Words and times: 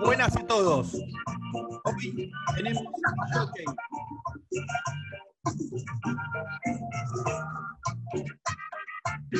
Buenas 0.00 0.36
a 0.36 0.46
todos. 0.46 0.94
Ok, 1.84 1.96
tenemos 2.56 2.82
ok. 2.82 3.58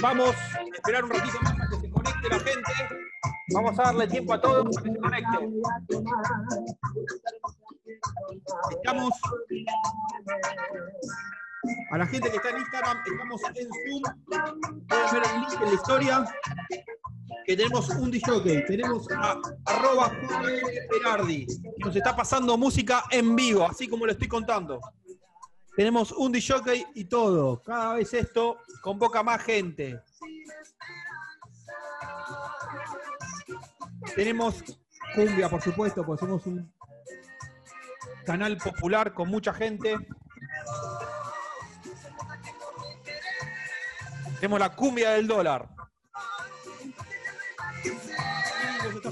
Vamos 0.03 0.35
a 0.35 0.63
esperar 0.75 1.05
un 1.05 1.11
ratito 1.11 1.39
más 1.43 1.55
para 1.55 1.69
que 1.69 1.81
se 1.81 1.91
conecte 1.91 2.29
la 2.29 2.39
gente. 2.39 2.73
Vamos 3.55 3.79
a 3.79 3.83
darle 3.83 4.07
tiempo 4.09 4.35
a 4.35 4.41
todos 4.41 4.75
para 4.75 4.87
que 4.87 4.93
se 4.93 4.99
conecten. 4.99 5.63
Estamos 8.71 9.15
a 11.91 11.99
la 11.99 12.07
gente 12.07 12.31
que 12.31 12.37
está 12.37 12.51
en 12.51 12.59
Instagram, 12.59 12.99
estamos 13.07 13.43
en 13.45 13.69
Zoom. 13.69 14.03
Pueden 14.89 15.13
ver 15.13 15.23
el 15.35 15.41
link 15.41 15.53
en 15.61 15.67
la 15.69 15.75
historia. 15.75 16.25
Que 17.49 17.57
tenemos 17.57 17.89
un 17.89 18.11
DJ, 18.11 18.67
tenemos 18.67 19.11
a 19.11 19.41
arroba 19.65 20.13
Berardi, 20.91 21.47
que 21.47 21.83
nos 21.83 21.97
está 21.97 22.15
pasando 22.15 22.59
música 22.59 23.05
en 23.11 23.35
vivo, 23.35 23.65
así 23.65 23.89
como 23.89 24.05
lo 24.05 24.13
estoy 24.13 24.29
contando. 24.29 24.79
Tenemos 25.75 26.13
un 26.13 26.31
DJ 26.31 26.87
y 26.95 27.07
todo. 27.07 27.63
Cada 27.63 27.95
vez 27.95 28.13
esto 28.13 28.59
convoca 28.83 29.23
más 29.23 29.43
gente. 29.45 29.99
Tenemos 34.15 34.63
cumbia, 35.15 35.49
por 35.49 35.63
supuesto, 35.63 36.05
porque 36.05 36.21
somos 36.21 36.45
un 36.45 36.71
canal 38.27 38.59
popular 38.59 39.15
con 39.15 39.31
mucha 39.31 39.55
gente. 39.55 39.97
Tenemos 44.39 44.61
la 44.61 44.77
cumbia 44.77 45.13
del 45.13 45.27
dólar. 45.27 45.78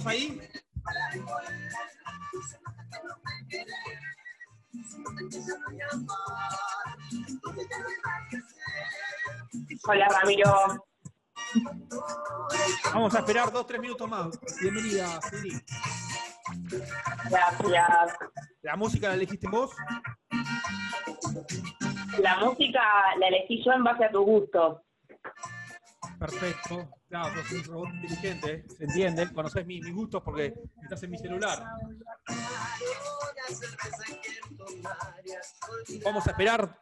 Ahí? 0.05 0.41
Hola 9.89 10.09
Ramiro. 10.09 10.87
Vamos 12.93 13.15
a 13.15 13.19
esperar 13.21 13.53
dos, 13.53 13.67
tres 13.67 13.81
minutos 13.81 14.09
más. 14.09 14.39
Bienvenida, 14.61 15.21
Siri. 15.23 15.53
Gracias. 17.31 18.19
¿La 18.63 18.77
música 18.77 19.09
la 19.09 19.15
elegiste 19.15 19.49
vos? 19.49 19.71
La 22.19 22.39
música 22.39 22.83
la 23.19 23.29
elegí 23.29 23.63
yo 23.65 23.73
en 23.73 23.85
base 23.85 24.05
a 24.05 24.11
tu 24.11 24.23
gusto. 24.23 24.83
Perfecto. 26.19 26.91
Claro, 27.09 27.43
sos 27.43 27.53
un 27.53 27.65
robot 27.65 27.95
inteligente, 27.95 28.65
se 28.77 28.85
entiende. 28.85 29.33
Conoces 29.33 29.67
mis, 29.67 29.93
gustos 29.93 30.23
porque 30.23 30.55
estás 30.83 31.03
en 31.03 31.11
mi 31.11 31.19
celular. 31.19 31.65
Vamos 36.05 36.27
a 36.27 36.31
esperar 36.31 36.81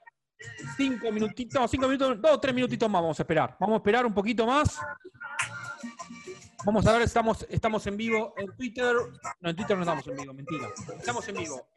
cinco 0.76 1.10
minutitos, 1.10 1.70
cinco 1.70 1.86
minutos, 1.86 2.20
dos 2.20 2.32
o 2.32 2.40
tres 2.40 2.54
minutitos 2.54 2.88
más 2.88 3.02
vamos 3.02 3.18
a 3.18 3.22
esperar. 3.22 3.56
Vamos 3.58 3.74
a 3.74 3.76
esperar 3.78 4.06
un 4.06 4.14
poquito 4.14 4.46
más. 4.46 4.78
Vamos 6.64 6.86
a 6.86 6.92
ver, 6.92 7.02
estamos, 7.02 7.46
estamos 7.50 7.86
en 7.86 7.96
vivo 7.96 8.32
en 8.38 8.56
Twitter. 8.56 8.94
No, 9.40 9.50
en 9.50 9.56
Twitter 9.56 9.76
no 9.76 9.82
estamos 9.82 10.06
en 10.06 10.16
vivo, 10.16 10.32
mentira. 10.32 10.68
Estamos 10.98 11.28
en 11.28 11.36
vivo. 11.36 11.68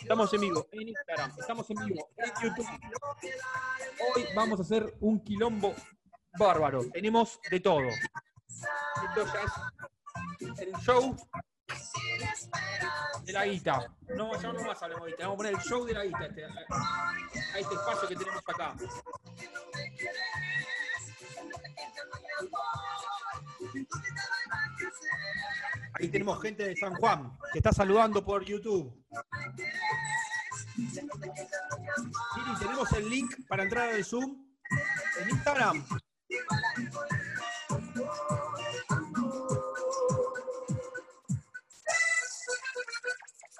estamos 0.00 0.34
en 0.34 0.40
vivo 0.40 0.68
en 0.72 0.88
Instagram. 0.88 1.32
Estamos 1.38 1.70
en 1.70 1.76
vivo 1.86 2.08
en 2.16 2.32
YouTube. 2.42 2.66
Hoy 4.16 4.24
vamos 4.34 4.58
a 4.58 4.62
hacer 4.62 4.92
un 5.00 5.22
quilombo 5.22 5.72
bárbaro. 6.38 6.84
Tenemos 6.92 7.40
de 7.50 7.60
todo. 7.60 7.80
Esto 7.88 9.26
ya 9.32 10.50
es 10.52 10.58
el 10.60 10.72
show 10.80 11.16
de 13.24 13.32
la 13.32 13.46
guita. 13.46 13.86
No, 14.16 14.40
ya 14.40 14.52
no 14.52 14.62
más 14.64 14.82
hablemos 14.82 15.06
de. 15.06 15.14
Vamos 15.18 15.34
a 15.34 15.36
poner 15.36 15.54
el 15.54 15.60
show 15.60 15.84
de 15.84 15.92
la 15.94 16.04
guita 16.04 16.26
este- 16.26 16.44
a 16.44 17.58
este 17.58 17.74
espacio 17.74 18.08
que 18.08 18.16
tenemos 18.16 18.42
acá. 18.46 18.74
Ahí 25.94 26.08
tenemos 26.08 26.40
gente 26.42 26.64
de 26.64 26.76
San 26.76 26.94
Juan 26.94 27.36
que 27.52 27.58
está 27.58 27.72
saludando 27.72 28.24
por 28.24 28.44
YouTube. 28.44 28.92
Siri, 30.74 32.56
tenemos 32.58 32.92
el 32.92 33.08
link 33.10 33.34
para 33.48 33.62
entrar 33.64 33.90
al 33.90 34.04
Zoom 34.04 34.44
en 35.20 35.30
Instagram. 35.30 35.84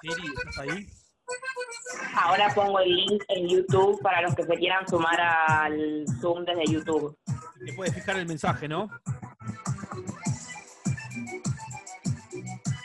Siri, 0.01 0.33
¿estás 0.35 0.57
ahí? 0.59 0.87
Ahora 2.15 2.53
pongo 2.53 2.79
el 2.79 2.95
link 2.95 3.23
en 3.27 3.47
YouTube 3.47 4.01
para 4.01 4.21
los 4.21 4.35
que 4.35 4.43
se 4.43 4.55
quieran 4.55 4.87
sumar 4.87 5.19
al 5.21 6.05
Zoom 6.19 6.45
desde 6.45 6.65
YouTube. 6.65 7.17
Te 7.65 7.73
puedes 7.73 7.93
fijar 7.93 8.17
el 8.17 8.25
mensaje, 8.25 8.67
¿no? 8.67 8.89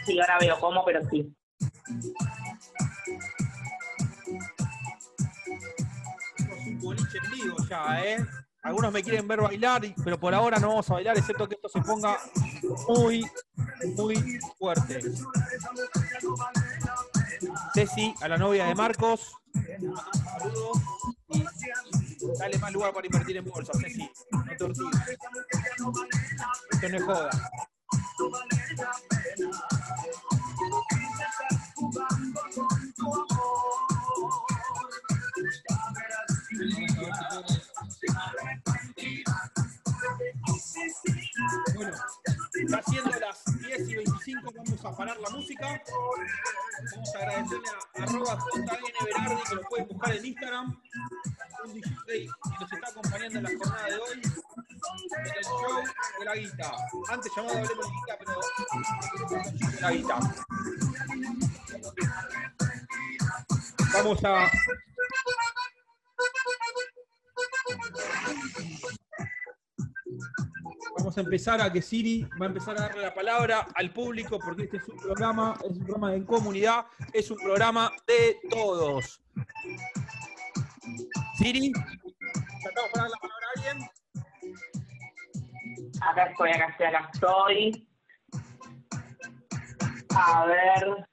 Sí, 0.04 0.21
ahora 0.21 0.38
veo 0.41 0.59
cómo, 0.60 0.84
pero 0.84 1.00
sí. 1.09 1.34
Tenemos 6.37 6.66
un 6.66 6.78
boliche 6.81 7.19
en 7.19 7.31
vivo 7.31 7.56
ya, 7.69 8.03
¿eh? 8.04 8.19
Algunos 8.68 8.92
me 8.92 9.02
quieren 9.02 9.26
ver 9.26 9.40
bailar, 9.40 9.80
pero 10.04 10.20
por 10.20 10.34
ahora 10.34 10.58
no 10.58 10.68
vamos 10.68 10.90
a 10.90 10.94
bailar, 10.94 11.16
excepto 11.16 11.48
que 11.48 11.54
esto 11.54 11.70
se 11.70 11.80
ponga 11.80 12.18
muy, 12.86 13.24
muy 13.96 14.38
fuerte. 14.58 15.00
Ceci, 17.72 18.14
a 18.20 18.28
la 18.28 18.36
novia 18.36 18.66
de 18.66 18.74
Marcos, 18.74 19.32
saludos 20.38 20.82
dale 22.38 22.58
más 22.58 22.70
lugar 22.72 22.92
para 22.92 23.06
invertir 23.06 23.38
en 23.38 23.46
bolsa, 23.46 23.72
Ceci, 23.80 24.06
no 24.32 24.44
te. 24.44 24.52
Esto 24.52 24.68
no 26.90 26.96
es 26.98 27.04
joda. 27.04 27.30
Parar 44.98 45.16
la 45.20 45.31
música. 45.31 45.81
Vamos 46.92 47.14
a 47.14 47.19
agradecerle 47.19 47.69
a 47.69 48.03
arroba 48.03 48.38
Berardi, 49.04 49.42
que 49.48 49.54
lo 49.54 49.62
pueden 49.62 49.88
buscar 49.88 50.16
en 50.16 50.26
Instagram. 50.26 50.82
Un 51.64 51.75
DJ 51.75 51.86
que 52.06 52.26
nos 52.60 52.72
está 52.72 52.88
acompañando 52.88 53.38
en 53.38 53.44
la 53.44 53.50
jornada 53.50 53.86
de 53.86 53.97
hoy. 53.97 54.20
En 54.20 55.26
el 55.36 55.44
show 55.44 55.82
de 56.19 56.25
la 56.25 56.34
guita. 56.34 56.72
Antes 57.10 57.32
llamado 57.36 57.59
Hablemos 57.59 57.86
de 57.86 57.92
Guita, 57.92 58.19
pero 58.19 58.41
la 59.81 59.91
guita. 59.92 60.19
Vamos 63.94 64.25
a 64.25 64.50
Vamos 70.98 71.16
a 71.16 71.20
empezar 71.20 71.60
a 71.60 71.72
que 71.72 71.81
Siri 71.81 72.26
va 72.41 72.47
a 72.47 72.48
empezar 72.48 72.76
a 72.76 72.82
darle 72.82 73.03
la 73.03 73.14
palabra 73.14 73.69
al 73.76 73.92
público 73.92 74.39
porque 74.41 74.65
este 74.65 74.78
es 74.78 74.89
un 74.89 74.97
programa, 74.97 75.56
es 75.65 75.71
un 75.71 75.78
programa 75.84 76.15
en 76.15 76.24
comunidad, 76.24 76.86
es 77.12 77.30
un 77.30 77.39
programa 77.39 77.92
de 78.06 78.36
todos. 78.50 79.22
Siri, 81.36 81.72
¿tratamos 81.72 82.91
para 82.92 83.03
dar 83.04 83.10
la 83.10 83.18
palabra 83.21 83.47
a 83.47 83.53
alguien? 83.56 83.91
Acá 86.00 86.24
estoy, 86.24 86.50
acá 86.50 86.66
estoy, 86.66 86.86
acá 86.86 87.10
estoy. 87.15 87.89
A 90.16 90.47
ver. 90.47 91.06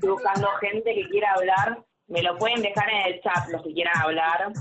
Buscando 0.00 0.48
gente 0.60 0.94
que 0.94 1.08
quiera 1.08 1.32
hablar. 1.34 1.84
Me 2.08 2.20
lo 2.20 2.36
pueden 2.36 2.62
dejar 2.62 2.90
en 2.90 3.14
el 3.14 3.20
chat 3.22 3.48
los 3.48 3.62
que 3.62 3.72
quieran 3.72 3.96
hablar. 3.96 4.52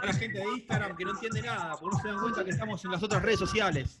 A 0.00 0.06
la 0.06 0.12
gente 0.12 0.38
de 0.38 0.44
Instagram 0.56 0.96
que 0.96 1.04
no 1.04 1.10
entiende 1.12 1.42
nada, 1.42 1.76
porque 1.78 1.96
no 1.96 2.02
se 2.02 2.08
dan 2.08 2.20
cuenta 2.20 2.44
que 2.44 2.50
estamos 2.50 2.84
en 2.84 2.90
las 2.90 3.02
otras 3.02 3.22
redes 3.22 3.38
sociales. 3.38 4.00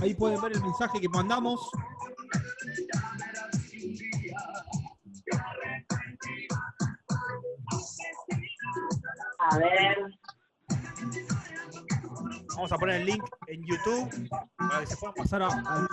Ahí 0.00 0.14
pueden 0.14 0.40
ver 0.40 0.52
el 0.52 0.62
mensaje 0.62 1.00
que 1.00 1.08
mandamos. 1.08 1.60
A 9.38 9.58
ver. 9.58 9.96
Vamos 12.56 12.72
a 12.72 12.78
poner 12.78 13.00
el 13.02 13.06
link 13.06 13.22
en 13.48 13.62
YouTube 13.64 14.28
para 14.56 14.80
que 14.80 14.86
se 14.86 14.96
puedan 14.96 15.14
pasar 15.14 15.42
a, 15.42 15.86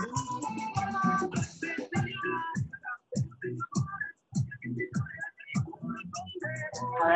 A 7.02 7.08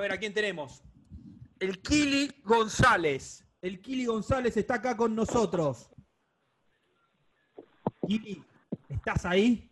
ver. 0.00 0.12
A 0.12 0.14
¿a 0.14 0.18
quién 0.18 0.34
tenemos? 0.34 0.82
El 1.58 1.80
Kili 1.80 2.42
González. 2.44 3.44
El 3.60 3.80
Kili 3.80 4.06
González 4.06 4.56
está 4.56 4.74
acá 4.74 4.96
con 4.96 5.14
nosotros. 5.14 5.90
Kili, 8.06 8.44
¿estás 8.88 9.24
ahí? 9.24 9.70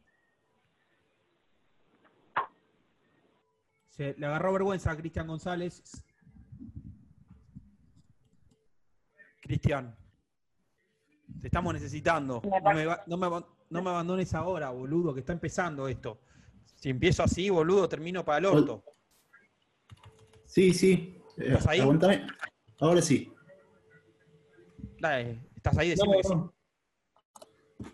Se 3.91 4.15
le 4.19 4.27
agarró 4.27 4.53
vergüenza 4.53 4.91
a 4.91 4.97
Cristian 4.97 5.29
González. 5.29 5.83
Cristian, 9.41 9.97
te 11.41 11.49
estamos 11.49 11.73
necesitando. 11.75 12.43
No 13.07 13.17
me, 13.19 13.27
no 13.29 13.47
no 13.71 13.91
abandones 13.91 14.35
ahora, 14.35 14.71
boludo, 14.71 15.13
que 15.15 15.21
está 15.21 15.33
empezando 15.33 15.89
esto. 15.89 16.21
Si 16.77 16.91
empiezo 16.91 17.23
así, 17.23 17.49
boludo, 17.51 17.89
termino 17.89 18.25
para 18.25 18.39
el 18.39 18.47
orto. 18.47 18.85
Sí, 20.47 20.73
sí. 20.73 21.19
Eh, 21.39 21.47
¿Estás 21.49 21.67
ahí? 21.69 21.81
aguantame. 21.81 22.27
Ahora 22.81 23.03
sí. 23.03 23.33
Dale, 25.01 25.41
¿Estás 25.57 25.77
ahí? 25.79 25.89
No, 25.89 25.95
Decime 25.95 26.17
que 26.19 26.23
sí. 26.29 26.35
no. 26.35 26.55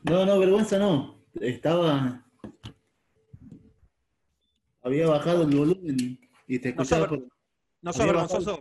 no, 0.04 0.26
no, 0.26 0.38
vergüenza 0.38 0.78
no. 0.78 1.24
Estaba. 1.40 2.26
Había 4.82 5.06
bajado 5.08 5.42
el 5.42 5.54
volumen 5.56 6.18
y 6.46 6.58
te 6.58 6.72
No 6.74 6.82
escuchaba. 6.82 7.08
sos- 7.08 7.18
por- 7.18 7.28
No 7.82 7.92
sos. 7.92 8.60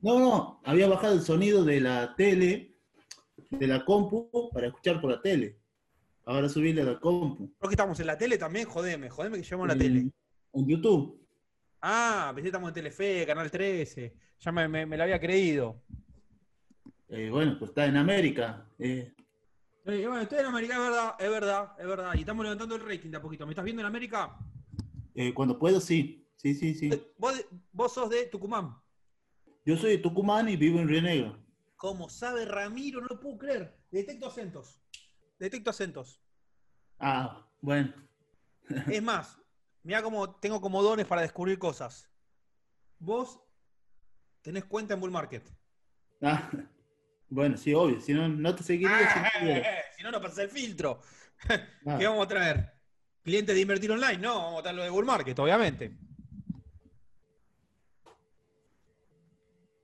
No, 0.00 0.18
no, 0.18 0.60
había 0.64 0.88
bajado 0.88 1.14
el 1.14 1.22
sonido 1.22 1.64
de 1.64 1.80
la 1.80 2.14
tele, 2.16 2.71
de 3.58 3.66
la 3.66 3.84
compu, 3.84 4.50
para 4.52 4.66
escuchar 4.68 5.00
por 5.00 5.10
la 5.10 5.20
tele. 5.20 5.58
Ahora 6.24 6.48
subirle 6.48 6.82
a 6.82 6.84
la 6.84 7.00
compu. 7.00 7.52
¿Por 7.58 7.68
qué 7.68 7.74
estamos 7.74 7.98
en 8.00 8.06
la 8.06 8.16
tele 8.16 8.38
también? 8.38 8.66
Jodeme, 8.66 9.10
jodeme 9.10 9.38
que 9.38 9.42
llevamos 9.44 9.68
la 9.68 9.76
tele. 9.76 10.10
En 10.52 10.66
YouTube. 10.66 11.20
Ah, 11.80 12.30
pensé 12.34 12.42
que 12.42 12.48
estamos 12.48 12.68
en 12.68 12.74
Telefe, 12.74 13.26
Canal 13.26 13.50
13. 13.50 14.14
Ya 14.38 14.52
me, 14.52 14.68
me, 14.68 14.86
me 14.86 14.96
lo 14.96 15.02
había 15.02 15.18
creído. 15.20 15.82
Eh, 17.08 17.28
bueno, 17.30 17.56
pues 17.58 17.70
está 17.70 17.86
en 17.86 17.96
América. 17.96 18.66
Eh, 18.78 19.12
Eh, 19.84 20.06
bueno, 20.06 20.20
estoy 20.20 20.38
en 20.38 20.46
América, 20.46 20.74
es 20.74 20.80
verdad, 20.80 21.14
es 21.18 21.30
verdad, 21.30 21.72
es 21.78 21.86
verdad. 21.86 22.14
Y 22.14 22.20
estamos 22.20 22.44
levantando 22.44 22.76
el 22.76 22.82
rating 22.86 23.10
de 23.10 23.16
a 23.16 23.22
poquito. 23.22 23.44
¿Me 23.46 23.52
estás 23.52 23.64
viendo 23.64 23.82
en 23.82 23.86
América? 23.86 24.38
eh, 25.14 25.34
cuando 25.34 25.58
puedo, 25.58 25.80
sí. 25.80 26.24
Sí, 26.36 26.54
sí, 26.54 26.74
sí. 26.74 26.90
Vos, 27.18 27.44
vos 27.72 27.92
sos 27.92 28.08
de 28.10 28.26
Tucumán. 28.26 28.76
Yo 29.64 29.76
soy 29.76 29.90
de 29.92 29.98
Tucumán 29.98 30.48
y 30.48 30.56
vivo 30.56 30.78
en 30.80 30.88
Río 30.88 31.02
Negro. 31.02 31.38
Como 31.82 32.08
sabe 32.08 32.44
Ramiro, 32.44 33.00
no 33.00 33.08
lo 33.08 33.18
puedo 33.18 33.38
creer. 33.38 33.76
Detecto 33.90 34.28
acentos. 34.28 34.80
Detecto 35.36 35.70
acentos. 35.70 36.22
Ah, 37.00 37.44
bueno. 37.60 37.92
Es 38.86 39.02
más, 39.02 39.36
mira 39.82 40.00
como 40.00 40.36
tengo 40.36 40.60
como 40.60 40.80
dones 40.80 41.06
para 41.06 41.22
descubrir 41.22 41.58
cosas. 41.58 42.08
Vos 43.00 43.40
tenés 44.42 44.64
cuenta 44.64 44.94
en 44.94 45.00
Bull 45.00 45.10
Market. 45.10 45.42
Ah, 46.20 46.48
bueno, 47.28 47.56
sí, 47.56 47.74
obvio. 47.74 48.00
Si 48.00 48.12
no, 48.12 48.28
no 48.28 48.54
te 48.54 48.62
seguiría. 48.62 48.96
si 49.12 49.18
no 49.18 49.24
Ah, 49.26 49.30
tuviera. 49.40 49.80
eh, 49.80 49.82
si 49.96 50.02
no, 50.04 50.12
no 50.12 50.20
pasa 50.20 50.44
el 50.44 50.50
filtro. 50.50 51.00
Ah, 51.84 51.98
¿Qué 51.98 52.06
vamos 52.06 52.26
a 52.26 52.28
traer? 52.28 52.72
¿Clientes 53.24 53.52
de 53.56 53.60
invertir 53.60 53.90
online? 53.90 54.18
No, 54.18 54.36
vamos 54.36 54.60
a 54.60 54.62
traer 54.62 54.76
lo 54.76 54.84
de 54.84 54.90
Bull 54.90 55.04
Market, 55.04 55.36
obviamente. 55.40 55.98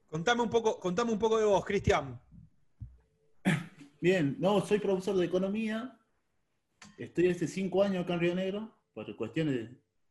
Contame 0.08 0.42
un 0.42 0.48
poco, 0.48 0.80
contame 0.80 1.12
un 1.12 1.18
poco 1.18 1.38
de 1.38 1.44
vos, 1.44 1.64
Cristian. 1.64 2.18
Bien, 4.00 4.36
no, 4.38 4.64
soy 4.64 4.78
profesor 4.78 5.16
de 5.16 5.26
economía. 5.26 5.98
Estoy 6.96 7.28
hace 7.28 7.46
cinco 7.46 7.82
años 7.82 8.04
acá 8.04 8.14
en 8.14 8.20
Río 8.20 8.34
Negro, 8.34 8.74
por 8.94 9.14
cuestiones 9.16 9.54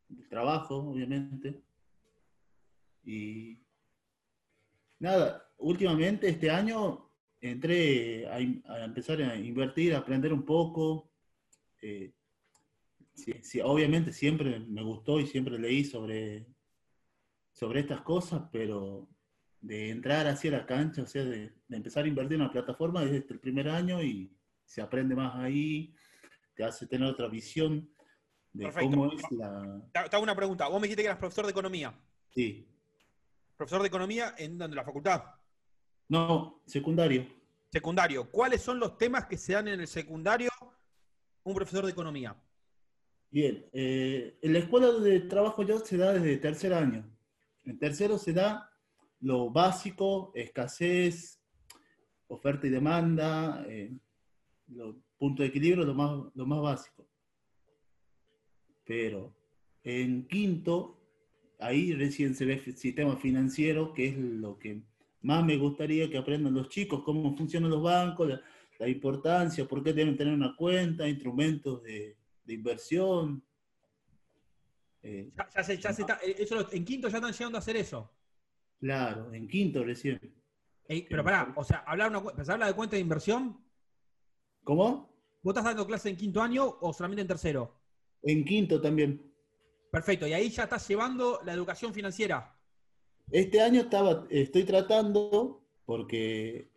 de, 0.09 0.23
trabajo, 0.29 0.75
obviamente. 0.75 1.63
Y 3.03 3.57
nada, 4.99 5.49
últimamente 5.57 6.29
este 6.29 6.51
año 6.51 7.09
entré 7.41 8.27
a, 8.27 8.39
empezar 8.39 9.19
a 9.21 9.35
invertir, 9.35 9.95
a 9.95 9.99
aprender 9.99 10.31
un 10.31 10.43
poco. 10.43 11.09
Eh, 11.81 12.13
obviamente 13.63 14.13
siempre 14.13 14.59
me 14.59 14.83
gustó 14.83 15.19
y 15.19 15.25
siempre 15.25 15.57
leí 15.57 15.83
sobre, 15.83 16.45
sobre 17.51 17.79
estas 17.79 18.01
cosas, 18.01 18.43
pero 18.51 19.09
de 19.61 19.89
entrar 19.89 20.27
hacia 20.27 20.51
la 20.51 20.65
cancha, 20.65 21.01
o 21.03 21.07
sea, 21.07 21.25
de, 21.25 21.53
de 21.67 21.77
empezar 21.77 22.05
a 22.05 22.07
invertir 22.07 22.35
en 22.35 22.41
una 22.41 22.51
plataforma 22.51 23.03
desde 23.03 23.25
el 23.33 23.39
primer 23.39 23.69
año 23.69 24.01
y 24.01 24.35
se 24.65 24.81
aprende 24.81 25.15
más 25.15 25.35
ahí, 25.35 25.95
te 26.55 26.63
hace 26.63 26.87
tener 26.87 27.07
otra 27.07 27.27
visión 27.27 27.89
de 28.53 28.65
Perfecto. 28.65 28.89
cómo 28.89 29.13
es 29.13 29.21
la... 29.31 29.81
Te 29.93 30.15
hago 30.15 30.23
una 30.23 30.35
pregunta. 30.35 30.67
Vos 30.67 30.81
me 30.81 30.87
dijiste 30.87 31.03
que 31.03 31.07
eras 31.07 31.19
profesor 31.19 31.45
de 31.45 31.51
economía. 31.51 31.97
Sí. 32.29 32.67
Profesor 33.55 33.81
de 33.81 33.87
economía 33.87 34.35
en 34.37 34.57
donde 34.57 34.75
la 34.75 34.83
facultad. 34.83 35.23
No, 36.09 36.61
secundario. 36.65 37.27
Secundario. 37.71 38.29
¿Cuáles 38.31 38.61
son 38.61 38.79
los 38.79 38.97
temas 38.97 39.25
que 39.25 39.37
se 39.37 39.53
dan 39.53 39.67
en 39.67 39.81
el 39.81 39.87
secundario 39.87 40.49
un 41.43 41.53
profesor 41.53 41.85
de 41.85 41.91
economía? 41.91 42.35
Bien, 43.29 43.69
eh, 43.73 44.39
en 44.41 44.53
la 44.53 44.59
escuela 44.59 44.87
donde 44.87 45.19
trabajo 45.21 45.63
yo 45.63 45.79
se 45.79 45.97
da 45.97 46.13
desde 46.13 46.37
tercer 46.37 46.73
año. 46.73 47.05
En 47.63 47.77
tercero 47.77 48.17
se 48.17 48.33
da 48.33 48.71
lo 49.21 49.49
básico, 49.49 50.31
escasez, 50.35 51.39
oferta 52.27 52.67
y 52.67 52.69
demanda, 52.69 53.65
eh, 53.67 53.91
los 54.67 54.95
puntos 55.17 55.43
de 55.43 55.47
equilibrio, 55.47 55.85
lo 55.85 55.93
más, 55.93 56.31
lo 56.35 56.45
más 56.45 56.61
básico. 56.61 57.07
Pero 58.85 59.33
en 59.83 60.27
quinto, 60.27 60.99
ahí 61.59 61.93
recién 61.93 62.35
se 62.35 62.45
ve 62.45 62.61
el 62.65 62.77
sistema 62.77 63.15
financiero, 63.17 63.93
que 63.93 64.07
es 64.09 64.17
lo 64.17 64.57
que 64.57 64.81
más 65.21 65.43
me 65.43 65.57
gustaría 65.57 66.09
que 66.09 66.17
aprendan 66.17 66.53
los 66.53 66.69
chicos, 66.69 67.03
cómo 67.03 67.35
funcionan 67.35 67.69
los 67.71 67.81
bancos, 67.81 68.29
la, 68.29 68.41
la 68.79 68.87
importancia, 68.87 69.67
por 69.67 69.83
qué 69.83 69.93
deben 69.93 70.15
tener 70.15 70.33
una 70.33 70.55
cuenta, 70.55 71.07
instrumentos 71.07 71.81
de, 71.83 72.15
de 72.45 72.53
inversión. 72.53 73.43
Eh, 75.01 75.31
Ya, 75.35 75.49
ya 75.55 75.63
se- 75.63 75.77
ya 75.77 75.93
se 75.93 76.01
está- 76.03 76.19
eh, 76.23 76.35
eso 76.37 76.71
en 76.71 76.85
quinto 76.85 77.07
ya 77.09 77.17
están 77.17 77.31
llegando 77.33 77.57
a 77.57 77.59
hacer 77.59 77.75
eso. 77.77 78.11
Claro, 78.79 79.33
en 79.33 79.47
quinto 79.47 79.83
recién. 79.83 80.19
Ey, 80.87 81.05
pero 81.09 81.23
pará, 81.23 81.53
o 81.55 81.63
sea, 81.63 81.79
hablar 81.79 82.09
una, 82.09 82.21
cu- 82.21 82.31
habla 82.49 82.67
de 82.67 82.73
cuenta 82.73 82.95
de 82.95 83.01
inversión. 83.01 83.57
¿Cómo? 84.63 85.13
¿Vos 85.41 85.51
estás 85.51 85.65
dando 85.65 85.85
clase 85.85 86.09
en 86.09 86.17
quinto 86.17 86.41
año 86.41 86.77
o 86.81 86.93
solamente 86.93 87.21
en 87.21 87.27
tercero? 87.27 87.79
En 88.23 88.43
quinto 88.45 88.81
también. 88.81 89.21
Perfecto, 89.91 90.27
y 90.27 90.33
ahí 90.33 90.49
ya 90.49 90.63
estás 90.63 90.87
llevando 90.87 91.39
la 91.45 91.53
educación 91.53 91.93
financiera. 91.93 92.53
Este 93.31 93.61
año 93.61 93.81
estaba, 93.81 94.25
estoy 94.29 94.63
tratando, 94.63 95.65
porque 95.85 96.69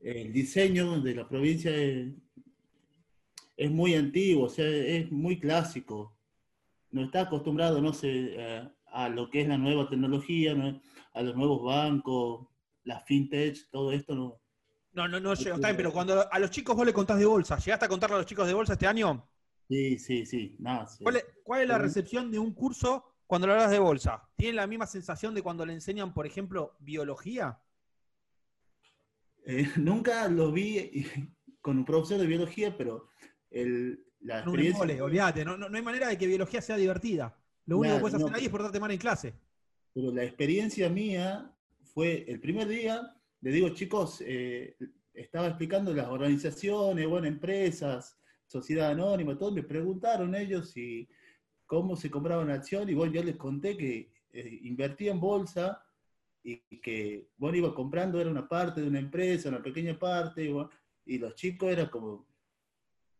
el 0.00 0.32
diseño 0.32 1.00
de 1.00 1.14
la 1.14 1.28
provincia 1.28 1.74
es, 1.74 2.12
es 3.56 3.70
muy 3.70 3.94
antiguo, 3.94 4.44
o 4.44 4.48
sea, 4.50 4.66
es 4.66 5.10
muy 5.10 5.38
clásico. 5.38 6.16
No 6.90 7.04
está 7.04 7.22
acostumbrado, 7.22 7.80
no 7.80 7.92
sé, 7.92 8.10
eh, 8.36 8.68
a 8.86 9.08
lo 9.08 9.30
que 9.30 9.40
es 9.42 9.48
la 9.48 9.58
nueva 9.58 9.88
tecnología, 9.88 10.54
¿no? 10.54 10.80
A 11.14 11.22
los 11.22 11.36
nuevos 11.36 11.62
bancos, 11.64 12.48
la 12.84 13.00
fintech, 13.00 13.70
todo 13.70 13.92
esto 13.92 14.14
no. 14.14 14.40
No, 14.92 15.06
no, 15.08 15.20
no 15.20 15.34
llegó, 15.34 15.58
pero 15.60 15.92
cuando 15.92 16.32
a 16.32 16.38
los 16.38 16.50
chicos 16.50 16.74
vos 16.76 16.86
le 16.86 16.92
contás 16.94 17.18
de 17.18 17.26
bolsa, 17.26 17.58
¿llegaste 17.58 17.84
a 17.86 17.88
contarle 17.88 18.14
a 18.16 18.18
los 18.18 18.26
chicos 18.26 18.46
de 18.46 18.54
bolsa 18.54 18.72
este 18.74 18.86
año? 18.86 19.28
Sí, 19.68 19.98
sí, 19.98 20.24
sí, 20.26 20.56
nada. 20.58 20.86
sí. 20.86 21.04
¿Cuál 21.04 21.16
es, 21.16 21.24
cuál 21.44 21.62
es 21.62 21.68
la 21.68 21.78
recepción 21.78 22.30
de 22.32 22.38
un 22.40 22.52
curso 22.52 23.04
cuando 23.26 23.46
le 23.46 23.52
hablas 23.54 23.70
de 23.70 23.78
bolsa? 23.78 24.28
¿Tienen 24.36 24.56
la 24.56 24.66
misma 24.66 24.86
sensación 24.86 25.34
de 25.34 25.42
cuando 25.42 25.64
le 25.66 25.72
enseñan, 25.74 26.12
por 26.14 26.26
ejemplo, 26.26 26.76
biología? 26.80 27.60
Eh, 29.46 29.66
nunca 29.76 30.28
lo 30.28 30.52
vi 30.52 31.06
con 31.60 31.78
un 31.78 31.84
profesor 31.84 32.18
de 32.18 32.26
biología, 32.26 32.76
pero 32.76 33.08
el, 33.50 34.04
la 34.20 34.40
experiencia... 34.40 34.86
no, 35.44 35.56
no- 35.56 35.68
no 35.68 35.76
hay 35.76 35.82
manera 35.82 36.08
de 36.08 36.18
que 36.18 36.26
biología 36.26 36.60
sea 36.62 36.76
divertida. 36.76 37.36
Lo 37.66 37.78
único 37.78 37.94
Claro, 37.94 37.98
que 37.98 38.00
puedes 38.00 38.14
hacer 38.14 38.32
no. 38.32 38.34
ahí 38.34 38.44
es 38.44 38.50
portarte 38.50 38.80
mal 38.80 38.90
en 38.90 38.98
clase. 38.98 39.34
Pero 39.94 40.12
la 40.12 40.24
experiencia 40.24 40.88
mía 40.88 41.50
fue 41.84 42.24
el 42.28 42.40
primer 42.40 42.68
día, 42.68 43.16
le 43.40 43.50
digo, 43.50 43.68
chicos, 43.70 44.22
eh, 44.26 44.76
estaba 45.12 45.46
explicando 45.46 45.94
las 45.94 46.08
organizaciones, 46.08 47.06
bueno, 47.06 47.26
empresas, 47.26 48.18
sociedad 48.46 48.90
anónima, 48.90 49.38
todo, 49.38 49.52
me 49.52 49.62
preguntaron 49.62 50.34
ellos 50.34 50.70
si 50.70 51.08
cómo 51.64 51.96
se 51.96 52.10
compraba 52.10 52.42
una 52.42 52.54
acción 52.54 52.88
y 52.88 52.94
bueno, 52.94 53.12
yo 53.12 53.22
les 53.22 53.36
conté 53.36 53.76
que 53.76 54.12
eh, 54.32 54.58
invertía 54.62 55.12
en 55.12 55.20
bolsa 55.20 55.82
y 56.42 56.58
que 56.80 57.30
bueno, 57.38 57.56
iba 57.56 57.74
comprando, 57.74 58.20
era 58.20 58.30
una 58.30 58.46
parte 58.46 58.82
de 58.82 58.88
una 58.88 58.98
empresa, 58.98 59.48
una 59.48 59.62
pequeña 59.62 59.98
parte, 59.98 60.44
y, 60.44 60.48
bueno, 60.48 60.70
y 61.06 61.18
los 61.18 61.34
chicos 61.36 61.70
era 61.70 61.90
como, 61.90 62.26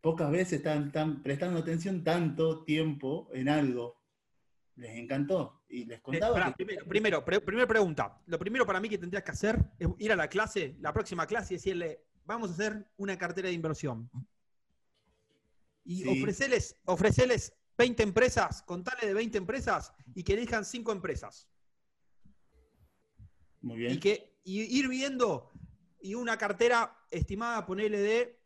pocas 0.00 0.30
veces 0.30 0.62
están 0.62 1.22
prestando 1.22 1.60
atención 1.60 2.04
tanto 2.04 2.62
tiempo 2.64 3.30
en 3.32 3.48
algo. 3.48 4.03
Les 4.76 4.96
encantó. 4.98 5.62
Y 5.68 5.84
les 5.84 5.98
Eh, 5.98 6.02
contaba 6.02 6.34
pará, 6.34 6.46
que- 6.46 6.64
primero, 6.64 6.86
primero, 6.88 7.24
pre- 7.24 7.40
primera 7.40 7.66
pregunta. 7.66 8.20
Lo 8.26 8.38
primero 8.38 8.66
para 8.66 8.80
mí 8.80 8.88
que 8.88 8.98
tendrías 8.98 9.22
que 9.22 9.30
hacer 9.30 9.58
es 9.78 9.88
ir 9.98 10.12
a 10.12 10.16
la 10.16 10.28
clase, 10.28 10.76
la 10.80 10.92
próxima 10.92 11.26
clase 11.26 11.54
y 11.54 11.56
decirle, 11.58 12.04
vamos 12.24 12.50
a 12.50 12.54
hacer 12.54 12.90
una 12.96 13.16
cartera 13.16 13.48
de 13.48 13.54
inversión. 13.54 14.10
Y 15.84 16.02
Sí. 16.02 16.20
ofrecerles, 16.22 16.76
ofrecerles 16.86 17.52
20 17.76 18.02
empresas, 18.02 18.62
contale 18.62 19.06
de 19.06 19.14
20 19.14 19.38
empresas 19.38 19.92
y 20.14 20.22
que 20.24 20.32
elijan 20.34 20.64
5 20.64 20.92
empresas. 20.92 21.48
Muy 23.60 23.78
bien. 23.78 23.92
Y 23.94 24.00
que 24.00 24.32
y 24.46 24.78
ir 24.78 24.88
viendo 24.88 25.52
y 26.00 26.14
una 26.14 26.36
cartera 26.36 26.96
estimada, 27.10 27.64
ponele 27.64 27.98
de 27.98 28.40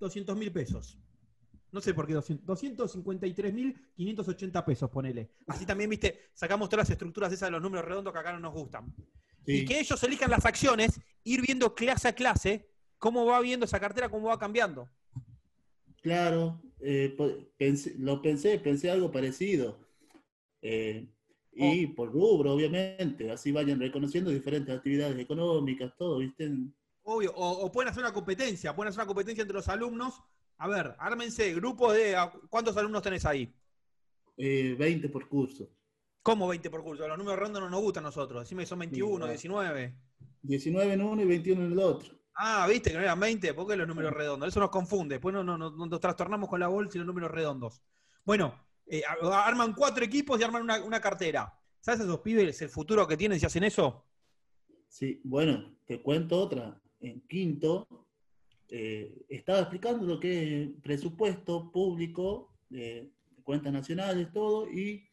200 0.00 0.36
mil 0.36 0.50
pesos. 0.52 0.99
No 1.72 1.80
sé 1.80 1.94
por 1.94 2.06
qué 2.06 2.14
200, 2.14 2.46
253 2.46 3.54
mil 3.54 3.74
580 3.94 4.64
pesos, 4.64 4.90
ponele. 4.90 5.30
Así 5.46 5.64
también, 5.64 5.88
viste, 5.90 6.30
sacamos 6.34 6.68
todas 6.68 6.88
las 6.88 6.90
estructuras 6.90 7.32
esas 7.32 7.46
de 7.48 7.52
los 7.52 7.62
números 7.62 7.84
redondos 7.86 8.12
que 8.12 8.18
acá 8.18 8.32
no 8.32 8.40
nos 8.40 8.52
gustan. 8.52 8.92
Sí. 9.46 9.52
Y 9.60 9.64
que 9.64 9.80
ellos 9.80 10.02
elijan 10.02 10.30
las 10.30 10.44
acciones, 10.44 11.00
ir 11.24 11.42
viendo 11.42 11.74
clase 11.74 12.08
a 12.08 12.12
clase 12.14 12.68
cómo 12.98 13.24
va 13.24 13.40
viendo 13.40 13.64
esa 13.66 13.78
cartera, 13.80 14.08
cómo 14.08 14.28
va 14.28 14.38
cambiando. 14.38 14.88
Claro, 16.02 16.60
eh, 16.80 17.14
pensé- 17.58 17.94
lo 17.98 18.22
pensé, 18.22 18.58
pensé 18.58 18.90
algo 18.90 19.10
parecido. 19.12 19.78
Eh, 20.62 21.06
y 21.52 21.86
Oh. 21.86 21.94
por 21.94 22.12
rubro, 22.12 22.52
obviamente, 22.52 23.30
así 23.30 23.52
vayan 23.52 23.80
reconociendo 23.80 24.30
diferentes 24.30 24.74
actividades 24.74 25.18
económicas, 25.18 25.92
todo, 25.96 26.18
¿viste? 26.18 26.50
Obvio, 27.02 27.32
o, 27.34 27.64
o 27.66 27.72
pueden 27.72 27.90
hacer 27.90 28.02
una 28.02 28.12
competencia, 28.12 28.74
pueden 28.74 28.88
hacer 28.90 29.00
una 29.00 29.06
competencia 29.06 29.42
entre 29.42 29.56
los 29.56 29.68
alumnos. 29.68 30.22
A 30.60 30.68
ver, 30.68 30.94
ármense, 30.98 31.54
grupos 31.54 31.94
de. 31.94 32.14
¿a 32.16 32.30
¿Cuántos 32.50 32.76
alumnos 32.76 33.02
tenés 33.02 33.24
ahí? 33.24 33.50
Eh, 34.36 34.76
20 34.78 35.08
por 35.08 35.26
curso. 35.26 35.66
¿Cómo 36.22 36.46
20 36.48 36.68
por 36.68 36.82
curso? 36.82 37.08
Los 37.08 37.16
números 37.16 37.38
redondos 37.38 37.62
no 37.62 37.70
nos 37.70 37.80
gustan 37.80 38.04
a 38.04 38.08
nosotros. 38.08 38.42
Decime 38.42 38.62
que 38.62 38.66
son 38.66 38.78
21, 38.78 39.16
claro. 39.16 39.32
19. 39.32 39.94
19 40.42 40.92
en 40.92 41.00
uno 41.02 41.22
y 41.22 41.24
21 41.24 41.64
en 41.64 41.72
el 41.72 41.78
otro. 41.78 42.14
Ah, 42.34 42.66
viste 42.68 42.90
que 42.90 42.96
no 42.96 43.02
eran 43.02 43.18
20, 43.18 43.54
¿por 43.54 43.66
qué 43.66 43.74
los 43.76 43.88
números 43.88 44.12
redondos? 44.12 44.48
Eso 44.50 44.60
nos 44.60 44.68
confunde. 44.68 45.14
Después 45.14 45.32
no, 45.34 45.42
no, 45.42 45.56
no- 45.56 45.70
nos 45.86 46.00
trastornamos 46.00 46.48
con 46.50 46.60
la 46.60 46.68
bolsa 46.68 46.96
y 46.96 46.98
los 46.98 47.06
números 47.06 47.30
redondos. 47.30 47.82
Bueno, 48.24 48.54
eh, 48.86 49.02
a- 49.06 49.46
arman 49.46 49.72
cuatro 49.72 50.04
equipos 50.04 50.38
y 50.38 50.42
arman 50.44 50.62
una, 50.62 50.82
una 50.84 51.00
cartera. 51.00 51.58
¿Sabes 51.80 52.00
esos 52.00 52.20
pibes 52.20 52.60
el 52.60 52.68
futuro 52.68 53.06
que 53.08 53.16
tienen 53.16 53.40
si 53.40 53.46
hacen 53.46 53.64
eso? 53.64 54.04
Sí, 54.88 55.22
bueno, 55.24 55.74
te 55.86 56.02
cuento 56.02 56.38
otra. 56.38 56.78
En 57.00 57.22
quinto, 57.22 57.86
eh, 58.70 59.24
estaba 59.28 59.60
explicando 59.60 60.06
lo 60.06 60.20
que 60.20 60.62
es 60.62 60.68
presupuesto 60.82 61.70
público, 61.72 62.54
eh, 62.70 63.10
cuentas 63.42 63.72
nacionales, 63.72 64.30
todo, 64.32 64.70
y 64.70 65.08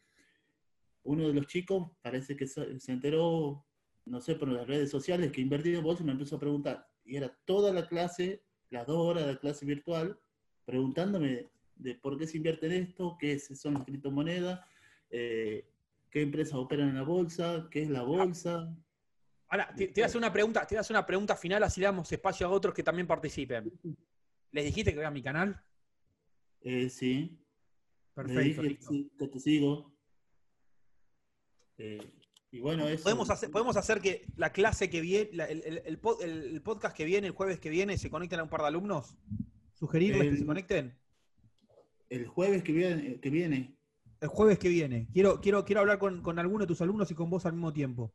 uno 1.02 1.26
de 1.26 1.34
los 1.34 1.46
chicos 1.46 1.90
parece 2.02 2.36
que 2.36 2.46
se, 2.46 2.78
enteró, 2.86 3.64
no 4.04 4.20
sé, 4.20 4.34
por 4.36 4.48
las 4.48 4.66
redes 4.66 4.90
sociales 4.90 5.32
que 5.32 5.40
invertía 5.40 5.78
en 5.78 5.84
bolsa 5.84 6.02
y 6.02 6.06
me 6.06 6.12
empezó 6.12 6.36
a 6.36 6.40
preguntar. 6.40 6.86
Y 7.04 7.16
era 7.16 7.36
toda 7.46 7.72
la 7.72 7.88
clase, 7.88 8.42
las 8.70 8.86
dos 8.86 8.98
horas 8.98 9.26
de 9.26 9.32
la 9.32 9.38
clase 9.40 9.64
virtual, 9.66 10.18
preguntándome 10.64 11.48
de 11.76 11.94
por 11.94 12.18
qué 12.18 12.26
se 12.26 12.36
invierte 12.36 12.66
en 12.66 12.72
esto, 12.72 13.16
qué 13.18 13.32
es- 13.32 13.48
son 13.58 13.74
las 13.74 13.84
criptomonedas, 13.84 14.60
eh, 15.10 15.66
qué 16.10 16.22
empresas 16.22 16.54
operan 16.54 16.90
en 16.90 16.96
la 16.96 17.02
bolsa, 17.02 17.68
qué 17.70 17.82
es 17.82 17.90
la 17.90 18.02
bolsa. 18.02 18.76
Ahora, 19.48 19.72
te, 19.74 19.86
te 19.88 19.94
voy 19.94 20.02
a 20.02 20.06
hacer 20.06 20.18
una 20.18 20.32
pregunta, 20.32 20.66
te 20.66 20.74
voy 20.74 20.78
a 20.78 20.80
hacer 20.80 20.94
una 20.94 21.06
pregunta 21.06 21.34
final, 21.36 21.62
así 21.62 21.80
le 21.80 21.86
damos 21.86 22.10
espacio 22.12 22.46
a 22.46 22.50
otros 22.50 22.74
que 22.74 22.82
también 22.82 23.06
participen. 23.06 23.72
¿Les 24.52 24.64
dijiste 24.64 24.92
que 24.92 24.98
vean 24.98 25.12
mi 25.14 25.22
canal? 25.22 25.62
Eh, 26.60 26.88
sí. 26.90 27.38
Le 28.16 28.22
Perfecto. 28.24 28.42
dije 28.42 28.62
listo. 28.62 28.88
sí, 28.90 29.10
que 29.18 29.28
te 29.28 29.40
sigo. 29.40 29.92
Eh, 31.78 31.98
y 32.50 32.60
bueno, 32.60 32.88
eso. 32.88 33.04
Podemos 33.04 33.30
hacer, 33.30 33.50
podemos 33.50 33.76
hacer 33.76 34.00
que 34.00 34.26
la 34.36 34.52
clase 34.52 34.90
que 34.90 35.00
viene, 35.00 35.30
la- 35.32 35.44
el, 35.46 35.62
el- 35.64 35.82
el 35.84 36.00
pod- 36.00 36.22
el- 36.22 36.44
el 36.54 36.62
podcast 36.62 36.96
que 36.96 37.04
viene, 37.04 37.26
el 37.28 37.32
jueves 37.34 37.60
que 37.60 37.70
viene, 37.70 37.96
se 37.98 38.10
conecten 38.10 38.40
a 38.40 38.42
un 38.42 38.48
par 38.48 38.62
de 38.62 38.66
alumnos. 38.68 39.16
¿Sugerirles 39.74 40.30
que 40.30 40.36
se 40.36 40.46
conecten? 40.46 40.98
El 42.10 42.26
jueves 42.26 42.62
que 42.64 42.72
viene, 42.72 43.20
que 43.20 43.30
viene. 43.30 43.76
El 44.20 44.28
jueves 44.28 44.58
que 44.58 44.68
viene. 44.68 45.06
Quiero, 45.12 45.40
quiero, 45.40 45.64
quiero 45.64 45.80
hablar 45.82 45.98
con, 45.98 46.22
con 46.22 46.38
alguno 46.38 46.64
de 46.64 46.66
tus 46.66 46.80
alumnos 46.80 47.10
y 47.10 47.14
con 47.14 47.30
vos 47.30 47.46
al 47.46 47.52
mismo 47.52 47.72
tiempo. 47.72 48.12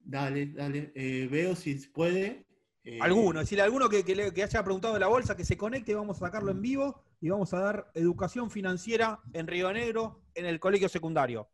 Dale, 0.00 0.46
dale. 0.46 0.92
eh, 0.94 1.28
veo 1.30 1.54
si 1.54 1.74
puede. 1.88 2.44
eh, 2.84 2.98
Alguno, 3.02 3.40
decirle 3.40 3.62
alguno 3.62 3.88
que, 3.88 4.04
que 4.04 4.14
le- 4.16 4.32
que 4.32 4.42
haya 4.42 4.62
preguntado 4.64 4.94
de 4.94 5.00
la 5.00 5.06
bolsa, 5.08 5.36
que 5.36 5.44
se 5.44 5.56
conecte, 5.58 5.94
vamos 5.94 6.16
a 6.16 6.26
sacarlo 6.26 6.50
en 6.50 6.62
vivo 6.62 7.02
y 7.20 7.28
vamos 7.28 7.52
a 7.52 7.58
dar 7.60 7.90
educación 7.94 8.50
financiera 8.50 9.20
en 9.34 9.46
Río 9.46 9.70
Negro, 9.72 10.22
en 10.34 10.46
el 10.46 10.58
colegio 10.58 10.88
secundario. 10.88 11.48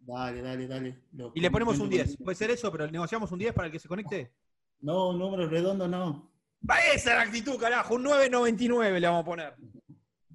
Dale, 0.00 0.40
dale, 0.40 0.66
dale. 0.66 0.98
Lo 1.12 1.32
Y 1.34 1.40
le 1.40 1.50
ponemos 1.50 1.74
un 1.74 1.86
comento 1.86 2.04
10. 2.04 2.16
con- 2.16 2.24
¿Puede 2.24 2.36
ser 2.36 2.50
eso? 2.50 2.72
Pero 2.72 2.90
negociamos 2.90 3.30
un 3.32 3.38
10 3.38 3.52
para 3.52 3.66
el 3.66 3.72
que 3.72 3.78
se 3.78 3.88
conecte. 3.88 4.32
No, 4.80 5.12
número 5.12 5.48
redondo 5.48 5.86
no. 5.88 6.30
Va, 6.68 6.78
Esa 6.94 7.10
es 7.10 7.16
la 7.16 7.22
actitud, 7.22 7.58
carajo. 7.58 7.96
Un 7.96 8.04
9.99 8.04 8.98
le 9.00 9.06
vamos 9.08 9.22
a 9.22 9.26
poner. 9.26 9.54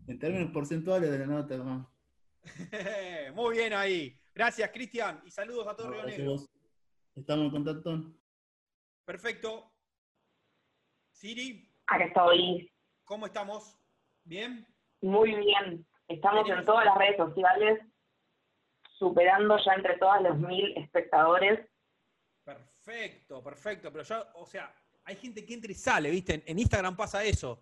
En 0.08 0.20
términos 0.20 0.52
porcentuales 0.52 1.10
de 1.10 1.18
la 1.20 1.26
nota, 1.26 1.58
no. 1.58 1.90
Muy 3.36 3.58
bien 3.58 3.74
ahí. 3.74 4.20
Gracias, 4.36 4.70
Cristian. 4.72 5.22
Y 5.26 5.32
saludos 5.32 5.66
a 5.68 5.76
todo 5.76 5.92
Río 5.92 6.04
Negro. 6.06 6.36
Estamos 7.16 7.46
en 7.46 7.52
contacto. 7.52 8.14
Perfecto. 9.06 9.72
Siri, 11.12 11.70
Acá 11.88 12.06
estoy 12.06 12.72
¿cómo 13.04 13.26
estamos? 13.26 13.78
¿Bien? 14.24 14.66
muy 15.02 15.36
bien. 15.36 15.86
Estamos 16.08 16.50
en 16.50 16.66
todas 16.66 16.86
las 16.86 16.98
redes 16.98 17.18
sociales, 17.18 17.80
superando 18.98 19.58
ya 19.64 19.74
entre 19.74 19.98
todas 19.98 20.22
los 20.22 20.38
mil 20.38 20.78
espectadores. 20.78 21.60
Perfecto, 22.44 23.44
perfecto. 23.44 23.92
Pero 23.92 24.04
yo, 24.04 24.26
o 24.36 24.46
sea, 24.46 24.74
hay 25.04 25.16
gente 25.16 25.46
que 25.46 25.54
entra 25.54 25.72
y 25.72 25.76
sale, 25.76 26.10
¿viste? 26.10 26.34
En, 26.36 26.44
en 26.46 26.60
Instagram 26.60 26.96
pasa 26.96 27.24
eso. 27.24 27.62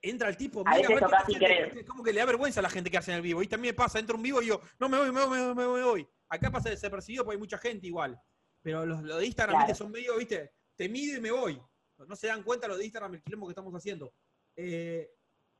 Entra 0.00 0.28
el 0.28 0.36
tipo, 0.36 0.64
mira, 0.64 0.88
veces 0.88 1.02
a 1.02 1.06
toca 1.06 1.24
sin 1.26 1.38
querer. 1.38 1.84
como 1.84 2.04
que 2.04 2.12
le 2.12 2.20
da 2.20 2.26
vergüenza 2.26 2.60
a 2.60 2.62
la 2.62 2.70
gente 2.70 2.90
que 2.90 2.98
hace 2.98 3.10
en 3.10 3.16
el 3.16 3.22
vivo. 3.22 3.42
Y 3.42 3.48
también 3.48 3.74
me 3.74 3.76
pasa, 3.76 3.98
entro 3.98 4.16
un 4.16 4.22
vivo 4.22 4.40
y 4.40 4.46
yo, 4.46 4.60
no, 4.78 4.88
me 4.88 4.98
voy, 4.98 5.10
me 5.10 5.24
voy, 5.24 5.38
me 5.38 5.44
voy, 5.46 5.54
me 5.54 5.66
voy, 5.66 5.80
me 5.80 5.86
voy. 5.86 6.08
Acá 6.28 6.50
pasa 6.50 6.70
desapercibido 6.70 7.24
porque 7.24 7.36
hay 7.36 7.40
mucha 7.40 7.58
gente 7.58 7.86
igual. 7.86 8.20
Pero 8.62 8.84
los, 8.86 9.02
los 9.02 9.18
de 9.18 9.26
Instagram, 9.26 9.54
Claro. 9.56 9.66
¿viste? 9.68 9.78
Son 9.84 9.90
medio, 9.92 10.16
¿viste? 10.18 10.52
Te 10.76 10.88
mido 10.88 11.16
y 11.18 11.20
me 11.20 11.30
voy. 11.30 11.60
No 12.06 12.14
se 12.16 12.28
dan 12.28 12.42
cuenta 12.42 12.68
los 12.68 12.78
de 12.78 12.84
Instagram 12.84 13.14
el 13.14 13.22
quilombo 13.22 13.46
que 13.46 13.52
estamos 13.52 13.74
haciendo. 13.74 14.12
Eh, 14.56 15.10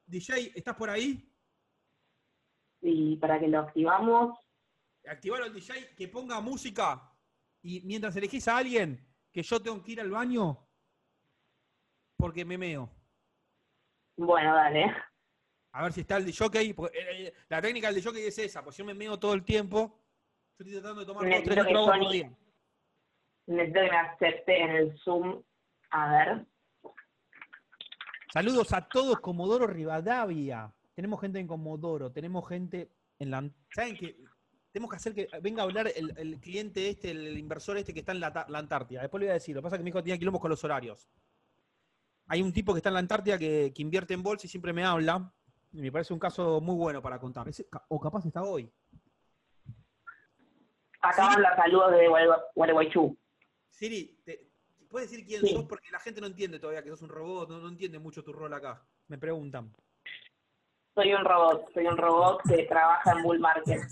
DJ, 0.07 0.52
¿estás 0.55 0.76
por 0.76 0.88
ahí? 0.90 1.33
Y 2.81 3.17
para 3.17 3.40
que 3.40 3.49
lo 3.49 3.61
activamos, 3.61 4.38
activar 5.07 5.43
al 5.43 5.52
DJ 5.52 5.95
que 5.97 6.09
ponga 6.09 6.40
música 6.40 7.12
y 7.62 7.81
mientras 7.83 8.14
elegís 8.17 8.47
a 8.49 8.57
alguien 8.59 9.05
que 9.33 9.43
yo 9.43 9.61
tengo 9.61 9.83
que 9.83 9.93
ir 9.93 10.00
al 10.00 10.11
baño 10.11 10.69
porque 12.17 12.45
me 12.45 12.57
meo. 12.59 12.90
bueno, 14.17 14.55
dale. 14.55 14.93
A 15.73 15.83
ver 15.83 15.93
si 15.93 16.00
está 16.00 16.17
el 16.17 16.25
DJ. 16.26 16.75
porque, 16.75 16.99
eh, 16.99 17.26
eh, 17.28 17.35
la 17.49 17.61
técnica 17.61 17.93
del 17.93 18.02
DJ 18.02 18.26
es 18.26 18.38
esa, 18.38 18.62
pues 18.62 18.76
yo 18.76 18.85
me 18.85 18.95
meo 18.95 19.19
todo 19.19 19.35
el 19.35 19.45
tiempo. 19.45 20.00
Yo 20.59 20.64
estoy 20.64 20.73
tratando 20.81 21.00
de 21.00 21.07
tomar 21.07 21.28
dos, 21.28 21.43
tres 21.45 21.55
de 21.64 21.73
agua 21.73 21.99
por 21.99 22.12
día. 22.12 22.37
Necesito 23.49 23.81
que 23.81 23.90
me 23.90 23.97
acepte 23.97 24.62
en 24.62 24.71
el 24.71 24.99
Zoom. 25.00 25.43
A 25.90 26.11
ver. 26.12 26.47
Saludos 28.33 28.73
a 28.75 28.87
todos, 28.87 29.21
Comodoro 29.21 29.67
Rivadavia. 29.67 30.71
Tenemos 30.95 31.21
gente 31.21 31.38
en 31.38 31.47
Comodoro, 31.47 32.12
tenemos 32.12 32.47
gente 32.49 32.90
en 33.19 33.31
la... 33.31 33.49
¿Saben 33.75 33.97
qué? 33.97 34.17
Tenemos 34.71 34.90
que 34.90 34.97
hacer 34.97 35.14
que 35.14 35.28
venga 35.40 35.62
a 35.62 35.64
hablar 35.64 35.90
el, 35.97 36.12
el 36.19 36.38
cliente 36.40 36.90
este, 36.90 37.11
el, 37.11 37.38
inversor 37.38 37.78
este 37.78 37.95
que 37.95 38.00
está 38.00 38.12
en 38.12 38.21
la, 38.21 38.47
la 38.49 38.59
Antártida. 38.59 39.00
Después 39.00 39.21
le 39.21 39.26
voy 39.26 39.31
a 39.31 39.35
decir, 39.35 39.55
lo 39.55 39.62
que 39.62 39.64
pasa 39.64 39.76
es 39.76 39.81
que 39.81 39.85
mi 39.85 39.90
hijo 39.90 40.02
tenía 40.02 40.19
quilombos 40.19 40.43
con 40.43 40.50
los 40.50 40.62
horarios. 40.62 41.09
Hay 42.26 42.43
un 42.43 42.52
tipo 42.52 42.75
que 42.75 42.78
está 42.81 42.90
en 42.90 42.95
la 42.95 43.00
Antártida 43.00 43.38
que, 43.38 43.73
que 43.75 43.81
invierte 43.83 44.12
en 44.12 44.23
bolsa 44.23 44.47
y 44.47 44.50
siempre 44.50 44.75
me 44.75 44.85
habla. 44.85 45.33
Y 45.73 45.81
me 45.81 45.90
parece 45.90 46.12
un 46.12 46.19
caso 46.21 46.61
muy 46.61 46.76
bueno 46.76 47.00
para 47.00 47.19
contar. 47.19 47.47
O 47.88 47.99
capaz 47.99 48.26
está 48.26 48.43
hoy. 48.43 48.71
Acaban 51.00 51.35
Sí. 51.37 51.40
los 51.40 51.57
saludos 51.57 51.93
de 51.93 52.09
Guale- 52.09 52.43
Gualeguaychú. 52.55 53.17
Siri, 53.78 54.20
te, 54.25 54.50
¿puedes 54.88 55.08
decir 55.08 55.25
quién 55.25 55.47
sos? 55.47 55.64
Porque 55.66 55.88
la 55.92 56.00
gente 56.00 56.20
no 56.20 56.26
entiende 56.26 56.58
todavía 56.58 56.82
que 56.82 56.90
sos 56.90 57.02
un 57.02 57.11
robot, 57.11 57.49
no, 57.49 57.68
entiende 57.68 58.00
mucho 58.00 58.25
tu 58.25 58.32
rol 58.32 58.52
acá. 58.52 58.82
Me 59.06 59.18
preguntan. 59.18 59.73
Soy 60.97 61.14
un 61.14 61.25
robot, 61.25 61.73
soy 61.73 61.87
un 61.87 61.97
robot 61.97 62.40
que 62.49 62.64
trabaja 62.64 63.12
en 63.12 63.23
Bull 63.23 63.38
Market. 63.38 63.82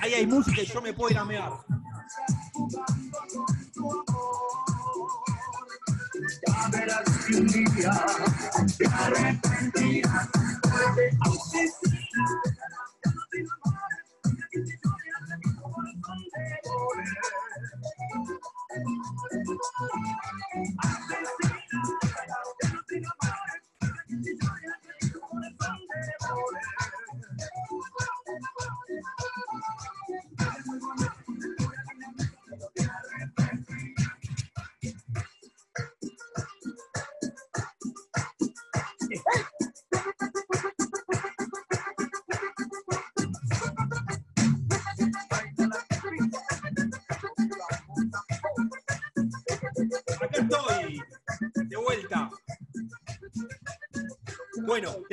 Ahí 0.00 0.14
hay 0.14 0.26
música 0.26 0.62
y 0.62 0.64
yo 0.64 0.80
me 0.80 0.94
puedo 0.94 1.10
ir 1.10 1.18
a 1.18 1.26
mear. 1.26 1.52
Ya 6.46 6.68
verás 6.72 7.26
que 7.26 7.36
un 7.36 7.46
día 7.46 8.06
te 8.78 8.86
arrepentirás, 8.86 10.30
flores. 16.84 17.08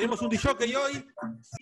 Tenemos 0.01 0.21
un 0.23 0.29
DJ 0.29 0.75
hoy 0.77 1.05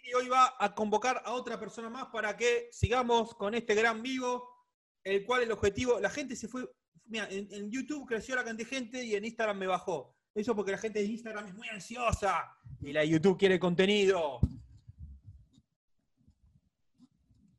y 0.01 0.13
hoy 0.13 0.29
va 0.29 0.55
a 0.58 0.74
convocar 0.74 1.22
a 1.25 1.34
otra 1.34 1.60
persona 1.60 1.89
más 1.89 2.05
para 2.05 2.38
que 2.38 2.69
sigamos 2.72 3.36
con 3.36 3.53
este 3.53 3.75
gran 3.75 4.01
vivo, 4.01 4.65
el 5.03 5.25
cual 5.25 5.43
el 5.43 5.51
objetivo, 5.51 6.00
la 6.00 6.10
gente 6.10 6.38
se 6.38 6.48
fue, 6.48 6.65
mira, 7.08 7.27
en, 7.29 7.51
en 7.51 7.69
YouTube 7.69 8.08
creció 8.08 8.38
la 8.38 8.46
cantidad 8.46 8.69
de 8.69 8.75
gente 8.77 9.03
y 9.03 9.13
en 9.15 9.25
Instagram 9.25 9.58
me 9.58 9.67
bajó. 9.67 10.15
Eso 10.34 10.55
porque 10.55 10.72
la 10.72 10.77
gente 10.77 11.00
de 11.00 11.05
Instagram 11.05 11.48
es 11.48 11.53
muy 11.53 11.67
ansiosa 11.67 12.50
y 12.79 12.93
la 12.93 13.03
YouTube 13.03 13.38
quiere 13.38 13.60
contenido. 13.60 14.39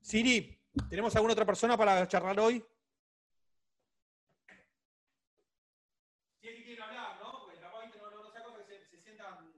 Siri, 0.01 0.59
¿tenemos 0.89 1.15
alguna 1.15 1.35
otra 1.35 1.45
persona 1.45 1.77
para 1.77 2.09
charlar 2.09 2.41
hoy? 2.41 2.65
Si 6.41 6.49
es 6.49 6.55
que 6.55 6.65
quieren 6.65 6.83
hablar, 6.85 7.21
¿no? 7.21 7.41
Porque 7.45 7.61
capaz 7.61 7.83
viste, 7.83 7.99
no, 7.99 8.11
no, 8.11 8.23
no 8.23 8.33
sea 8.33 8.43
cosa 8.43 8.57
que 8.57 8.65
se, 8.65 8.89
se 8.89 9.03
sientan 9.03 9.53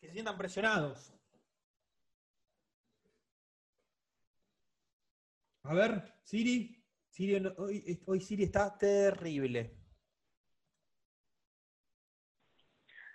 que 0.00 0.03
se 0.03 0.03
sientan 0.14 0.38
presionados. 0.38 1.12
A 5.64 5.74
ver, 5.74 6.14
Siri. 6.22 6.80
Siri 7.08 7.44
hoy, 7.58 8.02
hoy 8.06 8.20
Siri 8.20 8.44
está 8.44 8.76
terrible. 8.76 9.76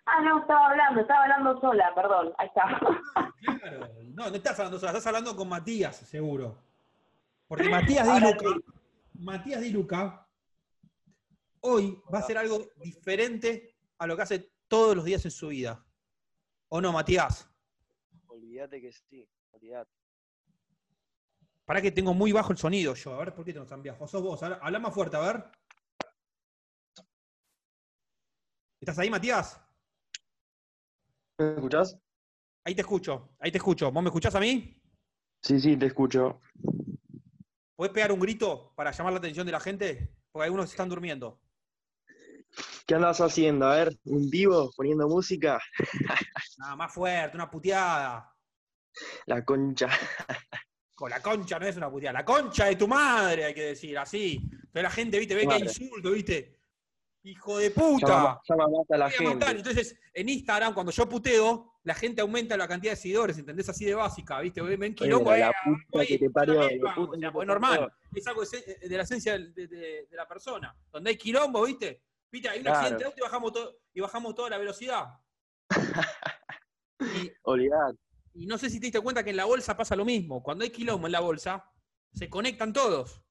Ah, 0.06 0.22
no, 0.22 0.42
estaba 0.42 0.72
hablando, 0.72 1.02
estaba 1.02 1.24
hablando 1.24 1.62
sola, 1.62 1.94
perdón. 1.96 2.34
Ahí 2.38 2.48
está. 2.48 2.80
Claro. 3.60 3.88
No, 4.04 4.30
no 4.30 4.36
estás 4.36 4.58
hablando 4.60 4.80
sola, 4.80 4.92
estás 4.92 5.08
hablando 5.08 5.36
con 5.36 5.48
Matías, 5.48 5.96
seguro. 5.98 6.58
Porque 7.48 7.70
Matías 7.70 8.08
Di 8.14 8.20
Luca, 8.20 8.46
Matías 9.14 9.62
Di 9.62 9.70
Luca, 9.70 10.28
hoy 11.62 12.02
va 12.14 12.20
a 12.20 12.22
hacer 12.22 12.38
algo 12.38 12.60
diferente 12.78 13.76
a 13.98 14.08
lo 14.08 14.16
que 14.16 14.24
hace 14.24 14.52
todos 14.68 14.96
los 14.96 15.06
días 15.06 15.24
en 15.26 15.32
su 15.32 15.50
vida. 15.50 15.86
¿O 16.70 16.80
no, 16.80 16.92
Matías? 16.92 17.50
Olvídate 18.28 18.80
que 18.80 18.92
sí, 18.92 19.28
olvídate. 19.52 19.92
Para 21.66 21.82
que 21.82 21.92
tengo 21.92 22.14
muy 22.14 22.32
bajo 22.32 22.52
el 22.52 22.58
sonido 22.58 22.94
yo. 22.94 23.14
A 23.14 23.20
ver, 23.20 23.34
¿por 23.34 23.44
qué 23.44 23.54
tengo 23.54 23.66
tan 23.66 23.84
bajo? 23.84 24.08
Sos 24.08 24.22
vos. 24.22 24.42
Habla 24.42 24.80
más 24.80 24.94
fuerte, 24.94 25.18
a 25.18 25.20
ver. 25.20 25.46
¿Estás 28.80 28.98
ahí, 29.00 29.10
Matías? 29.10 29.60
¿Me 31.38 31.54
escuchás? 31.54 32.00
Ahí 32.64 32.76
te 32.76 32.82
escucho, 32.82 33.30
ahí 33.40 33.52
te 33.52 33.58
escucho. 33.58 33.92
¿Vos 33.92 34.04
me 34.04 34.10
escuchás 34.10 34.36
a 34.36 34.40
mí? 34.40 34.82
Sí, 35.42 35.60
sí, 35.60 35.76
te 35.78 35.88
escucho. 35.88 36.40
¿Podés 37.76 37.94
pegar 37.94 38.12
un 38.12 38.20
grito 38.20 38.74
para 38.76 38.92
llamar 38.92 39.14
la 39.14 39.20
atención 39.20 39.46
de 39.46 39.52
la 39.52 39.60
gente? 39.60 40.14
Porque 40.32 40.46
algunos 40.46 40.70
están 40.70 40.90
durmiendo. 40.90 41.40
¿Qué 42.90 42.96
andas 42.96 43.22
haciendo? 43.22 43.68
A 43.68 43.76
ver, 43.76 43.96
un 44.06 44.32
vivo, 44.32 44.72
poniendo 44.76 45.08
música. 45.08 45.62
Nada, 46.58 46.76
más 46.76 46.92
fuerte, 46.92 47.38
una 47.38 47.48
puteada. 47.48 48.34
La 49.28 49.46
concha. 49.46 49.88
Con 50.96 51.12
la 51.12 51.22
concha 51.22 51.60
no 51.60 51.68
es 51.68 51.78
una 51.78 51.92
puteada. 51.92 52.14
La 52.14 52.26
concha 52.26 52.66
de 52.66 52.76
tu 52.78 52.88
madre, 52.88 53.46
hay 53.46 53.54
que 53.54 53.62
decir, 53.62 53.96
así. 53.96 54.40
Entonces 54.52 54.82
la 54.82 54.90
gente, 54.90 55.20
viste, 55.20 55.36
ve 55.36 55.42
que 55.42 55.48
Madre. 55.48 55.66
insulto, 55.66 56.10
viste. 56.10 56.60
Hijo 57.22 57.60
de 57.60 57.70
puta. 57.70 58.40
llama 58.50 58.68
más 58.70 58.90
a 58.90 58.98
la 58.98 59.06
Voy 59.06 59.14
a 59.28 59.30
matar. 59.34 59.48
gente. 59.50 59.70
Entonces, 59.70 59.96
en 60.12 60.30
Instagram, 60.30 60.74
cuando 60.74 60.92
yo 60.92 61.08
puteo, 61.08 61.74
la 61.84 61.94
gente 61.94 62.22
aumenta 62.22 62.58
la 62.58 62.68
cantidad 62.68 62.94
de 62.94 62.98
seguidores, 62.98 63.38
¿entendés? 63.38 63.70
Así 63.70 63.86
de 63.86 63.94
básica, 63.94 64.40
¿viste? 64.40 64.62
Ven 64.64 64.96
quilombo, 64.96 65.30
la 65.30 65.50
eh, 65.50 65.54
puta 65.64 66.06
que 66.08 66.18
te 66.18 66.30
parió, 66.32 66.56
la 66.56 66.70
que 66.70 66.80
pues 67.32 67.48
normal. 67.48 67.94
Es 68.16 68.26
algo 68.26 68.42
de, 68.44 68.88
de 68.90 68.98
la 68.98 69.04
esencia 69.04 69.34
del- 69.34 69.54
de, 69.54 69.68
de- 69.68 70.08
de 70.10 70.18
la 70.18 70.28
persona. 70.28 70.76
Donde 70.92 71.12
hay 71.12 71.18
quilombo, 71.18 71.64
¿viste? 71.68 72.02
¿Viste? 72.32 72.50
Hay 72.50 72.60
un 72.60 72.64
Claro. 72.66 72.78
accidente 72.80 73.04
de 73.04 73.08
auto 73.08 73.20
y 73.20 73.24
bajamos, 73.24 73.54
todo, 73.54 73.80
y 73.94 74.00
bajamos 74.02 74.36
toda 74.36 74.50
la 74.50 74.58
velocidad. 74.58 75.06
Y, 77.02 77.32
Olvidate. 77.44 77.98
y 78.34 78.46
no 78.46 78.58
sé 78.58 78.70
si 78.70 78.78
te 78.78 78.88
diste 78.88 79.00
cuenta 79.00 79.24
que 79.24 79.30
en 79.30 79.38
la 79.38 79.46
bolsa 79.46 79.78
pasa 79.78 79.96
lo 79.96 80.04
mismo. 80.04 80.44
Cuando 80.44 80.66
hay 80.66 80.70
quilombo 80.70 81.08
en 81.08 81.14
la 81.14 81.22
bolsa, 81.22 81.72
se 82.14 82.30
conectan 82.30 82.74
todos. 82.74 83.22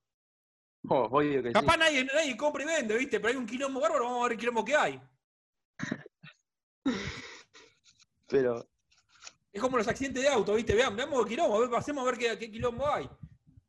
Oh, 0.88 1.06
obvio 1.10 1.42
que 1.42 1.48
sí. 1.50 1.52
Capaz 1.52 1.76
nadie, 1.76 2.02
nadie 2.06 2.34
compra 2.34 2.62
y 2.62 2.66
vende, 2.66 2.96
¿viste? 2.96 3.20
Pero 3.20 3.28
hay 3.28 3.36
un 3.36 3.44
quilombo 3.46 3.78
bárbaro, 3.80 4.04
vamos 4.04 4.20
a 4.20 4.22
ver 4.24 4.32
el 4.32 4.38
quilombo 4.38 4.64
que 4.64 4.74
hay. 4.74 4.98
Pero, 8.26 8.66
Es 9.52 9.60
como 9.60 9.76
los 9.76 9.88
accidentes 9.88 10.22
de 10.22 10.28
auto, 10.28 10.54
¿viste? 10.54 10.74
Vean, 10.74 10.96
veamos 10.96 11.20
el 11.20 11.28
quilombo, 11.28 11.56
a 11.56 11.60
ver, 11.60 11.70
pasemos 11.70 12.02
a 12.02 12.10
ver 12.10 12.18
qué, 12.18 12.38
qué 12.38 12.50
quilombo 12.50 12.86
hay. 12.86 13.08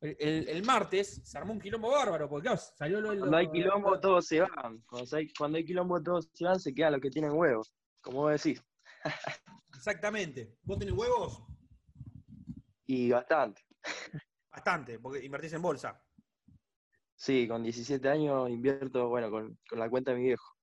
El, 0.01 0.63
martes 0.63 1.21
se 1.25 1.38
armó 1.38 1.51
un 1.51 1.59
quilombo 1.59 1.91
bárbaro, 1.91 2.29
porque 2.29 2.43
claro, 2.47 2.62
salió 2.77 3.01
lo, 3.01 3.12
lo- 3.13 3.19
cuando 3.19 3.38
hay 3.38 3.51
quilombo 3.51 3.99
todos 3.99 4.25
se 4.25 4.39
van. 4.39 4.81
Cuando 4.88 5.17
hay, 5.17 5.33
cuando 5.33 5.57
hay 5.57 5.65
quilombo 5.65 6.01
todos 6.01 6.29
se 6.33 6.45
van, 6.45 6.59
se 6.59 6.73
quedan 6.73 6.93
los 6.93 7.01
que 7.01 7.09
tienen 7.09 7.31
huevos. 7.31 7.73
Como 8.01 8.19
vos 8.19 8.41
decís. 8.41 8.63
Exactamente. 9.75 10.57
¿Vos 10.63 10.79
tenés 10.79 10.93
huevos? 10.93 11.43
Y 12.85 13.12
bastante. 13.12 13.62
Bastante, 14.49 14.99
porque 14.99 15.23
invertís 15.23 15.53
en 15.53 15.62
bolsa. 15.62 16.01
Sí, 17.15 17.47
con 17.47 17.62
17 17.63 18.07
años 18.07 18.49
invierto, 18.49 19.09
bueno, 19.09 19.29
con, 19.29 19.59
con 19.69 19.79
la 19.79 19.89
cuenta 19.89 20.12
de 20.12 20.17
mi 20.17 20.23
viejo. 20.23 20.55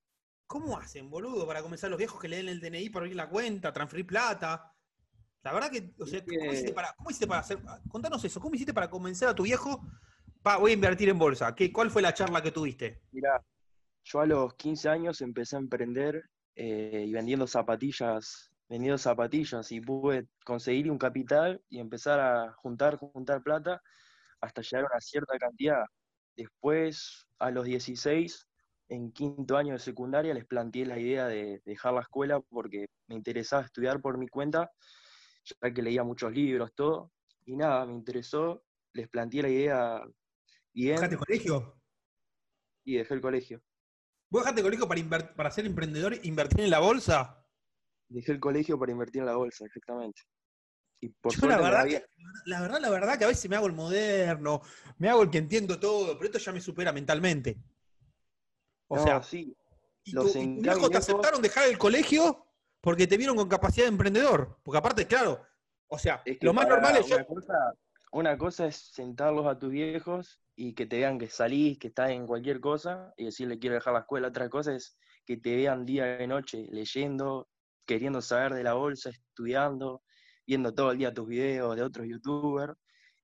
¿Cómo 0.47 0.79
hacen, 0.79 1.11
boludo, 1.11 1.47
para 1.47 1.61
comenzar 1.61 1.91
los 1.91 1.99
viejos 1.99 2.21
que 2.21 2.29
le 2.29 2.37
den 2.37 2.49
el 2.49 2.61
DNI 2.61 2.89
para 2.89 3.03
abrir 3.05 3.17
la 3.17 3.29
cuenta, 3.29 3.73
transferir 3.73 4.07
plata? 4.07 4.73
La 5.47 5.53
verdad 5.53 5.71
que, 5.71 5.93
o 6.01 6.07
sea, 6.07 6.19
Es 6.19 6.25
¿cómo 6.27 6.53
hiciste 6.53 6.73
para, 6.73 6.93
cómo 6.95 7.09
hiciste 7.09 7.27
para 7.29 7.41
hacer? 7.41 7.59
Contanos 7.89 8.25
eso, 8.25 8.41
¿cómo 8.41 8.57
hiciste 8.57 8.75
para 8.75 8.91
convencer 8.91 9.29
a 9.29 9.35
tu 9.35 9.45
viejo? 9.45 9.81
Pa, 10.43 10.57
voy 10.57 10.73
a 10.73 10.75
invertir 10.75 11.09
en 11.09 11.21
bolsa. 11.21 11.55
¿Qué, 11.55 11.73
¿Cuál 11.73 11.89
fue 11.89 12.03
la 12.03 12.13
charla 12.13 12.43
que 12.43 12.51
tuviste? 12.51 13.01
Mirá, 13.13 13.41
yo 14.03 14.21
a 14.21 14.27
los 14.27 14.55
15 14.55 14.89
años 14.89 15.21
empecé 15.21 15.55
a 15.55 15.61
emprender 15.61 16.21
eh, 16.57 17.05
y 17.07 17.13
vendiendo 17.13 17.47
zapatillas, 17.47 18.51
vendiendo 18.69 18.99
zapatillas 18.99 19.71
y 19.71 19.81
pude 19.81 20.27
conseguir 20.45 20.91
un 20.91 20.99
capital 20.99 21.63
y 21.69 21.79
empezar 21.79 22.19
a 22.19 22.53
juntar, 22.55 22.97
juntar 22.97 23.41
plata 23.45 23.81
hasta 24.41 24.63
llegar 24.63 24.87
a 24.87 24.89
una 24.95 25.01
cierta 25.01 25.39
cantidad. 25.39 25.85
Después, 26.37 27.25
a 27.39 27.53
los 27.53 27.67
16, 27.67 28.49
en 28.89 29.13
quinto 29.13 29.57
año 29.57 29.75
de 29.75 29.79
secundaria, 29.79 30.35
les 30.35 30.45
planteé 30.45 30.87
la 30.87 30.99
idea 30.99 31.29
de 31.29 31.63
dejar 31.65 31.95
la 31.95 32.01
escuela 32.01 32.41
porque 32.41 32.87
me 33.07 33.15
interesaba 33.15 33.63
estudiar 33.63 34.01
por 34.01 34.19
mi 34.19 34.27
cuenta, 34.27 34.73
ya 35.61 35.73
que 35.73 35.83
leía 35.83 36.03
muchos 36.03 36.33
libros, 36.33 36.75
todo. 36.75 37.13
Y 37.45 37.57
nada, 37.57 37.87
me 37.87 37.93
interesó, 37.93 38.65
les 38.93 39.09
planteé 39.09 39.43
la 39.43 39.49
idea 39.49 40.03
bien 40.73 40.97
¿Dejaste 40.97 41.15
el 41.15 41.21
colegio? 41.21 41.81
y 42.85 42.97
dejé 42.97 43.15
el 43.15 43.21
colegio. 43.21 43.63
¿Vos 44.31 44.43
dejaste 44.43 44.61
el 44.61 44.67
colegio 44.67 44.89
para, 44.89 45.35
para 45.35 45.51
ser 45.51 45.67
emprendedor 45.67 46.15
e 46.15 46.21
invertir 46.25 46.61
en 46.61 46.71
la 46.71 46.79
bolsa? 46.79 47.45
Dejé 48.09 48.33
el 48.33 48.41
colegio 48.41 48.79
para 48.79 48.93
invertir 48.93 49.21
en 49.21 49.27
la 49.27 49.37
bolsa, 49.37 49.65
exactamente. 49.65 50.23
Y 51.01 51.09
por 51.11 51.35
Yo 51.35 51.47
la 51.47 51.59
verdad, 51.59 51.85
que, 51.85 52.05
la 52.47 52.61
verdad, 52.61 52.81
la 52.81 52.91
verdad 52.91 53.19
que 53.19 53.25
a 53.25 53.29
veces 53.29 53.49
me 53.51 53.57
hago 53.57 53.67
el 53.67 53.73
moderno, 53.73 54.63
me 54.99 55.09
hago 55.09 55.23
el 55.23 55.31
que 55.31 55.39
entiendo 55.39 55.79
todo, 55.79 56.15
pero 56.17 56.27
esto 56.27 56.39
ya 56.39 56.53
me 56.53 56.61
supera 56.61 56.93
mentalmente. 56.93 57.59
O 58.89 58.97
No, 58.97 59.03
sea, 59.03 59.23
sí, 59.23 59.55
¿y 60.05 60.13
los 60.13 60.33
tu, 60.33 60.39
y 60.39 60.57
tu 60.57 60.63
viejo 60.63 60.89
te 60.89 60.97
aceptaron 60.97 61.43
dejar 61.43 61.69
el 61.69 61.77
colegio 61.77 62.46
porque 62.87 63.09
te 63.09 63.17
vieron 63.17 63.35
con 63.35 63.49
capacidad 63.49 63.87
de 63.87 63.91
emprendedor? 63.91 64.61
Porque 64.63 64.79
aparte, 64.79 65.09
claro, 65.09 65.45
o 65.89 65.99
sea, 65.99 66.23
es 66.25 66.39
que 66.39 66.47
lo 66.47 66.55
más 66.55 66.69
normal 66.69 66.97
es 66.97 67.09
yo... 67.09 67.17
una 67.17 67.25
cosa, 67.25 67.75
una 68.13 68.39
cosa 68.39 68.67
es 68.67 68.77
sentarlos 68.77 69.45
a 69.45 69.59
tus 69.59 69.73
viejos 69.73 70.41
y 70.55 70.73
que 70.73 70.87
te 70.87 70.99
vean 70.99 71.19
que 71.19 71.27
salís, 71.27 71.81
que 71.81 71.89
estás 71.89 72.11
en 72.11 72.29
cualquier 72.29 72.61
cosa 72.61 73.13
y 73.17 73.25
decirle 73.25 73.59
quiero 73.59 73.75
dejar 73.75 73.93
la 73.93 73.99
escuela. 73.99 74.29
Otra 74.29 74.49
cosa 74.49 74.73
es 74.73 74.97
que 75.25 75.37
te 75.37 75.57
vean 75.57 75.85
día 75.85 76.23
y 76.23 76.29
noche 76.29 76.69
leyendo, 76.71 77.49
queriendo 77.85 78.23
saber 78.23 78.55
de 78.55 78.63
la 78.63 78.75
bolsa, 78.75 79.11
estudiando, 79.11 80.05
viendo 80.47 80.73
todo 80.73 80.93
el 80.93 80.99
día 80.99 81.13
tus 81.13 81.27
videos 81.27 81.75
de 81.75 81.83
otros 81.83 82.07
youtubers 82.07 82.75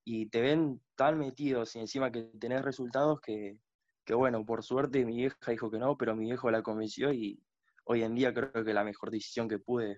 y 0.04 0.26
te 0.26 0.40
ven 0.40 0.82
tan 0.96 1.20
metidos 1.20 1.76
y 1.76 1.78
encima 1.78 2.10
que 2.10 2.22
tenés 2.40 2.62
resultados 2.62 3.20
que, 3.20 3.60
que 4.04 4.14
bueno, 4.14 4.44
por 4.44 4.64
suerte 4.64 5.04
mi 5.04 5.18
vieja 5.18 5.52
dijo 5.52 5.70
que 5.70 5.78
no, 5.78 5.96
pero 5.96 6.16
mi 6.16 6.24
viejo 6.24 6.50
la 6.50 6.64
convenció 6.64 7.12
y 7.12 7.40
hoy 7.84 8.02
en 8.02 8.14
día 8.14 8.32
creo 8.32 8.52
que 8.64 8.74
la 8.74 8.84
mejor 8.84 9.10
decisión 9.10 9.48
que 9.48 9.58
pude 9.58 9.96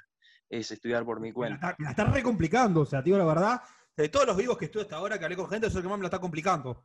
es 0.48 0.70
estudiar 0.70 1.04
por 1.04 1.20
mi 1.20 1.28
Me 1.28 1.30
la, 1.30 1.34
cuenta. 1.34 1.54
está, 1.70 1.76
me 1.78 1.84
la 1.84 1.90
está 1.90 2.04
re 2.04 2.22
complicando, 2.22 2.80
o 2.82 2.86
sea, 2.86 3.02
tío, 3.02 3.16
la 3.18 3.24
verdad, 3.24 3.60
de 3.96 4.08
todos 4.08 4.26
los 4.26 4.36
vivos 4.36 4.56
que 4.58 4.66
estuve 4.66 4.82
hasta 4.82 4.96
ahora, 4.96 5.18
que 5.18 5.24
hablé 5.24 5.36
con 5.36 5.48
gente, 5.48 5.66
es 5.68 5.74
el 5.74 5.82
que 5.82 5.88
más 5.88 5.98
me 5.98 6.02
la 6.02 6.08
está 6.08 6.20
complicando. 6.20 6.84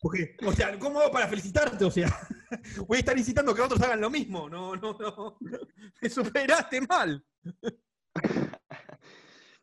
Porque, 0.00 0.36
o 0.46 0.52
sea, 0.52 0.78
¿cómo 0.78 1.00
hago 1.00 1.10
para 1.10 1.28
felicitarte? 1.28 1.84
O 1.84 1.90
sea, 1.90 2.08
voy 2.86 2.96
a 2.96 3.00
estar 3.00 3.18
incitando 3.18 3.54
que 3.54 3.60
otros 3.60 3.80
hagan 3.82 4.00
lo 4.00 4.08
mismo. 4.08 4.48
No, 4.48 4.74
no, 4.76 4.96
no. 4.98 5.38
Me 6.00 6.08
superaste 6.08 6.80
mal. 6.82 7.24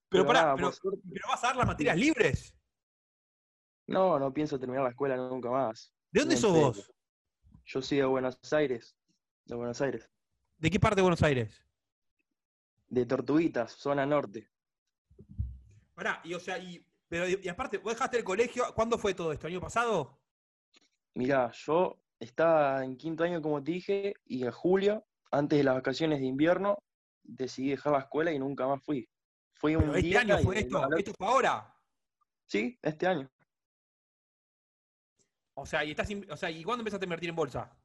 Pero, 0.09 0.27
pará, 0.27 0.41
nada, 0.41 0.55
pero, 0.55 0.67
por 0.67 0.75
suerte- 0.75 1.01
pero 1.11 1.27
vas 1.27 1.43
a 1.43 1.47
dar 1.47 1.55
las 1.55 1.65
materias 1.65 1.97
libres. 1.97 2.55
No, 3.87 4.19
no 4.19 4.31
pienso 4.31 4.59
terminar 4.59 4.83
la 4.83 4.91
escuela 4.91 5.17
nunca 5.17 5.49
más. 5.49 5.91
¿De 6.11 6.19
dónde 6.19 6.37
sos 6.37 6.51
vos? 6.53 6.93
Yo 7.65 7.81
soy 7.81 7.97
de 7.97 8.05
Buenos 8.05 8.37
Aires, 8.53 8.95
de 9.45 9.55
Buenos 9.55 9.81
Aires, 9.81 10.09
¿De 10.57 10.69
qué 10.69 10.79
parte 10.79 10.97
de 10.97 11.01
Buenos 11.01 11.21
Aires? 11.23 11.65
de 12.87 13.05
Tortuguitas, 13.05 13.71
zona 13.73 14.05
norte. 14.05 14.49
Pará, 15.95 16.21
y 16.23 16.33
o 16.35 16.39
sea, 16.39 16.57
y, 16.59 16.85
pero, 17.07 17.27
y 17.27 17.47
aparte, 17.47 17.79
vos 17.79 17.93
dejaste 17.93 18.17
el 18.17 18.23
colegio, 18.23 18.65
¿cuándo 18.75 18.97
fue 18.97 19.13
todo 19.13 19.31
esto? 19.33 19.47
¿Año 19.47 19.59
pasado? 19.59 20.21
Mirá, 21.15 21.51
yo 21.53 22.03
estaba 22.19 22.83
en 22.85 22.95
quinto 22.97 23.23
año, 23.23 23.41
como 23.41 23.63
te 23.63 23.71
dije, 23.71 24.13
y 24.25 24.43
en 24.45 24.51
julio, 24.51 25.05
antes 25.31 25.57
de 25.57 25.63
las 25.63 25.75
vacaciones 25.75 26.19
de 26.19 26.25
invierno, 26.27 26.77
decidí 27.23 27.71
dejar 27.71 27.93
la 27.93 27.99
escuela 27.99 28.31
y 28.31 28.39
nunca 28.39 28.67
más 28.67 28.83
fui. 28.83 29.09
Fui 29.53 29.75
un 29.75 29.81
Pero 29.83 29.95
este 29.95 30.07
día 30.07 30.19
año 30.21 30.37
fue 30.39 30.59
esto, 30.59 30.79
valor- 30.79 30.99
esto 30.99 31.13
fue 31.17 31.27
ahora. 31.27 31.75
Sí, 32.45 32.77
este 32.81 33.07
año. 33.07 33.29
O 35.55 35.65
sea, 35.65 35.83
y 35.83 35.91
estás, 35.91 36.09
o 36.29 36.37
sea, 36.37 36.49
¿y 36.49 36.63
cuándo 36.63 36.81
empezaste 36.81 37.05
a 37.05 37.07
invertir 37.07 37.29
en 37.29 37.35
bolsa? 37.35 37.75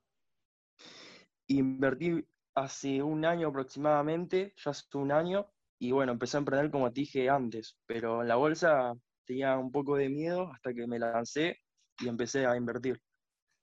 Invertí 1.49 2.25
hace 2.55 3.03
un 3.03 3.25
año 3.25 3.49
aproximadamente, 3.49 4.53
ya 4.57 4.71
hace 4.71 4.85
un 4.99 5.13
año, 5.13 5.47
y 5.79 5.93
bueno, 5.93 6.13
empecé 6.13 6.37
a 6.37 6.41
emprender 6.41 6.71
como 6.71 6.93
te 6.93 7.01
dije 7.01 7.29
antes, 7.29 7.79
pero 7.87 8.23
en 8.23 8.29
la 8.29 8.37
bolsa 8.37 8.93
tenía 9.25 9.57
un 9.59 9.71
poco 9.71 9.97
de 9.97 10.09
miedo 10.09 10.51
hasta 10.53 10.75
que 10.75 10.87
me 10.87 10.99
lancé 10.99 11.59
y 12.01 12.09
empecé 12.09 12.47
a 12.47 12.57
invertir. 12.57 13.01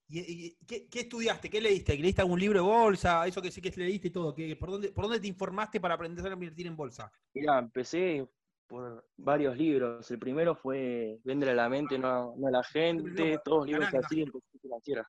¿Y, 0.07 0.19
y- 0.19 0.57
qué, 0.67 0.87
qué 0.87 1.01
estudiaste? 1.01 1.49
¿Qué 1.49 1.59
leíste? 1.59 1.97
¿Leíste 1.97 2.21
algún 2.21 2.39
libro 2.39 2.59
de 2.59 2.65
bolsa? 2.65 3.25
Eso 3.25 3.41
que 3.41 3.51
sí 3.51 3.61
que 3.61 3.71
leíste 3.75 4.09
y 4.09 4.11
todo. 4.11 4.33
¿Qué- 4.33 4.55
por, 4.55 4.69
dónde, 4.71 4.91
¿Por 4.91 5.05
dónde 5.05 5.19
te 5.19 5.27
informaste 5.27 5.79
para 5.79 5.95
aprender 5.95 6.25
a 6.25 6.33
invertir 6.33 6.67
en 6.67 6.75
bolsa? 6.75 7.11
Mira, 7.33 7.59
empecé 7.59 8.27
por 8.67 9.07
varios 9.17 9.57
libros. 9.57 10.09
El 10.11 10.19
primero 10.19 10.55
fue 10.55 11.19
Vender 11.23 11.49
a 11.49 11.53
la 11.55 11.69
mente, 11.69 11.97
no, 11.97 12.35
no 12.37 12.47
a 12.47 12.51
la 12.51 12.63
gente, 12.63 13.39
todos 13.43 13.65
libros 13.67 13.89
canal, 13.89 14.05
así, 14.05 14.21
educación 14.21 14.59
financiera. 14.61 15.07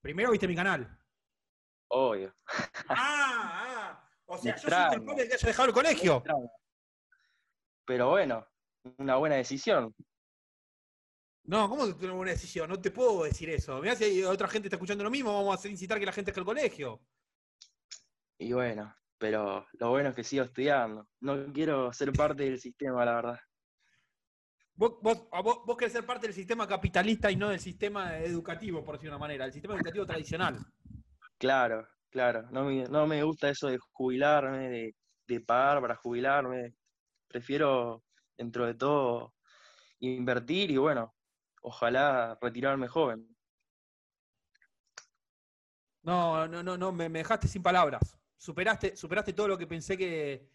Primero 0.00 0.30
viste 0.30 0.48
mi 0.48 0.54
canal. 0.54 0.98
Obvio. 1.96 2.34
Ah, 2.88 2.96
ah. 3.88 4.10
O 4.26 4.36
sea, 4.38 4.56
culpable 4.88 5.22
de 5.22 5.28
que 5.28 5.34
haya 5.34 5.46
dejado 5.46 5.68
el 5.68 5.74
colegio. 5.74 6.24
Pero 7.84 8.10
bueno, 8.10 8.44
una 8.98 9.16
buena 9.16 9.36
decisión. 9.36 9.94
No, 11.44 11.68
¿cómo 11.68 11.96
que 11.96 12.06
una 12.06 12.14
buena 12.14 12.32
decisión? 12.32 12.68
No 12.68 12.80
te 12.80 12.90
puedo 12.90 13.22
decir 13.22 13.48
eso. 13.50 13.80
Mirá 13.80 13.94
si 13.94 14.04
hay 14.04 14.22
otra 14.24 14.48
gente 14.48 14.66
está 14.66 14.76
escuchando 14.76 15.04
lo 15.04 15.10
mismo, 15.10 15.32
vamos 15.32 15.64
a 15.64 15.68
incitar 15.68 16.00
que 16.00 16.06
la 16.06 16.12
gente 16.12 16.32
deje 16.32 16.40
el 16.40 16.46
colegio. 16.46 17.00
Y 18.38 18.52
bueno, 18.52 18.92
pero 19.16 19.64
lo 19.74 19.90
bueno 19.90 20.08
es 20.08 20.16
que 20.16 20.24
sigo 20.24 20.42
estudiando. 20.42 21.08
No 21.20 21.52
quiero 21.52 21.92
ser 21.92 22.12
parte 22.12 22.42
del 22.42 22.58
sistema, 22.58 23.04
la 23.04 23.14
verdad. 23.14 23.40
Vos, 24.74 24.94
vos, 25.00 25.28
vos, 25.30 25.58
vos 25.64 25.76
querés 25.76 25.92
ser 25.92 26.04
parte 26.04 26.26
del 26.26 26.34
sistema 26.34 26.66
capitalista 26.66 27.30
y 27.30 27.36
no 27.36 27.50
del 27.50 27.60
sistema 27.60 28.18
educativo, 28.18 28.82
por 28.82 28.96
decir 28.96 29.10
de 29.10 29.14
una 29.14 29.20
manera, 29.20 29.44
el 29.44 29.52
sistema 29.52 29.74
educativo 29.76 30.04
tradicional. 30.04 30.58
Claro, 31.38 31.86
claro. 32.10 32.42
No 32.50 32.64
me, 32.64 32.84
no 32.84 33.06
me 33.06 33.22
gusta 33.22 33.48
eso 33.50 33.68
de 33.68 33.78
jubilarme, 33.92 34.68
de, 34.70 34.96
de 35.26 35.40
pagar 35.40 35.80
para 35.80 35.96
jubilarme. 35.96 36.74
Prefiero, 37.28 38.04
dentro 38.36 38.66
de 38.66 38.74
todo, 38.74 39.34
invertir 40.00 40.70
y 40.70 40.76
bueno, 40.78 41.14
ojalá 41.62 42.38
retirarme 42.40 42.88
joven. 42.88 43.36
No, 46.02 46.46
no, 46.46 46.62
no, 46.62 46.76
no, 46.76 46.92
me, 46.92 47.08
me 47.08 47.20
dejaste 47.20 47.48
sin 47.48 47.62
palabras. 47.62 48.18
Superaste, 48.36 48.96
superaste 48.96 49.32
todo 49.32 49.48
lo 49.48 49.58
que 49.58 49.66
pensé 49.66 49.96
que, 49.96 50.50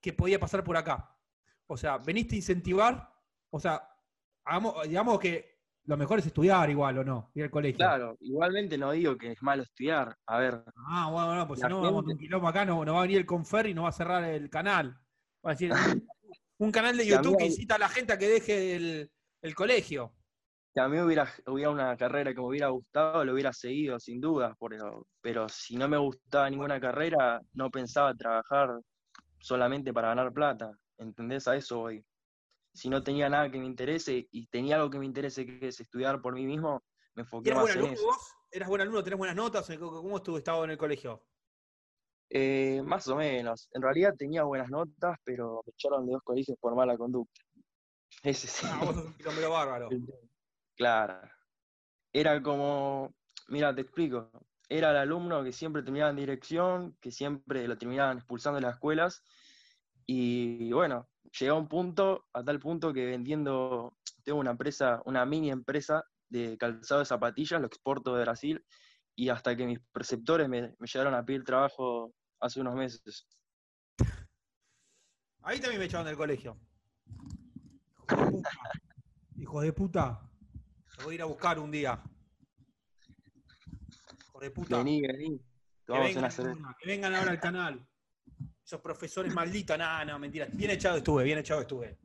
que 0.00 0.12
podía 0.12 0.40
pasar 0.40 0.64
por 0.64 0.76
acá. 0.76 1.18
O 1.66 1.76
sea, 1.76 1.98
veniste 1.98 2.34
a 2.36 2.38
incentivar, 2.38 3.14
o 3.50 3.60
sea, 3.60 3.90
digamos 4.86 5.18
que 5.20 5.57
lo 5.88 5.96
mejor 5.96 6.18
es 6.18 6.26
estudiar 6.26 6.68
igual, 6.68 6.98
¿o 6.98 7.04
no? 7.04 7.30
Ir 7.34 7.44
al 7.44 7.50
colegio. 7.50 7.78
Claro, 7.78 8.16
igualmente 8.20 8.76
no 8.76 8.92
digo 8.92 9.16
que 9.16 9.32
es 9.32 9.42
malo 9.42 9.62
estudiar. 9.62 10.14
A 10.26 10.38
ver, 10.38 10.62
Ah, 10.86 11.08
bueno, 11.10 11.26
bueno, 11.28 11.48
pues 11.48 11.60
si 11.60 11.66
no, 11.66 11.80
vamos 11.80 12.04
a 12.04 12.06
gente- 12.08 12.12
un 12.12 12.18
quilombo 12.18 12.46
acá, 12.48 12.64
no, 12.66 12.84
no 12.84 12.92
va 12.92 12.98
a 13.00 13.02
venir 13.02 13.18
el 13.18 13.26
Confer 13.26 13.66
y 13.66 13.74
no 13.74 13.84
va 13.84 13.88
a 13.88 13.92
cerrar 13.92 14.22
el 14.24 14.50
canal. 14.50 14.98
Va 15.44 15.50
a 15.50 15.54
decir, 15.54 15.70
un 16.58 16.70
canal 16.70 16.96
de 16.96 17.06
YouTube 17.06 17.32
mí 17.32 17.36
que 17.38 17.46
incita 17.46 17.76
a 17.76 17.78
la 17.78 17.88
gente 17.88 18.12
a 18.12 18.18
que 18.18 18.28
deje 18.28 18.76
el, 18.76 19.10
el 19.42 19.54
colegio. 19.54 20.12
si 20.74 20.80
a 20.80 20.88
mí 20.88 20.98
hubiera, 21.00 21.26
hubiera 21.46 21.70
una 21.70 21.96
carrera 21.96 22.34
que 22.34 22.40
me 22.40 22.46
hubiera 22.48 22.68
gustado, 22.68 23.24
lo 23.24 23.32
hubiera 23.32 23.54
seguido 23.54 23.98
sin 23.98 24.20
duda, 24.20 24.54
pero, 24.60 25.06
pero 25.22 25.48
si 25.48 25.76
no 25.76 25.88
me 25.88 25.96
gustaba 25.96 26.50
ninguna 26.50 26.78
carrera, 26.78 27.40
no 27.54 27.70
pensaba 27.70 28.14
trabajar 28.14 28.78
solamente 29.38 29.92
para 29.94 30.08
ganar 30.08 30.32
plata, 30.34 30.70
¿entendés? 30.98 31.48
A 31.48 31.56
eso 31.56 31.78
voy. 31.78 32.04
Si 32.78 32.88
no 32.88 33.02
tenía 33.02 33.28
nada 33.28 33.50
que 33.50 33.58
me 33.58 33.66
interese 33.66 34.28
y 34.30 34.46
tenía 34.46 34.76
algo 34.76 34.88
que 34.88 35.00
me 35.00 35.04
interese, 35.04 35.44
que 35.44 35.66
es 35.66 35.80
estudiar 35.80 36.22
por 36.22 36.34
mí 36.34 36.46
mismo, 36.46 36.84
me 37.16 37.22
¿Y 37.22 37.24
enfoqué 37.24 37.50
¿Eras 37.50 37.62
más 37.62 37.70
en 37.72 37.78
alumno 37.78 37.94
eso. 37.94 38.06
vos? 38.06 38.36
¿Eras 38.52 38.68
buen 38.68 38.80
alumno? 38.80 39.02
¿Tenés 39.02 39.18
buenas 39.18 39.34
notas? 39.34 39.68
¿Cómo 39.80 40.16
estuvo 40.16 40.38
estado 40.38 40.62
en 40.62 40.70
el 40.70 40.78
colegio? 40.78 41.24
Eh, 42.30 42.80
más 42.84 43.08
o 43.08 43.16
menos. 43.16 43.68
En 43.72 43.82
realidad 43.82 44.14
tenía 44.16 44.44
buenas 44.44 44.70
notas, 44.70 45.18
pero 45.24 45.60
me 45.66 45.72
echaron 45.72 46.06
de 46.06 46.12
dos 46.12 46.22
colegios 46.22 46.56
por 46.60 46.76
mala 46.76 46.96
conducta. 46.96 47.40
Ese 48.22 48.46
sí. 48.46 48.64
Ah, 48.70 48.84
vos 48.84 48.96
un 48.96 49.14
quilombero 49.14 49.50
bárbaro. 49.50 49.88
Claro. 50.76 51.28
Era 52.12 52.40
como, 52.40 53.12
mira, 53.48 53.74
te 53.74 53.80
explico. 53.80 54.30
Era 54.68 54.92
el 54.92 54.98
alumno 54.98 55.42
que 55.42 55.50
siempre 55.50 55.82
terminaba 55.82 56.10
en 56.10 56.16
dirección, 56.16 56.96
que 57.00 57.10
siempre 57.10 57.66
lo 57.66 57.76
terminaban 57.76 58.18
expulsando 58.18 58.60
de 58.60 58.62
las 58.62 58.74
escuelas. 58.74 59.24
Y 60.06 60.72
bueno, 60.72 61.08
llegó 61.38 61.56
a 61.56 61.58
un 61.58 61.68
punto, 61.68 62.26
a 62.32 62.42
tal 62.42 62.58
punto 62.58 62.92
que 62.92 63.06
vendiendo, 63.06 63.96
tengo 64.24 64.38
una 64.38 64.52
empresa, 64.52 65.02
una 65.04 65.24
mini 65.24 65.50
empresa 65.50 66.04
de 66.28 66.56
calzado 66.58 67.00
de 67.00 67.06
zapatillas, 67.06 67.60
lo 67.60 67.66
exporto 67.66 68.14
de 68.14 68.22
Brasil, 68.22 68.64
y 69.14 69.30
hasta 69.30 69.56
que 69.56 69.66
mis 69.66 69.80
preceptores 69.92 70.48
me, 70.48 70.74
me 70.78 70.86
llegaron 70.86 71.14
a 71.14 71.24
pedir 71.24 71.44
trabajo 71.44 72.12
hace 72.40 72.60
unos 72.60 72.74
meses. 72.74 73.26
Ahí 75.42 75.60
también 75.60 75.80
me 75.80 75.86
echaron 75.86 76.06
del 76.06 76.16
colegio. 76.16 76.58
Hijo 78.08 78.20
de 78.20 78.30
puta. 78.30 78.50
Hijo 79.36 79.60
de 79.60 79.72
puta. 79.72 80.30
Te 80.96 81.04
voy 81.04 81.12
a 81.12 81.14
ir 81.14 81.22
a 81.22 81.26
buscar 81.26 81.58
un 81.58 81.70
día. 81.70 82.02
Hijo 84.20 84.40
de 84.40 84.50
puta. 84.50 84.78
Vení, 84.78 85.00
vení. 85.00 85.40
vengan, 85.86 86.30
una 86.50 86.76
que 86.78 86.86
vengan 86.86 87.14
ahora 87.14 87.30
al 87.30 87.40
canal. 87.40 87.87
Esos 88.68 88.82
profesores 88.82 89.32
malditos. 89.32 89.78
No, 89.78 90.04
no, 90.04 90.18
mentira. 90.18 90.46
Bien 90.52 90.70
echado 90.70 90.98
estuve, 90.98 91.24
bien 91.24 91.38
echado 91.38 91.62
estuve. 91.62 91.96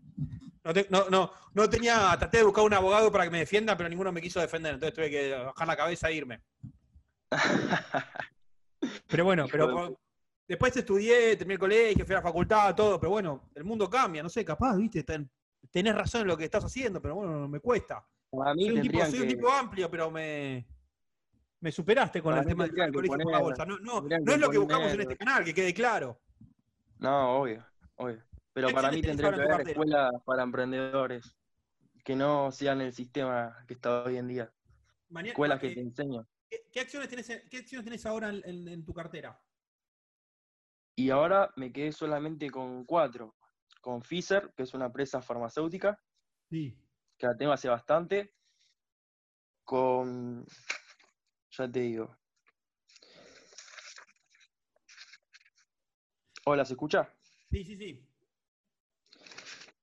No, 0.63 0.73
te- 0.73 0.87
no, 0.89 1.09
no, 1.09 1.29
no 1.53 1.69
tenía, 1.69 2.15
traté 2.17 2.37
de 2.37 2.43
buscar 2.45 2.63
un 2.63 2.73
abogado 2.73 3.11
para 3.11 3.25
que 3.25 3.29
me 3.31 3.39
defienda, 3.39 3.75
pero 3.75 3.89
ninguno 3.89 4.13
me 4.13 4.21
quiso 4.21 4.39
defender, 4.39 4.75
entonces 4.75 4.93
tuve 4.95 5.09
que 5.09 5.33
bajar 5.33 5.67
la 5.67 5.75
cabeza 5.75 6.09
e 6.09 6.13
irme. 6.15 6.41
Pero 9.07 9.23
bueno, 9.25 9.45
pero 9.51 9.97
después 10.47 10.75
estudié, 10.75 11.35
terminé 11.37 11.53
el 11.55 11.59
colegio, 11.59 12.05
fui 12.05 12.15
a 12.15 12.17
la 12.19 12.21
facultad, 12.23 12.75
todo, 12.75 12.99
pero 12.99 13.11
bueno, 13.11 13.49
el 13.55 13.63
mundo 13.63 13.89
cambia, 13.89 14.21
no 14.23 14.27
sé, 14.29 14.43
capaz, 14.43 14.75
viste, 14.75 15.03
ten- 15.03 15.29
tenés 15.71 15.95
razón 15.95 16.21
en 16.21 16.27
lo 16.27 16.35
que 16.37 16.43
estás 16.45 16.63
haciendo, 16.65 17.01
pero 17.01 17.15
bueno, 17.15 17.47
me 17.47 17.59
cuesta. 17.61 18.05
Para 18.29 18.53
mí 18.53 18.65
Soy 18.65 18.75
un 18.75 18.81
tipo, 18.81 18.91
tendrían 18.99 19.11
soy 19.11 19.19
un 19.21 19.27
que- 19.27 19.35
tipo 19.35 19.49
amplio, 19.51 19.89
pero 19.89 20.11
me, 20.11 20.65
me 21.61 21.71
superaste 21.71 22.21
con 22.21 22.37
el 22.37 22.45
tema 22.45 22.65
del 22.67 22.91
colegio 22.93 23.17
por 23.17 23.31
la 23.31 23.39
bolsa. 23.39 23.65
No, 23.65 23.77
es 24.09 24.39
lo 24.39 24.49
que 24.49 24.57
buscamos 24.57 24.91
en 24.91 25.01
este 25.01 25.17
canal, 25.17 25.43
que 25.45 25.53
quede 25.53 25.73
claro. 25.73 26.19
No, 26.99 27.39
obvio, 27.41 27.65
obvio. 27.95 28.23
Pero 28.53 28.67
¿Qué 28.67 28.73
para 28.73 28.91
mí 28.91 29.01
tendría 29.01 29.33
que 29.33 29.41
haber 29.41 29.67
escuelas 29.67 30.11
para 30.25 30.43
emprendedores 30.43 31.35
que 32.03 32.15
no 32.15 32.51
sean 32.51 32.81
el 32.81 32.93
sistema 32.93 33.63
que 33.67 33.73
está 33.75 34.03
hoy 34.03 34.17
en 34.17 34.27
día. 34.27 34.53
Mañana, 35.09 35.31
Escuelas 35.31 35.59
que 35.59 35.67
eh, 35.67 35.75
te 35.75 35.81
enseñan. 35.81 36.27
¿qué, 36.49 36.63
qué 36.71 36.79
acciones 36.81 37.09
tenés, 37.09 37.29
en- 37.29 37.47
qué 37.49 37.57
acciones 37.57 37.85
tenés 37.85 38.05
ahora 38.05 38.29
en, 38.29 38.41
en- 38.45 38.67
en 38.67 38.85
tu 38.85 38.93
cartera? 38.93 39.39
Y 40.95 41.09
ahora 41.09 41.51
me 41.55 41.71
quedé 41.71 41.91
solamente 41.91 42.49
con 42.49 42.85
cuatro. 42.85 43.35
Con 43.81 44.01
Pfizer, 44.01 44.53
que 44.55 44.63
es 44.63 44.73
una 44.73 44.85
empresa 44.85 45.21
farmacéutica, 45.21 45.99
Sí. 46.49 46.77
que 47.17 47.27
la 47.27 47.35
tengo 47.35 47.51
hace 47.51 47.67
bastante. 47.69 48.33
Con, 49.63 50.45
ya 51.51 51.71
te 51.71 51.79
digo. 51.79 52.15
Hola, 56.45 56.65
¿se 56.65 56.73
escucha? 56.73 57.09
Sí, 57.49 57.63
sí, 57.63 57.77
sí. 57.77 58.05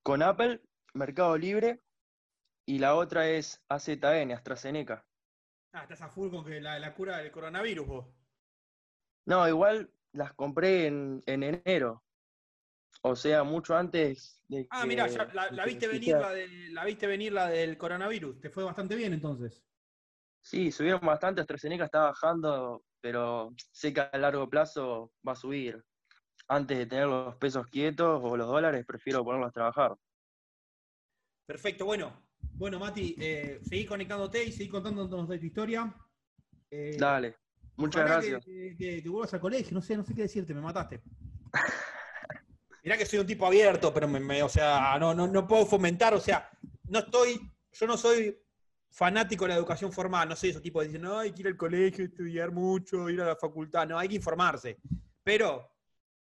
Con 0.02 0.22
Apple, 0.22 0.60
Mercado 0.94 1.38
Libre, 1.38 1.80
y 2.66 2.78
la 2.78 2.94
otra 2.94 3.28
es 3.28 3.62
AZN, 3.68 4.32
AstraZeneca. 4.34 5.06
Ah, 5.72 5.82
estás 5.82 6.02
a 6.02 6.08
full 6.08 6.30
con 6.30 6.44
que 6.44 6.60
la, 6.60 6.78
la 6.78 6.94
cura 6.94 7.18
del 7.18 7.30
coronavirus 7.30 7.86
vos. 7.86 8.06
No, 9.26 9.48
igual 9.48 9.90
las 10.12 10.34
compré 10.34 10.86
en, 10.86 11.22
en 11.26 11.42
enero. 11.44 12.02
O 13.02 13.16
sea, 13.16 13.44
mucho 13.44 13.76
antes 13.76 14.42
de 14.48 14.66
Ah, 14.70 14.82
que- 14.82 14.88
mira, 14.88 15.06
la, 15.06 15.50
la 15.50 15.64
viste 15.64 15.88
venir 15.88 16.16
la, 16.16 16.30
del, 16.32 16.74
la 16.74 16.84
viste 16.84 17.06
venir 17.06 17.32
la 17.32 17.48
del 17.48 17.78
coronavirus. 17.78 18.40
Te 18.40 18.50
fue 18.50 18.64
bastante 18.64 18.96
bien 18.96 19.12
entonces. 19.14 19.62
Sí, 20.42 20.72
subieron 20.72 21.00
bastante, 21.00 21.40
AstraZeneca 21.40 21.84
está 21.84 22.00
bajando, 22.04 22.84
pero 23.00 23.54
sé 23.72 23.92
que 23.92 24.00
a 24.00 24.18
largo 24.18 24.48
plazo 24.48 25.12
va 25.26 25.32
a 25.32 25.36
subir. 25.36 25.82
Antes 26.52 26.78
de 26.78 26.86
tener 26.86 27.06
los 27.06 27.36
pesos 27.36 27.64
quietos 27.68 28.20
o 28.24 28.36
los 28.36 28.48
dólares, 28.48 28.84
prefiero 28.84 29.22
ponerlos 29.22 29.50
a 29.50 29.52
trabajar. 29.52 29.94
Perfecto, 31.46 31.84
bueno. 31.84 32.12
Bueno, 32.54 32.80
Mati, 32.80 33.14
eh, 33.20 33.60
seguí 33.62 33.86
conectándote 33.86 34.42
y 34.42 34.50
seguí 34.50 34.68
contándonos 34.68 35.28
de 35.28 35.38
tu 35.38 35.46
historia. 35.46 35.94
Eh, 36.68 36.96
Dale, 36.98 37.36
muchas 37.76 38.04
gracias. 38.04 38.44
Que, 38.44 38.74
que- 38.76 39.00
que 39.00 39.08
vuelvas 39.08 39.32
al 39.32 39.40
colegio, 39.40 39.72
no 39.74 39.80
sé, 39.80 39.96
no 39.96 40.02
sé 40.02 40.12
qué 40.12 40.22
decirte, 40.22 40.52
me 40.52 40.60
mataste. 40.60 41.00
Mirá 42.82 42.98
que 42.98 43.06
soy 43.06 43.20
un 43.20 43.26
tipo 43.28 43.46
abierto, 43.46 43.94
pero 43.94 44.08
me, 44.08 44.18
me- 44.18 44.42
o 44.42 44.48
sea, 44.48 44.96
no, 44.98 45.14
no, 45.14 45.28
no 45.28 45.46
puedo 45.46 45.64
fomentar, 45.66 46.14
o 46.14 46.20
sea, 46.20 46.50
no 46.88 46.98
estoy, 46.98 47.40
yo 47.70 47.86
no 47.86 47.96
soy 47.96 48.36
fanático 48.90 49.44
de 49.44 49.50
la 49.50 49.54
educación 49.56 49.92
formal, 49.92 50.28
no 50.28 50.34
sé, 50.34 50.48
esos 50.48 50.62
tipos 50.62 50.82
que 50.82 50.88
dicen, 50.88 51.02
no, 51.02 51.16
hay 51.20 51.30
que 51.32 51.42
ir 51.42 51.46
al 51.46 51.56
colegio, 51.56 52.04
estudiar 52.06 52.50
mucho, 52.50 53.08
ir 53.08 53.20
a 53.20 53.26
la 53.26 53.36
facultad, 53.36 53.86
no, 53.86 53.96
hay 53.96 54.08
que 54.08 54.16
informarse. 54.16 54.78
Pero 55.22 55.70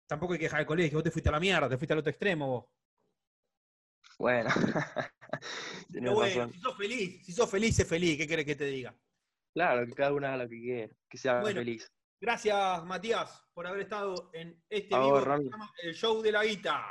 tampoco 0.06 0.32
hay 0.34 0.38
que 0.38 0.44
dejar 0.46 0.60
el 0.60 0.66
colegio, 0.66 0.98
vos 0.98 1.04
te 1.04 1.10
fuiste 1.10 1.28
a 1.28 1.32
la 1.32 1.40
mierda, 1.40 1.68
te 1.68 1.76
fuiste 1.78 1.92
al 1.92 1.98
otro 2.00 2.10
extremo 2.10 2.46
vos. 2.48 2.64
Bueno, 4.18 4.48
Pero 5.92 6.12
bueno, 6.14 6.34
razón. 6.34 6.52
si 6.52 6.60
sos 6.60 6.76
feliz, 6.76 7.26
si 7.26 7.32
sos 7.32 7.50
feliz, 7.50 7.74
sé 7.76 7.84
feliz, 7.84 8.16
¿qué 8.16 8.26
querés 8.28 8.44
que 8.44 8.54
te 8.56 8.66
diga? 8.66 8.94
Claro, 9.52 9.86
que 9.86 9.92
cada 9.92 10.12
uno 10.12 10.26
haga 10.26 10.36
lo 10.44 10.48
que 10.48 10.60
quiera, 10.60 10.94
que 11.08 11.18
sea 11.18 11.40
Bueno. 11.40 11.60
feliz. 11.60 11.90
Gracias, 12.20 12.84
Matías, 12.84 13.44
por 13.52 13.66
haber 13.66 13.82
estado 13.82 14.30
en 14.32 14.62
este 14.68 14.94
A 14.94 14.98
vivo 15.00 15.10
vos, 15.12 15.24
que 15.24 15.36
se 15.44 15.50
llama 15.50 15.72
El 15.82 15.94
Show 15.94 16.22
de 16.22 16.32
la 16.32 16.44
Guita. 16.44 16.86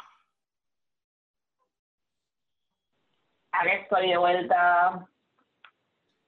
Acá 3.52 3.74
estoy 3.76 4.10
de 4.10 4.18
vuelta. 4.18 5.10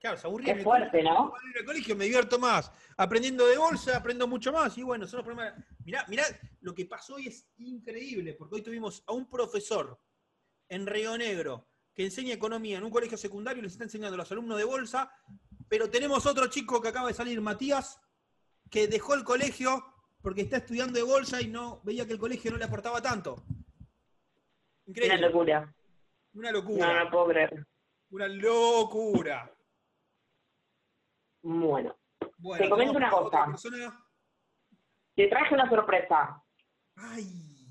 Claro, 0.05 0.19
se 0.19 0.27
aburría. 0.27 0.45
Qué 0.45 0.51
en 0.51 0.57
el 0.59 0.63
fuerte, 0.63 0.89
colegio. 1.03 1.11
¿no? 1.13 1.33
Ir 1.49 1.57
al 1.57 1.65
colegio 1.65 1.95
me 1.95 2.03
divierto 2.05 2.37
más. 2.37 2.71
Aprendiendo 2.95 3.47
de 3.47 3.57
bolsa, 3.57 3.97
aprendo 3.97 4.27
mucho 4.27 4.53
más. 4.53 4.77
Y 4.77 4.83
bueno, 4.83 5.07
son 5.07 5.17
los 5.17 5.25
problemas. 5.25 5.55
Mirá, 5.83 6.05
mirá, 6.07 6.23
lo 6.61 6.75
que 6.75 6.85
pasó 6.85 7.15
hoy 7.15 7.25
es 7.25 7.47
increíble, 7.57 8.35
porque 8.35 8.53
hoy 8.53 8.61
tuvimos 8.61 9.03
a 9.07 9.13
un 9.13 9.27
profesor 9.27 9.99
en 10.69 10.85
Río 10.85 11.17
Negro 11.17 11.67
que 11.95 12.03
enseña 12.05 12.35
economía 12.35 12.77
en 12.77 12.83
un 12.83 12.91
colegio 12.91 13.17
secundario 13.17 13.61
y 13.61 13.63
les 13.63 13.71
está 13.71 13.85
enseñando 13.85 14.13
a 14.13 14.17
los 14.17 14.31
alumnos 14.31 14.59
de 14.59 14.63
bolsa. 14.65 15.11
Pero 15.67 15.89
tenemos 15.89 16.27
otro 16.27 16.45
chico 16.51 16.79
que 16.79 16.89
acaba 16.89 17.07
de 17.07 17.15
salir, 17.15 17.41
Matías, 17.41 17.99
que 18.69 18.87
dejó 18.87 19.15
el 19.15 19.23
colegio 19.23 19.83
porque 20.21 20.41
está 20.41 20.57
estudiando 20.57 20.99
de 20.99 21.03
bolsa 21.03 21.41
y 21.41 21.47
no 21.47 21.81
veía 21.83 22.05
que 22.05 22.13
el 22.13 22.19
colegio 22.19 22.51
no 22.51 22.57
le 22.57 22.65
aportaba 22.65 23.01
tanto. 23.01 23.43
Una 23.47 24.85
Increíble. 24.85 25.17
locura. 25.17 25.75
Una 26.35 26.51
No, 26.51 26.57
locura. 26.59 27.03
no 27.05 27.09
puedo 27.09 27.27
creer. 27.29 27.65
Una 28.11 28.27
locura. 28.27 29.51
Bueno, 31.55 31.95
Bueno, 32.39 32.63
Te 32.63 32.69
comento 32.71 32.97
una 32.97 33.09
cosa. 33.11 33.45
te 35.15 35.27
traje 35.27 35.53
una 35.53 35.69
sorpresa. 35.69 36.43
Ay, 36.95 37.67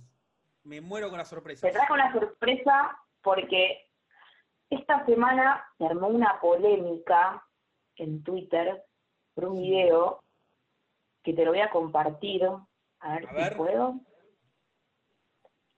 me 0.63 0.81
muero 0.81 1.09
con 1.09 1.19
las 1.19 1.29
Te 1.29 1.35
sorpresas. 1.35 1.73
traje 1.73 1.93
una 1.93 2.13
sorpresa 2.13 2.97
porque 3.21 3.91
esta 4.71 5.05
semana 5.07 5.67
se 5.77 5.87
armó 5.87 6.07
una 6.07 6.39
polémica 6.41 7.45
en 7.97 8.23
Twitter 8.23 8.85
por 9.35 9.47
un 9.47 9.61
video 9.61 10.23
que 11.25 11.33
te 11.35 11.45
lo 11.45 11.51
voy 11.51 11.61
a 11.61 11.71
compartir. 11.71 12.45
A 12.45 13.15
ver 13.15 13.27
A 13.27 13.31
si 13.31 13.35
ver. 13.35 13.57
puedo. 13.57 14.01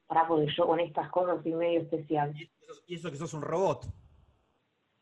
Para 0.07 0.29
porque 0.29 0.53
yo 0.55 0.67
con 0.67 0.81
estas 0.81 1.11
cosas 1.11 1.43
soy 1.43 1.55
medio 1.55 1.81
especial. 1.81 2.37
Y 2.37 2.43
eso, 2.45 2.83
y 2.87 2.95
eso 2.97 3.11
que 3.11 3.17
sos 3.17 3.33
un 3.33 3.41
robot. 3.43 3.87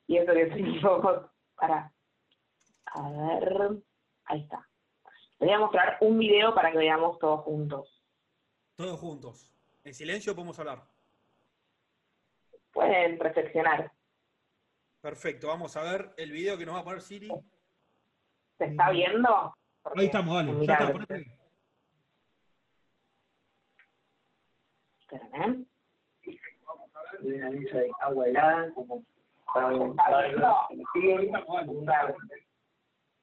Y 0.06 0.16
eso 0.16 0.32
que 0.32 0.48
soy 0.50 0.62
un 0.62 0.80
poco. 0.80 1.28
Para. 1.56 1.90
A 2.94 3.10
ver. 3.10 3.82
Ahí 4.26 4.40
está. 4.42 4.66
Te 5.38 5.44
voy 5.46 5.54
a 5.54 5.58
mostrar 5.58 5.98
un 6.00 6.18
video 6.18 6.54
para 6.54 6.70
que 6.70 6.78
veamos 6.78 7.18
todos 7.18 7.40
juntos. 7.42 8.02
Todos 8.76 8.98
juntos. 9.00 9.52
En 9.84 9.92
silencio 9.94 10.34
podemos 10.34 10.58
hablar. 10.58 10.84
Pueden 12.72 13.18
reflexionar. 13.20 13.92
Perfecto, 15.00 15.48
vamos 15.48 15.76
a 15.76 15.82
ver 15.82 16.14
el 16.16 16.32
video 16.32 16.56
que 16.56 16.64
nos 16.64 16.76
va 16.76 16.80
a 16.80 16.84
poner 16.84 17.02
Siri. 17.02 17.28
¿Se 18.58 18.64
está 18.64 18.90
viendo? 18.90 19.54
Porque- 19.82 20.00
Ahí 20.00 20.06
estamos, 20.06 20.34
dale. 20.34 20.66
Ya 20.66 20.72
está, 20.74 20.84
espérame. 25.14 25.66
de 27.20 27.34
una 27.36 27.50
ducha 27.50 27.78
de 27.78 27.90
agua 28.00 28.26
helada, 28.26 28.72
como 28.74 29.04
para 29.94 30.24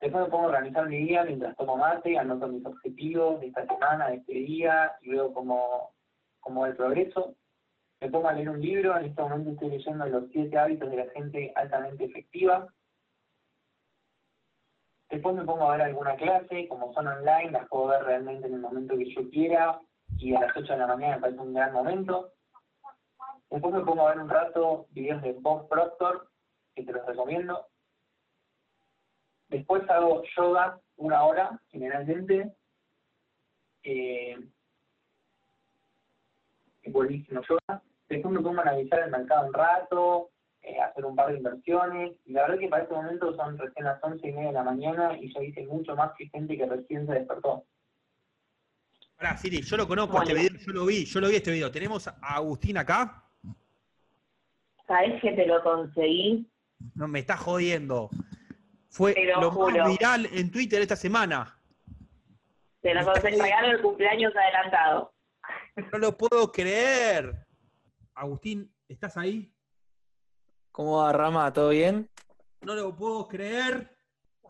Después 0.01 0.23
me 0.25 0.31
pongo 0.31 0.45
a 0.45 0.47
organizar 0.47 0.89
mi 0.89 0.97
día 0.97 1.23
mientras 1.23 1.55
tomo 1.55 1.77
mate, 1.77 2.17
anoto 2.17 2.47
mis 2.47 2.65
objetivos 2.65 3.39
de 3.39 3.47
esta 3.47 3.67
semana, 3.67 4.07
de 4.07 4.15
este 4.15 4.33
día, 4.33 4.93
y 5.01 5.11
veo 5.11 5.31
cómo 5.31 5.93
va 6.43 6.67
el 6.67 6.75
progreso. 6.75 7.35
Me 8.01 8.09
pongo 8.09 8.27
a 8.27 8.33
leer 8.33 8.49
un 8.49 8.59
libro, 8.59 8.97
en 8.97 9.05
este 9.05 9.21
momento 9.21 9.51
estoy 9.51 9.69
leyendo 9.69 10.07
Los 10.07 10.23
siete 10.31 10.57
hábitos 10.57 10.89
de 10.89 10.97
la 10.97 11.11
gente 11.11 11.53
altamente 11.55 12.05
efectiva. 12.05 12.67
Después 15.11 15.35
me 15.35 15.45
pongo 15.45 15.69
a 15.69 15.73
ver 15.73 15.83
alguna 15.83 16.15
clase, 16.15 16.67
como 16.67 16.91
son 16.93 17.05
online, 17.05 17.51
las 17.51 17.67
puedo 17.67 17.87
ver 17.87 18.03
realmente 18.03 18.47
en 18.47 18.55
el 18.55 18.59
momento 18.59 18.97
que 18.97 19.13
yo 19.13 19.29
quiera, 19.29 19.79
y 20.17 20.33
a 20.33 20.39
las 20.39 20.57
8 20.57 20.73
de 20.73 20.79
la 20.79 20.87
mañana 20.87 21.15
me 21.17 21.21
parece 21.21 21.39
un 21.41 21.53
gran 21.53 21.73
momento. 21.73 22.33
Después 23.51 23.71
me 23.71 23.81
pongo 23.81 24.07
a 24.07 24.15
ver 24.15 24.23
un 24.23 24.29
rato 24.29 24.87
videos 24.89 25.21
de 25.21 25.33
Bob 25.33 25.67
Proctor, 25.69 26.27
que 26.73 26.83
te 26.83 26.91
los 26.91 27.05
recomiendo. 27.05 27.67
Después 29.51 29.87
hago 29.89 30.23
yoga 30.35 30.79
una 30.95 31.23
hora, 31.23 31.59
generalmente. 31.71 32.53
Eh, 33.83 34.37
buenísimo 36.85 37.41
yoga. 37.41 37.81
Después 38.07 38.33
me 38.33 38.39
pongo 38.39 38.59
a 38.59 38.63
analizar 38.63 39.01
el 39.01 39.11
mercado 39.11 39.47
un 39.47 39.53
rato, 39.53 40.29
eh, 40.61 40.79
hacer 40.79 41.03
un 41.03 41.17
par 41.17 41.31
de 41.31 41.37
inversiones. 41.37 42.13
Y 42.25 42.31
la 42.31 42.43
verdad 42.43 42.59
que 42.59 42.69
para 42.69 42.83
este 42.83 42.95
momento 42.95 43.35
son 43.35 43.57
recién 43.57 43.83
las 43.85 44.01
once 44.01 44.25
y 44.25 44.31
media 44.31 44.47
de 44.47 44.53
la 44.53 44.63
mañana 44.63 45.17
y 45.19 45.33
ya 45.33 45.43
hice 45.43 45.65
mucho 45.67 45.97
más 45.97 46.13
que 46.17 46.29
gente 46.29 46.57
que 46.57 46.65
recién 46.65 47.05
se 47.05 47.13
despertó. 47.13 47.65
Pará, 49.17 49.35
Siri, 49.35 49.61
yo 49.61 49.75
lo 49.75 49.85
conozco 49.85 50.13
Bueno. 50.13 50.29
este 50.31 50.41
video, 50.49 50.65
yo 50.65 50.71
lo 50.71 50.85
vi, 50.85 51.03
yo 51.05 51.19
lo 51.19 51.27
vi 51.27 51.35
este 51.35 51.51
video. 51.51 51.69
Tenemos 51.71 52.07
a 52.07 52.15
Agustín 52.21 52.77
acá. 52.77 53.25
¿Sabés 54.87 55.21
que 55.21 55.33
te 55.33 55.45
lo 55.45 55.61
conseguí? 55.61 56.49
No 56.95 57.09
me 57.09 57.19
está 57.19 57.35
jodiendo. 57.35 58.09
Fue 58.91 59.13
Te 59.13 59.25
lo 59.25 59.51
más 59.53 59.89
viral 59.89 60.27
en 60.33 60.51
Twitter 60.51 60.81
esta 60.81 60.97
semana. 60.97 61.57
Conseguí. 62.81 63.31
bien. 63.31 63.41
Regalo 63.41 63.71
el 63.71 63.81
cumpleaños 63.81 64.33
adelantado. 64.35 65.13
No 65.93 65.97
lo 65.97 66.17
puedo 66.17 66.51
creer. 66.51 67.47
Agustín, 68.13 68.69
¿estás 68.89 69.15
ahí? 69.15 69.55
¿Cómo 70.73 70.97
va, 70.97 71.13
Rama? 71.13 71.53
¿Todo 71.53 71.69
bien? 71.69 72.09
No 72.61 72.75
lo 72.75 72.93
puedo 72.93 73.29
creer 73.29 73.97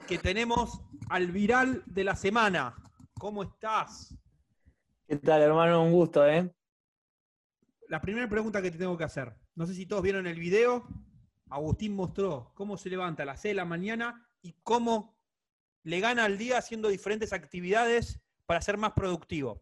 que 0.08 0.18
tenemos 0.18 0.82
al 1.12 1.32
viral 1.32 1.84
de 1.86 2.04
la 2.04 2.16
semana. 2.16 2.76
¿Cómo 3.20 3.44
estás? 3.44 4.18
¿Qué 5.08 5.18
tal, 5.18 5.44
hermano? 5.44 5.84
Un 5.84 5.92
gusto, 5.92 6.26
¿eh? 6.28 6.52
La 7.90 8.02
primera 8.02 8.28
pregunta 8.28 8.60
que 8.60 8.72
te 8.72 8.80
tengo 8.80 8.98
que 8.98 9.04
hacer. 9.04 9.36
No 9.54 9.68
sé 9.68 9.76
si 9.76 9.86
todos 9.86 10.02
vieron 10.02 10.26
el 10.26 10.40
video. 10.40 10.88
Agustín 11.52 11.96
mostró 11.96 12.52
cómo 12.56 12.76
se 12.76 12.90
levanta 12.90 13.22
a 13.22 13.28
las 13.28 13.42
6 13.42 13.52
de 13.52 13.56
la 13.56 13.66
mañana 13.66 14.28
y 14.42 14.54
cómo 14.64 15.16
le 15.84 16.00
gana 16.00 16.26
al 16.26 16.38
día 16.38 16.58
haciendo 16.58 16.90
diferentes 16.90 17.34
actividades 17.34 18.20
para 18.46 18.62
ser 18.62 18.78
más 18.78 18.94
productivo. 18.94 19.62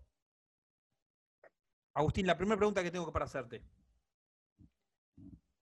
Agustín, 1.93 2.27
la 2.27 2.37
primera 2.37 2.57
pregunta 2.57 2.83
que 2.83 2.91
tengo 2.91 3.11
para 3.11 3.25
hacerte. 3.25 3.63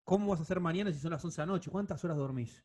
¿Cómo 0.04 0.30
vas 0.30 0.40
a 0.40 0.44
hacer 0.44 0.60
mañana 0.60 0.92
si 0.92 1.00
son 1.00 1.12
las 1.12 1.24
11 1.24 1.42
de 1.42 1.48
la 1.48 1.54
noche? 1.54 1.72
¿Cuántas 1.72 2.04
horas 2.04 2.18
dormís? 2.18 2.64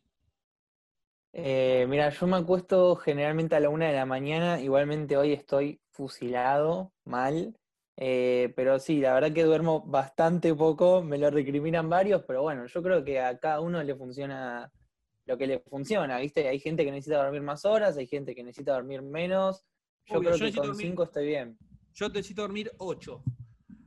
Eh, 1.32 1.86
mira, 1.88 2.10
yo 2.10 2.26
me 2.26 2.36
acuesto 2.36 2.94
generalmente 2.96 3.56
a 3.56 3.60
la 3.60 3.70
una 3.70 3.86
de 3.86 3.94
la 3.94 4.04
mañana, 4.04 4.60
igualmente 4.60 5.16
hoy 5.16 5.32
estoy 5.32 5.80
fusilado, 5.90 6.92
mal, 7.04 7.56
eh, 7.96 8.52
pero 8.54 8.78
sí, 8.78 9.00
la 9.00 9.14
verdad 9.14 9.32
que 9.32 9.44
duermo 9.44 9.80
bastante 9.80 10.54
poco, 10.54 11.02
me 11.02 11.16
lo 11.16 11.30
recriminan 11.30 11.88
varios, 11.88 12.22
pero 12.26 12.42
bueno, 12.42 12.66
yo 12.66 12.82
creo 12.82 13.02
que 13.02 13.18
a 13.20 13.38
cada 13.38 13.60
uno 13.60 13.82
le 13.82 13.94
funciona 13.94 14.70
lo 15.26 15.38
que 15.38 15.46
le 15.46 15.60
funciona, 15.60 16.18
¿viste? 16.18 16.48
Hay 16.48 16.58
gente 16.58 16.84
que 16.84 16.90
necesita 16.90 17.22
dormir 17.22 17.42
más 17.42 17.64
horas, 17.64 17.96
hay 17.96 18.06
gente 18.06 18.34
que 18.34 18.42
necesita 18.42 18.72
dormir 18.74 19.02
menos, 19.02 19.64
yo 20.06 20.18
Obvio, 20.18 20.30
creo 20.30 20.36
yo 20.36 20.46
que 20.46 20.52
con 20.58 20.66
dormir- 20.68 20.86
cinco 20.88 21.02
estoy 21.04 21.26
bien. 21.26 21.56
Yo 21.94 22.08
necesito 22.08 22.42
dormir 22.42 22.70
8, 22.78 23.22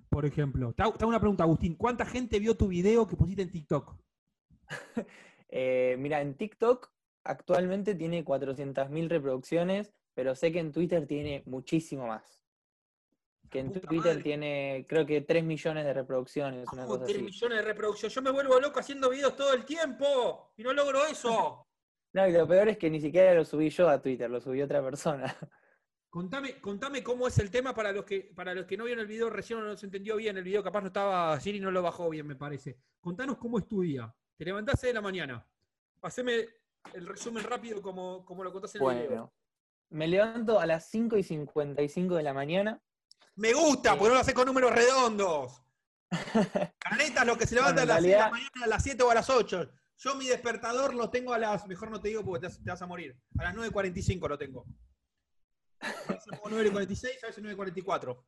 por 0.09 0.25
ejemplo. 0.25 0.73
Te 0.73 0.83
hago, 0.83 0.93
te 0.93 1.03
hago 1.03 1.09
una 1.09 1.19
pregunta, 1.19 1.43
Agustín. 1.43 1.75
¿Cuánta 1.75 2.05
gente 2.05 2.39
vio 2.39 2.55
tu 2.55 2.67
video 2.67 3.05
que 3.07 3.15
pusiste 3.15 3.41
en 3.41 3.51
TikTok? 3.51 3.97
Eh, 5.49 5.95
mira, 5.99 6.19
en 6.21 6.35
TikTok 6.35 6.91
actualmente 7.23 7.95
tiene 7.95 8.25
400.000 8.25 9.07
reproducciones, 9.09 9.93
pero 10.13 10.35
sé 10.35 10.51
que 10.51 10.59
en 10.59 10.73
Twitter 10.73 11.07
tiene 11.07 11.43
muchísimo 11.45 12.07
más. 12.07 12.34
Que 13.49 13.59
en 13.59 13.73
Twitter 13.73 14.13
madre. 14.15 14.23
tiene, 14.23 14.85
creo 14.87 15.05
que 15.05 15.21
3 15.21 15.43
millones 15.43 15.85
de 15.85 15.93
reproducciones, 15.93 16.67
una 16.73 16.83
¿Cómo 16.83 16.95
cosa 16.95 17.05
3 17.05 17.15
así. 17.17 17.25
millones 17.25 17.57
de 17.57 17.63
reproducciones? 17.63 18.13
Yo 18.15 18.21
me 18.21 18.31
vuelvo 18.31 18.59
loco 18.59 18.79
haciendo 18.79 19.09
videos 19.09 19.35
todo 19.35 19.53
el 19.53 19.65
tiempo 19.65 20.51
y 20.57 20.63
no 20.63 20.73
logro 20.73 21.05
eso. 21.05 21.61
No, 22.15 22.25
y 22.25 22.31
lo 22.31 22.47
peor 22.47 22.69
es 22.69 22.77
que 22.77 22.89
ni 22.89 23.01
siquiera 23.01 23.33
lo 23.33 23.43
subí 23.43 23.69
yo 23.69 23.89
a 23.89 24.01
Twitter, 24.01 24.29
lo 24.29 24.39
subió 24.39 24.63
otra 24.63 24.81
persona. 24.81 25.25
Contame, 26.09 26.61
contame 26.61 27.03
cómo 27.03 27.27
es 27.27 27.37
el 27.39 27.51
tema 27.51 27.75
para 27.75 27.91
los 27.91 28.05
que 28.05 28.31
para 28.33 28.53
los 28.53 28.65
que 28.65 28.77
no 28.77 28.85
vieron 28.85 29.01
el 29.01 29.07
video 29.07 29.29
recién 29.29 29.59
o 29.59 29.63
no 29.63 29.75
se 29.75 29.85
entendió 29.85 30.15
bien. 30.15 30.37
El 30.37 30.45
video 30.45 30.63
capaz 30.63 30.79
no 30.79 30.87
estaba, 30.87 31.37
Siri 31.41 31.59
no 31.59 31.71
lo 31.71 31.81
bajó 31.81 32.09
bien, 32.09 32.25
me 32.25 32.37
parece. 32.37 32.77
Contanos 33.01 33.37
cómo 33.37 33.59
es 33.59 33.67
tu 33.67 33.81
día. 33.81 34.15
Te 34.37 34.45
levantaste 34.45 34.87
de 34.87 34.93
la 34.93 35.01
mañana. 35.01 35.45
Haceme 36.03 36.47
el 36.93 37.05
resumen 37.05 37.43
rápido 37.43 37.81
como, 37.81 38.23
como 38.23 38.45
lo 38.45 38.53
contás 38.53 38.75
en 38.75 38.83
el 38.83 38.95
video. 38.95 39.09
Bueno, 39.09 39.33
me 39.89 40.07
levanto 40.07 40.57
a 40.57 40.65
las 40.65 40.89
5 40.89 41.17
y 41.17 41.23
55 41.23 42.15
de 42.15 42.23
la 42.23 42.33
mañana. 42.33 42.81
Me 43.35 43.53
gusta, 43.53 43.91
porque 43.97 44.09
no 44.09 44.13
lo 44.15 44.21
haces 44.21 44.33
con 44.33 44.45
números 44.45 44.71
redondos. 44.73 45.61
Canetas, 46.79 47.25
los 47.25 47.37
que 47.37 47.47
se 47.47 47.55
levantan 47.55 47.85
Bueno, 47.87 47.93
a 47.93 47.95
las 47.95 48.03
6 48.03 48.11
de 48.11 48.17
la 48.17 48.23
realidad- 48.27 48.31
mañana, 48.31 48.63
a 48.63 48.67
las 48.67 48.83
7 48.83 49.03
o 49.03 49.09
a 49.11 49.15
las 49.15 49.29
8. 49.29 49.69
Yo 49.97 50.15
mi 50.15 50.27
despertador 50.27 50.93
lo 50.93 51.09
tengo 51.09 51.33
a 51.33 51.39
las, 51.39 51.65
mejor 51.67 51.89
no 51.89 52.01
te 52.01 52.09
digo 52.09 52.23
porque 52.23 52.47
te 52.47 52.69
vas, 52.69 52.81
a 52.81 52.85
morir. 52.87 53.17
A 53.37 53.43
las 53.43 53.55
9.45 53.55 54.27
lo 54.27 54.37
tengo. 54.37 54.65
A 55.79 55.87
veces 56.13 56.27
me 56.31 56.37
pongo 56.37 56.57
9.46, 56.57 57.23
a 57.23 57.27
veces 57.27 57.43
9.44. 57.43 58.23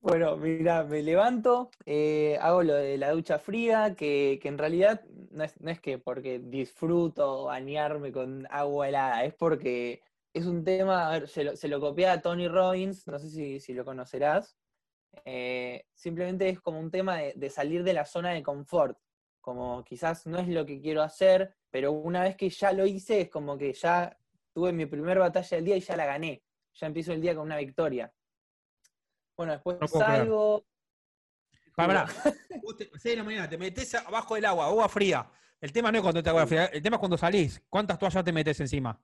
Bueno, 0.00 0.36
mira, 0.36 0.84
me 0.84 1.02
levanto, 1.02 1.70
eh, 1.84 2.38
hago 2.40 2.62
lo 2.62 2.74
de 2.74 2.96
la 2.96 3.10
ducha 3.10 3.38
fría, 3.38 3.94
que, 3.96 4.38
que 4.40 4.48
en 4.48 4.56
realidad 4.58 5.02
no 5.32 5.42
es, 5.42 5.60
no 5.60 5.70
es 5.70 5.80
que 5.80 5.98
porque 5.98 6.38
disfruto 6.38 7.44
bañarme 7.44 8.12
con 8.12 8.46
agua 8.50 8.88
helada, 8.88 9.24
es 9.24 9.34
porque 9.34 10.02
es 10.36 10.44
un 10.44 10.62
tema, 10.62 11.08
a 11.08 11.12
ver, 11.12 11.28
se 11.28 11.44
lo, 11.44 11.56
se 11.56 11.66
lo 11.66 11.80
copié 11.80 12.08
a 12.08 12.20
Tony 12.20 12.46
Robbins, 12.46 13.06
no 13.06 13.18
sé 13.18 13.30
si, 13.30 13.58
si 13.58 13.72
lo 13.72 13.86
conocerás, 13.86 14.54
eh, 15.24 15.86
simplemente 15.94 16.46
es 16.50 16.60
como 16.60 16.78
un 16.78 16.90
tema 16.90 17.16
de, 17.16 17.32
de 17.34 17.48
salir 17.48 17.82
de 17.82 17.94
la 17.94 18.04
zona 18.04 18.32
de 18.32 18.42
confort, 18.42 18.98
como 19.40 19.82
quizás 19.82 20.26
no 20.26 20.38
es 20.38 20.48
lo 20.48 20.66
que 20.66 20.78
quiero 20.78 21.02
hacer, 21.02 21.56
pero 21.70 21.92
una 21.92 22.22
vez 22.22 22.36
que 22.36 22.50
ya 22.50 22.72
lo 22.72 22.84
hice 22.84 23.22
es 23.22 23.30
como 23.30 23.56
que 23.56 23.72
ya 23.72 24.14
tuve 24.52 24.72
mi 24.72 24.84
primera 24.84 25.20
batalla 25.20 25.56
del 25.56 25.64
día 25.64 25.76
y 25.78 25.80
ya 25.80 25.96
la 25.96 26.04
gané, 26.04 26.44
ya 26.74 26.86
empiezo 26.86 27.14
el 27.14 27.22
día 27.22 27.34
con 27.34 27.44
una 27.44 27.56
victoria. 27.56 28.12
Bueno, 29.38 29.52
después 29.52 29.78
No 29.80 29.88
salgo. 29.88 30.66
Pará, 31.74 32.06
te, 32.78 32.90
6 32.90 33.02
de 33.02 33.16
la 33.16 33.24
mañana, 33.24 33.48
te 33.48 33.56
metes 33.56 33.94
abajo 33.94 34.34
del 34.34 34.44
agua, 34.44 34.66
agua 34.66 34.88
fría. 34.90 35.30
El 35.62 35.72
tema 35.72 35.90
no 35.90 35.98
es 35.98 36.02
cuando 36.02 36.22
te 36.22 36.28
agua 36.28 36.46
fría, 36.46 36.66
el 36.66 36.82
tema 36.82 36.96
es 36.96 37.00
cuando 37.00 37.16
salís. 37.16 37.62
¿Cuántas 37.70 37.98
toallas 37.98 38.22
te 38.22 38.32
metes 38.32 38.60
encima? 38.60 39.02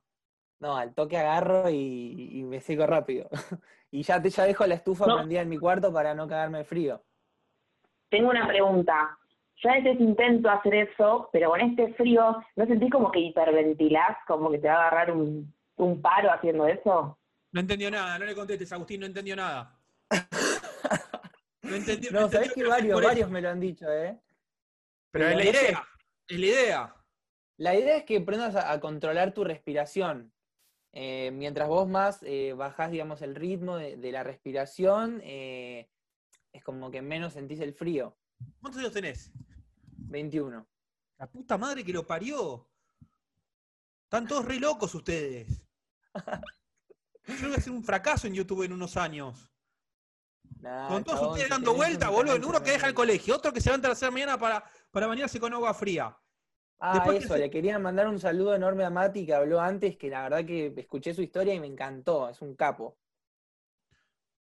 No, 0.63 0.77
al 0.77 0.95
toque 0.95 1.19
agarro 1.19 1.69
y, 1.69 2.29
y 2.39 2.43
me 2.45 2.61
seco 2.61 2.87
rápido. 2.87 3.29
y 3.91 4.03
ya, 4.05 4.23
te, 4.23 4.31
ya 4.31 4.45
dejo 4.45 4.65
la 4.65 4.77
estufa 4.77 5.07
No. 5.07 5.17
prendida 5.17 5.41
en 5.41 5.49
mi 5.49 5.59
cuarto 5.59 5.93
para 5.93 6.15
no 6.15 6.29
cagarme 6.29 6.59
de 6.59 6.65
frío. 6.65 7.03
Tengo 8.09 8.31
una 8.31 8.47
pregunta. 8.47 9.19
Yo 9.57 9.71
a 9.71 9.75
veces 9.75 9.99
intento 10.01 10.49
hacer 10.49 10.75
eso, 10.75 11.29
pero 11.33 11.51
con 11.51 11.61
este 11.61 11.93
frío, 11.95 12.37
¿no 12.55 12.67
sentís 12.67 12.93
como 12.93 13.11
que 13.11 13.19
hiperventilás? 13.19 14.17
Como 14.29 14.53
que 14.53 14.59
te 14.59 14.69
va 14.69 14.75
a 14.75 14.81
agarrar 14.87 15.11
un, 15.11 15.53
un 15.77 16.01
paro 16.01 16.31
haciendo 16.33 16.67
eso? 16.69 17.19
No 17.51 17.61
entendió 17.61 17.91
nada, 17.91 18.17
no 18.19 18.25
le 18.25 18.35
contestes, 18.35 18.73
Agustín, 18.73 19.01
no 19.01 19.07
entendió 19.07 19.35
nada. 19.37 19.77
No 21.63 21.77
entendió. 21.77 22.11
No, 22.11 22.29
sabés 22.29 22.49
entendió 22.49 22.55
que 22.55 22.63
que 22.63 22.69
varios, 22.69 23.03
varios 23.03 23.31
me 23.31 23.41
lo 23.41 23.49
han 23.49 23.61
dicho, 23.61 23.91
¿eh? 23.91 24.19
Pero 25.11 25.29
es 25.29 25.37
la 25.37 25.45
no 25.45 25.53
sé. 25.53 25.65
idea, 25.67 25.85
es 26.29 26.39
la 26.41 26.47
idea. 26.47 26.95
La 27.57 27.75
idea 27.77 27.97
es 27.99 28.05
que 28.05 28.17
aprendas 28.19 28.57
a, 28.57 28.73
a 28.73 28.81
controlar 28.81 29.33
tu 29.33 29.45
respiración. 29.45 30.33
Eh, 30.93 31.31
mientras 31.33 31.69
vos 31.69 31.89
más 31.89 32.23
eh, 32.23 32.53
bajás, 32.53 32.91
digamos, 32.91 33.23
el 33.23 33.35
ritmo 33.35 33.77
de, 33.77 33.97
de 33.97 34.13
la 34.13 34.23
respiración, 34.23 35.21
eh, 35.25 35.89
es 36.53 36.63
como 36.63 36.91
que 36.91 37.01
menos 37.01 37.33
sentís 37.33 37.61
el 37.61 37.73
frío. 37.73 38.17
¿Cuántos 38.61 38.81
años 38.81 38.93
tenés? 38.93 39.33
21. 39.87 40.67
La 41.19 41.31
puta 41.31 41.57
madre 41.57 41.85
que 41.85 41.93
lo 41.93 42.07
parió. 42.07 42.69
Están 44.05 44.27
todos 44.27 44.45
re 44.45 44.61
locos 44.61 44.95
ustedes. 44.95 45.65
Yo 47.27 47.47
voy 47.47 47.55
a 47.55 47.59
hacer 47.59 47.73
un 47.73 47.85
fracaso 47.85 48.27
en 48.27 48.35
YouTube 48.35 48.65
en 48.65 48.73
unos 48.73 48.97
años. 48.97 49.49
Nah, 50.61 50.89
Con 50.89 51.03
todos 51.03 51.19
chabón, 51.19 51.33
ustedes 51.33 51.51
dando 51.51 51.75
vuelta, 51.75 52.11
boludo. 52.11 52.49
Uno 52.49 52.63
que 52.63 52.73
deja 52.73 52.87
el 52.87 52.95
colegio, 52.95 53.35
otro 53.35 53.53
que 53.53 53.61
se 53.61 53.71
levanta 53.71 53.89
a 53.89 53.91
las 53.91 53.99
6 53.99 54.01
de 54.01 54.07
la 54.07 54.13
mañana 54.13 54.39
para, 54.39 54.65
para 54.91 55.07
bañarse 55.07 55.41
con 55.41 55.55
agua 55.55 55.73
fría. 55.73 56.17
Ah, 56.85 56.95
Después 56.95 57.19
que 57.19 57.25
eso, 57.27 57.35
se- 57.35 57.41
le 57.41 57.51
quería 57.51 57.79
mandar 57.79 58.09
un 58.09 58.19
saludo 58.19 58.55
enorme 58.57 58.85
a 58.85 58.91
Mati 58.91 59.25
que 59.25 59.35
habló 59.35 59.61
antes, 59.61 59.97
que 59.97 60.11
la 60.11 60.23
verdad 60.25 60.45
que 60.45 60.75
escuché 60.77 61.15
su 61.15 61.23
historia 61.23 61.55
y 61.55 61.61
me 61.61 61.69
encantó, 61.69 62.29
es 62.29 62.43
un 62.43 62.57
capo. 62.57 62.97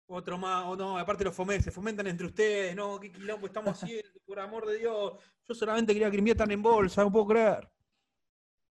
Otro 0.07 0.37
más, 0.37 0.65
o 0.65 0.75
no, 0.75 0.97
aparte 0.97 1.23
los 1.23 1.35
fomentan, 1.35 1.63
se 1.63 1.71
fomentan 1.71 2.07
entre 2.07 2.27
ustedes, 2.27 2.75
no, 2.75 2.99
qué 2.99 3.11
quilombo 3.11 3.45
estamos 3.47 3.71
haciendo, 3.83 4.09
por 4.25 4.39
amor 4.39 4.65
de 4.65 4.77
Dios. 4.79 5.13
Yo 5.47 5.53
solamente 5.53 5.93
quería 5.93 6.09
que 6.09 6.17
inviertan 6.17 6.49
en 6.51 6.61
bolsa, 6.63 7.03
no 7.03 7.11
puedo 7.11 7.27
creer. 7.27 7.69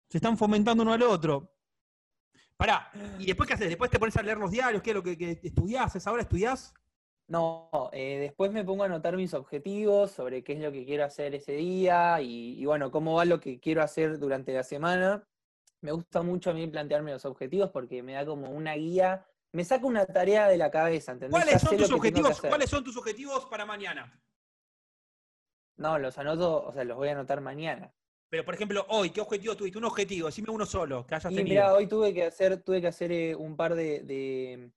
Se 0.10 0.18
están 0.18 0.38
fomentando 0.38 0.84
uno 0.84 0.94
al 0.94 1.04
otro. 1.04 1.54
Pará, 2.58 2.90
¿y 3.20 3.26
después 3.26 3.48
qué 3.48 3.54
haces? 3.56 3.70
¿Después 3.70 3.90
te 3.90 3.98
pones 4.00 4.16
a 4.18 4.22
leer 4.22 4.38
los 4.38 4.52
diarios? 4.52 4.82
¿Qué 4.82 4.92
es 4.92 4.96
lo 4.96 5.04
que, 5.04 5.18
que 5.18 5.40
estudiás? 5.44 5.96
¿Es 5.96 6.06
ahora 6.08 6.22
estudiás? 6.22 6.74
No, 7.32 7.70
eh, 7.94 8.18
después 8.20 8.52
me 8.52 8.66
pongo 8.66 8.84
a 8.84 8.88
anotar 8.88 9.16
mis 9.16 9.34
objetivos 9.34 10.12
sobre 10.12 10.44
qué 10.44 10.52
es 10.52 10.60
lo 10.60 10.70
que 10.70 10.86
quiero 10.86 11.06
hacer 11.06 11.34
ese 11.34 11.54
día 11.54 12.20
y, 12.20 12.60
y 12.62 12.66
bueno, 12.66 12.92
cómo 12.92 13.14
va 13.16 13.24
lo 13.24 13.40
que 13.40 13.58
quiero 13.58 13.82
hacer 13.82 14.20
durante 14.20 14.52
la 14.54 14.64
semana. 14.64 15.24
Me 15.80 15.94
gusta 15.94 16.24
mucho 16.24 16.50
a 16.50 16.54
mí 16.54 16.68
plantearme 16.68 17.14
los 17.14 17.24
objetivos 17.24 17.70
porque 17.70 18.04
me 18.04 18.14
da 18.14 18.26
como 18.26 18.50
una 18.50 18.74
guía, 18.76 19.26
me 19.54 19.64
saca 19.64 19.86
una 19.86 20.06
tarea 20.06 20.50
de 20.50 20.58
la 20.58 20.70
cabeza, 20.70 21.14
¿entendés? 21.14 21.40
¿Cuáles 21.42 21.62
son 21.62 21.78
tus 21.78 21.92
objetivos? 21.94 22.38
hacer. 22.38 22.50
¿Cuáles 22.50 22.70
son 22.70 22.84
tus 22.84 22.98
objetivos 22.98 23.46
para 23.46 23.66
mañana? 23.66 24.22
No, 25.78 25.98
los 26.00 26.18
anoto, 26.18 26.66
o 26.68 26.74
sea, 26.74 26.84
los 26.84 26.98
voy 26.98 27.08
a 27.08 27.14
anotar 27.14 27.40
mañana. 27.40 27.94
Pero, 28.30 28.44
por 28.44 28.56
ejemplo, 28.56 28.86
hoy, 28.90 29.10
¿qué 29.10 29.22
objetivo 29.22 29.56
tuviste? 29.56 29.78
Un 29.78 29.86
objetivo, 29.86 30.28
decime 30.28 30.50
uno 30.52 30.66
solo, 30.66 31.06
que 31.08 31.16
hayas 31.16 31.32
Y 31.32 31.36
tenido. 31.38 31.50
mira, 31.50 31.74
hoy 31.74 31.88
tuve 31.88 32.14
que 32.14 32.26
hacer, 32.26 32.62
tuve 32.62 32.82
que 32.82 32.88
hacer 32.88 33.12
eh, 33.14 33.36
un 33.36 33.56
par 33.56 33.74
de, 33.76 34.02
de- 34.02 34.72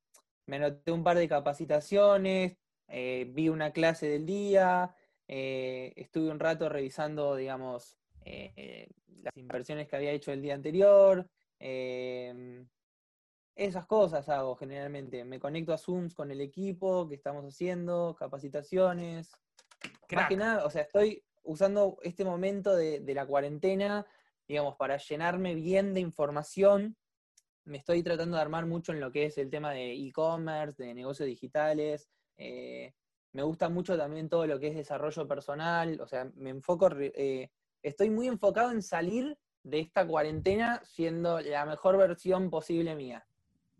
me 0.47 0.57
anoté 0.57 0.93
un 0.93 1.03
par 1.03 1.17
de 1.17 1.29
capacitaciones, 1.29 2.57
eh, 2.89 3.27
vi 3.31 3.49
una 3.49 3.73
clase 3.73 4.07
del 4.09 4.27
día, 4.27 4.95
eh, 5.27 5.93
estuve 5.97 6.31
un 6.31 6.39
rato 6.39 6.69
revisando, 6.69 7.35
digamos, 7.35 7.97
eh, 8.25 8.89
las 9.23 9.37
inversiones 9.37 9.89
que 9.89 9.97
había 9.97 10.13
hecho 10.13 10.33
el 10.33 10.43
día 10.43 10.55
anterior. 10.55 11.29
esas 13.57 13.87
cosas 13.87 14.29
hago 14.29 14.57
generalmente. 14.57 15.25
Me 15.25 15.39
conecto 15.39 15.73
a 15.73 15.79
Zooms 15.79 16.15
con 16.15 16.31
el 16.31 16.41
equipo 16.41 17.09
que 17.09 17.15
estamos 17.15 17.45
haciendo, 17.45 18.15
capacitaciones. 18.19 19.31
Más 20.11 20.29
que 20.29 20.37
nada, 20.37 20.67
o 20.67 20.71
sea, 20.71 20.83
estoy 20.83 21.25
usando 21.45 21.99
este 22.03 22.25
momento 22.25 22.75
de, 22.75 23.01
de 23.01 23.15
la 23.15 23.27
cuarentena, 23.27 24.07
digamos, 24.47 24.77
para 24.77 24.97
llenarme 24.99 25.55
bien 25.55 25.95
de 25.95 26.01
información. 26.01 26.97
Me 27.67 27.79
estoy 27.79 28.03
tratando 28.03 28.37
de 28.37 28.43
armar 28.43 28.67
mucho 28.67 28.93
en 28.93 29.01
lo 29.01 29.11
que 29.11 29.25
es 29.27 29.39
el 29.39 29.49
tema 29.51 29.73
de 29.73 29.93
e-commerce, 29.95 30.83
de 30.83 30.95
negocios 30.95 31.27
digitales. 31.27 32.09
eh, 32.37 32.93
me 33.33 33.43
gusta 33.43 33.69
mucho 33.69 33.97
también 33.99 34.29
todo 34.29 34.47
lo 34.47 34.61
que 34.61 34.69
es 34.69 34.77
desarrollo 34.77 35.27
personal. 35.27 36.01
O 36.01 36.07
sea, 36.07 36.31
me 36.37 36.51
enfoco, 36.51 36.89
eh, 37.01 37.51
estoy 37.83 38.11
muy 38.11 38.29
enfocado 38.29 38.71
en 38.71 38.81
salir 38.83 39.37
de 39.65 39.81
esta 39.81 40.07
cuarentena 40.07 40.81
siendo 40.85 41.41
la 41.41 41.65
mejor 41.67 41.97
versión 41.97 42.49
posible 42.51 42.95
mía. 42.95 43.27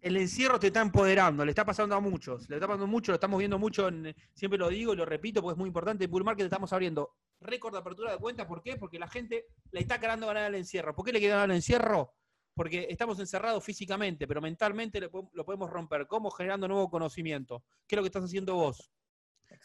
El 0.01 0.17
encierro 0.17 0.59
te 0.59 0.67
está 0.69 0.81
empoderando, 0.83 1.45
le 1.45 1.51
está 1.53 1.65
pasando 1.65 1.95
a 1.95 2.01
muchos, 2.01 2.49
le 2.51 2.57
está 2.57 2.67
pasando 2.67 2.87
mucho, 2.87 3.13
lo 3.13 3.15
estamos 3.15 3.39
viendo 3.39 3.59
mucho, 3.59 3.89
en- 3.89 4.15
siempre 4.35 4.59
lo 4.59 4.69
digo 4.69 4.93
y 4.93 4.97
lo 4.97 5.07
repito 5.07 5.41
porque 5.41 5.53
es 5.55 5.59
muy 5.59 5.69
importante, 5.69 6.05
en 6.05 6.11
Bull 6.11 6.25
Market 6.25 6.45
estamos 6.45 6.73
abriendo 6.73 7.15
récord 7.41 7.73
de 7.73 7.79
apertura 7.79 8.13
de 8.13 8.19
cuentas, 8.19 8.47
¿por 8.47 8.61
qué? 8.61 8.77
Porque 8.77 8.99
la 8.99 9.09
gente 9.09 9.47
le 9.71 9.81
está 9.81 9.99
quedando 10.01 10.27
ganar 10.27 10.45
al 10.45 10.55
encierro. 10.57 10.95
¿Por 10.95 11.05
qué 11.07 11.13
le 11.13 11.21
queda 11.21 11.35
ganar 11.37 11.51
al 11.51 11.57
encierro? 11.57 12.13
Porque 12.55 12.87
estamos 12.89 13.19
encerrados 13.19 13.65
físicamente, 13.65 14.27
pero 14.29 14.41
mentalmente 14.41 15.01
lo, 15.01 15.11
po- 15.11 15.31
lo 15.35 15.45
podemos 15.45 15.69
romper. 15.71 16.07
¿Cómo? 16.07 16.31
Generando 16.31 16.69
nuevo 16.69 16.89
conocimiento. 16.89 17.65
¿Qué 17.87 17.95
es 17.95 17.97
lo 17.97 18.03
que 18.03 18.09
estás 18.09 18.25
haciendo 18.25 18.55
vos? 18.55 18.93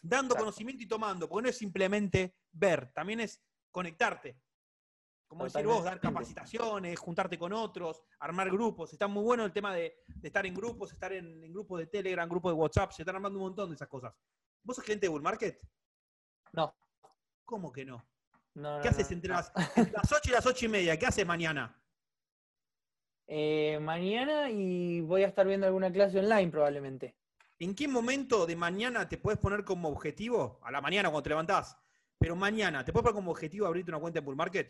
Dando 0.02 0.34
Exacto. 0.34 0.36
conocimiento 0.46 0.84
y 0.84 0.88
tomando, 0.88 1.28
porque 1.30 1.44
no 1.44 1.50
es 1.50 1.58
simplemente 1.58 2.36
ver, 2.52 2.92
también 2.94 3.20
es 3.22 3.42
conectarte. 3.72 4.40
Como 5.28 5.44
decir 5.44 5.64
vos, 5.66 5.84
dar 5.84 5.96
Totalmente. 5.98 6.08
capacitaciones, 6.34 7.00
juntarte 7.00 7.38
con 7.38 7.54
otros, 7.54 8.02
armar 8.20 8.50
grupos. 8.50 8.92
Está 8.94 9.08
muy 9.08 9.24
bueno 9.24 9.46
el 9.46 9.54
tema 9.54 9.74
de, 9.76 10.04
de 10.08 10.28
estar 10.28 10.44
en 10.48 10.56
grupos, 10.56 10.92
estar 10.92 11.14
en, 11.14 11.44
en 11.44 11.54
grupos 11.54 11.80
de 11.80 11.86
Telegram, 11.88 12.28
grupos 12.28 12.52
de 12.52 12.56
WhatsApp, 12.56 12.92
se 12.92 13.04
están 13.04 13.16
armando 13.16 13.38
un 13.38 13.46
montón 13.46 13.70
de 13.70 13.76
esas 13.76 13.88
cosas. 13.88 14.12
¿Vos 14.64 14.76
sos 14.76 14.84
cliente 14.84 15.06
de 15.06 15.10
Bull 15.10 15.22
Market? 15.22 15.60
No, 16.54 16.76
¿Cómo 17.46 17.72
que 17.72 17.86
no? 17.86 17.98
no, 18.56 18.80
¿Qué 18.82 18.90
no, 18.90 18.90
haces 18.90 19.10
no, 19.12 19.14
entre 19.16 19.30
las, 19.32 19.52
entre 19.76 19.92
las 19.94 20.12
8 20.12 20.22
y 20.26 20.32
las 20.32 20.46
8 20.48 20.66
y 20.66 20.70
media? 20.70 20.98
¿Qué 20.98 21.06
haces 21.06 21.26
mañana? 21.28 21.79
Eh, 23.32 23.78
mañana 23.80 24.50
y 24.50 25.02
voy 25.02 25.24
a 25.24 25.28
estar 25.28 25.46
viendo 25.48 25.68
alguna 25.68 25.92
clase 25.92 26.20
online 26.20 26.50
probablemente. 26.52 27.16
¿En 27.60 27.76
qué 27.76 27.88
momento 27.88 28.48
de 28.48 28.56
mañana 28.56 29.08
te 29.08 29.18
puedes 29.20 29.40
poner 29.40 29.64
como 29.64 29.90
objetivo? 29.90 30.60
A 30.64 30.72
la 30.72 30.82
mañana 30.82 31.10
cuando 31.10 31.24
te 31.24 31.30
levantás. 31.30 31.78
Pero 32.18 32.36
mañana, 32.36 32.84
¿te 32.84 32.92
puedes 32.92 33.04
poner 33.04 33.16
como 33.16 33.32
objetivo 33.32 33.68
abrirte 33.68 33.92
una 33.92 34.00
cuenta 34.00 34.20
en 34.20 34.26
Bull 34.26 34.36
Market? 34.36 34.70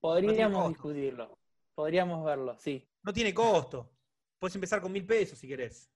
Podríamos 0.00 0.68
discutirlo. 0.68 1.38
Podríamos 1.74 2.22
verlo, 2.24 2.58
sí. 2.58 2.86
No 3.04 3.12
tiene 3.12 3.32
costo. 3.32 3.90
Puedes 4.38 4.54
empezar 4.56 4.80
con 4.80 4.92
mil 4.92 5.06
pesos 5.06 5.38
si 5.38 5.48
querés. 5.48 5.88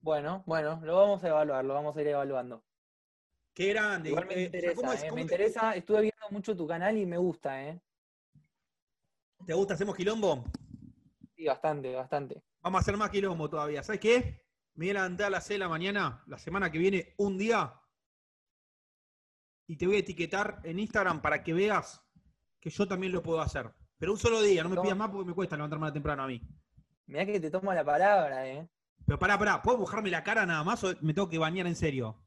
Bueno, 0.00 0.42
bueno, 0.46 0.80
lo 0.84 0.96
vamos 0.96 1.22
a 1.24 1.28
evaluar, 1.28 1.64
lo 1.64 1.74
vamos 1.74 1.94
a 1.96 2.00
ir 2.00 2.06
evaluando. 2.08 2.64
Qué 3.54 3.68
grande. 3.68 4.10
Igual 4.10 4.26
me 4.26 4.34
Eh, 4.34 4.44
interesa, 4.46 4.74
¿cómo 4.76 4.92
es- 4.92 5.02
eh, 5.02 5.12
me 5.12 5.16
te- 5.16 5.22
interesa, 5.22 5.74
estuve 5.74 6.00
viendo 6.02 6.26
mucho 6.30 6.56
tu 6.56 6.66
canal 6.66 6.96
y 6.96 7.06
me 7.06 7.18
gusta, 7.18 7.62
¿eh? 7.68 7.80
¿Te 9.46 9.54
gusta? 9.54 9.74
¿Hacemos 9.74 9.94
quilombo? 9.94 10.44
Sí, 11.36 11.46
bastante, 11.46 11.94
bastante. 11.94 12.42
Vamos 12.62 12.80
a 12.80 12.82
hacer 12.82 12.96
más 12.96 13.10
quilombo 13.10 13.48
todavía. 13.48 13.80
¿Sabes 13.84 14.00
qué? 14.00 14.44
Me 14.74 14.86
voy 14.86 14.90
a 14.90 14.94
levantar 14.94 15.28
a 15.28 15.30
las 15.30 15.46
6 15.46 15.54
de 15.54 15.64
la 15.64 15.68
mañana, 15.68 16.24
la 16.26 16.36
semana 16.36 16.70
que 16.70 16.78
viene, 16.78 17.14
un 17.18 17.38
día. 17.38 17.80
Y 19.68 19.76
te 19.76 19.86
voy 19.86 19.96
a 19.96 19.98
etiquetar 20.00 20.60
en 20.64 20.80
Instagram 20.80 21.22
para 21.22 21.44
que 21.44 21.54
veas 21.54 22.04
que 22.60 22.70
yo 22.70 22.88
también 22.88 23.12
lo 23.12 23.22
puedo 23.22 23.40
hacer. 23.40 23.72
Pero 23.98 24.12
un 24.12 24.18
solo 24.18 24.42
día, 24.42 24.64
no 24.64 24.68
me 24.68 24.80
pidas 24.80 24.96
más 24.96 25.10
porque 25.10 25.28
me 25.28 25.34
cuesta 25.34 25.54
levantarme 25.54 25.92
temprano 25.92 26.24
a 26.24 26.26
mí. 26.26 26.42
Mirá 27.06 27.24
que 27.24 27.38
te 27.38 27.50
tomo 27.50 27.72
la 27.72 27.84
palabra, 27.84 28.48
¿eh? 28.48 28.68
Pero 29.06 29.16
pará, 29.16 29.38
pará, 29.38 29.62
¿puedo 29.62 29.78
mojarme 29.78 30.10
la 30.10 30.24
cara 30.24 30.44
nada 30.44 30.64
más 30.64 30.82
o 30.82 30.92
me 31.02 31.14
tengo 31.14 31.28
que 31.28 31.38
bañar 31.38 31.68
en 31.68 31.76
serio? 31.76 32.25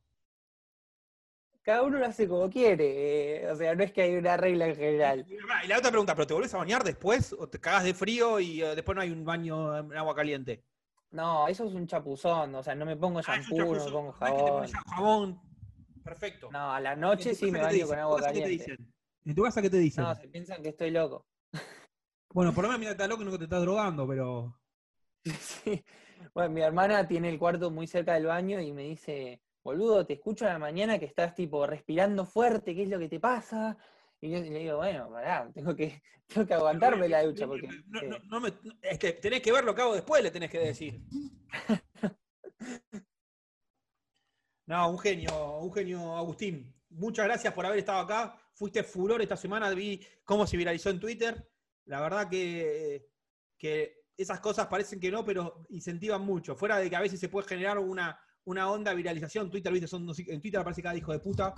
Cada 1.69 1.83
uno 1.83 1.99
lo 1.99 2.05
hace 2.07 2.27
como 2.27 2.49
quiere. 2.49 3.43
eh, 3.43 3.51
o 3.51 3.55
sea, 3.55 3.75
no 3.75 3.83
es 3.83 3.91
que 3.91 4.01
hay 4.01 4.15
una 4.15 4.35
regla 4.37 4.67
en 4.67 4.75
general. 4.75 5.25
Y 5.29 5.67
la 5.67 5.77
otra 5.77 5.91
pregunta, 5.91 6.15
¿pero 6.15 6.25
te 6.25 6.33
volvés 6.33 6.51
a 6.55 6.57
bañar 6.57 6.83
después 6.83 7.31
o 7.37 7.47
te 7.47 7.59
cagás 7.59 7.83
de 7.83 7.93
frío 7.93 8.39
y 8.39 8.63
eh, 8.63 8.73
después 8.75 8.95
no 8.95 9.01
hay 9.03 9.11
un 9.11 9.23
baño 9.23 9.77
en 9.77 9.95
agua 9.95 10.15
caliente? 10.15 10.63
No, 11.11 11.47
eso 11.47 11.67
es 11.67 11.73
un 11.75 11.85
chapuzón. 11.85 12.55
O 12.55 12.63
sea, 12.63 12.73
no 12.73 12.87
me 12.87 12.97
pongo 12.97 13.19
Ah, 13.19 13.37
shampoo, 13.37 13.75
no 13.75 13.85
me 13.85 13.91
pongo 13.91 14.15
No 14.19 14.63
es 14.63 14.71
jabón. 14.73 14.83
jabón. 14.87 15.41
Perfecto. 16.03 16.49
No, 16.51 16.73
a 16.73 16.79
la 16.79 16.93
¿En 16.93 17.01
noche 17.01 17.35
sí 17.35 17.51
me 17.51 17.61
baño 17.61 17.85
con 17.87 17.95
¿En 17.97 18.01
tu 18.01 18.01
agua 18.01 18.17
casa 18.17 18.27
qué 18.33 18.33
te 18.33 18.41
caliente. 18.41 18.63
dicen? 18.71 18.93
¿En 19.25 19.35
tu 19.35 19.43
casa 19.43 19.61
qué 19.61 19.69
te 19.69 19.77
dicen? 19.77 20.03
No, 20.03 20.15
se 20.15 20.27
piensan 20.27 20.63
que 20.63 20.69
estoy 20.69 20.89
loco. 20.89 21.25
Bueno, 22.33 22.53
por 22.53 22.63
lo 22.63 22.69
menos 22.69 22.79
mira, 22.79 22.91
estás 22.91 23.09
loco 23.09 23.21
y 23.21 23.25
no 23.25 23.37
te 23.37 23.43
estás 23.43 23.61
drogando, 23.61 24.07
pero. 24.07 24.55
Sí. 25.39 25.83
Bueno, 26.33 26.49
mi 26.51 26.61
hermana 26.61 27.07
tiene 27.07 27.29
el 27.29 27.39
cuarto 27.39 27.71
muy 27.71 27.87
cerca 27.87 28.13
del 28.13 28.25
baño 28.25 28.59
y 28.59 28.71
me 28.71 28.83
dice, 28.83 29.41
boludo, 29.69 30.05
te 30.05 30.13
escucho 30.13 30.45
a 30.45 30.49
la 30.49 30.59
mañana 30.59 30.97
que 30.99 31.05
estás 31.05 31.35
tipo 31.35 31.65
respirando 31.67 32.25
fuerte, 32.25 32.73
¿qué 32.75 32.83
es 32.83 32.89
lo 32.89 32.97
que 32.99 33.07
te 33.09 33.19
pasa? 33.19 33.77
Y 34.21 34.31
yo 34.31 34.39
le 34.39 34.59
digo, 34.59 34.77
bueno, 34.77 35.09
pará, 35.11 35.49
tengo 35.53 35.75
que, 35.75 36.01
tengo 36.27 36.47
que 36.47 36.53
aguantarme 36.55 37.07
la 37.07 37.23
ducha 37.23 37.45
porque... 37.47 37.67
No, 37.87 38.01
eh, 38.01 38.07
no, 38.07 38.17
no 38.25 38.39
me- 38.41 38.53
es 38.81 38.97
que 38.99 39.13
tenés 39.13 39.41
que 39.41 39.51
ver 39.51 39.63
lo 39.63 39.73
que 39.75 39.81
hago 39.81 39.93
después, 39.93 40.23
le 40.23 40.31
tenés 40.31 40.49
que 40.49 40.59
decir. 40.59 40.99
No, 44.65 44.91
un 44.91 44.99
genio, 44.99 45.57
un 45.61 45.73
genio, 45.73 46.15
Agustín. 46.15 46.71
Muchas 46.89 47.25
gracias 47.25 47.51
por 47.55 47.65
haber 47.65 47.79
estado 47.79 48.01
acá. 48.01 48.39
Fuiste 48.53 48.83
furor 48.83 49.19
esta 49.19 49.35
semana, 49.35 49.71
vi 49.71 49.99
cómo 50.23 50.45
se 50.45 50.57
viralizó 50.57 50.91
en 50.91 50.99
Twitter. 50.99 51.49
La 51.85 52.01
verdad 52.01 52.29
que, 52.29 53.09
que 53.57 54.03
esas 54.15 54.39
cosas 54.39 54.67
parecen 54.67 54.99
que 54.99 55.09
no, 55.09 55.25
pero 55.25 55.65
incentivan 55.69 56.21
mucho. 56.21 56.55
Fuera 56.55 56.77
de 56.77 56.87
que 56.87 56.95
a 56.95 57.01
veces 57.01 57.19
se 57.19 57.29
puede 57.29 57.47
generar 57.47 57.79
una, 57.79 58.19
una 58.49 58.71
onda 58.71 58.93
viralización. 58.93 59.49
Twitter, 59.49 59.71
viste, 59.71 59.87
son, 59.87 60.07
en 60.09 60.41
Twitter 60.41 60.59
aparece 60.59 60.81
cada 60.81 60.95
hijo 60.95 61.11
de 61.11 61.19
puta. 61.19 61.53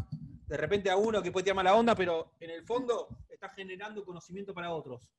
De 0.45 0.57
repente 0.57 0.89
a 0.89 0.97
uno 0.97 1.21
que 1.21 1.31
puede 1.31 1.45
tirar 1.45 1.55
mala 1.55 1.75
onda, 1.75 1.95
pero 1.95 2.33
en 2.39 2.49
el 2.49 2.63
fondo 2.63 3.07
está 3.29 3.49
generando 3.49 4.03
conocimiento 4.03 4.53
para 4.53 4.71
otros. 4.71 5.09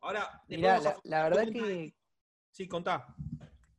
Ahora, 0.00 0.42
mirá, 0.48 0.80
la, 1.04 1.24
verdad 1.24 1.44
que, 1.52 1.94
Sí, 2.50 2.66
contá. 2.66 3.14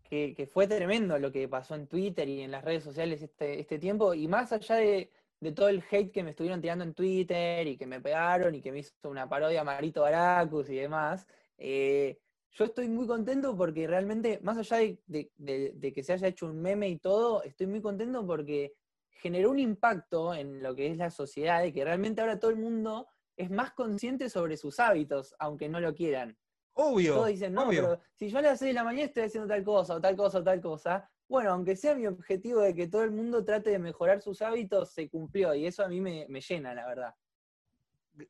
que, 0.03 0.35
que 0.35 0.45
fue 0.45 0.67
tremendo 0.67 1.17
lo 1.17 1.31
que 1.31 1.47
pasó 1.47 1.73
en 1.73 1.87
Twitter 1.87 2.29
y 2.29 2.41
en 2.41 2.51
las 2.51 2.63
redes 2.63 2.83
sociales 2.83 3.21
este, 3.23 3.59
este 3.59 3.79
tiempo, 3.79 4.13
y 4.13 4.27
más 4.27 4.51
allá 4.53 4.75
de, 4.75 5.11
de 5.39 5.51
todo 5.51 5.69
el 5.69 5.83
hate 5.89 6.11
que 6.11 6.23
me 6.23 6.29
estuvieron 6.29 6.61
tirando 6.61 6.83
en 6.83 6.93
Twitter 6.93 7.65
y 7.67 7.75
que 7.75 7.87
me 7.87 7.99
pegaron 7.99 8.53
y 8.53 8.61
que 8.61 8.71
me 8.71 8.79
hizo 8.79 8.93
una 9.09 9.27
parodia 9.27 9.63
Marito 9.63 10.03
Baracus 10.03 10.69
y 10.69 10.75
demás, 10.75 11.25
eh, 11.57 12.19
yo 12.53 12.65
estoy 12.65 12.87
muy 12.89 13.07
contento 13.07 13.55
porque 13.55 13.87
realmente, 13.87 14.39
más 14.43 14.57
allá 14.57 14.77
de, 14.77 14.99
de- 15.07 15.31
de- 15.37 15.71
de 15.75 15.93
que 15.93 16.03
se 16.03 16.13
haya 16.13 16.27
hecho 16.27 16.45
un 16.47 16.61
meme 16.61 16.89
y 16.89 16.97
todo, 16.99 17.43
estoy 17.43 17.67
muy 17.67 17.81
contento 17.81 18.25
porque 18.25 18.73
generó 19.09 19.51
un 19.51 19.59
impacto 19.59 20.33
en 20.33 20.61
lo 20.61 20.75
que 20.75 20.87
es 20.91 20.97
la 20.97 21.11
sociedad 21.11 21.63
y 21.63 21.71
que 21.71 21.83
realmente 21.83 22.21
ahora 22.21 22.39
todo 22.39 22.51
el 22.51 22.57
mundo 22.57 23.07
es 23.37 23.49
más 23.49 23.71
consciente 23.73 24.29
sobre 24.29 24.57
sus 24.57 24.79
hábitos, 24.79 25.33
aunque 25.39 25.69
no 25.69 25.79
lo 25.79 25.93
quieran. 25.93 26.37
Obvio. 26.73 27.13
Todos 27.15 27.27
dicen, 27.27 27.53
no, 27.53 27.67
obvio. 27.67 27.81
pero 27.83 27.99
si 28.15 28.29
yo 28.29 28.39
a 28.39 28.41
las 28.41 28.59
6 28.59 28.69
de 28.69 28.73
la 28.73 28.83
mañana 28.83 29.05
estoy 29.05 29.23
haciendo 29.23 29.47
tal 29.47 29.63
cosa, 29.63 29.95
o 29.95 30.01
tal 30.01 30.15
cosa, 30.15 30.39
o 30.39 30.43
tal 30.43 30.61
cosa, 30.61 31.09
bueno, 31.27 31.51
aunque 31.51 31.75
sea 31.75 31.95
mi 31.95 32.07
objetivo 32.07 32.59
de 32.61 32.75
que 32.75 32.87
todo 32.87 33.03
el 33.03 33.11
mundo 33.11 33.43
trate 33.45 33.69
de 33.69 33.79
mejorar 33.79 34.21
sus 34.21 34.41
hábitos, 34.41 34.91
se 34.91 35.09
cumplió, 35.09 35.53
y 35.55 35.65
eso 35.65 35.83
a 35.83 35.87
mí 35.87 36.01
me, 36.01 36.25
me 36.29 36.41
llena, 36.41 36.73
la 36.73 36.85
verdad. 36.85 37.15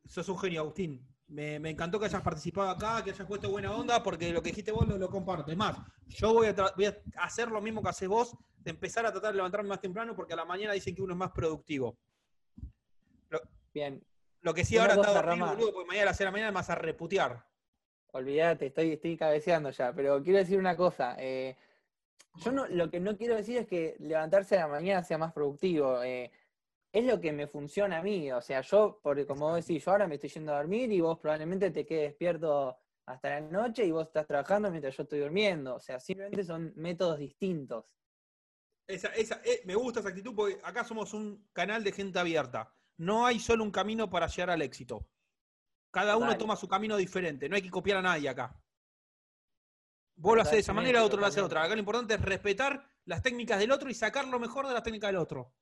Sos 0.06 0.30
un 0.30 0.38
genio, 0.38 0.62
Agustín. 0.62 1.08
Me, 1.32 1.60
me 1.60 1.70
encantó 1.70 1.98
que 1.98 2.06
hayas 2.08 2.22
participado 2.22 2.70
acá, 2.70 3.02
que 3.04 3.12
hayas 3.12 3.26
puesto 3.26 3.50
buena 3.50 3.72
onda, 3.74 4.04
porque 4.04 4.34
lo 4.34 4.42
que 4.44 4.50
dijiste 4.50 4.72
vos 4.72 4.86
lo, 4.88 4.98
lo 4.98 5.10
comparto. 5.10 5.50
Es 5.50 5.58
más, 5.58 5.78
yo 6.08 6.34
voy 6.34 6.48
a, 6.48 6.56
tra- 6.56 6.74
voy 6.76 6.86
a 6.86 6.98
hacer 7.24 7.50
lo 7.50 7.62
mismo 7.62 7.82
que 7.82 7.88
haces 7.90 8.10
vos, 8.10 8.36
de 8.60 8.72
empezar 8.72 9.06
a 9.06 9.12
tratar 9.12 9.32
de 9.32 9.38
levantarme 9.38 9.70
más 9.70 9.80
temprano, 9.80 10.14
porque 10.16 10.34
a 10.34 10.36
la 10.36 10.44
mañana 10.46 10.74
dicen 10.74 10.94
que 10.94 11.02
uno 11.02 11.14
es 11.14 11.18
más 11.18 11.32
productivo. 11.32 11.98
Bien, 13.74 14.04
Lo 14.42 14.54
que 14.54 14.66
sí 14.66 14.76
Una 14.76 14.84
ahora 14.84 14.96
dormir, 15.14 15.40
Rama. 15.40 15.54
boludo, 15.54 15.72
porque 15.74 15.88
mañana 15.88 16.04
a 16.04 16.06
las 16.08 16.18
6 16.18 16.20
de 16.20 16.26
la 16.26 16.32
mañana 16.32 16.52
vas 16.52 16.70
a 16.70 16.76
reputear. 16.76 17.46
olvídate, 18.12 18.66
estoy, 18.68 18.92
estoy 18.92 19.16
cabeceando 19.16 19.70
ya, 19.72 19.94
pero 19.94 20.22
quiero 20.22 20.40
decir 20.40 20.60
una 20.60 20.76
cosa. 20.76 21.16
eh, 21.18 21.56
yo 22.44 22.52
no, 22.52 22.68
lo 22.68 22.90
que 22.90 23.00
no 23.00 23.16
quiero 23.18 23.36
decir 23.36 23.58
es 23.58 23.68
que 23.68 23.96
levantarse 24.00 24.58
a 24.58 24.62
la 24.62 24.68
mañana 24.68 25.04
sea 25.04 25.18
más 25.18 25.32
productivo. 25.32 26.04
eh, 26.04 26.30
es 26.92 27.06
lo 27.06 27.20
que 27.22 27.32
me 27.32 27.48
funciona 27.48 28.00
a 28.00 28.04
mí. 28.04 28.32
O 28.32 28.42
sea, 28.42 28.62
yo, 28.62 29.00
porque 29.02 29.26
como 29.26 29.50
vos 29.50 29.66
decís, 29.66 29.84
yo 29.84 29.92
ahora 29.92 30.08
me 30.08 30.16
estoy 30.16 30.30
yendo 30.30 30.54
a 30.54 30.58
dormir 30.58 30.92
y 30.92 31.00
vos 31.00 31.20
probablemente 31.20 31.72
te 31.72 31.86
quedes 31.86 32.10
despierto 32.10 32.78
hasta 33.06 33.30
la 33.30 33.42
noche 33.42 33.86
y 33.86 33.92
vos 33.92 34.08
estás 34.08 34.28
trabajando 34.28 34.70
mientras 34.70 34.96
yo 34.96 35.04
estoy 35.04 35.20
durmiendo. 35.20 35.76
O 35.76 35.80
sea, 35.80 36.00
simplemente 36.00 36.44
son 36.44 36.74
métodos 36.76 37.20
distintos. 37.20 37.86
Esa, 38.88 39.10
esa, 39.10 39.42
eh, 39.46 39.62
me 39.66 39.76
gusta 39.76 40.02
esa 40.02 40.10
actitud 40.10 40.36
porque 40.36 40.60
acá 40.64 40.84
somos 40.84 41.14
un 41.14 41.48
canal 41.54 41.84
de 41.84 41.94
gente 41.94 42.20
abierta. 42.20 42.74
No 42.98 43.26
hay 43.26 43.39
solo 43.39 43.64
un 43.64 43.72
camino 43.72 44.10
para 44.10 44.28
llegar 44.28 44.50
al 44.50 44.62
éxito. 44.62 45.08
Cada 45.92 46.16
uno 46.18 46.38
toma 46.38 46.56
su 46.56 46.68
camino 46.68 46.96
diferente. 46.98 47.50
No 47.50 47.56
hay 47.56 47.62
que 47.62 47.70
copiar 47.70 47.98
a 47.98 48.02
nadie 48.02 48.30
acá. 48.30 48.58
Vos 50.16 50.36
lo 50.36 50.42
haces 50.42 50.54
de 50.54 50.60
esa 50.60 50.74
manera, 50.74 51.04
otro 51.04 51.20
lo 51.20 51.26
hace 51.26 51.39
de 51.39 51.46
otra. 51.46 51.64
Acá 51.64 51.74
lo 51.74 51.80
importante 51.80 52.14
es 52.14 52.22
respetar 52.22 52.86
las 53.06 53.22
técnicas 53.22 53.60
del 53.60 53.72
otro 53.72 53.89
y 53.89 53.94
sacar 53.94 54.28
lo 54.28 54.39
mejor 54.39 54.68
de 54.68 54.74
las 54.74 54.84
técnicas 54.84 55.10
del 55.10 55.18
otro. 55.18 55.54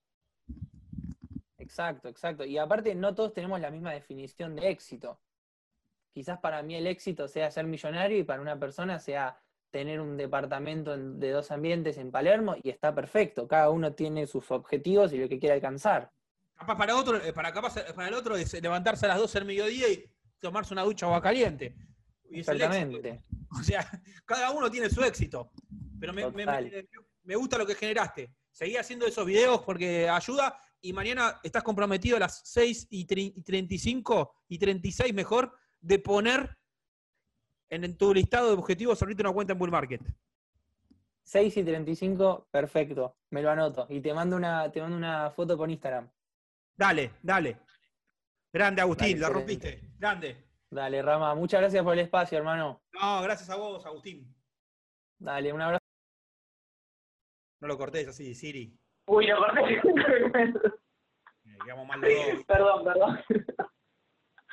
Exacto, 1.69 2.09
exacto. 2.09 2.43
Y 2.45 2.57
aparte, 2.57 2.95
no 2.95 3.13
todos 3.13 3.31
tenemos 3.31 3.59
la 3.61 3.69
misma 3.69 3.91
definición 3.93 4.55
de 4.55 4.69
éxito. 4.71 5.21
Quizás 6.11 6.39
para 6.39 6.63
mí 6.63 6.73
el 6.73 6.87
éxito 6.87 7.27
sea 7.27 7.51
ser 7.51 7.65
millonario 7.67 8.17
y 8.17 8.23
para 8.23 8.41
una 8.41 8.57
persona 8.59 8.97
sea 8.99 9.39
tener 9.69 10.01
un 10.01 10.17
departamento 10.17 10.95
en- 10.95 11.19
de 11.19 11.29
dos 11.29 11.51
ambientes 11.51 11.99
en 11.99 12.09
Palermo 12.09 12.55
y 12.63 12.71
está 12.71 12.95
perfecto. 12.95 13.47
Cada 13.47 13.69
uno 13.69 13.93
tiene 13.93 14.25
sus 14.25 14.49
objetivos 14.49 15.13
y 15.13 15.19
lo 15.19 15.29
que 15.29 15.37
quiere 15.37 15.53
alcanzar. 15.53 16.11
Capaz 16.55 16.75
para 16.75 16.95
otro, 16.95 17.17
eh, 17.23 17.31
para, 17.33 17.53
capaz, 17.53 17.77
eh, 17.77 17.93
para 17.93 18.07
el 18.07 18.15
otro 18.15 18.35
es 18.35 18.51
levantarse 18.59 19.05
a 19.05 19.09
las 19.09 19.19
12 19.19 19.37
del 19.37 19.47
mediodía 19.47 19.87
y 19.89 20.11
tomarse 20.39 20.73
una 20.73 20.81
ducha 20.83 21.05
agua 21.05 21.21
caliente. 21.21 21.75
Y. 22.31 22.39
Exactamente. 22.39 23.23
O 23.51 23.63
sea, 23.63 23.83
cada 24.25 24.51
uno 24.51 24.69
tiene 24.71 24.89
su 24.89 25.03
éxito. 25.03 25.51
Pero 25.99 26.13
me, 26.13 26.21
me- 26.35 26.43
me 27.23 27.35
gusta 27.35 27.57
lo 27.57 27.65
que 27.65 27.73
generaste. 27.75 28.31
Seguí 28.51 28.75
haciendo 28.77 29.05
esos 29.07 29.25
videos 29.25 29.61
porque 29.61 30.07
ayuda. 30.09 30.59
Y 30.81 30.93
mañana 30.93 31.39
estás 31.43 31.63
comprometido 31.63 32.17
a 32.17 32.21
las 32.21 32.41
6 32.45 32.87
y 32.89 33.05
tri- 33.05 33.33
y 33.35 33.41
35 33.41 34.33
y 34.47 34.57
36 34.57 35.13
mejor 35.13 35.53
de 35.81 35.99
poner 35.99 36.57
en, 37.69 37.83
en 37.83 37.97
tu 37.97 38.13
listado 38.13 38.47
de 38.47 38.53
objetivos 38.53 39.01
abrirte 39.01 39.21
una 39.23 39.33
cuenta 39.33 39.53
en 39.53 39.59
Bull 39.59 39.71
Market. 39.71 40.01
6 41.23 41.57
y 41.57 41.63
35, 41.63 42.47
perfecto. 42.49 43.17
Me 43.29 43.41
lo 43.43 43.51
anoto. 43.51 43.85
Y 43.89 44.01
te 44.01 44.13
mando 44.13 44.35
una, 44.35 44.71
te 44.71 44.81
mando 44.81 44.97
una 44.97 45.29
foto 45.31 45.55
por 45.57 45.69
Instagram. 45.69 46.09
Dale, 46.75 47.11
dale. 47.21 47.59
Grande, 48.51 48.81
Agustín, 48.81 49.19
Dale, 49.19 49.19
la 49.19 49.27
excelente. 49.27 49.69
rompiste. 49.69 49.93
Grande. 49.99 50.45
Dale, 50.71 51.01
Rama. 51.01 51.35
Muchas 51.35 51.59
gracias 51.61 51.83
por 51.83 51.93
el 51.93 51.99
espacio, 51.99 52.37
hermano. 52.37 52.81
No, 52.93 53.21
gracias 53.21 53.49
a 53.49 53.55
vos, 53.57 53.85
Agustín. 53.85 54.33
Dale, 55.19 55.51
un 55.53 55.61
abrazo. 55.61 55.83
No 57.59 57.67
lo 57.67 57.77
cortés 57.77 58.07
así, 58.07 58.33
Siri. 58.33 58.78
Uy. 59.09 59.25
Eh, 59.27 60.53
Quedamos 61.65 61.87
mal 61.87 61.99
dos. 61.99 62.45
perdón, 62.45 62.83
perdón. 62.83 63.23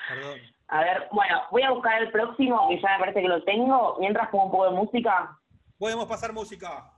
Perdón. 0.08 0.40
A 0.68 0.80
ver, 0.80 1.08
bueno, 1.12 1.42
voy 1.50 1.62
a 1.62 1.70
buscar 1.72 2.02
el 2.02 2.10
próximo, 2.10 2.66
que 2.68 2.80
ya 2.80 2.92
me 2.94 2.98
parece 3.00 3.20
que 3.20 3.28
lo 3.28 3.44
tengo. 3.44 3.96
Mientras 4.00 4.30
pongo 4.30 4.46
un 4.46 4.50
poco 4.50 4.64
de 4.64 4.70
música. 4.70 5.38
Podemos 5.78 6.06
pasar 6.06 6.32
música. 6.32 6.90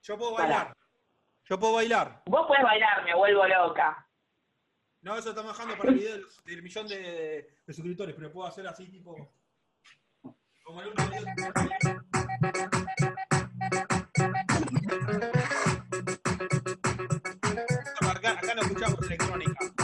Yo 0.00 0.16
puedo 0.16 0.32
bailar. 0.32 0.74
Yo 1.44 1.58
puedo 1.60 1.74
bailar. 1.74 2.22
Vos 2.26 2.46
puedes 2.46 2.64
bailar, 2.64 3.04
me 3.04 3.14
vuelvo 3.14 3.46
loca. 3.46 4.06
No, 5.02 5.14
eso 5.16 5.28
estamos 5.30 5.52
bajando 5.52 5.76
para 5.76 5.90
el 5.90 5.96
video 5.96 6.12
del, 6.14 6.26
del 6.46 6.62
millón 6.62 6.88
de, 6.88 7.48
de 7.66 7.72
suscriptores, 7.74 8.14
pero 8.14 8.32
puedo 8.32 8.48
hacer 8.48 8.66
así 8.66 8.88
tipo. 8.88 9.14
Como 10.64 10.80
el 10.80 10.88
último 10.88 11.08
video. 11.10 12.81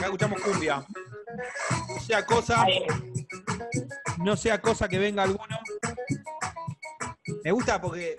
Escuchamos 0.08 0.40
cumbia. 0.40 0.84
No 1.88 2.00
sea 2.00 2.24
cosa, 2.24 2.64
no 4.18 4.36
sea 4.36 4.60
cosa 4.60 4.88
que 4.88 4.98
venga 4.98 5.22
alguno. 5.22 5.58
Me 7.44 7.52
gusta 7.52 7.80
porque 7.80 8.16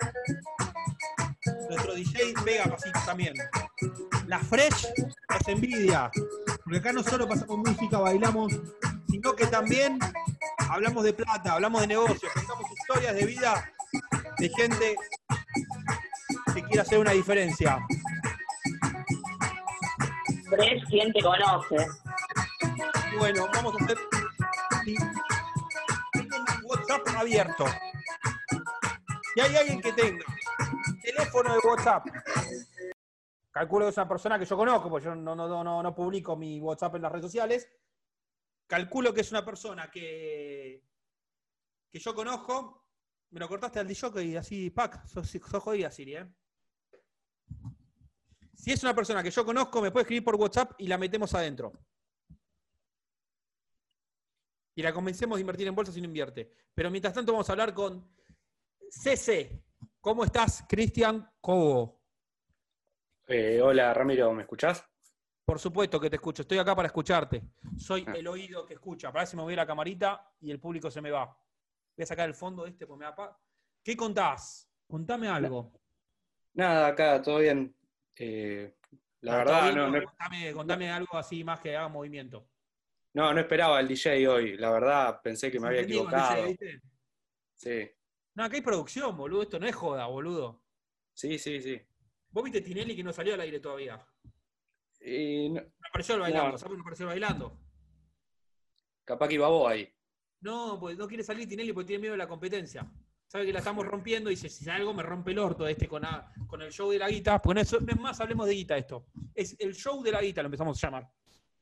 nuestro 1.68 1.94
DJ 1.94 2.34
pega 2.44 2.64
pasitos 2.64 3.04
también. 3.04 3.34
La 4.26 4.38
Fresh 4.38 4.88
nos 5.28 5.48
envidia. 5.48 6.10
Porque 6.64 6.78
acá 6.78 6.92
no 6.92 7.02
solo 7.02 7.28
pasamos 7.28 7.58
música, 7.58 7.98
bailamos, 7.98 8.52
sino 9.08 9.34
que 9.34 9.46
también 9.46 9.98
hablamos 10.68 11.02
de 11.02 11.12
plata, 11.12 11.54
hablamos 11.54 11.80
de 11.80 11.88
negocios, 11.88 12.32
contamos 12.32 12.70
historias 12.70 13.14
de 13.16 13.26
vida 13.26 13.72
de 14.38 14.48
gente 14.50 14.96
que 16.54 16.62
quiere 16.62 16.80
hacer 16.80 16.98
una 16.98 17.10
diferencia. 17.10 17.78
¿Quién 20.88 21.12
te 21.12 21.22
conoce? 21.22 21.76
Bueno, 23.18 23.46
vamos 23.52 23.74
a 23.80 23.84
hacer 23.84 23.98
tengo 26.12 26.36
un 26.36 26.64
WhatsApp 26.64 27.08
abierto. 27.16 27.64
Si 29.34 29.40
hay 29.40 29.56
alguien 29.56 29.80
que 29.80 29.92
tenga 29.92 30.24
teléfono 31.02 31.52
de 31.54 31.60
WhatsApp 31.68 32.06
calculo 33.50 33.84
que 33.86 33.90
es 33.90 33.96
una 33.96 34.08
persona 34.08 34.38
que 34.38 34.44
yo 34.44 34.56
conozco, 34.56 34.88
porque 34.88 35.04
yo 35.06 35.14
no, 35.14 35.34
no, 35.34 35.62
no, 35.62 35.82
no, 35.82 35.94
publico 35.94 36.36
mi 36.36 36.60
WhatsApp 36.60 36.94
en 36.96 37.02
las 37.02 37.12
redes 37.12 37.26
sociales. 37.26 37.68
Calculo 38.66 39.12
que 39.12 39.22
es 39.22 39.30
una 39.30 39.44
persona 39.44 39.90
que, 39.90 40.82
que 41.90 41.98
yo 41.98 42.14
conozco. 42.14 42.86
Me 43.30 43.40
lo 43.40 43.48
cortaste 43.48 43.78
al 43.78 43.86
DJ 43.86 44.22
y 44.24 44.36
así, 44.36 44.70
pack, 44.70 45.06
sos, 45.06 45.28
sos 45.28 45.62
jodida, 45.62 45.90
Siri, 45.90 46.16
¿eh? 46.16 46.34
Si 48.60 48.70
es 48.70 48.82
una 48.82 48.94
persona 48.94 49.22
que 49.22 49.30
yo 49.30 49.42
conozco, 49.42 49.80
me 49.80 49.90
puede 49.90 50.02
escribir 50.02 50.22
por 50.22 50.36
WhatsApp 50.36 50.72
y 50.76 50.86
la 50.86 50.98
metemos 50.98 51.32
adentro. 51.32 51.72
Y 54.74 54.82
la 54.82 54.92
convencemos 54.92 55.38
de 55.38 55.40
invertir 55.40 55.66
en 55.66 55.74
bolsa 55.74 55.92
si 55.92 56.00
no 56.02 56.04
invierte. 56.06 56.52
Pero 56.74 56.90
mientras 56.90 57.14
tanto 57.14 57.32
vamos 57.32 57.48
a 57.48 57.52
hablar 57.52 57.72
con 57.72 58.06
CC. 58.90 59.64
¿Cómo 59.98 60.24
estás, 60.24 60.66
Cristian 60.68 61.26
Cobo? 61.40 62.02
Eh, 63.28 63.62
hola 63.62 63.94
Ramiro, 63.94 64.30
¿me 64.34 64.42
escuchás? 64.42 64.84
Por 65.42 65.58
supuesto 65.58 65.98
que 65.98 66.10
te 66.10 66.16
escucho. 66.16 66.42
Estoy 66.42 66.58
acá 66.58 66.76
para 66.76 66.88
escucharte. 66.88 67.42
Soy 67.78 68.04
Ah. 68.06 68.12
el 68.14 68.28
oído 68.28 68.66
que 68.66 68.74
escucha. 68.74 69.10
Para 69.10 69.24
si 69.24 69.36
me 69.38 69.42
voy 69.42 69.54
a 69.54 69.56
la 69.56 69.66
camarita 69.66 70.34
y 70.38 70.50
el 70.50 70.60
público 70.60 70.90
se 70.90 71.00
me 71.00 71.10
va. 71.10 71.24
Voy 71.96 72.02
a 72.02 72.06
sacar 72.06 72.28
el 72.28 72.34
fondo 72.34 72.64
de 72.64 72.70
este 72.70 72.86
porque 72.86 73.06
me 73.06 73.10
da 73.10 73.38
¿Qué 73.82 73.96
contás? 73.96 74.70
Contame 74.86 75.28
algo. 75.28 75.72
Nada, 76.52 76.88
acá 76.88 77.22
todo 77.22 77.38
bien. 77.38 77.74
Eh, 78.22 78.74
la 79.22 79.36
verdad, 79.38 79.72
no, 79.74 79.88
no, 79.88 80.04
Contame, 80.04 80.52
contame 80.52 80.90
algo 80.90 81.16
así 81.16 81.42
más 81.42 81.58
que 81.60 81.74
haga 81.74 81.88
movimiento. 81.88 82.46
no, 83.14 83.32
no 83.32 83.40
esperaba 83.40 83.80
el 83.80 83.88
DJ 83.88 84.28
hoy. 84.28 84.56
La 84.58 84.70
verdad, 84.70 85.20
pensé 85.22 85.50
que 85.50 85.58
me 85.58 85.68
había 85.68 85.80
equivocado. 85.80 86.44
DJ. 86.46 86.80
Sí, 87.54 87.90
No, 88.34 88.44
acá 88.44 88.56
hay 88.56 88.62
producción, 88.62 89.16
boludo. 89.16 89.42
Esto 89.42 89.58
no 89.58 89.66
es 89.66 89.74
joda, 89.74 90.06
boludo. 90.06 90.62
sí, 91.14 91.38
sí, 91.38 91.60
sí. 91.62 91.80
¿Vos 92.30 92.44
viste 92.44 92.60
Tinelli 92.60 92.94
que 92.94 93.02
no 93.02 93.12
salió 93.12 93.34
al 93.34 93.40
aire 93.40 93.58
todavía? 93.58 94.06
Y 95.00 95.48
no- 95.48 95.62
No 95.62 95.88
apareció 95.88 96.14
el 96.16 96.20
bailando. 96.20 96.52
No. 96.52 96.58
¿Sabes 96.58 96.76
no 96.76 96.82
apareció 96.82 97.04
el 97.04 97.08
bailando? 97.08 97.58
capaz 99.04 99.28
que 99.28 99.34
iba 99.34 99.48
vos 99.48 99.70
ahí. 99.70 99.92
No, 100.42 100.78
pues 100.78 100.96
no 100.96 101.08
quiere 101.08 101.24
salir 101.24 101.48
Tinelli 101.48 101.72
porque 101.72 101.88
tiene 101.88 102.02
miedo 102.02 102.12
de 102.12 102.18
la 102.18 102.28
competencia. 102.28 102.86
Sabe 103.30 103.46
que 103.46 103.52
la 103.52 103.60
estamos 103.60 103.86
rompiendo 103.86 104.28
y 104.28 104.34
dice, 104.34 104.48
si 104.48 104.68
algo 104.68 104.92
me 104.92 105.04
rompe 105.04 105.30
el 105.30 105.38
orto 105.38 105.64
este 105.68 105.86
con, 105.86 106.02
la- 106.02 106.32
con 106.48 106.60
el 106.62 106.72
show 106.72 106.90
de 106.90 106.98
la 106.98 107.08
guita. 107.08 107.40
Porque 107.40 107.54
no 107.54 107.60
es, 107.60 107.72
no 107.80 107.92
es 107.92 108.00
más, 108.00 108.20
hablemos 108.20 108.44
de 108.48 108.54
guita 108.54 108.76
esto. 108.76 109.06
Es 109.32 109.54
el 109.60 109.72
show 109.72 110.02
de 110.02 110.10
la 110.10 110.20
guita, 110.20 110.42
lo 110.42 110.46
empezamos 110.48 110.76
a 110.82 110.86
llamar. 110.88 111.08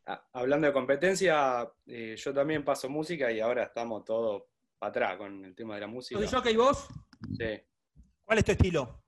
Ah, 0.06 0.30
hablando 0.32 0.66
de 0.66 0.72
competencia, 0.72 1.70
eh, 1.86 2.16
yo 2.16 2.32
también 2.32 2.64
paso 2.64 2.88
música 2.88 3.30
y 3.30 3.40
ahora 3.40 3.64
estamos 3.64 4.02
todos 4.02 4.44
para 4.78 4.88
atrás 4.88 5.16
con 5.18 5.44
el 5.44 5.54
tema 5.54 5.74
de 5.74 5.80
la 5.82 5.86
música. 5.88 6.26
¿Sos 6.26 6.46
y 6.50 6.56
vos? 6.56 6.88
Sí. 7.36 7.60
¿Cuál 8.24 8.38
es 8.38 8.44
tu 8.46 8.52
estilo? 8.52 9.04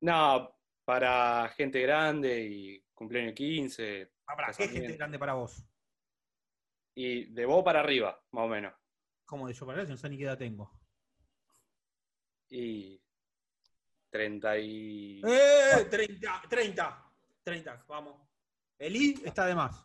No, 0.00 0.58
para 0.84 1.48
gente 1.50 1.80
grande 1.82 2.44
y 2.46 2.84
cumpleaños 2.94 3.34
15. 3.34 4.10
Ah, 4.26 4.34
pará, 4.34 4.52
¿Qué 4.52 4.66
gente 4.66 4.96
grande 4.96 5.20
para 5.20 5.34
vos? 5.34 5.64
Y 6.96 7.26
de 7.26 7.46
vos 7.46 7.62
para 7.62 7.78
arriba, 7.78 8.20
más 8.32 8.44
o 8.44 8.48
menos. 8.48 8.72
¿Cómo 9.24 9.46
de 9.46 9.54
yo 9.54 9.64
para 9.66 9.82
allá? 9.82 9.90
No 9.90 9.96
sé 9.96 10.08
ni 10.08 10.18
qué 10.18 10.24
edad 10.24 10.36
tengo. 10.36 10.72
Y 12.56 13.02
30 14.10 14.58
y... 14.58 15.22
¡Eh! 15.26 15.86
30, 15.90 16.42
30, 16.48 17.12
30, 17.42 17.84
vamos. 17.88 18.20
Eli 18.78 19.20
está 19.24 19.46
de 19.46 19.54
más. 19.54 19.84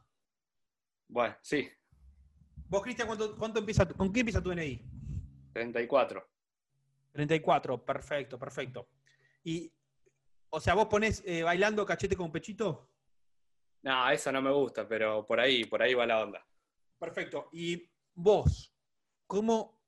Bueno, 1.07 1.36
sí, 1.41 1.67
¿Vos, 2.70 2.84
Cristian, 2.84 3.07
cuánto, 3.07 3.36
cuánto 3.36 3.59
empieza, 3.59 3.88
con 3.88 4.13
qué 4.13 4.20
empieza 4.20 4.43
tu 4.43 4.53
NI? 4.53 4.80
34. 5.53 6.30
34, 7.11 7.84
perfecto, 7.84 8.38
perfecto. 8.38 8.89
Y, 9.43 9.74
o 10.51 10.59
sea, 10.59 10.76
vos 10.76 10.86
ponés 10.86 11.24
eh, 11.26 11.41
bailando 11.41 11.84
cachete 11.84 12.15
con 12.15 12.32
pechito. 12.32 12.91
No, 13.82 14.11
esa 14.11 14.32
no 14.32 14.43
me 14.43 14.51
gusta, 14.51 14.88
pero 14.88 15.26
por 15.26 15.39
ahí, 15.39 15.65
por 15.65 15.82
ahí 15.82 15.95
va 15.95 16.05
la 16.05 16.22
onda. 16.22 16.45
Perfecto. 16.99 17.49
Y 17.51 17.89
vos, 18.13 18.72
¿cómo 19.26 19.82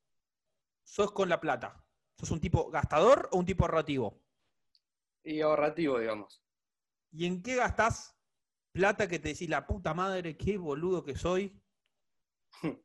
sos 0.83 1.11
con 1.11 1.29
la 1.29 1.39
plata? 1.39 1.80
¿Sos 2.21 2.29
un 2.29 2.39
tipo 2.39 2.69
gastador 2.69 3.27
o 3.31 3.39
un 3.39 3.45
tipo 3.47 3.65
ahorrativo? 3.65 4.21
Y 5.23 5.41
ahorrativo, 5.41 5.97
digamos. 5.97 6.43
¿Y 7.11 7.25
en 7.25 7.41
qué 7.41 7.55
gastás 7.55 8.15
plata 8.71 9.07
que 9.07 9.17
te 9.17 9.29
decís 9.29 9.49
la 9.49 9.65
puta 9.65 9.95
madre, 9.95 10.37
qué 10.37 10.57
boludo 10.59 11.03
que 11.03 11.15
soy? 11.15 11.59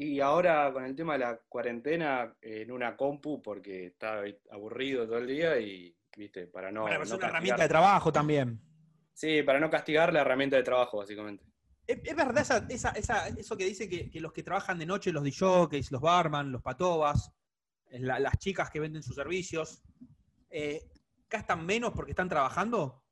Y 0.00 0.20
ahora 0.20 0.72
con 0.72 0.84
el 0.84 0.94
tema 0.94 1.14
de 1.14 1.18
la 1.18 1.38
cuarentena, 1.48 2.32
en 2.40 2.70
una 2.70 2.96
compu, 2.96 3.42
porque 3.42 3.86
está 3.86 4.22
aburrido 4.48 5.04
todo 5.06 5.18
el 5.18 5.26
día 5.26 5.58
y, 5.58 5.94
viste, 6.16 6.46
para 6.46 6.70
no, 6.70 6.82
Bueno, 6.82 6.98
pero 6.98 7.04
es 7.04 7.10
no 7.10 7.16
una 7.16 7.26
herramienta 7.26 7.62
de 7.64 7.68
trabajo 7.68 8.12
también. 8.12 8.60
Sí, 9.12 9.42
para 9.42 9.58
no 9.58 9.68
castigar 9.68 10.12
la 10.12 10.20
herramienta 10.20 10.56
de 10.56 10.62
trabajo, 10.62 10.98
básicamente. 10.98 11.44
¿Es, 11.84 11.98
es 12.04 12.14
verdad 12.14 12.38
esa, 12.38 12.58
esa- 12.68 12.90
esa- 12.90 13.26
eso 13.28 13.56
que 13.56 13.64
dice 13.64 13.88
que, 13.88 14.08
que 14.08 14.20
los 14.20 14.32
que 14.32 14.44
trabajan 14.44 14.78
de 14.78 14.86
noche, 14.86 15.10
los 15.10 15.24
DJs, 15.24 15.90
los 15.90 16.00
barman, 16.00 16.52
los 16.52 16.62
patobas, 16.62 17.32
la- 17.90 18.18
las 18.18 18.38
chicas 18.38 18.70
que 18.70 18.80
venden 18.80 19.02
sus 19.02 19.14
servicios, 19.16 19.82
eh, 20.50 20.82
gastan 21.28 21.64
menos 21.64 21.92
porque 21.92 22.12
están 22.12 22.28
trabajando? 22.28 23.02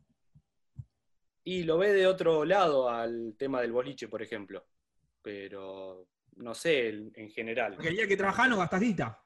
Y 1.45 1.63
lo 1.63 1.79
ve 1.79 1.93
de 1.93 2.07
otro 2.07 2.45
lado 2.45 2.89
al 2.91 3.35
tema 3.39 3.61
del 3.61 3.73
boliche, 3.73 4.09
por 4.09 4.23
ejemplo. 4.23 4.67
Pero 5.23 6.09
no 6.37 6.55
sé, 6.55 6.89
en 6.89 7.13
en 7.15 7.31
general. 7.31 7.75
Porque 7.75 7.89
el 7.89 7.97
día 7.97 8.09
que 8.09 8.17
trabajas 8.17 8.49
no 8.49 8.59
gastas 8.59 8.81
guita. 8.81 9.23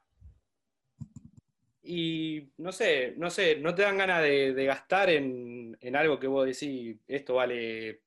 Y 1.82 2.52
no 2.58 2.72
sé, 2.72 3.14
no 3.16 3.30
sé, 3.30 3.56
no 3.56 3.74
te 3.74 3.82
dan 3.82 3.98
ganas 3.98 4.22
de, 4.22 4.52
de 4.52 4.64
gastar 4.66 5.10
en, 5.10 5.76
en 5.80 5.96
algo 5.96 6.20
que 6.20 6.26
vos 6.26 6.46
decís, 6.46 6.98
esto 7.08 7.34
vale 7.36 8.02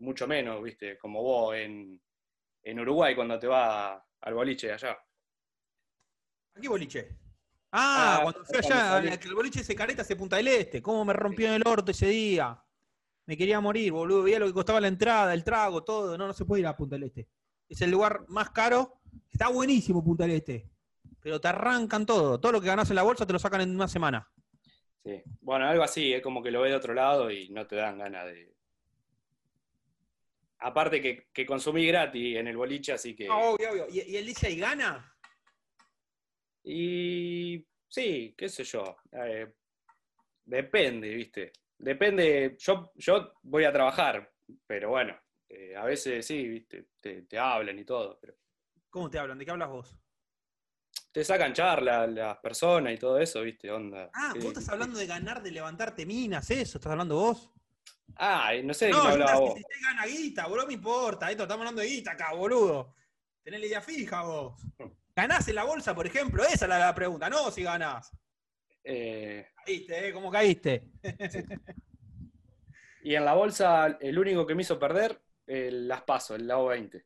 mucho 0.00 0.26
menos, 0.26 0.62
¿viste? 0.62 0.98
Como 0.98 1.22
vos 1.22 1.54
en, 1.54 2.00
en 2.64 2.80
Uruguay 2.80 3.14
cuando 3.14 3.38
te 3.38 3.46
vas 3.46 4.02
al 4.20 4.34
boliche 4.34 4.66
de 4.66 4.72
allá. 4.74 4.98
¿A 6.54 6.60
qué 6.60 6.68
boliche? 6.68 7.18
Ah, 7.70 8.18
Ah, 8.18 8.20
cuando 8.22 8.44
fui 8.44 8.58
allá, 8.58 9.18
que 9.18 9.28
el 9.28 9.34
boliche 9.34 9.64
se 9.64 9.74
careta 9.74 10.04
se 10.04 10.14
Punta 10.16 10.36
del 10.36 10.48
Este. 10.48 10.82
¿Cómo 10.82 11.04
me 11.04 11.12
rompió 11.12 11.48
en 11.48 11.54
el 11.54 11.62
orto 11.66 11.90
ese 11.90 12.06
día? 12.06 12.62
Me 13.24 13.36
quería 13.36 13.60
morir, 13.60 13.92
boludo. 13.92 14.22
Veía 14.24 14.38
lo 14.38 14.46
que 14.46 14.52
costaba 14.52 14.80
la 14.80 14.88
entrada, 14.88 15.32
el 15.32 15.44
trago, 15.44 15.82
todo. 15.82 16.18
No, 16.18 16.26
no 16.26 16.32
se 16.34 16.44
puede 16.44 16.60
ir 16.60 16.66
a 16.66 16.76
Punta 16.76 16.96
del 16.96 17.04
Este. 17.04 17.28
Es 17.68 17.80
el 17.80 17.90
lugar 17.90 18.24
más 18.28 18.50
caro. 18.50 19.00
Está 19.30 19.48
buenísimo 19.48 20.04
Punta 20.04 20.24
del 20.24 20.36
Este. 20.36 20.68
Pero 21.20 21.40
te 21.40 21.48
arrancan 21.48 22.04
todo. 22.04 22.38
Todo 22.38 22.52
lo 22.52 22.60
que 22.60 22.66
ganás 22.66 22.90
en 22.90 22.96
la 22.96 23.02
bolsa 23.02 23.24
te 23.24 23.32
lo 23.32 23.38
sacan 23.38 23.62
en 23.62 23.74
una 23.74 23.88
semana. 23.88 24.28
Sí. 25.04 25.22
Bueno, 25.40 25.66
algo 25.66 25.82
así, 25.82 26.12
es 26.12 26.20
como 26.22 26.42
que 26.42 26.50
lo 26.50 26.60
ves 26.60 26.72
de 26.72 26.76
otro 26.76 26.92
lado 26.94 27.30
y 27.30 27.48
no 27.48 27.66
te 27.66 27.76
dan 27.76 27.98
ganas 27.98 28.26
de. 28.26 28.52
Aparte 30.58 31.00
que, 31.00 31.28
que 31.32 31.44
consumí 31.46 31.86
gratis 31.86 32.36
en 32.36 32.46
el 32.48 32.56
boliche, 32.56 32.92
así 32.92 33.16
que. 33.16 33.28
Ah, 33.28 33.36
obvio, 33.36 33.72
obvio. 33.72 33.86
¿Y, 33.88 34.00
y 34.12 34.16
el 34.16 34.26
DJ 34.26 34.56
gana? 34.56 35.11
Y 36.64 37.66
sí, 37.88 38.34
qué 38.36 38.48
sé 38.48 38.64
yo. 38.64 38.96
eh, 39.12 39.52
depende, 40.44 41.08
¿viste? 41.14 41.52
Depende. 41.78 42.56
Yo, 42.58 42.92
yo 42.94 43.34
voy 43.42 43.64
a 43.64 43.72
trabajar, 43.72 44.32
pero 44.66 44.90
bueno, 44.90 45.18
eh, 45.48 45.74
a 45.76 45.84
veces 45.84 46.24
sí, 46.26 46.46
¿viste? 46.48 46.88
Te, 47.00 47.22
te 47.22 47.38
hablan 47.38 47.78
y 47.78 47.84
todo, 47.84 48.18
pero 48.20 48.34
¿Cómo 48.90 49.08
te 49.10 49.18
hablan? 49.18 49.38
¿De 49.38 49.44
qué 49.44 49.50
hablas 49.50 49.70
vos? 49.70 49.96
te 51.12 51.22
sacan 51.24 51.52
charla 51.52 52.06
las 52.06 52.38
personas 52.38 52.94
y 52.94 52.96
todo 52.96 53.18
eso, 53.18 53.42
¿viste? 53.42 53.70
Onda. 53.70 54.10
Ah, 54.14 54.32
Sí, 54.32 54.38
vos 54.40 54.48
estás 54.48 54.68
hablando 54.70 54.98
de 54.98 55.06
ganar, 55.06 55.42
de 55.42 55.50
levantarte 55.50 56.06
minas, 56.06 56.50
eso. 56.50 56.78
¿Estás 56.78 56.92
hablando 56.92 57.16
vos? 57.16 57.50
Ah, 58.16 58.52
no 58.64 58.72
sé 58.74 58.86
de 58.86 58.90
qué 58.92 58.96
No, 58.96 59.04
me 59.04 59.10
hablaba 59.10 59.34
te 59.34 59.40
vos. 59.40 59.54
si 59.54 59.62
te 59.62 59.80
gana 59.82 60.06
guita, 60.06 60.46
boludo, 60.46 60.66
me 60.66 60.74
importa. 60.74 61.30
Esto 61.30 61.42
estamos 61.44 61.62
hablando 61.62 61.82
de 61.82 61.88
guita 61.88 62.12
acá, 62.12 62.32
boludo. 62.34 62.94
Tenés 63.42 63.60
la 63.60 63.66
idea 63.66 63.80
fija 63.82 64.22
vos. 64.22 64.54
¿Ganás 65.14 65.46
en 65.48 65.54
la 65.56 65.64
bolsa, 65.64 65.94
por 65.94 66.06
ejemplo? 66.06 66.42
Esa 66.44 66.64
es 66.64 66.68
la, 66.68 66.78
la 66.78 66.94
pregunta, 66.94 67.28
no 67.28 67.50
si 67.50 67.62
ganás. 67.62 68.10
Eh, 68.84 69.46
Caíste, 69.64 70.08
¿eh? 70.08 70.12
¿Cómo 70.12 70.30
caíste? 70.30 70.90
y 73.02 73.14
en 73.14 73.24
la 73.24 73.34
bolsa, 73.34 73.98
el 74.00 74.18
único 74.18 74.46
que 74.46 74.54
me 74.54 74.62
hizo 74.62 74.78
perder, 74.78 75.20
el 75.46 75.86
las 75.88 76.02
paso, 76.02 76.34
el 76.34 76.46
lado 76.46 76.66
20. 76.66 77.04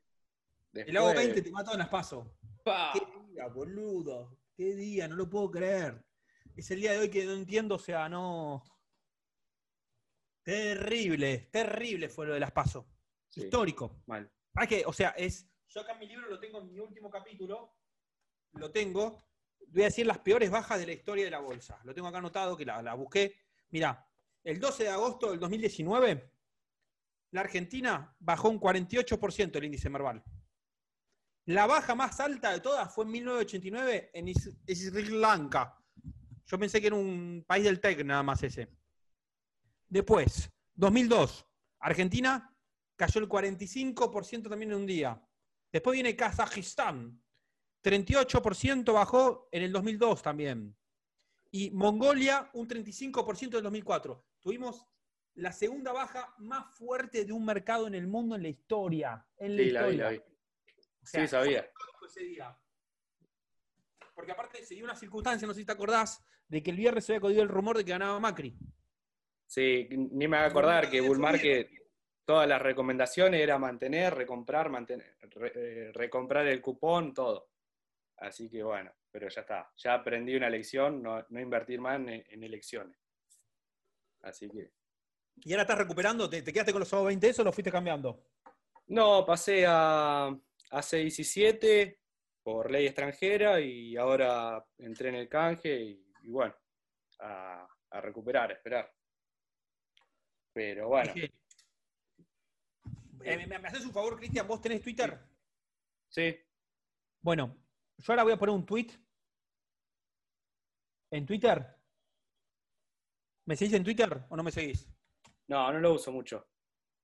El 0.75 0.95
lago 0.95 1.09
Después- 1.09 1.27
20 1.27 1.43
te 1.43 1.51
mató 1.51 1.73
en 1.73 1.79
las 1.79 1.89
pasos. 1.89 2.29
¡pa! 2.65 2.93
Qué 2.95 3.01
día, 3.33 3.47
boludo. 3.49 4.39
Qué 4.57 4.75
día, 4.75 5.09
no 5.09 5.17
lo 5.17 5.29
puedo 5.29 5.51
creer. 5.51 6.03
Es 6.57 6.71
el 6.71 6.81
día 6.81 6.93
de 6.93 6.99
hoy 6.99 7.11
que 7.11 7.25
no 7.25 7.33
entiendo, 7.33 7.75
o 7.75 7.79
sea, 7.79 8.09
no. 8.09 8.63
Terrible, 10.43 11.49
terrible 11.51 12.09
fue 12.09 12.27
lo 12.27 12.35
de 12.35 12.41
las 12.41 12.53
pasos. 12.53 12.87
Sí, 13.29 13.43
Histórico. 13.43 14.03
mal. 14.07 14.31
¿Para 14.53 14.67
qué? 14.67 14.85
O 14.87 14.93
sea, 14.93 15.11
es. 15.11 15.47
Yo 15.69 15.81
acá 15.81 15.93
en 15.93 15.99
mi 15.99 16.07
libro 16.07 16.29
lo 16.31 16.39
tengo 16.39 16.61
en 16.61 16.73
mi 16.73 16.79
último 16.79 17.11
capítulo. 17.11 17.76
Lo 18.53 18.71
tengo. 18.71 19.23
Voy 19.69 19.83
a 19.83 19.87
decir 19.87 20.07
las 20.07 20.19
peores 20.19 20.51
bajas 20.51 20.79
de 20.79 20.87
la 20.87 20.93
historia 20.93 21.25
de 21.25 21.31
la 21.31 21.41
bolsa. 21.41 21.79
Lo 21.85 21.95
tengo 21.95 22.09
acá 22.09 22.19
anotado, 22.19 22.57
que 22.57 22.65
la, 22.65 22.81
la 22.83 22.95
busqué. 22.95 23.35
Mirá, 23.71 24.09
el 24.45 24.61
12 24.61 24.85
de 24.85 24.91
agosto 24.91 25.31
del 25.31 25.41
2019, 25.41 26.33
la 27.33 27.41
Argentina 27.41 28.17
bajó 28.19 28.49
un 28.49 28.61
48% 28.61 29.57
el 29.57 29.65
índice 29.65 29.91
Merval. 29.91 30.23
La 31.47 31.67
baja 31.67 31.95
más 31.95 32.19
alta 32.21 32.51
de 32.51 32.61
todas 32.61 32.93
fue 32.93 33.05
en 33.05 33.13
1989 33.13 34.11
en 34.15 34.35
Sri 34.35 35.09
Lanka. 35.11 35.79
Yo 36.47 36.59
pensé 36.59 36.81
que 36.81 36.89
era 36.89 36.97
un 36.97 37.45
país 37.47 37.65
del 37.65 37.81
TEC 37.81 38.05
nada 38.05 38.23
más 38.23 38.43
ese. 38.43 38.69
Después, 39.89 40.51
2002. 40.75 41.47
Argentina 41.81 42.53
cayó 42.97 43.21
el 43.21 43.29
45% 43.29 44.49
también 44.49 44.73
en 44.73 44.79
un 44.79 44.87
día. 44.87 45.23
Después 45.71 45.95
viene 45.95 46.17
Kazajistán. 46.17 47.23
38% 47.91 48.93
bajó 48.93 49.49
en 49.53 49.63
el 49.63 49.73
2002 49.73 50.23
también. 50.23 50.77
Y 51.53 51.71
Mongolia 51.71 52.51
un 52.55 52.67
35% 52.69 53.49
en 53.49 53.55
el 53.55 53.63
2004. 53.63 54.25
Tuvimos 54.41 54.87
la 55.35 55.53
segunda 55.53 55.93
baja 55.93 56.35
más 56.39 56.75
fuerte 56.77 57.25
de 57.25 57.33
un 57.33 57.45
mercado 57.45 57.87
en 57.87 57.95
el 57.95 58.07
mundo 58.09 58.35
en 58.35 58.43
la 58.43 58.49
historia. 58.49 59.25
En 59.39 59.57
la 59.57 59.63
Sí, 59.63 59.71
la 59.71 59.81
vi, 59.83 59.87
historia. 59.95 60.05
la 60.05 60.11
vi. 60.11 60.19
O 60.19 61.07
sea, 61.07 61.21
Sí, 61.23 61.29
sabía. 61.29 61.71
fue 61.99 62.09
ese 62.09 62.21
día. 62.25 62.59
Porque 64.15 64.33
aparte 64.33 64.65
se 64.65 64.75
dio 64.75 64.85
una 64.85 64.97
circunstancia, 64.97 65.47
no 65.47 65.55
sé 65.55 65.61
si 65.61 65.67
te 65.67 65.73
acordás, 65.73 66.25
de 66.49 66.63
que 66.63 66.71
el 66.71 66.77
viernes 66.77 67.05
se 67.05 67.13
había 67.13 67.21
codido 67.21 67.43
el 67.43 67.49
rumor 67.49 67.77
de 67.77 67.85
que 67.85 67.91
ganaba 67.93 68.19
Macri. 68.19 68.57
Sí, 69.47 69.87
ni 69.91 70.27
me 70.27 70.37
voy 70.39 70.45
a 70.45 70.47
acordar 70.49 70.91
que 70.91 71.01
Bull 71.01 71.19
Market, 71.21 71.71
todas 72.25 72.49
las 72.49 72.61
recomendaciones 72.61 73.41
era 73.41 73.59
mantener, 73.59 74.15
recomprar, 74.15 74.71
mantener, 74.71 75.17
re- 75.21 75.53
eh, 75.55 75.93
recomprar 75.93 76.47
el 76.49 76.61
cupón, 76.61 77.15
todo. 77.15 77.51
Así 78.19 78.49
que 78.51 78.63
bueno, 78.63 78.93
pero 79.11 79.29
ya 79.29 79.43
está. 79.43 79.71
Ya 79.77 79.95
aprendí 79.95 80.35
una 80.35 80.49
lección, 80.51 81.03
no, 81.03 81.25
no 81.29 81.41
invertir 81.41 81.81
más 81.81 81.97
en, 81.97 82.09
en 82.09 82.43
elecciones. 82.43 82.99
Así 84.23 84.49
que. 84.49 84.73
¿Y 85.37 85.53
ahora 85.53 85.63
estás 85.63 85.79
recuperando? 85.79 86.29
¿Te, 86.31 86.43
te 86.43 86.53
quedaste 86.53 86.73
con 86.73 86.81
los 86.81 86.91
20 87.05 87.29
eso 87.29 87.43
o 87.43 87.45
lo 87.45 87.53
fuiste 87.53 87.71
cambiando? 87.71 88.25
No, 88.89 89.25
pasé 89.27 89.65
a, 89.67 90.29
a 90.71 90.83
6 90.83 91.19
y 91.19 91.25
7 91.25 92.01
por 92.43 92.71
ley 92.71 92.87
extranjera 92.87 93.61
y 93.61 93.97
ahora 93.97 94.65
entré 94.79 95.09
en 95.11 95.17
el 95.17 95.29
canje 95.29 95.75
y, 95.79 96.13
y 96.23 96.31
bueno, 96.31 96.55
a, 97.21 97.67
a 97.91 98.01
recuperar, 98.01 98.51
a 98.51 98.55
esperar. 98.55 98.93
Pero 100.53 100.89
bueno, 100.89 101.13
eh, 103.25 103.37
¿me, 103.47 103.59
me 103.59 103.69
haces 103.69 103.85
un 103.85 103.93
favor, 103.93 104.17
Cristian? 104.17 104.47
¿Vos 104.47 104.61
tenés 104.61 104.81
Twitter? 104.81 105.19
sí, 106.09 106.35
Bueno, 107.21 107.57
yo 107.99 108.13
ahora 108.13 108.23
voy 108.25 108.33
a 108.33 108.39
poner 108.39 108.55
un 108.55 108.67
tweet. 108.67 108.89
¿En 111.11 111.25
Twitter? 111.27 111.75
¿Me 113.47 113.57
seguís 113.57 113.75
en 113.75 113.85
Twitter 113.85 114.25
o 114.29 114.37
no 114.37 114.43
me 114.43 114.51
seguís? 114.51 114.89
no, 115.49 115.73
no 115.73 115.79
lo 115.79 115.95
uso 115.95 116.11
mucho. 116.11 116.49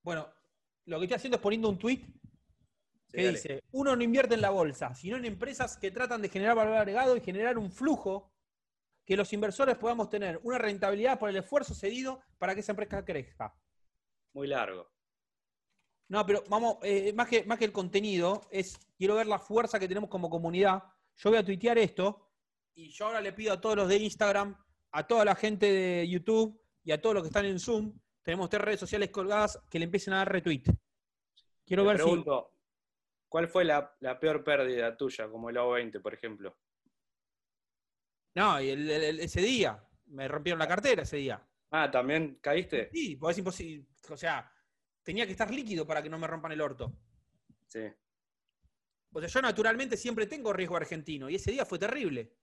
Bueno, 0.02 0.28
lo 0.86 0.98
que 0.98 1.04
estoy 1.04 1.16
haciendo 1.16 1.36
es 1.36 1.42
poniendo 1.42 1.68
un 1.68 1.78
tweet 1.78 2.00
Sí, 3.06 3.18
que 3.18 3.24
dale. 3.24 3.36
dice, 3.38 3.62
uno 3.72 3.94
no 3.94 4.02
invierte 4.02 4.34
en 4.34 4.40
la 4.40 4.50
bolsa, 4.50 4.94
sino 4.94 5.16
en 5.16 5.24
empresas 5.26 5.76
que 5.76 5.90
tratan 5.90 6.22
de 6.22 6.28
generar 6.30 6.56
valor 6.56 6.76
agregado 6.76 7.16
y 7.16 7.20
generar 7.20 7.58
un 7.58 7.70
flujo 7.70 8.32
que 9.04 9.16
los 9.16 9.32
inversores 9.32 9.76
podamos 9.76 10.08
tener 10.08 10.40
una 10.44 10.58
rentabilidad 10.58 11.18
por 11.18 11.28
el 11.28 11.36
esfuerzo 11.36 11.74
cedido 11.74 12.22
para 12.38 12.54
que 12.54 12.60
esa 12.60 12.72
empresa 12.72 13.04
crezca. 13.04 13.54
Muy 14.32 14.46
largo. 14.48 14.91
No, 16.12 16.26
pero 16.26 16.44
vamos, 16.50 16.76
eh, 16.82 17.10
más, 17.14 17.26
que, 17.26 17.42
más 17.44 17.58
que 17.58 17.64
el 17.64 17.72
contenido, 17.72 18.42
es 18.50 18.78
quiero 18.98 19.14
ver 19.14 19.26
la 19.26 19.38
fuerza 19.38 19.80
que 19.80 19.88
tenemos 19.88 20.10
como 20.10 20.28
comunidad. 20.28 20.82
Yo 21.16 21.30
voy 21.30 21.38
a 21.38 21.42
tuitear 21.42 21.78
esto 21.78 22.28
y 22.74 22.90
yo 22.90 23.06
ahora 23.06 23.22
le 23.22 23.32
pido 23.32 23.54
a 23.54 23.58
todos 23.62 23.76
los 23.76 23.88
de 23.88 23.96
Instagram, 23.96 24.54
a 24.90 25.06
toda 25.06 25.24
la 25.24 25.34
gente 25.34 25.72
de 25.72 26.06
YouTube 26.06 26.60
y 26.84 26.92
a 26.92 27.00
todos 27.00 27.14
los 27.14 27.22
que 27.22 27.28
están 27.28 27.46
en 27.46 27.58
Zoom, 27.58 27.98
tenemos 28.22 28.50
tres 28.50 28.60
redes 28.60 28.80
sociales 28.80 29.08
colgadas 29.08 29.58
que 29.70 29.78
le 29.78 29.86
empiecen 29.86 30.12
a 30.12 30.18
dar 30.18 30.30
retweet. 30.30 30.64
Quiero 31.64 31.82
Te 31.84 31.88
ver 31.88 31.96
pregunto, 31.96 32.58
¿cuál 33.26 33.48
fue 33.48 33.64
la, 33.64 33.96
la 34.00 34.20
peor 34.20 34.44
pérdida 34.44 34.94
tuya, 34.94 35.30
como 35.30 35.48
el 35.48 35.56
O20, 35.56 36.02
por 36.02 36.12
ejemplo? 36.12 36.58
si. 38.34 38.38
No, 38.38 38.58
el- 38.58 38.90
el- 38.90 39.20
ese 39.20 39.40
día, 39.40 39.82
me 40.08 40.28
rompieron 40.28 40.58
la 40.58 40.68
cartera 40.68 41.04
ese 41.04 41.16
día. 41.16 41.42
Ah, 41.70 41.90
¿también 41.90 42.38
caíste? 42.42 42.90
Sí, 42.92 43.16
porque 43.16 43.32
es 43.32 43.38
imposible. 43.38 43.86
O 44.10 44.16
sea, 44.18 44.52
tenía 45.02 45.26
que 45.26 45.32
estar 45.32 45.50
líquido 45.50 45.86
para 45.86 46.02
que 46.02 46.08
no 46.08 46.18
me 46.18 46.26
rompan 46.26 46.52
el 46.52 46.60
orto. 46.60 46.92
Sí. 47.66 47.80
O 49.12 49.20
sea, 49.20 49.28
yo 49.28 49.42
naturalmente 49.42 49.96
siempre 49.96 50.26
tengo 50.26 50.52
riesgo 50.52 50.76
argentino 50.76 51.28
y 51.28 51.34
ese 51.36 51.50
día 51.50 51.66
fue 51.66 51.78
terrible. 51.78 52.34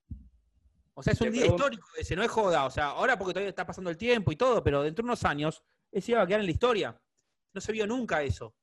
O 0.94 1.02
sea, 1.02 1.12
es 1.12 1.20
un 1.20 1.30
día 1.32 1.46
histórico 1.46 1.86
ese, 1.98 2.14
no 2.14 2.22
es 2.22 2.30
joda. 2.30 2.64
O 2.66 2.70
sea, 2.70 2.86
ahora 2.90 3.18
porque 3.18 3.32
todavía 3.32 3.50
está 3.50 3.66
pasando 3.66 3.90
el 3.90 3.96
tiempo 3.96 4.32
y 4.32 4.36
todo, 4.36 4.62
pero 4.62 4.82
dentro 4.82 5.02
de 5.02 5.06
unos 5.06 5.24
años 5.24 5.62
ese 5.90 6.12
iba 6.12 6.22
a 6.22 6.26
quedar 6.26 6.40
en 6.40 6.46
la 6.46 6.52
historia. 6.52 7.02
No 7.52 7.60
se 7.60 7.72
vio 7.72 7.86
nunca 7.86 8.22
eso. 8.22 8.54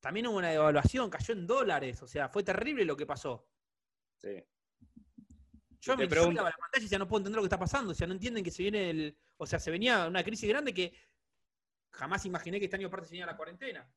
También 0.00 0.26
hubo 0.26 0.38
una 0.38 0.50
devaluación, 0.50 1.10
cayó 1.10 1.34
en 1.34 1.46
dólares. 1.46 2.02
O 2.02 2.08
sea, 2.08 2.28
fue 2.28 2.42
terrible 2.42 2.84
lo 2.84 2.96
que 2.96 3.06
pasó. 3.06 3.48
Sí. 4.16 4.42
Yo 5.80 5.94
te 5.94 6.02
me 6.02 6.08
pregunto- 6.08 6.42
la 6.42 6.50
pantalla 6.50 6.84
y 6.84 6.88
ya 6.88 6.98
no 6.98 7.06
puedo 7.06 7.20
entender 7.20 7.36
lo 7.36 7.42
que 7.42 7.46
está 7.46 7.58
pasando. 7.58 7.92
O 7.92 7.94
sea, 7.94 8.06
no 8.06 8.14
entienden 8.14 8.42
que 8.42 8.50
se 8.50 8.62
viene 8.62 8.90
el. 8.90 9.18
O 9.36 9.46
sea, 9.46 9.60
se 9.60 9.70
venía 9.70 10.06
una 10.06 10.24
crisis 10.24 10.48
grande 10.48 10.74
que 10.74 10.92
jamás 11.96 12.24
imaginé 12.26 12.58
que 12.58 12.66
este 12.66 12.76
año 12.76 12.88
aparte 12.88 13.06
se 13.06 13.12
venía 13.12 13.26
la 13.26 13.36
cuarentena. 13.36 13.90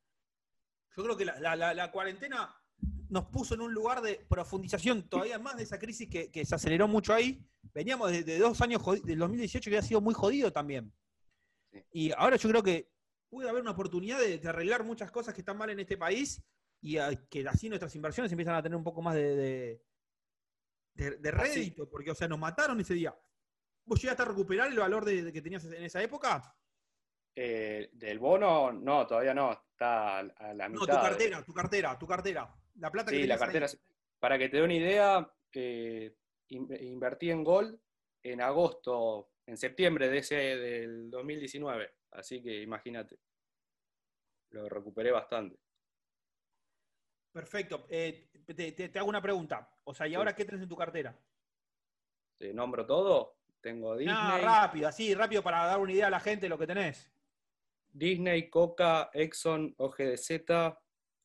Yo 0.95 1.03
creo 1.03 1.15
que 1.17 1.25
la, 1.25 1.39
la- 1.39 1.55
la- 1.55 1.73
la 1.73 1.91
cuarentena 1.91 2.55
nos 3.09 3.25
puso 3.25 3.53
en 3.55 3.61
un 3.61 3.73
lugar 3.73 4.01
de 4.01 4.25
profundización 4.29 5.07
todavía 5.09 5.39
más 5.39 5.57
de 5.57 5.63
esa 5.63 5.79
crisis 5.79 6.09
que, 6.09 6.31
que 6.31 6.45
se 6.45 6.55
aceleró 6.55 6.87
mucho 6.87 7.13
ahí. 7.13 7.45
Veníamos 7.73 8.11
de, 8.11 8.23
de 8.23 8.37
dos 8.39 8.59
años 8.61 8.81
del 9.03 9.19
2018 9.19 9.69
que 9.69 9.77
había 9.77 9.87
sido 9.87 10.01
muy 10.01 10.13
jodido 10.13 10.51
también. 10.53 10.93
Sí. 11.71 11.83
Y 11.91 12.11
ahora 12.13 12.35
yo 12.37 12.49
creo 12.49 12.63
que 12.63 12.91
puede 13.29 13.49
haber 13.49 13.61
una 13.61 13.71
oportunidad 13.71 14.19
de, 14.19 14.37
de 14.39 14.49
arreglar 14.49 14.83
muchas 14.83 15.11
cosas 15.11 15.33
que 15.33 15.41
están 15.41 15.57
mal 15.57 15.69
en 15.69 15.79
este 15.79 15.97
país 15.97 16.41
y 16.81 16.97
a- 16.97 17.15
que 17.27 17.47
así 17.47 17.67
nuestras 17.69 17.95
inversiones 17.95 18.31
empiezan 18.31 18.55
a 18.55 18.63
tener 18.63 18.75
un 18.75 18.83
poco 18.83 19.01
más 19.01 19.15
de, 19.15 19.35
de, 19.35 19.85
de- 20.93 21.17
de 21.17 21.31
rédito, 21.31 21.89
porque 21.89 22.11
o 22.11 22.15
sea, 22.15 22.27
nos 22.27 22.39
mataron 22.39 22.79
ese 22.79 22.93
día. 22.93 23.15
¿Vos 23.85 24.01
llegaste 24.01 24.21
a 24.21 24.25
recuperar 24.25 24.67
el 24.71 24.77
valor 24.77 25.03
de 25.05 25.31
que 25.33 25.41
tenías 25.41 25.65
en 25.65 25.83
esa 25.83 26.01
época? 26.01 26.55
Eh, 27.35 27.89
del 27.93 28.19
bono, 28.19 28.71
no, 28.71 29.07
todavía 29.07 29.33
no. 29.33 29.51
Está 29.51 30.19
a 30.19 30.53
la 30.53 30.67
No, 30.67 30.81
mitad. 30.81 30.95
tu 30.97 31.01
cartera, 31.01 31.43
tu 31.45 31.53
cartera, 31.53 31.97
tu 31.99 32.07
cartera. 32.07 32.55
La 32.75 32.91
plata 32.91 33.11
que 33.11 33.17
Sí, 33.17 33.27
la 33.27 33.35
ahí. 33.35 33.39
cartera. 33.39 33.67
Para 34.19 34.37
que 34.37 34.49
te 34.49 34.57
dé 34.57 34.63
una 34.63 34.73
idea, 34.73 35.33
eh, 35.53 36.15
in- 36.49 36.75
invertí 36.81 37.31
en 37.31 37.43
Gold 37.43 37.79
en 38.23 38.41
agosto, 38.41 39.31
en 39.45 39.55
septiembre 39.55 40.09
de 40.09 40.17
ese 40.17 40.35
del 40.35 41.09
2019. 41.09 41.93
Así 42.11 42.41
que 42.43 42.61
imagínate. 42.61 43.17
Lo 44.49 44.67
recuperé 44.67 45.11
bastante. 45.11 45.57
Perfecto. 47.31 47.85
Eh, 47.89 48.29
te, 48.45 48.53
te- 48.73 48.89
te 48.89 48.99
hago 48.99 49.07
una 49.07 49.21
pregunta. 49.21 49.69
O 49.85 49.93
sea, 49.93 50.07
¿y 50.07 50.15
ahora 50.15 50.35
qué 50.35 50.43
tenés 50.43 50.61
en 50.61 50.69
tu 50.69 50.75
cartera? 50.75 51.17
¿Te 52.37 52.53
nombro 52.53 52.85
todo? 52.85 53.37
Tengo 53.61 53.95
Disney, 53.95 54.15
No, 54.15 54.37
rápido, 54.39 54.87
así, 54.87 55.13
rápido 55.13 55.43
para 55.43 55.65
dar 55.65 55.79
una 55.79 55.91
idea 55.91 56.07
a 56.07 56.11
la 56.11 56.19
gente 56.21 56.45
de 56.45 56.49
lo 56.49 56.57
que 56.57 56.65
tenés. 56.67 57.11
Disney, 57.91 58.49
Coca, 58.49 59.09
Exxon, 59.13 59.73
OGDZ, 59.77 60.31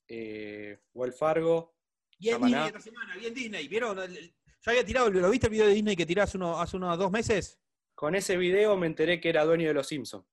eh, 0.09 0.79
Wells 0.93 1.19
Fargo. 1.19 1.75
Bien. 2.19 2.41
Disney 2.41 2.67
esta 2.67 2.81
semana, 2.81 3.17
bien 3.17 3.35
Disney. 3.35 3.69
¿Vieron? 3.69 3.97
Ya 3.99 4.71
había 4.71 4.85
tirado, 4.85 5.11
¿lo 5.11 5.31
viste 5.31 5.47
el 5.47 5.53
video 5.53 5.67
de 5.67 5.75
Disney 5.75 5.97
que 5.97 6.07
tirás 6.07 6.31
hace, 6.31 6.39
uno- 6.39 6.61
hace 6.61 6.77
unos 6.77 6.97
dos 6.99 7.11
meses? 7.11 7.61
Con 7.95 8.15
ese 8.15 8.37
video 8.37 8.77
me 8.77 8.87
enteré 8.87 9.21
que 9.21 9.29
era 9.29 9.45
dueño 9.45 9.69
de 9.69 9.75
los 9.75 9.87
Simpsons. 9.87 10.25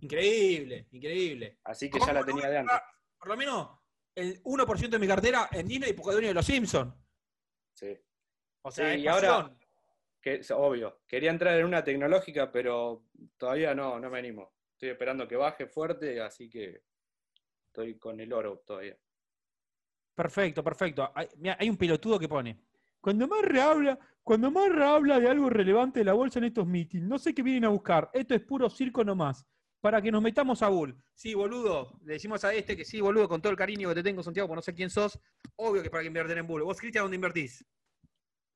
Increíble, 0.00 0.88
increíble. 0.92 1.58
Así 1.64 1.88
que 1.88 1.98
ya 2.00 2.12
la 2.12 2.20
¿Cómo 2.20 2.32
no 2.32 2.36
tenía 2.42 2.50
de 2.50 2.58
antes. 2.58 2.76
Por 3.18 3.28
lo 3.28 3.36
menos 3.36 3.70
el 4.14 4.42
1% 4.42 4.88
de 4.90 4.98
mi 4.98 5.06
cartera 5.06 5.48
en 5.52 5.66
Disney 5.68 5.92
porque 5.92 6.10
es 6.10 6.14
dueño 6.16 6.28
de 6.28 6.34
los 6.34 6.46
Simpsons. 6.46 6.94
Sí. 7.74 7.96
O 8.62 8.70
sea, 8.70 8.94
Sí, 8.94 9.00
y 9.00 9.06
ahora-. 9.06 9.56
Que, 10.20 10.40
obvio, 10.54 11.02
quería 11.06 11.30
entrar 11.30 11.56
en 11.58 11.66
una 11.66 11.84
tecnológica, 11.84 12.50
pero 12.50 13.04
todavía 13.36 13.74
no, 13.76 14.00
no 14.00 14.10
me 14.10 14.18
animo. 14.18 14.55
Estoy 14.76 14.90
esperando 14.90 15.26
que 15.26 15.36
baje 15.36 15.66
fuerte, 15.66 16.20
así 16.20 16.50
que 16.50 16.82
estoy 17.64 17.98
con 17.98 18.20
el 18.20 18.30
oro 18.30 18.58
todavía. 18.58 18.94
Perfecto, 20.14 20.62
perfecto. 20.62 21.10
Hay, 21.14 21.28
mirá, 21.38 21.56
hay 21.58 21.70
un 21.70 21.78
pelotudo 21.78 22.18
que 22.18 22.28
pone. 22.28 22.60
Cuando 23.00 23.26
Marra 23.26 23.70
habla, 23.70 23.98
cuando 24.22 24.50
Marra 24.50 24.94
habla 24.96 25.18
de 25.18 25.30
algo 25.30 25.48
relevante 25.48 26.00
de 26.00 26.04
la 26.04 26.12
bolsa 26.12 26.40
en 26.40 26.44
estos 26.44 26.66
meetings, 26.66 27.04
no 27.04 27.18
sé 27.18 27.34
qué 27.34 27.42
vienen 27.42 27.64
a 27.64 27.68
buscar. 27.70 28.10
Esto 28.12 28.34
es 28.34 28.42
puro 28.42 28.68
circo 28.68 29.02
nomás. 29.02 29.46
Para 29.80 30.02
que 30.02 30.12
nos 30.12 30.20
metamos 30.20 30.60
a 30.62 30.68
Bull. 30.68 30.94
Sí, 31.14 31.32
boludo. 31.32 31.98
Le 32.04 32.14
decimos 32.14 32.44
a 32.44 32.52
este 32.52 32.76
que 32.76 32.84
sí, 32.84 33.00
boludo, 33.00 33.30
con 33.30 33.40
todo 33.40 33.52
el 33.52 33.56
cariño 33.56 33.88
que 33.88 33.94
te 33.94 34.02
tengo, 34.02 34.22
Santiago, 34.22 34.46
porque 34.46 34.58
no 34.58 34.62
sé 34.62 34.74
quién 34.74 34.90
sos. 34.90 35.18
Obvio 35.54 35.82
que 35.82 35.88
para 35.88 36.02
que 36.02 36.08
invertir 36.08 36.36
en 36.36 36.46
Bull. 36.46 36.64
¿Vos, 36.64 36.78
Cristian, 36.78 37.04
dónde 37.04 37.14
invertís? 37.14 37.64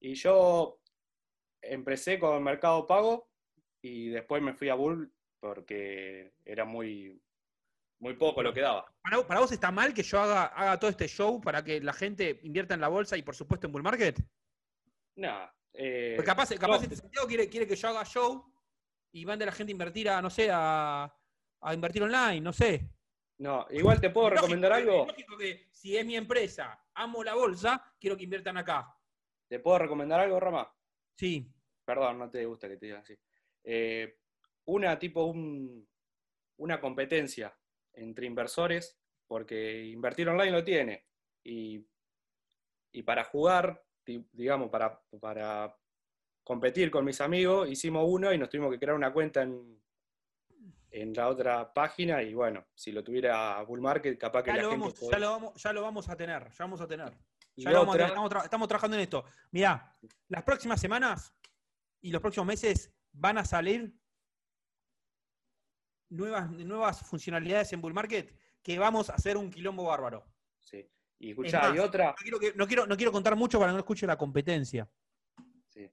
Y 0.00 0.14
yo 0.16 0.82
empecé 1.62 2.18
con 2.18 2.42
Mercado 2.42 2.86
Pago 2.86 3.30
y 3.80 4.10
después 4.10 4.42
me 4.42 4.52
fui 4.52 4.68
a 4.68 4.74
Bull 4.74 5.10
porque 5.41 6.34
era 6.45 6.64
muy, 6.64 7.20
muy 7.99 8.14
poco 8.14 8.43
lo 8.43 8.53
que 8.53 8.61
daba. 8.61 8.93
¿Para, 9.03 9.26
para 9.26 9.41
vos 9.41 9.51
está 9.53 9.70
mal 9.70 9.93
que 9.95 10.03
yo 10.03 10.20
haga, 10.20 10.45
haga 10.47 10.78
todo 10.78 10.91
este 10.91 11.09
show 11.09 11.41
para 11.41 11.64
que 11.64 11.80
la 11.80 11.93
gente 11.93 12.38
invierta 12.43 12.74
en 12.74 12.80
la 12.80 12.88
bolsa 12.88 13.16
y 13.16 13.22
por 13.22 13.34
supuesto 13.34 13.66
en 13.66 13.72
Bull 13.72 13.82
Market? 13.82 14.20
Nada. 15.16 15.55
eh, 15.72 16.14
Porque 16.16 16.26
capaz, 16.26 16.51
capaz 16.51 16.76
no. 16.78 16.82
este 16.84 16.97
Santiago 16.97 17.26
quiere, 17.26 17.49
quiere 17.49 17.66
que 17.66 17.76
yo 17.76 17.88
haga 17.88 18.05
show 18.05 18.53
y 19.12 19.24
mande 19.26 19.45
a 19.45 19.47
la 19.47 19.53
gente 19.53 19.70
a 19.72 19.74
invertir 19.74 20.09
a, 20.09 20.22
no 20.22 20.30
sé, 20.30 20.49
a, 20.53 21.12
a 21.62 21.74
invertir 21.74 22.03
online, 22.03 22.41
no 22.41 22.53
sé. 22.53 22.88
no, 23.38 23.66
igual 23.70 24.01
te 24.01 24.11
puedo 24.11 24.28
Es 24.28 24.34
recomendar 24.34 24.72
algo. 24.72 25.03
es 25.03 25.09
lógico 25.09 25.36
que 25.36 25.68
si 25.72 25.97
es 25.97 26.05
mi 26.07 26.16
empresa, 26.16 26.84
amo 26.95 27.24
la 27.24 27.34
bolsa, 27.34 27.95
quiero 27.99 28.16
que 28.16 28.24
inviertan 28.24 28.57
acá. 28.57 28.95
¿Te 29.49 29.59
puedo 29.59 29.78
recomendar 29.78 30.20
algo, 30.20 30.38
Rama? 30.38 30.72
Sí. 31.16 31.53
Perdón, 31.84 32.18
no 32.18 32.30
te 32.30 32.45
gusta 32.45 32.68
que 32.68 32.76
te 32.76 32.86
diga 32.86 33.01
así. 33.01 33.18
Eh, 33.64 34.16
una 34.72 34.98
tipo 34.98 35.24
un, 35.24 35.88
una 36.58 36.80
competencia 36.80 37.56
entre 37.94 38.26
inversores, 38.26 38.98
porque 39.26 39.84
invertir 39.86 40.28
online 40.28 40.52
lo 40.52 40.64
tiene. 40.64 41.06
Y, 41.44 41.86
y 42.92 43.02
para 43.02 43.24
jugar, 43.24 43.84
di- 44.04 44.26
digamos, 44.32 44.70
para, 44.70 45.00
para 45.20 45.76
competir 46.44 46.90
con 46.90 47.04
mis 47.04 47.20
amigos, 47.20 47.68
hicimos 47.70 48.04
uno 48.06 48.32
y 48.32 48.38
nos 48.38 48.48
tuvimos 48.48 48.70
que 48.72 48.78
crear 48.78 48.94
una 48.96 49.12
cuenta 49.12 49.42
en, 49.42 49.80
en 50.90 51.12
la 51.14 51.28
otra 51.28 51.72
página. 51.72 52.22
Y 52.22 52.34
bueno, 52.34 52.66
si 52.74 52.92
lo 52.92 53.02
tuviera 53.02 53.60
Bull 53.62 53.80
Market, 53.80 54.18
capaz 54.18 54.42
que 54.42 54.50
Ya 54.50 54.56
la 54.56 54.62
lo, 54.62 54.70
gente. 54.70 54.80
vamos, 54.82 54.98
podría- 54.98 55.18
ya, 55.18 55.24
lo 55.24 55.30
vamos, 55.32 55.62
ya 55.62 55.72
lo 55.72 55.82
vamos 55.82 56.08
a 56.08 56.16
tener, 56.16 56.42
ya 56.50 56.64
vamos 56.64 56.80
a 56.80 56.86
tener. 56.88 57.12
Ya 57.56 57.70
lo 57.70 57.78
vamos 57.80 57.94
a 57.94 57.96
otra- 57.96 58.06
tener, 58.06 58.08
estamos, 58.10 58.30
tra- 58.30 58.44
estamos 58.44 58.68
trabajando 58.68 58.96
en 58.96 59.02
esto. 59.02 59.24
Mirá, 59.50 59.96
las 60.28 60.42
próximas 60.44 60.80
semanas 60.80 61.34
y 62.00 62.10
los 62.10 62.20
próximos 62.22 62.46
meses 62.46 62.92
van 63.12 63.38
a 63.38 63.44
salir 63.44 63.94
nuevas, 66.11 66.50
nuevas 66.50 67.00
funcionalidades 67.08 67.72
en 67.72 67.80
Bull 67.80 67.94
Market 67.94 68.32
que 68.62 68.78
vamos 68.78 69.08
a 69.11 69.14
hacer 69.14 69.36
un 69.36 69.50
quilombo 69.50 69.84
bárbaro. 69.84 70.24
Sí. 70.58 70.86
Y 71.18 71.30
escuchá, 71.30 71.61
más, 71.68 71.76
y 71.76 71.78
otra. 71.78 72.06
No 72.11 72.14
quiero, 72.16 72.38
que- 72.38 72.52
no, 72.54 72.66
quiero, 72.66 72.86
no 72.86 72.96
quiero 72.96 73.12
contar 73.12 73.36
mucho 73.36 73.58
para 73.58 73.70
que 73.70 73.74
no 73.74 73.78
escuche 73.80 74.06
la 74.06 74.16
competencia. 74.18 74.88
Sí. 75.68 75.90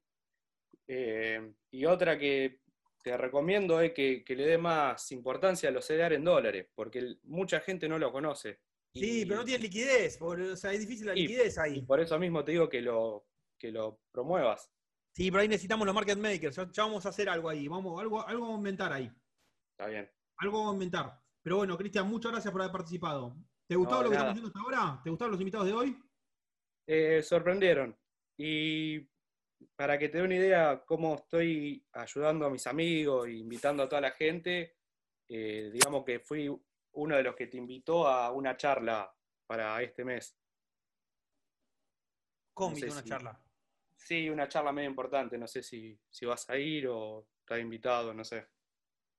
Eh, 0.87 1.53
y 1.71 1.85
otra 1.85 2.17
que 2.17 2.61
te 3.03 3.15
recomiendo 3.17 3.79
es 3.79 3.93
que, 3.93 4.23
que 4.23 4.35
le 4.35 4.45
dé 4.45 4.57
más 4.57 5.11
importancia 5.11 5.69
a 5.69 5.71
los 5.71 5.85
CDR 5.85 6.15
en 6.15 6.23
dólares, 6.23 6.67
porque 6.75 7.15
mucha 7.23 7.59
gente 7.61 7.87
no 7.87 7.97
lo 7.99 8.11
conoce. 8.11 8.59
Sí, 8.93 9.21
Y- 9.21 9.25
pero 9.25 9.37
no 9.41 9.45
tiene 9.45 9.63
liquidez, 9.63 10.17
por- 10.17 10.39
o 10.39 10.55
sea, 10.55 10.73
es 10.73 10.79
difícil 10.79 11.05
la 11.07 11.15
Y- 11.15 11.21
liquidez 11.27 11.55
Y 11.57 11.59
ahí. 11.59 11.81
por 11.83 11.99
eso 11.99 12.17
mismo 12.19 12.43
te 12.43 12.53
digo 12.53 12.67
que 12.67 12.81
lo, 12.81 13.27
que 13.57 13.71
lo 13.71 13.99
promuevas. 14.11 14.71
Sí, 15.11 15.29
pero 15.31 15.41
ahí 15.41 15.47
necesitamos 15.47 15.85
los 15.85 15.95
market 15.95 16.17
makers, 16.17 16.55
ya, 16.55 16.69
ya 16.71 16.83
vamos 16.83 17.05
a 17.05 17.09
hacer 17.09 17.27
algo 17.29 17.49
ahí, 17.49 17.67
vamos, 17.67 17.99
algo, 17.99 18.25
algo 18.27 18.41
vamos 18.41 18.55
a 18.55 18.59
inventar 18.59 18.93
ahí. 18.93 19.11
Está 19.77 19.89
bien. 19.89 20.09
Algo 20.37 20.57
vamos 20.57 20.71
a 20.71 20.75
inventar. 20.75 21.21
Pero 21.43 21.57
bueno, 21.57 21.77
Cristian, 21.77 22.07
muchas 22.09 22.31
gracias 22.31 22.51
por 22.51 22.61
haber 22.61 22.71
participado. 22.71 23.35
¿Te 23.67 23.75
gustó 23.75 23.95
No, 23.97 24.03
lo 24.03 24.09
que 24.09 24.15
nada. 24.15 24.31
estamos 24.31 24.31
haciendo 24.31 24.47
hasta 24.47 24.59
ahora? 24.87 25.01
¿Te 25.03 25.09
gustaron 25.11 25.31
los 25.33 25.41
invitados 25.41 25.67
de 25.67 25.73
hoy? 25.73 26.03
Eh, 26.87 27.21
sorprendieron. 27.21 27.95
Y 28.37 29.07
para 29.75 29.97
que 29.99 30.09
te 30.09 30.17
dé 30.17 30.23
una 30.23 30.35
idea 30.35 30.83
cómo 30.85 31.15
estoy 31.15 31.85
ayudando 31.93 32.45
a 32.45 32.49
mis 32.49 32.65
amigos 32.65 33.27
e 33.27 33.33
invitando 33.33 33.83
a 33.83 33.89
toda 33.89 34.01
la 34.01 34.11
gente, 34.11 34.77
eh, 35.29 35.69
digamos 35.71 36.03
que 36.03 36.19
fui 36.21 36.49
uno 36.93 37.15
de 37.15 37.23
los 37.23 37.35
que 37.35 37.47
te 37.47 37.57
invitó 37.57 38.07
a 38.07 38.31
una 38.31 38.57
charla 38.57 39.13
para 39.45 39.81
este 39.83 40.03
mes. 40.03 40.37
¿Cómo 42.53 42.71
No 42.71 42.75
sé 42.79 42.85
una 42.87 43.01
si- 43.03 43.09
charla? 43.09 43.43
Sí, 43.95 44.29
una 44.29 44.47
charla 44.47 44.71
medio 44.71 44.89
importante. 44.89 45.37
No 45.37 45.47
sé 45.47 45.61
si, 45.61 45.99
si 46.09 46.25
vas 46.25 46.49
a 46.49 46.57
ir 46.57 46.87
o 46.87 47.27
estás 47.41 47.59
invitado, 47.59 48.13
no 48.13 48.23
sé. 48.23 48.47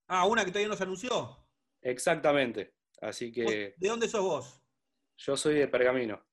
Ah, 0.08 0.24
una 0.26 0.44
que 0.44 0.50
todavía 0.50 0.68
no 0.68 0.76
se 0.76 0.82
anunció. 0.84 1.46
Exactamente. 1.82 2.74
Así 3.00 3.30
que 3.30 3.74
¿De 3.76 3.88
dónde 3.88 4.08
sos 4.08 4.22
vos? 4.22 4.62
yo 5.18 5.36
soy 5.36 5.54
de 5.54 5.68
Pergamino. 5.68 6.24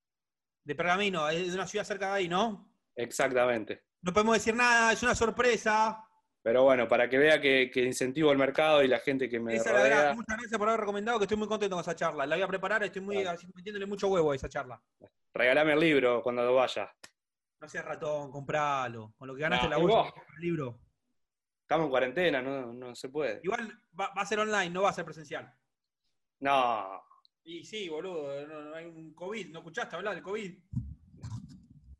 De 0.64 0.76
Pergamino, 0.76 1.30
es 1.30 1.48
de 1.50 1.54
una 1.56 1.68
ciudad 1.68 1.86
cerca 1.86 2.08
de 2.08 2.14
ahí, 2.14 2.28
¿no? 2.28 2.72
Exactamente. 2.96 3.84
No 4.02 4.14
podemos 4.14 4.36
decir 4.36 4.56
nada, 4.56 4.92
es 4.94 5.04
una 5.04 5.14
sorpresa. 5.16 6.02
Pero 6.42 6.64
bueno, 6.64 6.88
para 6.88 7.10
que 7.10 7.18
vea 7.18 7.42
que, 7.42 7.70
que 7.72 7.84
incentivo 7.84 8.32
el 8.32 8.38
mercado 8.38 8.84
y 8.84 8.88
la 8.88 9.00
gente 9.00 9.28
que 9.28 9.40
me 9.40 9.56
Esa 9.56 9.70
es 9.70 9.76
la 9.76 9.82
verdad. 9.82 9.98
rodea. 9.98 10.14
Muchas 10.14 10.38
gracias 10.38 10.58
por 10.60 10.68
haber 10.70 10.80
recomendado, 10.82 11.18
que 11.20 11.26
estoy 11.26 11.38
muy 11.38 11.48
contento 11.48 11.76
con 11.76 11.82
esa 11.82 11.96
charla. 11.96 12.26
La 12.26 12.36
voy 12.36 12.44
a 12.44 12.48
preparar, 12.48 12.84
estoy 12.84 13.02
muy 13.02 13.24
Vale. 13.24 13.40
metiéndole 13.56 13.86
mucho 13.88 14.08
huevo 14.08 14.32
a 14.32 14.36
esa 14.36 14.48
charla. 14.50 14.82
Regalame 15.34 15.74
el 15.74 15.80
libro 15.80 16.22
cuando 16.22 16.54
vaya. 16.54 16.92
No 17.60 17.68
seas 17.68 17.86
ratón, 17.86 18.32
compralo. 18.32 19.14
Con 19.18 19.28
lo 19.28 19.36
que 19.36 19.42
ganaste 19.42 19.66
No, 19.66 19.72
la 19.72 19.78
bolsa, 19.78 20.14
el 20.38 20.42
libro. 20.42 20.80
Estamos 21.66 21.86
en 21.86 21.90
cuarentena, 21.90 22.42
no, 22.44 22.72
no 22.74 22.94
se 22.94 23.10
puede. 23.10 23.40
Igual 23.44 23.68
va, 24.00 24.10
va 24.16 24.22
a 24.22 24.26
ser 24.26 24.38
online, 24.38 24.70
no 24.70 24.84
va 24.84 24.90
a 24.92 24.94
ser 24.94 25.04
presencial. 25.04 25.52
No, 26.40 27.02
Y 27.44 27.64
sí, 27.66 27.90
boludo, 27.90 28.46
no, 28.48 28.62
no 28.62 28.76
hay 28.76 28.86
un 28.86 29.14
COVID, 29.16 29.50
¿no 29.52 29.60
escuchaste 29.60 29.96
hablar 29.96 30.14
del 30.14 30.24
COVID? 30.24 30.60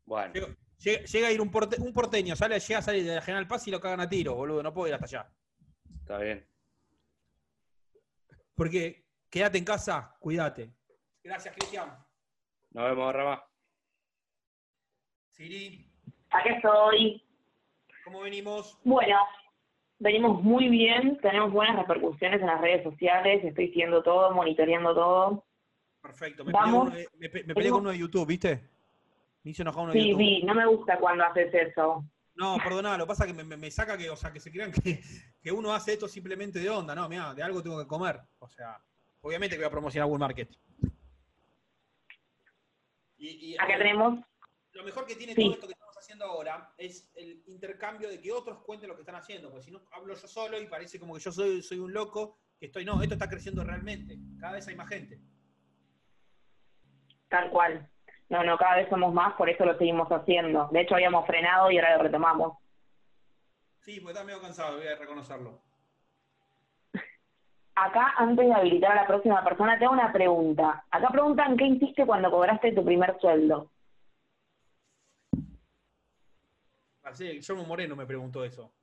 bueno, 0.04 0.32
Llega, 0.34 0.46
llega- 0.78 1.04
llega 1.04 1.26
a 1.28 1.32
ir 1.32 1.40
un, 1.40 1.50
porte- 1.50 1.80
un 1.80 1.92
porteño, 1.92 2.36
sale, 2.36 2.60
llega 2.60 2.78
a 2.78 2.82
salir 2.82 3.04
de 3.04 3.16
la 3.16 3.22
General 3.22 3.48
Paz 3.48 3.66
y 3.66 3.72
lo 3.72 3.80
cagan 3.80 4.00
a 4.00 4.08
tiro, 4.08 4.34
boludo, 4.36 4.62
no 4.62 4.72
puedo 4.72 4.86
ir 4.86 4.94
hasta 4.94 5.06
allá. 5.06 5.32
está 6.00 6.18
bien. 6.18 6.46
Porque 8.54 9.04
quédate 9.28 9.58
en 9.58 9.64
casa, 9.64 10.16
cuídate. 10.20 10.72
Gracias, 11.24 11.54
Cristian. 11.56 11.90
Nos 12.70 12.84
vemos, 12.84 13.12
Rama. 13.12 13.42
Siri, 15.30 15.90
Acá 16.30 16.50
estoy. 16.54 17.22
¿cómo 18.04 18.20
venimos? 18.20 18.78
Bueno, 18.84 19.18
venimos 19.98 20.42
muy 20.42 20.68
bien, 20.68 21.18
tenemos 21.20 21.52
buenas 21.52 21.76
repercusiones 21.76 22.40
en 22.40 22.46
las 22.46 22.60
redes 22.60 22.82
sociales, 22.82 23.44
estoy 23.44 23.68
siguiendo 23.68 24.02
todo, 24.02 24.30
monitoreando 24.32 24.94
todo. 24.94 25.44
Perfecto, 26.02 26.44
me 26.44 26.52
Vamos. 26.52 26.90
peleé, 26.90 27.06
con 27.06 27.14
uno 27.18 27.28
de, 27.28 27.28
me 27.38 27.44
me 27.44 27.54
peleé 27.54 27.70
con 27.70 27.80
uno 27.80 27.90
de 27.90 27.98
YouTube, 27.98 28.26
¿viste? 28.28 28.68
Me 29.42 29.50
hizo 29.52 29.62
enojar 29.62 29.84
uno 29.84 29.92
de 29.92 30.00
Sí, 30.00 30.08
YouTube. 30.10 30.18
vi, 30.18 30.42
no 30.42 30.54
me 30.54 30.66
gusta 30.66 30.98
cuando 30.98 31.24
haces 31.24 31.52
eso. 31.52 32.04
No, 32.34 32.58
perdoná, 32.62 32.98
lo 32.98 33.04
que 33.04 33.08
pasa 33.08 33.24
es 33.24 33.32
que 33.32 33.36
me, 33.36 33.44
me- 33.44 33.56
me 33.56 33.70
saca 33.70 33.96
que, 33.96 34.10
o 34.10 34.16
sea, 34.16 34.30
que 34.32 34.40
se 34.40 34.50
crean 34.52 34.70
que, 34.70 35.00
que 35.42 35.50
uno 35.52 35.72
hace 35.72 35.94
esto 35.94 36.06
simplemente 36.06 36.58
de 36.58 36.68
onda, 36.68 36.94
no, 36.94 37.08
mira, 37.08 37.32
de 37.34 37.42
algo 37.42 37.62
tengo 37.62 37.78
que 37.78 37.86
comer. 37.88 38.20
O 38.38 38.48
sea, 38.48 38.78
obviamente 39.22 39.56
que 39.56 39.60
voy 39.62 39.68
a 39.68 39.70
promocionar 39.70 40.08
Bull 40.08 40.18
Market. 40.18 40.50
Y, 43.18 43.52
y- 43.52 43.56
Acá 43.58 43.78
tenemos, 43.78 44.20
Lo 44.72 44.84
mejor 44.84 45.06
que 45.06 45.14
tiene 45.16 45.34
Sí. 45.34 45.42
todo 45.42 45.54
esto 45.54 45.68
que 45.68 45.74
haciendo 46.16 46.24
ahora 46.26 46.72
es 46.78 47.10
el 47.16 47.42
intercambio 47.46 48.08
de 48.08 48.20
que 48.20 48.32
otros 48.32 48.58
cuenten 48.60 48.88
lo 48.88 48.94
que 48.94 49.02
están 49.02 49.16
haciendo, 49.16 49.50
porque 49.50 49.64
si 49.64 49.70
no 49.70 49.82
hablo 49.92 50.14
yo 50.14 50.26
solo 50.26 50.60
y 50.60 50.66
parece 50.66 50.98
como 50.98 51.14
que 51.14 51.20
yo 51.20 51.32
soy, 51.32 51.62
soy 51.62 51.78
un 51.78 51.92
loco, 51.92 52.38
que 52.58 52.66
estoy, 52.66 52.84
no, 52.84 53.02
esto 53.02 53.14
está 53.14 53.28
creciendo 53.28 53.62
realmente, 53.64 54.18
cada 54.40 54.54
vez 54.54 54.66
hay 54.68 54.76
más 54.76 54.88
gente. 54.88 55.20
tal 57.28 57.50
cual. 57.50 57.88
No, 58.28 58.42
no, 58.42 58.58
cada 58.58 58.76
vez 58.76 58.88
somos 58.88 59.14
más, 59.14 59.34
por 59.34 59.48
eso 59.48 59.64
lo 59.64 59.78
seguimos 59.78 60.08
haciendo. 60.08 60.68
De 60.72 60.80
hecho, 60.80 60.96
habíamos 60.96 61.24
frenado 61.26 61.70
y 61.70 61.78
ahora 61.78 61.96
lo 61.96 62.02
retomamos. 62.02 62.58
Sí, 63.82 64.00
porque 64.00 64.14
está 64.14 64.24
medio 64.24 64.40
cansado, 64.40 64.78
voy 64.78 64.88
a 64.88 64.96
reconocerlo. 64.96 65.62
Acá, 67.76 68.14
antes 68.16 68.46
de 68.46 68.52
habilitar 68.52 68.92
a 68.92 69.02
la 69.02 69.06
próxima 69.06 69.44
persona, 69.44 69.78
tengo 69.78 69.92
una 69.92 70.12
pregunta. 70.12 70.84
Acá 70.90 71.08
preguntan, 71.10 71.56
¿qué 71.56 71.66
hiciste 71.66 72.04
cuando 72.04 72.30
cobraste 72.30 72.72
tu 72.72 72.84
primer 72.84 73.16
sueldo? 73.20 73.70
Así, 77.06 77.24
Guillermo 77.24 77.64
Moreno 77.64 77.94
me 77.94 78.04
preguntó 78.04 78.44
eso. 78.44 78.74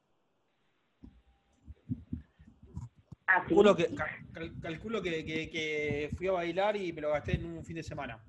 Ah, 3.28 3.42
sí. 3.42 3.48
Calculo 3.50 3.76
que, 3.76 3.94
cal- 3.94 4.32
cal- 4.34 4.54
calculo 4.62 5.02
que, 5.02 5.26
que- 5.26 5.50
que 5.50 6.10
fui 6.16 6.28
a 6.30 6.32
bailar 6.32 6.78
y 6.78 6.94
me 6.94 7.02
lo 7.02 7.10
gasté 7.12 7.36
en 7.36 7.46
un 7.46 7.66
fin 7.66 7.76
de 7.76 7.84
semana. 7.84 8.24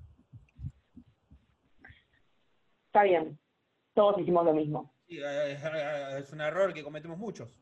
Está 2.87 3.03
bien. 3.03 3.39
Todos 3.93 4.19
hicimos 4.19 4.43
lo 4.43 4.53
mismo. 4.53 4.93
Sí, 5.07 5.17
eh, 5.19 5.53
eh, 5.53 6.17
es 6.19 6.29
un 6.33 6.41
error 6.41 6.73
que 6.73 6.83
cometemos 6.83 7.17
muchos. 7.17 7.57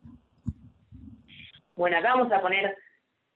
Bueno, 1.75 1.97
acá 1.97 2.15
vamos 2.15 2.31
a 2.31 2.41
poner, 2.41 2.75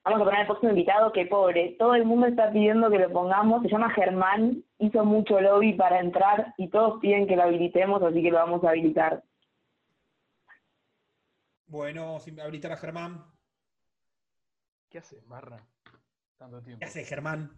vamos 0.08 0.22
a 0.22 0.26
poner 0.26 0.40
al 0.40 0.48
próximo 0.48 0.70
invitado, 0.70 1.12
que 1.12 1.26
pobre, 1.26 1.76
todo 1.78 1.94
el 1.94 2.06
mundo 2.06 2.28
está 2.28 2.50
pidiendo 2.52 2.90
que 2.90 3.00
lo 3.00 3.12
pongamos, 3.12 3.62
se 3.62 3.70
llama 3.70 3.90
Germán, 3.90 4.64
hizo 4.80 5.04
mucho 5.04 5.42
lobby 5.42 5.74
para 5.74 6.00
entrar 6.00 6.54
y 6.58 6.70
todos 6.70 7.00
piden 7.02 7.28
que 7.28 7.36
lo 7.36 7.44
habilitemos, 7.44 8.02
así 8.02 8.22
que 8.22 8.32
lo 8.32 8.38
vamos 8.38 8.64
a 8.64 8.70
habilitar. 8.70 9.24
Bueno, 11.66 12.20
sin 12.22 12.40
habilitar 12.40 12.72
a 12.72 12.78
Germán. 12.78 13.26
¿Qué 14.90 15.00
haces, 15.00 15.28
Barra? 15.28 15.68
Tanto 16.38 16.62
tiempo. 16.62 16.80
¿Qué 16.80 16.86
hace 16.86 17.04
Germán? 17.04 17.52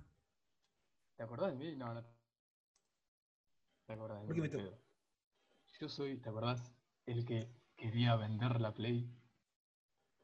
¿Te 1.15 1.21
acordás 1.21 1.51
de 1.51 1.57
mí? 1.57 1.75
No, 1.75 1.93
no. 1.93 2.03
¿Te 3.85 3.93
acordás 3.93 4.21
de 4.21 4.27
¿Por 4.27 4.35
mí? 4.35 4.49
qué 4.49 4.57
me. 4.57 4.71
Yo 5.79 5.87
soy, 5.87 6.17
¿te 6.17 6.29
acordás? 6.29 6.73
El 7.05 7.25
que 7.25 7.47
quería 7.75 8.15
vender 8.15 8.59
la 8.59 8.73
Play. 8.73 9.07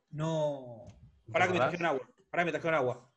No. 0.10 0.88
¿Te 1.26 1.32
Pará 1.32 1.46
que 1.46 1.54
me 1.54 1.60
trajeron 1.60 1.86
agua. 1.86 2.15
Pará 2.36 2.44
me 2.44 2.52
trajeron 2.52 2.76
agua. 2.76 3.10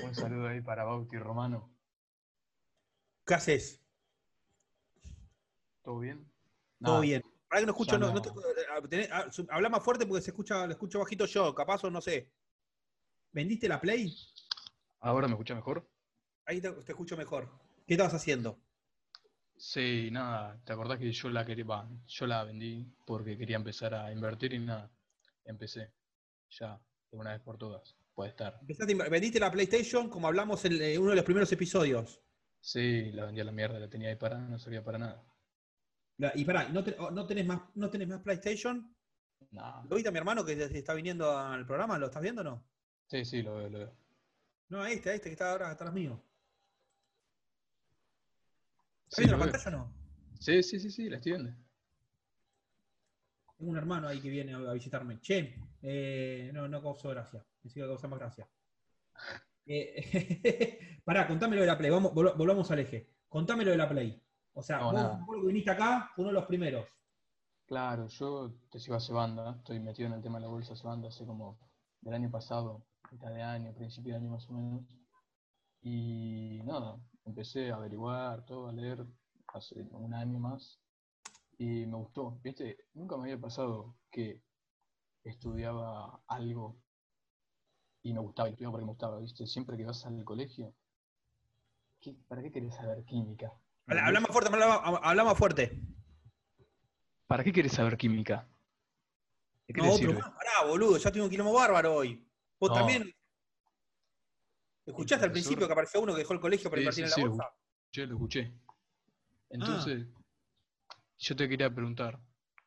Un 0.00 0.14
saludo 0.14 0.48
ahí 0.48 0.62
para 0.62 0.84
Bauti 0.84 1.18
Romano. 1.18 1.68
¿Qué 3.26 3.34
haces? 3.34 3.78
¿Todo 5.82 5.98
bien? 5.98 6.24
Todo 6.82 7.00
bien. 7.00 7.22
Pará 7.46 7.60
que 7.60 7.66
no 7.66 7.72
escucho, 7.72 7.98
no, 7.98 8.06
no. 8.06 8.14
no 8.14 8.22
te- 8.22 8.30
ah, 8.70 8.80
tenés- 8.88 9.10
ah, 9.12 9.54
habla 9.54 9.68
más 9.68 9.84
fuerte 9.84 10.06
porque 10.06 10.22
se 10.22 10.30
escucha, 10.30 10.66
lo 10.66 10.72
escucho 10.72 10.98
bajito 10.98 11.26
yo, 11.26 11.54
capaz 11.54 11.84
o 11.84 11.90
no 11.90 12.00
sé. 12.00 12.32
¿Vendiste 13.32 13.68
la 13.68 13.78
Play? 13.78 14.16
¿Ahora 15.00 15.26
me 15.28 15.34
escucha 15.34 15.54
mejor? 15.54 15.86
Ahí 16.46 16.58
te, 16.62 16.72
te 16.72 16.92
escucho 16.92 17.18
mejor. 17.18 17.50
¿Qué 17.86 17.92
estabas 17.92 18.14
haciendo? 18.14 18.58
Sí, 19.58 20.08
nada. 20.10 20.58
¿Te 20.64 20.72
acordás 20.72 20.98
que 20.98 21.12
yo 21.12 21.28
la 21.28 21.44
quería, 21.44 21.64
va, 21.64 21.88
yo 22.06 22.26
la 22.26 22.44
vendí 22.44 22.86
porque 23.06 23.36
quería 23.36 23.56
empezar 23.56 23.94
a 23.94 24.10
invertir 24.10 24.54
y 24.54 24.58
nada. 24.58 24.90
Empecé. 25.44 25.92
Ya, 26.50 26.80
de 27.10 27.16
una 27.18 27.32
vez 27.32 27.40
por 27.40 27.58
todas. 27.58 27.96
Puede 28.14 28.30
estar. 28.30 28.60
Vendiste 28.62 29.40
la 29.40 29.50
PlayStation 29.50 30.08
como 30.10 30.26
hablamos 30.28 30.64
en 30.66 30.80
eh, 30.82 30.98
uno 30.98 31.10
de 31.10 31.16
los 31.16 31.24
primeros 31.24 31.50
episodios. 31.52 32.20
Sí, 32.60 33.10
la 33.12 33.24
vendí 33.26 33.40
a 33.40 33.44
la 33.44 33.52
mierda, 33.52 33.78
la 33.78 33.88
tenía 33.88 34.08
ahí 34.10 34.16
parada, 34.16 34.42
no 34.46 34.58
servía 34.58 34.84
para 34.84 34.98
nada. 34.98 35.24
La- 36.18 36.32
y 36.34 36.44
pará, 36.44 36.68
¿no, 36.68 36.84
te- 36.84 36.96
no 36.96 37.26
tenés 37.26 37.46
más, 37.46 37.62
¿no 37.74 37.90
tenés 37.90 38.06
más 38.08 38.20
PlayStation? 38.20 38.94
No. 39.50 39.84
¿Lo 39.88 39.96
viste 39.96 40.08
a 40.08 40.12
mi 40.12 40.18
hermano 40.18 40.44
que 40.44 40.52
está 40.52 40.94
viniendo 40.94 41.36
al 41.36 41.66
programa? 41.66 41.98
¿Lo 41.98 42.06
estás 42.06 42.22
viendo 42.22 42.42
o 42.42 42.44
no? 42.44 42.64
Sí, 43.06 43.24
sí, 43.24 43.42
lo 43.42 43.56
veo, 43.56 43.68
lo 43.70 43.78
veo. 43.78 43.96
No, 44.68 44.82
a 44.82 44.90
este, 44.90 45.10
a 45.10 45.14
este 45.14 45.28
que 45.28 45.32
está 45.32 45.50
ahora 45.50 45.70
atrás 45.70 45.92
mío. 45.92 46.22
¿Estás 49.04 49.16
Sí, 49.16 49.22
viendo 49.22 49.36
la 49.38 49.44
veo. 49.44 49.52
pantalla 49.52 49.76
o 49.76 49.80
no? 49.80 49.94
Sí, 50.38 50.62
sí, 50.62 50.80
sí, 50.80 50.90
sí, 50.90 51.08
la 51.08 51.16
estoy 51.16 51.32
viendo. 51.32 51.50
Tengo 53.62 53.70
un 53.70 53.78
hermano 53.78 54.08
ahí 54.08 54.20
que 54.20 54.28
viene 54.28 54.54
a 54.54 54.72
visitarme. 54.72 55.20
Che, 55.20 55.54
eh, 55.82 56.50
no, 56.52 56.66
no 56.66 56.82
causó 56.82 57.10
gracia. 57.10 57.46
Necesito 57.62 57.86
causar 57.86 58.10
más 58.10 58.18
gracia. 58.18 58.48
Eh, 59.66 60.98
pará, 61.04 61.28
contámelo 61.28 61.60
de 61.60 61.68
la 61.68 61.78
Play. 61.78 61.88
Vamos, 61.92 62.12
vol- 62.12 62.36
volvamos 62.36 62.68
al 62.72 62.80
eje. 62.80 63.08
Contámelo 63.28 63.70
de 63.70 63.76
la 63.76 63.88
Play. 63.88 64.20
O 64.54 64.64
sea, 64.64 64.80
No, 64.80 64.92
vos, 65.24 65.36
me 65.36 65.40
que 65.42 65.46
viniste 65.46 65.70
acá, 65.70 66.10
uno 66.16 66.30
de 66.30 66.34
los 66.34 66.46
primeros. 66.46 66.88
Claro, 67.64 68.08
yo 68.08 68.52
te 68.68 68.80
sigo 68.80 68.96
hace 68.96 69.12
banda, 69.12 69.54
estoy 69.58 69.78
metido 69.78 70.08
en 70.08 70.14
el 70.14 70.22
tema 70.22 70.38
de 70.38 70.42
la 70.42 70.48
bolsa 70.48 70.72
hace 70.72 70.84
banda 70.84 71.06
hace 71.06 71.24
como 71.24 71.60
del 72.00 72.14
año 72.14 72.32
pasado, 72.32 72.84
mitad 73.12 73.32
de 73.32 73.42
año, 73.42 73.72
principio 73.74 74.14
de 74.14 74.18
año 74.18 74.30
más 74.30 74.48
o 74.48 74.54
menos. 74.54 74.82
Y 75.82 76.62
nada, 76.64 77.00
empecé 77.24 77.70
a 77.70 77.76
averiguar 77.76 78.44
todo, 78.44 78.68
a 78.68 78.72
leer 78.72 79.06
hace 79.54 79.82
un 79.92 80.14
año 80.14 80.40
más 80.40 80.80
y 81.62 81.86
me 81.86 81.96
gustó. 81.96 82.40
Viste, 82.42 82.76
nunca 82.94 83.16
me 83.16 83.22
había 83.22 83.40
pasado 83.40 83.96
que 84.10 84.42
estudiaba 85.22 86.20
algo 86.26 86.76
y 88.02 88.12
me 88.12 88.18
gustaba, 88.18 88.48
y 88.48 88.52
estudiaba 88.52 88.72
porque 88.72 88.84
me 88.84 88.90
gustaba, 88.90 89.20
¿viste? 89.20 89.46
Siempre 89.46 89.76
que 89.76 89.84
vas 89.84 90.04
al 90.04 90.24
colegio, 90.24 90.74
¿qué- 92.00 92.16
¿para 92.26 92.42
qué 92.42 92.50
querés 92.50 92.74
saber 92.74 93.04
química? 93.04 93.52
Habla, 93.86 94.06
habla 94.06 94.20
más 94.20 94.32
fuerte, 94.32 94.50
habla, 94.52 94.74
habla 94.74 95.24
más 95.24 95.38
fuerte. 95.38 95.80
¿Para 97.28 97.44
qué 97.44 97.52
querés 97.52 97.72
saber 97.74 97.96
química? 97.96 98.48
¿De 99.68 99.74
qué 99.74 99.80
No, 99.80 99.86
te 99.86 99.94
otro 99.94 99.98
sirve? 100.00 100.20
más. 100.20 100.32
Pará, 100.32 100.66
boludo, 100.68 100.98
ya 100.98 101.10
tuvimos 101.12 101.26
un 101.26 101.30
quilombo 101.30 101.52
bárbaro 101.52 101.94
hoy. 101.94 102.28
Vos 102.58 102.70
No. 102.70 102.74
también. 102.74 103.08
¿Escuchaste 104.84 105.26
al 105.26 105.30
principio 105.30 105.68
que 105.68 105.72
apareció 105.72 106.00
uno 106.00 106.12
que 106.12 106.18
dejó 106.18 106.32
el 106.32 106.40
colegio 106.40 106.68
para 106.68 106.80
Sí, 106.80 106.82
invertir 106.82 107.04
sí, 107.04 107.06
en 107.06 107.10
la 107.10 107.16
sí, 107.16 107.22
lo 107.22 107.28
bolsa? 107.30 107.54
escuché, 107.92 108.06
lo 108.08 108.14
escuché. 108.16 108.52
Entonces, 109.50 110.08
yo 111.22 111.36
te 111.36 111.48
quería 111.48 111.72
preguntar, 111.72 112.18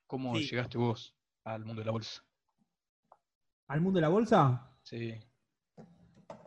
¿cómo 0.08 0.36
Sí. 0.38 0.48
llegaste 0.50 0.78
vos 0.78 1.16
al 1.44 1.66
mundo 1.66 1.82
de 1.82 1.86
la 1.86 1.92
bolsa? 1.92 2.24
¿Al 3.68 3.82
mundo 3.82 3.98
de 3.98 4.02
la 4.02 4.10
bolsa? 4.10 4.72
Sí, 4.84 5.14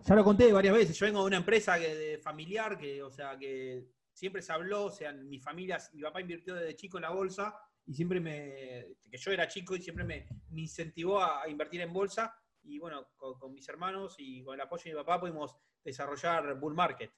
Ya 0.07 0.15
lo 0.15 0.25
conté 0.25 0.53
varias 0.53 0.75
veces. 0.75 0.97
Yo 0.99 1.07
vengo 1.07 1.21
de 1.21 1.27
una 1.27 1.37
empresa 1.39 1.79
que- 1.79 1.95
de 1.95 2.19
familiar 2.19 2.79
que, 2.79 3.03
o 3.03 3.11
sea, 3.11 3.37
que 3.39 3.85
siempre 4.13 4.41
se 4.43 4.53
habló, 4.53 4.85
o 4.87 4.91
sea, 4.91 5.13
mi 5.13 5.39
familia, 5.39 5.77
mi 5.93 6.03
papá 6.03 6.21
invirtió 6.21 6.55
desde 6.55 6.77
chico 6.77 6.97
en 6.99 7.03
la 7.03 7.11
bolsa 7.11 7.55
y 7.85 7.93
siempre 7.95 8.21
me, 8.21 8.87
que 9.11 9.19
yo 9.19 9.31
era 9.33 9.49
chico 9.49 9.77
y 9.77 9.83
siempre 9.83 10.05
me, 10.05 10.27
me 10.51 10.63
incentivó 10.63 11.21
a, 11.21 11.43
a 11.43 11.49
invertir 11.49 11.81
en 11.83 11.93
bolsa 11.93 12.33
y 12.63 12.79
bueno, 12.79 13.09
con, 13.17 13.39
con 13.39 13.53
mis 13.53 13.69
hermanos 13.69 14.15
y 14.19 14.43
con 14.45 14.55
el 14.55 14.61
apoyo 14.61 14.85
de 14.85 14.91
mi 14.91 14.97
papá 14.97 15.21
pudimos 15.21 15.57
desarrollar 15.85 16.59
Bull 16.59 16.75
Market. 16.75 17.13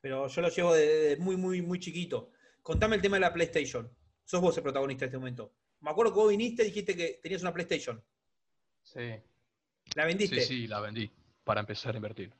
Pero 0.00 0.28
yo 0.28 0.42
lo 0.42 0.48
llevo 0.48 0.74
desde 0.74 1.16
muy, 1.20 1.36
muy, 1.36 1.62
muy 1.62 1.80
chiquito. 1.80 2.30
Contame 2.62 2.96
el 2.96 3.02
tema 3.02 3.16
de 3.16 3.20
la 3.20 3.32
PlayStation. 3.32 3.90
Sos 4.26 4.40
vos 4.40 4.56
el 4.56 4.62
protagonista 4.64 5.04
en 5.04 5.08
este 5.08 5.18
momento. 5.18 5.52
Me 5.80 5.90
acuerdo 5.90 6.12
que 6.12 6.18
vos 6.18 6.28
viniste 6.28 6.62
y 6.62 6.66
dijiste 6.66 6.96
que 6.96 7.20
tenías 7.22 7.42
una 7.42 7.52
PlayStation. 7.54 8.02
sí, 8.82 9.22
¿La 9.94 10.04
vendiste? 10.04 10.40
sí, 10.40 10.46
sí, 10.62 10.66
la 10.66 10.80
vendí 10.80 11.10
para 11.44 11.60
empezar 11.60 11.94
a 11.94 11.98
invertir. 11.98 12.34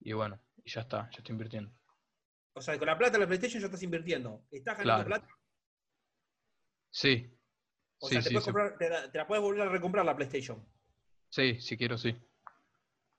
Y 0.00 0.12
bueno, 0.12 0.38
y 0.62 0.70
ya 0.70 0.82
está, 0.82 1.08
ya 1.10 1.18
estoy 1.18 1.32
invirtiendo. 1.32 1.72
O 2.52 2.60
sea, 2.60 2.78
con 2.78 2.86
la 2.86 2.98
plata 2.98 3.12
de 3.12 3.20
la 3.20 3.26
PlayStation 3.26 3.60
ya 3.60 3.66
estás 3.66 3.82
invirtiendo. 3.82 4.44
¿Estás 4.50 4.76
ganando 4.78 5.04
Claro. 5.04 5.08
plata? 5.08 5.28
Sí, 6.90 7.30
O 8.00 8.08
sí, 8.08 8.14
sea, 8.14 8.22
te, 8.22 8.28
sí, 8.28 8.34
puedes 8.34 8.46
comprar- 8.46 8.76
te, 8.78 8.88
la, 8.90 9.10
te 9.10 9.18
la 9.18 9.26
puedes 9.26 9.42
volver 9.42 9.62
a 9.62 9.70
recomprar 9.70 10.04
la 10.04 10.14
PlayStation. 10.16 10.62
sí, 11.30 11.58
si 11.60 11.76
quiero, 11.78 11.96
sí. 11.96 12.14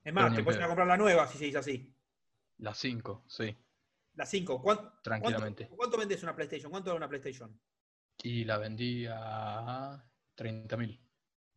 Es 0.03 0.13
más, 0.13 0.25
Pero 0.25 0.35
te 0.35 0.43
puedes 0.43 0.59
ir 0.59 0.63
a 0.63 0.67
comprar 0.67 0.87
la 0.87 0.97
nueva 0.97 1.27
si 1.27 1.37
se 1.39 1.45
dice 1.45 1.57
así. 1.57 1.95
La 2.57 2.73
5, 2.75 3.23
sí, 3.27 3.55
La 4.13 4.25
5. 4.25 4.61
¿Cuánto, 4.61 4.99
tranquilamente. 5.01 5.63
cuánto, 5.67 5.77
cuánto 5.77 5.97
vendes 5.97 6.21
una 6.23 6.35
PlayStation? 6.35 6.69
¿Cuánto 6.69 6.89
vale 6.91 6.97
una 6.97 7.09
PlayStation? 7.09 7.59
Y 8.23 8.43
la 8.45 8.57
vendí 8.57 9.05
a 9.09 10.03
30 10.35 10.77
mil. 10.77 10.99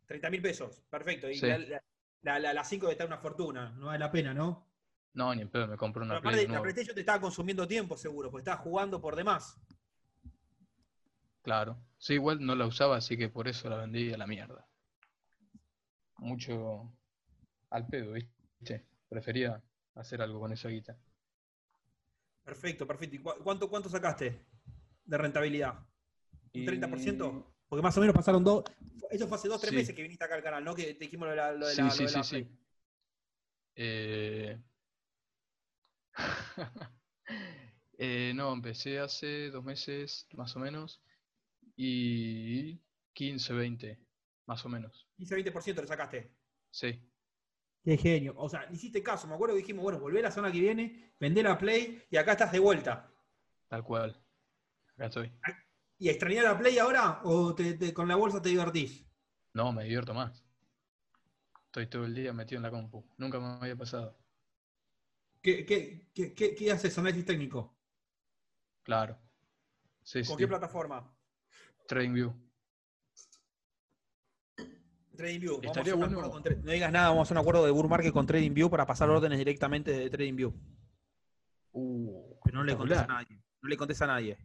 30 0.06 0.30
mil 0.30 0.42
pesos. 0.42 0.82
Perfecto. 0.88 1.28
Y 1.30 1.34
Sí. 1.36 1.46
la, 1.46 1.58
la, 1.58 1.82
la, 2.22 2.38
la- 2.38 2.54
la 2.54 2.64
5 2.64 2.88
está 2.90 3.04
una 3.04 3.18
fortuna. 3.18 3.70
No 3.72 3.86
vale 3.86 3.98
la 3.98 4.10
pena, 4.10 4.32
¿no? 4.34 4.70
No, 5.14 5.34
ni 5.34 5.42
en 5.42 5.48
pedo, 5.50 5.68
me 5.68 5.76
compré 5.76 6.02
una 6.02 6.14
Pero 6.14 6.22
Play 6.22 6.32
aparte, 6.32 6.42
la 6.44 6.48
nueva. 6.48 6.62
PlayStation 6.62 6.94
te 6.94 7.00
estaba 7.00 7.20
consumiendo 7.20 7.68
tiempo, 7.68 7.96
seguro, 7.96 8.30
porque 8.30 8.42
estabas 8.42 8.60
jugando 8.62 9.00
por 9.00 9.14
demás. 9.14 9.60
Claro. 11.42 11.78
Sí, 11.98 12.14
igual 12.14 12.44
no 12.44 12.54
la 12.54 12.66
usaba, 12.66 12.96
así 12.96 13.16
que 13.16 13.28
por 13.28 13.46
eso 13.46 13.68
la 13.68 13.76
vendí 13.76 14.12
a 14.12 14.16
la 14.18 14.26
mierda. 14.26 14.66
Mucho 16.16 16.92
al 17.70 17.86
pedo, 17.86 18.12
¿viste? 18.12 18.86
Prefería 19.08 19.62
hacer 19.94 20.22
algo 20.22 20.40
con 20.40 20.52
esa 20.52 20.68
guita. 20.68 20.96
Perfecto, 22.42 22.86
perfecto. 22.86 23.16
¿Y 23.16 23.18
cu- 23.20 23.34
cuánto, 23.42 23.68
cuánto 23.68 23.88
sacaste 23.88 24.44
de 25.04 25.18
rentabilidad? 25.18 25.78
¿Un 26.54 26.62
Y- 26.62 26.66
30%? 26.66 27.44
Porque 27.68 27.82
más 27.82 27.96
o 27.96 28.00
menos 28.00 28.14
pasaron 28.14 28.44
dos. 28.44 28.64
Eso 29.10 29.26
fue 29.28 29.36
hace 29.36 29.48
dos, 29.48 29.60
tres 29.60 29.70
Sí. 29.70 29.76
meses 29.76 29.94
que 29.94 30.02
viniste 30.02 30.24
acá 30.24 30.34
al 30.36 30.42
canal, 30.42 30.64
¿no? 30.64 30.74
Que 30.74 30.94
te 30.94 31.04
dijimos 31.04 31.26
lo 31.26 31.30
de 31.30 31.36
la, 31.36 31.52
lo 31.52 31.66
de 31.66 31.74
Sí, 31.74 31.82
la- 31.82 31.90
sí, 31.90 31.98
lo 31.98 32.04
de 32.04 32.08
sí, 32.12 32.16
la 32.16 32.24
sí. 32.24 32.48
Eh, 33.76 34.62
eh, 37.98 38.32
no, 38.34 38.52
empecé 38.52 38.98
hace 39.00 39.50
dos 39.50 39.64
meses 39.64 40.26
más 40.34 40.54
o 40.56 40.60
menos 40.60 41.02
y 41.76 42.80
15, 43.12 43.52
20 43.52 43.98
más 44.46 44.64
o 44.64 44.68
menos. 44.68 45.08
15-20% 45.18 45.80
le 45.80 45.86
sacaste. 45.86 46.34
Sí, 46.70 47.00
Qué 47.84 47.98
genio. 47.98 48.32
O 48.38 48.48
sea, 48.48 48.66
hiciste 48.72 49.02
caso. 49.02 49.26
Me 49.28 49.34
acuerdo 49.34 49.54
que 49.54 49.60
dijimos, 49.60 49.82
bueno, 49.82 49.98
volvé 50.00 50.22
la 50.22 50.30
semana 50.30 50.50
que 50.50 50.58
viene, 50.60 51.12
vendé 51.20 51.42
la 51.42 51.58
Play 51.58 52.02
y 52.10 52.16
acá 52.16 52.32
estás 52.32 52.50
de 52.52 52.58
vuelta. 52.58 53.10
tal 53.68 53.84
cual. 53.84 54.18
Acá 54.94 55.06
estoy. 55.06 55.30
¿Y 56.04 56.10
extrañás 56.10 56.44
la 56.44 56.58
Play 56.58 56.76
ahora 56.76 57.20
o 57.24 57.54
te- 57.54 57.78
te- 57.78 57.94
con 57.94 58.06
la 58.06 58.14
bolsa 58.16 58.42
te 58.42 58.50
divertís? 58.50 59.06
No, 59.54 59.72
me 59.72 59.84
divierto 59.84 60.12
más. 60.12 60.44
Estoy 61.64 61.86
todo 61.86 62.04
el 62.04 62.14
día 62.14 62.30
metido 62.34 62.58
en 62.58 62.62
la 62.64 62.70
compu. 62.70 63.06
Nunca 63.16 63.40
me 63.40 63.46
había 63.46 63.74
pasado. 63.74 64.14
¿Qué, 65.40 65.64
qué, 65.64 66.10
qué, 66.14 66.34
qué- 66.34 66.54
qué 66.54 66.70
haces? 66.70 66.98
Análisis 66.98 67.24
técnico. 67.24 67.74
Claro. 68.82 69.16
Sí, 70.02 70.18
¿Con 70.24 70.36
sí. 70.36 70.36
qué 70.36 70.46
plataforma? 70.46 71.10
TradingView. 71.88 72.34
TradingView. 75.16 75.52
Vamos 75.52 75.64
a 75.64 75.68
Estaría 75.68 75.80
hacer 75.80 75.94
un 75.94 76.00
bueno- 76.00 76.18
acuerdo 76.18 76.30
con 76.32 76.42
Tra- 76.42 76.62
No 76.62 76.70
digas 76.70 76.92
nada, 76.92 77.08
vamos 77.08 77.20
a 77.20 77.22
hacer 77.22 77.36
un 77.38 77.40
acuerdo 77.40 77.64
de 77.64 77.70
Bull 77.70 77.88
Market 77.88 78.12
con 78.12 78.26
TradingView 78.26 78.68
para 78.68 78.84
pasar 78.84 79.08
órdenes 79.08 79.38
directamente 79.38 79.90
de 79.90 80.10
TradingView. 80.10 80.52
Uh, 81.72 82.36
Pero 82.44 82.58
no 82.58 82.64
le 82.64 82.76
contes 82.76 82.98
a 82.98 83.06
nadie. 83.06 83.40
No 83.62 83.68
le 83.70 83.76
contes 83.78 84.02
a 84.02 84.06
nadie. 84.06 84.38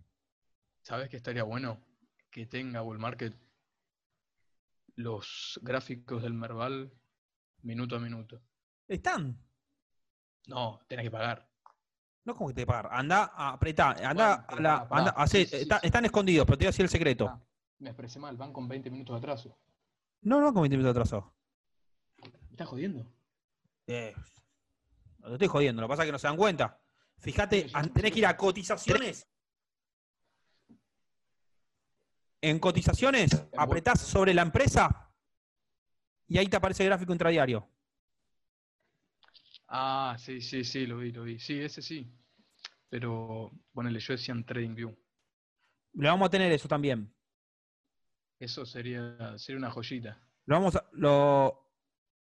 ¿Sabes 0.82 1.10
qué 1.10 1.18
estaría 1.18 1.44
bueno? 1.44 1.82
Que 2.32 2.46
tenga 2.46 2.82
Bull 2.82 3.00
Market 3.00 3.34
los 4.96 5.60
gráficos 5.64 6.22
del 6.22 6.34
Merval 6.34 6.92
minuto 7.62 7.96
a 7.96 8.00
minuto. 8.00 8.42
¿Están? 8.88 9.38
No, 10.48 10.82
tenés 10.88 11.06
que 11.06 11.12
pagar. 11.12 11.48
No 12.26 12.36
como 12.36 12.50
que 12.50 12.56
te 12.56 12.66
pagar. 12.66 12.90
Anda, 12.92 13.32
apretá. 13.36 13.92
Anda, 13.92 14.46
Bueno, 14.50 14.62
la- 14.62 14.88
anda, 14.90 15.28
Sí, 15.28 15.48
está- 15.52 15.80
sí. 15.80 15.88
están 15.88 16.06
escondidos, 16.06 16.46
pero 16.46 16.58
te 16.58 16.64
voy 16.64 16.68
a 16.68 16.70
decir 16.72 16.84
el 16.84 16.90
secreto. 16.90 17.28
Ah, 17.30 17.40
me 17.80 17.90
expresé 17.90 18.20
mal, 18.20 18.36
van 18.36 18.52
con 18.52 18.68
20 18.68 18.90
minutos 18.90 19.14
de 19.16 19.18
atraso. 19.20 19.58
No, 20.22 20.42
no, 20.42 20.54
con 20.54 20.64
20 20.64 20.76
minutos 20.78 20.96
de 20.96 21.00
atraso. 21.02 21.34
¿Me 22.22 22.52
estás 22.52 22.68
jodiendo? 22.68 23.06
Eh, 23.88 24.14
no 25.20 25.28
te 25.30 25.34
estoy 25.36 25.48
jodiendo, 25.48 25.82
lo 25.82 25.88
que 25.88 25.92
pasa 25.94 26.04
es 26.04 26.08
que 26.08 26.12
no 26.12 26.20
se 26.20 26.28
dan 26.28 26.38
cuenta. 26.38 26.80
Fíjate, 27.20 27.70
tenés 27.94 28.12
que 28.12 28.20
ir 28.20 28.26
a 28.26 28.36
cotizaciones. 28.38 29.28
En 32.42 32.60
cotizaciones, 32.60 33.32
apretás 33.58 34.00
sobre 34.02 34.34
la 34.34 34.42
empresa 34.44 35.14
y 36.28 36.38
ahí 36.38 36.48
te 36.48 36.56
aparece 36.58 36.84
el 36.84 36.90
gráfico 36.90 37.12
intradiario. 37.12 37.68
Ah, 39.68 40.16
sí, 40.18 40.42
sí, 40.42 40.64
sí, 40.64 40.86
lo 40.86 40.98
vi, 40.98 41.12
lo 41.12 41.24
vi. 41.24 41.40
Sí, 41.40 41.60
ese 41.60 41.82
sí. 41.82 42.12
Pero 42.90 43.52
ponele, 43.72 44.00
yo 44.00 44.14
decía 44.14 44.34
en 44.34 44.46
TradingView. 44.46 44.96
Lo 45.94 46.10
vamos 46.10 46.28
a 46.28 46.30
tener 46.30 46.52
eso 46.52 46.68
también. 46.68 47.14
Eso 48.40 48.66
sería, 48.66 49.38
sería 49.38 49.58
una 49.60 49.72
joyita. 49.72 50.18
Lo 50.46 50.56
vamos 50.56 50.76
a, 50.76 50.90
lo, 50.94 51.70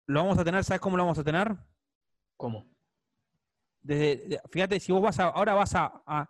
lo 0.06 0.20
vamos 0.20 0.38
a 0.38 0.44
tener, 0.44 0.64
¿sabes 0.64 0.80
cómo 0.80 0.96
lo 0.96 1.02
vamos 1.02 1.18
a 1.18 1.24
tener? 1.24 1.56
¿Cómo? 2.36 2.66
Desde, 3.82 4.28
de- 4.28 4.40
fíjate, 4.50 4.80
si 4.80 4.92
vos 4.92 5.02
vas 5.02 5.18
a, 5.18 5.24
ahora 5.24 5.54
vas 5.54 5.74
a, 5.74 6.02
a 6.06 6.28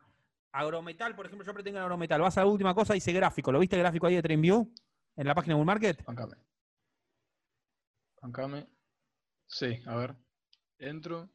Agrometal, 0.57 1.17
por 1.17 1.27
ejemplo, 1.27 1.45
yo 1.45 1.51
apreté 1.51 1.71
en 1.71 1.77
Agrometal, 1.79 2.21
vas 2.21 2.39
a 2.39 2.43
la 2.43 2.47
última 2.47 2.75
cosa, 2.75 2.95
dice 2.95 3.13
gráfico. 3.13 3.51
¿Lo 3.51 3.59
viste 3.59 3.75
el 3.77 3.83
gráfico 3.83 4.07
ahí 4.07 4.15
de 4.15 4.23
TradingView? 4.23 4.73
En 5.17 5.27
la 5.27 5.35
página 5.35 5.55
de 5.55 5.57
Bull 5.57 5.67
Market. 5.67 6.05
Bancame. 6.05 6.37
Bancame. 8.23 8.69
Sí, 9.47 9.83
a 9.87 9.97
ver. 9.97 10.17
Entro. 10.79 11.29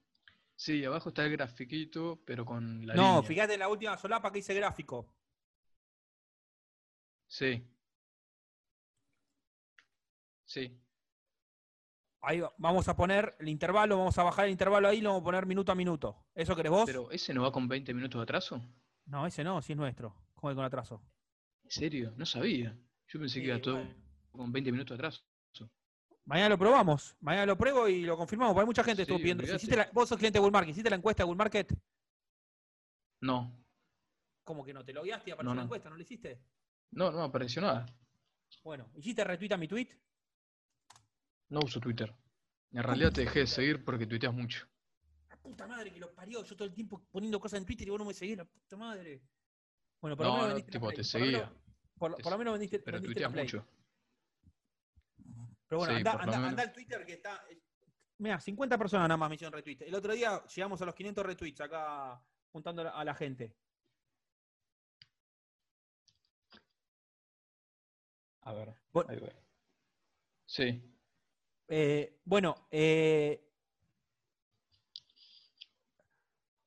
Sí, 0.55 0.83
abajo 0.85 1.09
está 1.09 1.25
el 1.25 1.31
grafiquito, 1.31 2.21
pero 2.25 2.45
con 2.45 2.85
la 2.87 2.93
No, 2.95 3.03
línea. 3.15 3.23
fíjate 3.23 3.53
en 3.55 3.59
la 3.59 3.67
última 3.69 3.97
solapa 3.97 4.31
que 4.31 4.37
dice 4.39 4.53
gráfico. 4.53 5.13
Sí. 7.27 7.65
Sí. 10.45 10.81
Ahí 12.21 12.39
va- 12.41 12.53
vamos 12.57 12.87
a 12.89 12.95
poner 12.95 13.35
el 13.39 13.47
intervalo, 13.49 13.97
vamos 13.97 14.17
a 14.17 14.23
bajar 14.23 14.45
el 14.45 14.51
intervalo 14.51 14.87
ahí 14.87 14.97
y 14.97 15.01
lo 15.01 15.09
vamos 15.09 15.21
a 15.21 15.25
poner 15.25 15.45
minuto 15.45 15.71
a 15.71 15.75
minuto. 15.75 16.25
¿Eso 16.35 16.55
querés 16.55 16.71
vos? 16.71 16.83
Pero 16.85 17.11
ese 17.11 17.33
no 17.33 17.43
va 17.43 17.51
con 17.51 17.67
20 17.67 17.93
minutos 17.93 18.19
de 18.19 18.23
atraso. 18.23 18.61
No, 19.09 19.25
ese 19.25 19.43
no, 19.43 19.61
sí 19.61 19.73
es 19.73 19.77
nuestro. 19.77 20.15
¿Cómo 20.35 20.51
que 20.51 20.55
con 20.55 20.65
atraso? 20.65 21.01
¿En 21.63 21.71
serio? 21.71 22.13
No 22.15 22.25
sabía. 22.25 22.77
Yo 23.07 23.19
pensé 23.19 23.39
que 23.41 23.47
iba 23.47 23.59
todo 23.59 23.75
bueno. 23.77 23.95
con 24.31 24.51
20 24.51 24.71
minutos 24.71 24.97
de 24.97 25.01
atraso. 25.07 25.23
Mañana 26.25 26.49
lo 26.49 26.59
probamos. 26.59 27.15
Mañana 27.21 27.47
lo 27.47 27.57
pruebo 27.57 27.87
y 27.87 28.03
lo 28.03 28.15
confirmamos. 28.15 28.55
Hay 28.55 28.65
mucha 28.65 28.83
gente 28.83 28.97
Sí, 28.97 29.01
estuvo 29.03 29.17
pidiendo. 29.17 29.43
Si 29.45 29.55
hiciste 29.55 29.75
la- 29.75 29.89
vos 29.91 30.07
sos 30.07 30.17
cliente 30.17 30.37
de 30.37 30.41
Bull 30.41 30.51
Market, 30.51 30.71
¿hiciste 30.71 30.89
la 30.91 30.95
encuesta 30.95 31.23
de 31.23 31.25
Bull 31.27 31.37
Market? 31.37 31.73
No, 33.21 33.55
¿Cómo 34.43 34.63
que 34.63 34.73
no? 34.73 34.83
¿Te 34.85 34.93
logueaste 34.93 35.29
y 35.29 35.33
apareció 35.33 35.49
No, 35.53 35.55
la 35.55 35.63
encuesta? 35.63 35.89
¿No 35.89 35.95
lo 35.95 36.01
hiciste? 36.01 36.39
no, 36.91 37.11
no 37.11 37.23
apareció 37.23 37.61
nada. 37.61 37.85
Bueno, 38.63 38.89
¿hiciste 38.95 39.23
retweet 39.23 39.51
a 39.53 39.57
mi 39.57 39.67
tweet? 39.67 39.89
No 41.49 41.59
uso 41.63 41.79
Twitter. 41.79 42.15
En 42.71 42.83
realidad 42.83 43.11
te 43.11 43.21
dejé 43.21 43.39
de 43.39 43.47
seguir 43.47 43.83
porque 43.83 44.05
tuiteas 44.07 44.33
mucho. 44.33 44.67
La 45.39 45.49
puta 45.49 45.67
madre 45.67 45.91
que 45.91 45.99
lo 45.99 46.13
parió. 46.13 46.43
Yo 46.43 46.55
todo 46.55 46.67
el 46.67 46.73
tiempo 46.73 47.01
poniendo 47.11 47.39
cosas 47.39 47.59
en 47.59 47.65
Twitter 47.65 47.87
y 47.87 47.91
vos 47.91 47.99
no 47.99 48.05
me 48.05 48.13
seguís. 48.13 48.37
La 48.37 48.45
puta 48.45 48.77
madre. 48.77 49.21
Bueno, 50.01 50.15
por 50.17 50.25
lo 50.25 50.31
No, 50.31 50.37
menos 50.37 50.49
no, 50.49 50.55
vendiste 50.55 50.71
tipo, 50.71 50.85
la 50.89 50.95
te 50.95 51.01
Play. 51.01 51.11
Por 51.11 51.19
lo 51.21 51.25
menos- 51.25 51.41
seguía. 51.49 51.63
Por, 51.97 52.15
Te 52.15 52.23
por 52.23 52.31
lo 52.31 52.37
menos 52.37 52.53
vendiste, 52.53 52.79
Pero 52.79 52.97
vendiste 53.01 53.21
la 53.21 53.27
tuiteas 53.29 53.31
Play. 53.33 53.45
mucho. 53.45 53.67
Pero 55.67 55.79
bueno, 55.79 55.93
Sí, 55.93 55.97
anda, 55.99 56.11
anda, 56.13 56.25
menos. 56.25 56.49
anda 56.49 56.63
al 56.63 56.73
Twitter 56.73 57.05
que 57.05 57.13
está. 57.13 57.43
Mira, 58.17 58.39
50 58.39 58.77
personas 58.77 59.07
nada 59.07 59.17
más 59.17 59.29
me 59.29 59.35
hicieron 59.35 59.53
retweet. 59.53 59.77
El 59.81 59.95
otro 59.95 60.13
día 60.13 60.43
llegamos 60.45 60.81
a 60.81 60.85
los 60.85 60.95
500 60.95 61.25
retweets 61.25 61.61
acá 61.61 62.21
juntando 62.51 62.81
a 62.93 63.03
la 63.05 63.13
gente. 63.15 63.55
A 68.41 68.53
ver, 68.53 68.73
Bueno. 68.91 69.09
ahí 69.11 69.19
voy. 69.19 69.29
Sí, 70.45 70.83
Eh, 71.71 72.19
bueno, 72.25 72.67
eh, 72.71 73.48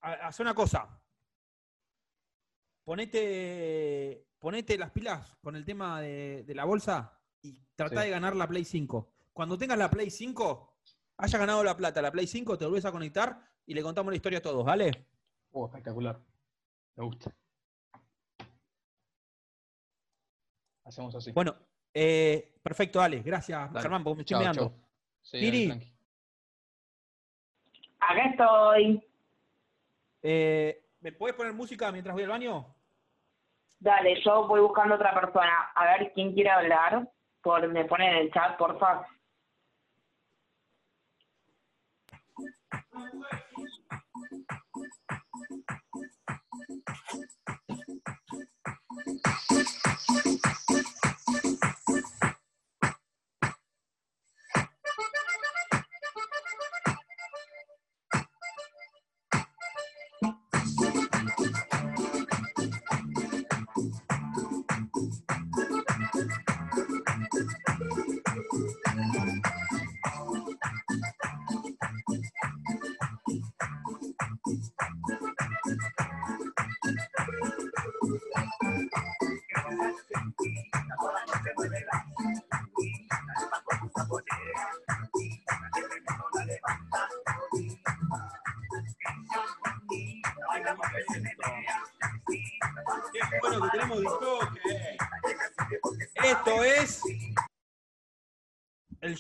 haz 0.02 0.40
una 0.40 0.54
cosa. 0.54 1.00
Ponete, 2.84 4.26
ponete 4.38 4.76
las 4.76 4.90
pilas 4.90 5.36
con 5.40 5.54
el 5.56 5.64
tema 5.64 6.00
de, 6.00 6.42
de 6.44 6.54
la 6.54 6.64
bolsa 6.64 7.18
y 7.40 7.54
trata 7.76 8.00
Sí. 8.00 8.06
de 8.06 8.10
ganar 8.10 8.34
la 8.34 8.48
Play 8.48 8.64
5. 8.64 9.12
Cuando 9.32 9.56
tengas 9.56 9.78
la 9.78 9.88
Play 9.90 10.10
5, 10.10 10.76
hayas 11.18 11.40
ganado 11.40 11.62
la 11.62 11.76
plata, 11.76 12.02
la 12.02 12.10
Play 12.10 12.26
5, 12.26 12.58
te 12.58 12.64
volvés 12.66 12.84
a 12.84 12.92
conectar 12.92 13.40
y 13.66 13.74
le 13.74 13.82
contamos 13.82 14.10
la 14.12 14.16
historia 14.16 14.40
a 14.40 14.42
todos, 14.42 14.64
¿vale? 14.64 15.06
oh, 15.52 15.66
espectacular. 15.66 16.20
Me 16.96 17.04
gusta. 17.04 17.32
Hacemos 20.84 21.14
así. 21.14 21.30
Bueno, 21.32 21.54
eh, 21.94 22.58
perfecto, 22.62 22.98
dale. 22.98 23.20
Gracias, 23.22 23.72
Dale. 23.72 23.80
Germán, 23.82 24.02
porque 24.02 24.16
me 24.16 24.22
estoy 24.22 24.34
Chao, 24.34 24.40
meando. 24.42 24.62
chao. 24.70 24.88
Sí. 25.22 25.70
Acá 28.00 28.24
estoy. 28.30 29.11
Eh, 30.22 30.84
¿Me 31.00 31.12
podés 31.12 31.34
poner 31.34 31.52
música 31.52 31.90
mientras 31.90 32.14
voy 32.14 32.22
al 32.22 32.30
baño? 32.30 32.66
Dale, 33.80 34.22
yo 34.22 34.46
voy 34.46 34.60
buscando 34.60 34.94
otra 34.94 35.12
persona. 35.12 35.72
A 35.74 35.84
ver 35.84 36.12
quién 36.14 36.32
quiere 36.32 36.50
hablar. 36.50 37.08
Por, 37.42 37.66
me 37.68 37.84
pone 37.84 38.08
en 38.08 38.16
el 38.18 38.32
chat, 38.32 38.56
por 38.56 38.78
favor. 38.78 39.04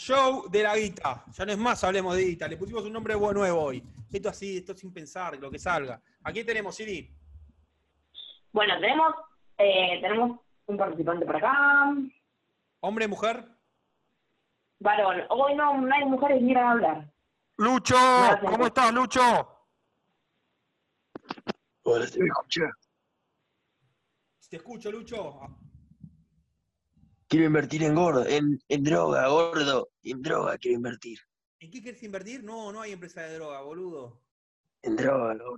Show 0.02 0.48
de 0.50 0.62
la 0.62 0.76
guita. 0.76 1.24
Ya 1.32 1.46
no 1.46 1.52
es 1.52 1.58
más 1.58 1.84
hablemos 1.84 2.16
de 2.16 2.24
guita. 2.24 2.48
Le 2.48 2.56
pusimos 2.56 2.84
un 2.84 2.92
nombre 2.92 3.14
nuevo 3.14 3.62
hoy. 3.62 3.82
Esto 4.10 4.28
así, 4.28 4.58
esto 4.58 4.74
sin 4.74 4.92
pensar, 4.92 5.38
lo 5.38 5.50
que 5.50 5.58
salga. 5.58 6.00
Aquí 6.24 6.44
tenemos, 6.44 6.74
Siri. 6.74 7.10
Bueno, 8.52 8.74
tenemos, 8.80 9.14
eh, 9.58 10.00
tenemos 10.02 10.40
un 10.66 10.76
participante 10.76 11.24
por 11.24 11.36
acá. 11.36 11.94
Hombre, 12.80 13.08
mujer. 13.08 13.46
Varón. 14.80 15.22
Hoy 15.30 15.54
no, 15.54 15.80
no 15.80 15.94
hay 15.94 16.04
mujeres 16.04 16.40
que 16.40 16.44
quieran 16.46 16.66
hablar. 16.66 17.12
Lucho, 17.56 17.94
Gracias. 17.94 18.50
¿cómo 18.50 18.66
estás, 18.66 18.92
Lucho? 18.92 19.20
Hola, 21.84 22.06
¿se 22.06 22.18
me 22.20 22.26
escucha? 22.26 22.62
Te 24.50 24.56
escucho, 24.56 24.90
Lucho. 24.90 25.40
Quiero 27.32 27.46
invertir 27.46 27.82
en 27.82 27.94
gordo, 27.94 28.26
en, 28.26 28.60
en 28.68 28.84
droga, 28.84 29.26
gordo. 29.28 29.88
En 30.02 30.20
droga 30.20 30.58
quiero 30.58 30.76
invertir. 30.76 31.18
¿En 31.60 31.70
qué 31.70 31.80
quieres 31.80 32.02
invertir? 32.02 32.44
No, 32.44 32.70
no 32.70 32.82
hay 32.82 32.92
empresa 32.92 33.22
de 33.22 33.36
droga, 33.36 33.62
boludo. 33.62 34.20
En 34.82 34.96
droga, 34.96 35.32
gordo. 35.32 35.56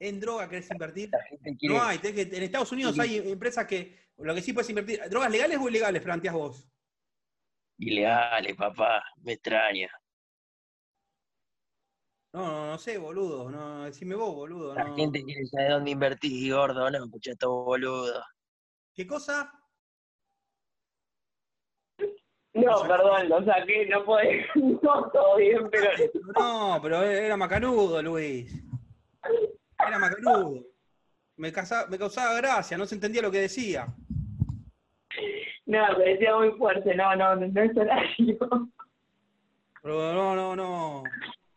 ¿En 0.00 0.18
droga 0.18 0.48
querés 0.48 0.68
invertir? 0.72 1.08
Quiere. 1.56 1.72
No 1.76 1.80
hay, 1.80 2.00
que- 2.00 2.22
en 2.22 2.42
Estados 2.42 2.72
Unidos 2.72 2.98
hay 2.98 3.18
empresas 3.18 3.64
que 3.64 3.96
lo 4.16 4.34
que 4.34 4.42
sí 4.42 4.52
puedes 4.52 4.68
invertir. 4.68 5.00
¿Drogas 5.08 5.30
legales 5.30 5.56
o 5.56 5.68
ilegales, 5.68 6.02
planteas 6.02 6.34
vos? 6.34 6.68
Ilegales, 7.78 8.56
papá. 8.56 9.04
Me 9.22 9.34
extraña. 9.34 9.88
No, 12.32 12.44
no, 12.48 12.66
no 12.72 12.78
sé, 12.78 12.98
boludo. 12.98 13.48
No, 13.52 13.84
decime 13.84 14.16
vos, 14.16 14.34
boludo. 14.34 14.74
La 14.74 14.82
no. 14.82 14.96
gente 14.96 15.22
quiere 15.22 15.46
saber 15.46 15.70
dónde 15.70 15.92
invertir, 15.92 16.52
gordo. 16.52 16.90
No, 16.90 17.08
todo 17.38 17.64
boludo. 17.66 18.24
¿Qué 18.92 19.06
cosa? 19.06 19.52
No, 22.52 22.82
perdón, 22.82 23.28
lo 23.28 23.44
saqué, 23.44 23.86
no 23.86 24.04
puede. 24.04 24.44
No, 24.82 25.10
todo 25.12 25.36
bien, 25.36 25.68
pero. 25.70 25.90
No, 26.38 26.78
pero 26.82 27.02
era 27.02 27.36
macanudo, 27.36 28.02
Luis. 28.02 28.52
Era 29.86 29.98
macanudo. 29.98 30.64
Me, 31.36 31.52
casa- 31.52 31.86
me 31.88 31.98
causaba 31.98 32.34
gracia, 32.34 32.76
no 32.76 32.86
se 32.86 32.96
entendía 32.96 33.22
lo 33.22 33.30
que 33.30 33.40
decía. 33.42 33.86
No, 35.66 35.98
me 35.98 36.04
decía 36.04 36.36
muy 36.36 36.50
fuerte, 36.52 36.94
no, 36.94 37.14
no, 37.16 37.36
no, 37.36 37.46
no 37.46 37.62
es 37.62 37.76
horario. 37.76 38.38
Pero 39.82 40.12
no, 40.12 40.34
no, 40.34 40.56
no. 40.56 41.02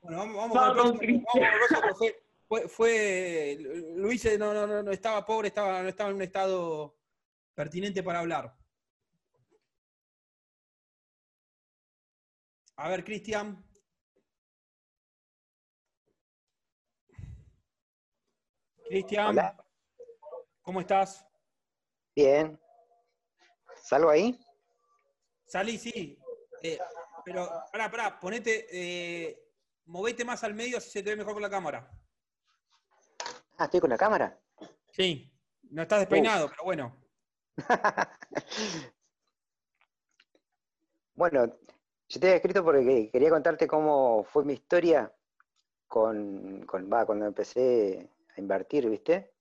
Bueno, 0.01 0.17
vamos, 0.17 0.35
vamos 0.35 0.53
Vamos, 0.55 0.75
con 0.75 0.77
el 0.77 0.83
próximo. 0.83 0.99
Cristian. 0.99 1.51
Vamos 1.51 1.67
con 1.67 1.77
el 1.77 1.83
próximo. 1.83 2.17
Fue, 2.47 2.67
fue, 2.67 3.57
Luis 3.95 4.37
no, 4.37 4.53
no, 4.53 4.67
no, 4.67 4.83
no 4.83 4.91
estaba 4.91 5.25
pobre, 5.25 5.47
estaba, 5.47 5.81
no 5.81 5.89
estaba 5.89 6.11
en 6.11 6.17
un 6.17 6.21
estado 6.21 6.95
pertinente 7.55 8.03
para 8.03 8.19
hablar. 8.19 8.53
A 12.76 12.89
ver, 12.89 13.03
Cristian. 13.03 13.63
Cristian. 18.88 19.38
¿cómo 20.61 20.82
estás? 20.82 21.26
Bien. 22.15 22.59
¿Salgo 23.76 24.09
ahí? 24.09 24.39
Salí, 25.45 25.78
sí. 25.78 26.17
Eh, 26.61 26.80
pero, 27.26 27.49
pará, 27.71 27.91
pará, 27.91 28.19
ponete, 28.19 28.67
eh, 28.71 29.51
movete 29.86 30.26
más 30.26 30.43
al 30.43 30.53
medio 30.53 30.78
así 30.78 30.89
se 30.89 31.03
te 31.03 31.11
ve 31.11 31.17
mejor 31.17 31.34
con 31.34 31.41
la 31.41 31.49
cámara. 31.49 31.89
Ah, 33.57 33.65
estoy 33.65 33.80
con 33.80 33.89
la 33.89 33.97
cámara. 33.97 34.39
Sí, 34.91 35.32
no 35.69 35.84
estás 35.84 35.99
despeinado, 35.99 36.49
pero 36.49 36.63
bueno. 36.63 36.97
Bueno, 41.15 41.45
yo 42.10 42.20
te 42.20 42.28
había 42.28 42.36
escrito 42.38 42.64
porque 42.64 43.10
quería 43.12 43.30
contarte 43.30 43.66
cómo 43.68 44.24
fue 44.24 44.45
mi 44.45 44.54
historia 44.54 45.12
con, 45.88 46.66
con 46.66 46.91
va, 46.91 47.06
cuando 47.06 47.26
empecé 47.26 48.10
a 48.36 48.39
invertir, 48.39 48.89
¿viste? 48.89 49.34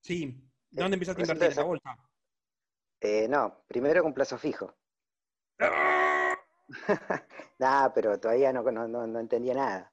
Sí. 0.00 0.36
¿Dónde 0.70 0.94
empezaste 0.94 1.22
a 1.22 1.24
invertir? 1.24 1.44
¿En 1.50 1.56
la 1.56 1.62
que- 1.62 1.66
bolsa? 1.68 1.98
Eh, 3.00 3.26
no, 3.28 3.64
primero 3.66 4.02
con 4.02 4.14
plazo 4.14 4.38
fijo. 4.38 4.74
Nah, 7.58 7.88
pero 7.94 8.18
todavía 8.18 8.52
no, 8.52 8.62
no, 8.62 8.88
no, 8.88 9.06
no 9.06 9.20
entendía 9.20 9.54
nada. 9.54 9.90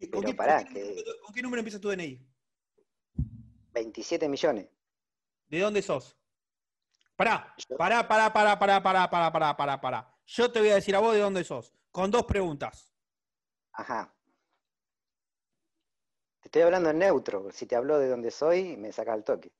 ¿Con 0.00 0.10
Pero 0.10 0.22
qué, 0.22 0.34
pará, 0.34 0.56
con 0.64 0.66
qué 0.68 0.74
que- 0.74 0.80
número- 0.90 1.20
con 1.24 1.34
qué 1.34 1.42
número 1.42 1.60
empieza 1.60 1.80
tu 1.80 1.88
DNI? 1.88 2.26
27 3.72 4.28
millones. 4.28 4.68
¿De 5.48 5.60
dónde 5.60 5.80
sos? 5.82 6.18
Pará, 7.16 7.54
pará, 7.76 8.06
pará, 8.06 8.32
pará, 8.32 8.58
pará, 8.58 8.82
pará, 8.82 9.10
pará, 9.10 9.32
pará, 9.32 9.56
pará, 9.56 9.80
pará. 9.80 10.17
Yo 10.28 10.52
te 10.52 10.60
voy 10.60 10.68
a 10.68 10.74
decir 10.74 10.94
a 10.94 11.00
vos 11.00 11.14
de 11.14 11.20
dónde 11.20 11.42
sos, 11.42 11.72
con 11.90 12.10
dos 12.10 12.26
preguntas. 12.26 12.92
Ajá. 13.72 14.14
Te 16.40 16.48
estoy 16.48 16.62
hablando 16.62 16.90
en 16.90 16.98
neutro. 16.98 17.50
Si 17.50 17.64
te 17.64 17.74
hablo 17.74 17.98
de 17.98 18.10
dónde 18.10 18.30
soy, 18.30 18.76
me 18.76 18.92
saca 18.92 19.14
el 19.14 19.24
toque. 19.24 19.50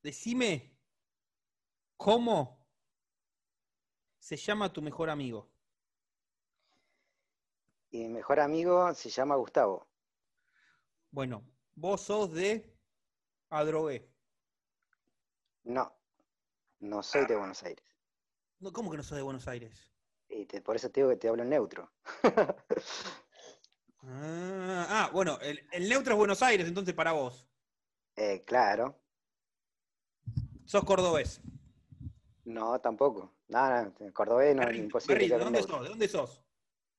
Decime 0.00 0.78
cómo 1.96 2.64
se 4.20 4.36
llama 4.36 4.72
tu 4.72 4.80
mejor 4.80 5.10
amigo. 5.10 5.50
Y 7.90 7.98
mi 7.98 8.08
mejor 8.10 8.38
amigo 8.38 8.94
se 8.94 9.10
llama 9.10 9.34
Gustavo. 9.34 9.88
Bueno, 11.10 11.42
vos 11.74 12.02
sos 12.02 12.32
de 12.32 12.78
Adrogué. 13.48 14.08
No, 15.64 15.92
no 16.78 17.02
soy 17.02 17.26
de 17.26 17.36
Buenos 17.36 17.62
Aires. 17.64 17.93
No, 18.64 18.72
¿Cómo 18.72 18.90
que 18.90 18.96
no 18.96 19.02
sos 19.02 19.16
de 19.16 19.22
Buenos 19.22 19.46
Aires? 19.46 19.92
Y 20.28 20.46
te- 20.46 20.60
por 20.62 20.76
eso 20.76 20.90
te 20.90 21.00
digo 21.00 21.10
que 21.10 21.16
te 21.16 21.28
hablo 21.28 21.42
en 21.42 21.50
neutro. 21.50 21.92
Ah, 24.06 24.86
ah, 24.90 25.10
bueno, 25.12 25.38
el, 25.40 25.66
el 25.72 25.88
neutro 25.88 26.12
es 26.12 26.18
Buenos 26.18 26.42
Aires, 26.42 26.68
entonces 26.68 26.94
para 26.94 27.12
vos. 27.12 27.48
Eh, 28.16 28.42
claro. 28.44 28.96
Sos 30.66 30.84
cordobés. 30.84 31.40
No, 32.44 32.78
tampoco. 32.80 33.32
Nada, 33.48 33.92
no, 34.00 34.12
cordobés 34.12 34.54
no, 34.56 34.62
Berrín, 34.62 34.84
imposible. 34.84 35.18
Que 35.20 35.28
¿de 35.28 35.38
dónde 35.38 35.62
sos? 35.62 35.82
¿De 35.82 35.88
dónde 35.88 36.08
sos? 36.08 36.40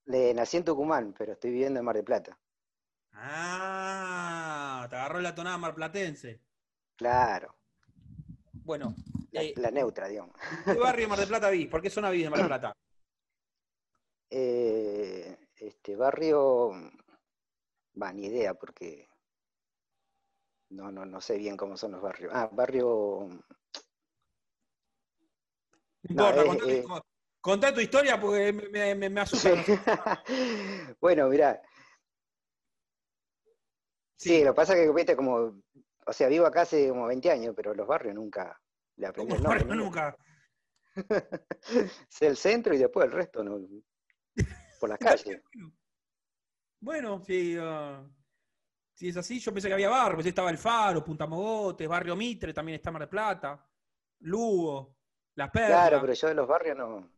Le- 0.06 0.34
nací 0.34 0.58
en 0.58 0.66
Tucumán, 0.66 1.14
pero 1.18 1.34
estoy 1.34 1.52
viviendo 1.52 1.80
en 1.80 1.86
Mar 1.86 1.96
del 1.96 2.04
Plata. 2.06 2.40
Ah, 3.14 4.88
te 4.90 4.96
agarró 4.96 5.20
la 5.22 5.34
tonada 5.36 5.58
marplatense. 5.58 6.42
Claro, 6.98 7.56
Bueno, 8.66 8.94
la, 9.36 9.42
eh, 9.44 9.54
la 9.58 9.72
neutra, 9.72 10.08
digamos. 10.08 10.36
¿qué 10.66 10.78
barrio 10.78 11.04
de 11.04 11.10
Mar 11.10 11.20
del 11.20 11.28
Plata 11.28 11.50
vivís? 11.50 11.68
¿Por 11.68 11.82
qué 11.82 11.90
zona 11.90 12.10
vivís 12.10 12.26
de 12.26 12.30
Mar 12.30 12.40
del 12.40 12.48
Plata? 12.48 12.74
Eh, 14.32 15.38
este 15.58 15.96
barrio, 15.96 16.72
va, 18.02 18.12
ni 18.12 18.26
idea, 18.26 18.56
porque 18.56 19.08
no, 20.72 20.92
no, 20.92 21.06
no 21.06 21.22
sé 21.22 21.38
bien 21.38 21.56
cómo 21.56 21.78
son 21.78 21.92
los 21.92 22.02
barrios. 22.02 22.32
Ah, 22.34 22.50
barrio, 22.52 23.30
No 26.10 26.10
importa, 26.10 26.46
contá, 26.46 26.66
eh, 26.66 26.84
con- 26.84 27.02
contá 27.40 27.74
tu 27.74 27.82
historia 27.82 28.20
porque 28.20 28.52
me, 28.52 29.10
me- 29.10 29.22
asusta. 29.22 29.50
no 29.50 29.64
bueno, 31.00 31.30
mirá, 31.30 31.62
sí, 34.18 34.30
Sí, 34.30 34.44
lo 34.44 34.52
que 34.54 34.56
pasa 34.56 34.74
es 34.76 34.86
que, 34.88 34.92
viste, 34.94 35.16
como, 35.16 35.62
o 36.08 36.14
sea, 36.14 36.28
vivo 36.28 36.46
acá 36.46 36.62
hace 36.62 36.90
como 36.90 37.08
20 37.08 37.30
años, 37.32 37.54
pero 37.56 37.74
los 37.74 37.88
barrios 37.88 38.16
nunca 38.16 38.60
le 38.98 39.08
aprendí 39.08 39.36
el 39.36 39.44
nombre. 39.44 39.66
nunca. 39.76 40.18
Sé 42.08 42.28
el 42.28 42.38
centro 42.38 42.74
y 42.74 42.78
después 42.78 43.06
el 43.06 43.12
resto, 43.12 43.44
no, 43.44 43.60
por 44.80 44.90
las 44.90 45.00
calles. 45.00 45.42
Bueno, 46.80 47.22
sí, 47.26 47.58
ah, 47.60 48.04
si 48.94 49.10
es 49.10 49.18
así, 49.18 49.40
yo 49.40 49.52
pensé 49.54 49.68
que 49.68 49.74
había 49.74 49.90
barrio, 49.90 50.18
pensé 50.18 50.28
que 50.28 50.30
estaba 50.30 50.50
El 50.50 50.58
Faro, 50.58 51.04
Punta 51.04 51.26
Mogotes, 51.26 51.88
Barrio 51.88 52.16
Mitre, 52.16 52.54
también 52.54 52.78
está 52.78 52.92
Mar 52.92 53.02
del 53.02 53.10
Plata, 53.10 53.68
Lugo, 54.20 54.98
Las 55.36 55.50
Perlas. 55.50 55.72
Claro, 55.72 56.02
pero 56.02 56.14
yo 56.14 56.28
de 56.28 56.34
los 56.34 56.48
barrios 56.48 56.78
no. 56.78 57.12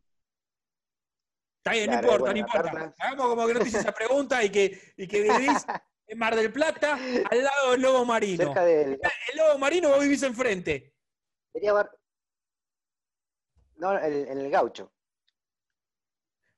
Está 1.58 1.72
bien, 1.72 1.90
claro, 1.90 2.00
no 2.00 2.06
importa, 2.06 2.20
bueno, 2.20 2.32
no 2.32 2.38
importa. 2.38 2.94
Hagamos 2.98 3.26
como 3.26 3.46
que 3.46 3.54
no 3.54 3.60
te 3.60 3.68
hice 3.68 3.78
esa 3.78 3.92
pregunta 3.92 4.42
y 4.42 4.50
que, 4.50 4.94
y 4.96 5.06
que 5.06 5.22
vivís 5.22 5.66
en 6.06 6.18
Mar 6.18 6.34
del 6.34 6.52
Plata 6.52 6.98
al 7.30 7.44
lado 7.44 7.72
del 7.72 7.82
Lobo 7.82 8.04
Marino. 8.04 8.44
Cerca 8.44 8.64
del. 8.64 8.92
El 8.92 9.38
Lobo 9.38 9.58
Marino 9.58 9.90
vos 9.90 10.00
vivís 10.00 10.22
enfrente. 10.22 10.97
Sería 11.52 11.72
bar- 11.74 11.90
No, 13.76 13.98
en 13.98 14.38
el 14.38 14.50
gaucho. 14.50 14.92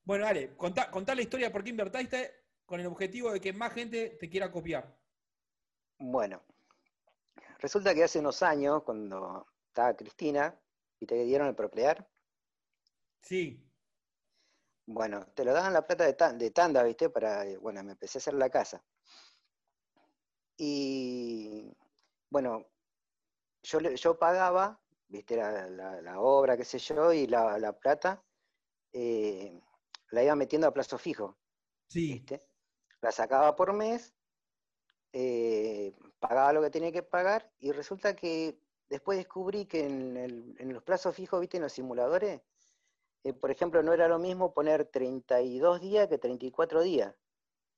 Bueno, 0.03 0.25
dale, 0.25 0.55
contá, 0.55 0.91
contá 0.91 1.15
la 1.15 1.21
historia 1.23 1.51
por 1.51 1.63
qué 1.63 1.71
invertiste 1.71 2.45
con 2.65 2.79
el 2.79 2.85
objetivo 2.87 3.31
de 3.31 3.41
que 3.41 3.51
más 3.53 3.73
gente 3.73 4.17
te 4.19 4.29
quiera 4.29 4.51
copiar. 4.51 4.95
Bueno, 5.99 6.43
resulta 7.59 7.93
que 7.95 8.03
hace 8.03 8.19
unos 8.19 8.43
años, 8.43 8.83
cuando 8.83 9.47
estaba 9.67 9.95
Cristina, 9.95 10.59
y 10.99 11.05
te 11.05 11.15
dieron 11.23 11.47
el 11.47 11.55
procrear, 11.55 12.05
Sí, 13.21 13.63
bueno, 14.85 15.25
te 15.33 15.43
lo 15.43 15.53
daban 15.53 15.73
la 15.73 15.87
plata 15.87 16.05
de, 16.05 16.13
tan- 16.13 16.37
de 16.37 16.51
tanda, 16.51 16.83
¿viste? 16.83 17.09
Para, 17.09 17.43
bueno, 17.59 17.83
me 17.83 17.93
empecé 17.93 18.17
a 18.17 18.21
hacer 18.21 18.33
la 18.35 18.49
casa. 18.51 18.83
Y, 20.57 21.75
bueno, 22.29 22.70
yo, 23.63 23.79
yo 23.79 24.17
pagaba, 24.19 24.81
¿viste? 25.07 25.35
La, 25.37 25.67
la- 25.69 26.01
la 26.01 26.19
obra, 26.21 26.57
qué 26.57 26.65
sé 26.65 26.79
yo, 26.79 27.13
y 27.13 27.27
la, 27.27 27.57
la 27.59 27.73
plata 27.79 28.23
eh, 28.93 29.61
la 30.11 30.23
iba 30.23 30.35
metiendo 30.35 30.67
a 30.67 30.73
plazo 30.73 30.97
fijo. 30.97 31.37
sí. 31.87 32.07
¿viste? 32.13 32.47
La 33.01 33.11
sacaba 33.11 33.55
por 33.55 33.73
mes, 33.73 34.15
eh, 35.13 35.93
pagaba 36.19 36.53
lo 36.53 36.61
que 36.61 36.69
tenía 36.69 36.91
que 36.91 37.03
pagar 37.03 37.53
y 37.59 37.71
resulta 37.71 38.15
que 38.15 38.59
después 38.89 39.17
descubrí 39.17 39.65
que 39.65 39.85
en, 39.85 40.17
el- 40.17 40.55
en 40.59 40.73
los 40.73 40.83
plazos 40.83 41.15
fijos, 41.15 41.39
viste, 41.41 41.57
en 41.57 41.63
los 41.63 41.73
simuladores, 41.73 42.41
eh, 43.23 43.33
por 43.33 43.51
ejemplo, 43.51 43.83
no 43.83 43.93
era 43.93 44.07
lo 44.07 44.19
mismo 44.19 44.53
poner 44.53 44.85
32 44.85 45.81
días 45.81 46.07
que 46.07 46.17
34 46.17 46.81
días. 46.83 47.15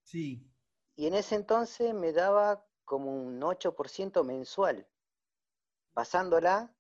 Sí. 0.04 0.54
Y 0.96 1.06
en 1.08 1.14
ese 1.14 1.36
entonces 1.36 1.94
me 1.94 2.14
daba 2.14 2.66
como 2.84 3.12
un 3.16 3.42
8% 3.44 4.24
mensual, 4.24 4.88
pasándola 5.94 6.76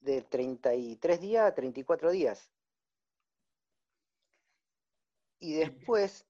de 0.00 0.22
33 0.22 1.20
días 1.20 1.44
a 1.46 1.54
34 1.54 2.10
días. 2.10 2.52
Y 5.40 5.54
después, 5.54 6.26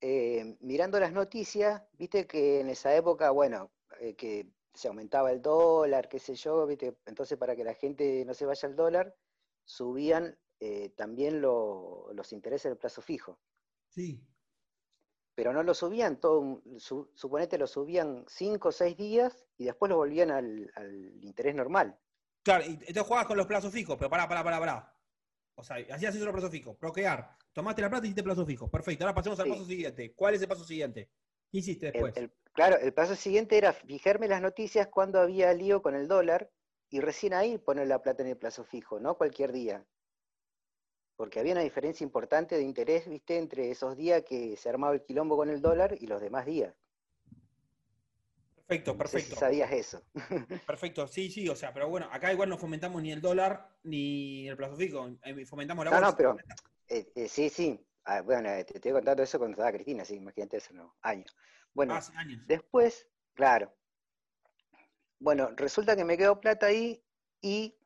eh, 0.00 0.56
mirando 0.60 0.98
las 0.98 1.12
noticias, 1.12 1.82
viste 1.92 2.26
que 2.26 2.60
en 2.60 2.70
esa 2.70 2.94
época, 2.94 3.30
bueno, 3.30 3.70
eh, 4.00 4.14
que 4.14 4.52
se 4.74 4.88
aumentaba 4.88 5.30
el 5.32 5.42
dólar, 5.42 6.08
qué 6.08 6.18
sé 6.18 6.34
yo, 6.34 6.66
viste, 6.66 6.96
entonces 7.04 7.38
para 7.38 7.54
que 7.54 7.64
la 7.64 7.74
gente 7.74 8.24
no 8.24 8.32
se 8.34 8.46
vaya 8.46 8.68
al 8.68 8.76
dólar, 8.76 9.14
subían 9.64 10.38
eh, 10.60 10.90
también 10.90 11.40
lo- 11.40 12.12
los 12.14 12.32
intereses 12.32 12.70
del 12.70 12.78
plazo 12.78 13.02
fijo. 13.02 13.40
Sí. 13.88 14.24
Pero 15.34 15.52
no 15.52 15.62
lo 15.62 15.74
subían 15.74 16.20
todo, 16.20 16.40
un- 16.40 16.80
su- 16.80 17.10
suponete 17.14 17.56
lo 17.58 17.66
subían 17.66 18.24
5 18.28 18.68
o 18.68 18.72
6 18.72 18.96
días 18.96 19.46
y 19.56 19.64
después 19.64 19.88
lo 19.88 19.96
volvían 19.96 20.30
al, 20.30 20.70
al 20.74 21.24
interés 21.24 21.54
normal. 21.54 21.98
Claro, 22.42 22.64
y 22.64 22.72
entonces 22.72 23.02
jugabas 23.02 23.26
con 23.26 23.36
los 23.36 23.46
plazos 23.46 23.72
fijos, 23.72 23.96
pero 23.96 24.10
pará, 24.10 24.28
pará, 24.28 24.44
pará, 24.44 24.58
pará. 24.58 24.96
O 25.54 25.62
sea, 25.62 25.76
hacías 25.76 26.14
eso 26.14 26.24
los 26.24 26.32
plazos 26.32 26.50
fijos. 26.50 26.78
Bloquear. 26.78 27.36
Tomaste 27.52 27.82
la 27.82 27.90
plata 27.90 28.04
y 28.06 28.08
hiciste 28.08 28.22
plazo 28.22 28.44
fijo. 28.46 28.70
Perfecto. 28.70 29.04
Ahora 29.04 29.14
pasemos 29.14 29.38
al 29.38 29.46
Sí. 29.46 29.52
paso 29.52 29.64
siguiente. 29.66 30.14
¿Cuál 30.14 30.34
es 30.34 30.42
el 30.42 30.48
paso 30.48 30.64
siguiente? 30.64 31.10
¿Qué 31.50 31.58
hiciste 31.58 31.86
El- 31.88 31.92
después? 31.92 32.16
el- 32.16 32.32
claro, 32.52 32.76
el 32.78 32.92
paso 32.92 33.14
siguiente 33.14 33.56
era 33.58 33.72
fijarme 33.72 34.28
las 34.28 34.40
noticias 34.40 34.88
cuando 34.88 35.20
había 35.20 35.52
lío 35.52 35.82
con 35.82 35.94
el 35.94 36.08
dólar 36.08 36.50
y 36.90 37.00
recién 37.00 37.32
ahí 37.34 37.58
poner 37.58 37.86
la 37.88 38.02
plata 38.02 38.22
en 38.22 38.30
el 38.30 38.36
plazo 38.38 38.64
fijo, 38.64 38.98
no 39.00 39.16
cualquier 39.16 39.52
día. 39.52 39.86
Porque 41.16 41.40
había 41.40 41.52
una 41.52 41.62
diferencia 41.62 42.04
importante 42.04 42.56
de 42.56 42.62
interés, 42.62 43.08
viste, 43.08 43.38
entre 43.38 43.70
esos 43.70 43.96
días 43.96 44.22
que 44.24 44.56
se 44.56 44.68
armaba 44.68 44.94
el 44.94 45.02
quilombo 45.02 45.36
con 45.36 45.48
el 45.50 45.62
dólar 45.62 45.96
y 45.98 46.06
los 46.06 46.20
demás 46.20 46.46
días. 46.46 46.74
Perfecto, 48.56 48.92
No 48.92 49.06
sé 49.06 49.20
si 49.20 49.32
perfecto. 49.32 49.36
sabías 49.36 49.72
eso. 49.72 50.02
Perfecto, 50.66 51.06
sí, 51.06 51.30
sí, 51.30 51.48
o 51.48 51.56
sea, 51.56 51.72
pero 51.74 51.88
bueno, 51.88 52.08
acá 52.10 52.32
igual 52.32 52.48
no 52.48 52.56
fomentamos 52.56 53.02
ni 53.02 53.12
el 53.12 53.20
dólar 53.20 53.68
ni 53.82 54.48
el 54.48 54.56
plazo 54.56 54.76
fijo, 54.76 55.08
eh, 55.24 55.44
fomentamos 55.44 55.84
la 55.84 55.90
No, 55.90 55.96
bolsa. 55.96 56.12
no, 56.12 56.16
pero 56.16 56.36
eh, 56.88 57.06
eh, 57.14 57.28
sí, 57.28 57.48
sí. 57.50 57.84
Ah, 58.04 58.20
bueno, 58.22 58.48
te 58.64 58.76
estoy 58.76 58.92
contando 58.92 59.22
eso 59.22 59.38
cuando 59.38 59.54
estaba 59.56 59.72
Cristina, 59.72 60.04
sí, 60.04 60.14
imagínate 60.16 60.56
eso, 60.56 60.72
no, 60.74 60.96
años. 61.02 61.36
Bueno, 61.74 61.94
años. 62.16 62.40
Después, 62.46 63.06
claro. 63.34 63.72
Bueno, 65.18 65.50
resulta 65.56 65.94
que 65.96 66.04
me 66.04 66.16
quedó 66.16 66.40
plata 66.40 66.66
ahí 66.66 67.02
y 67.40 67.76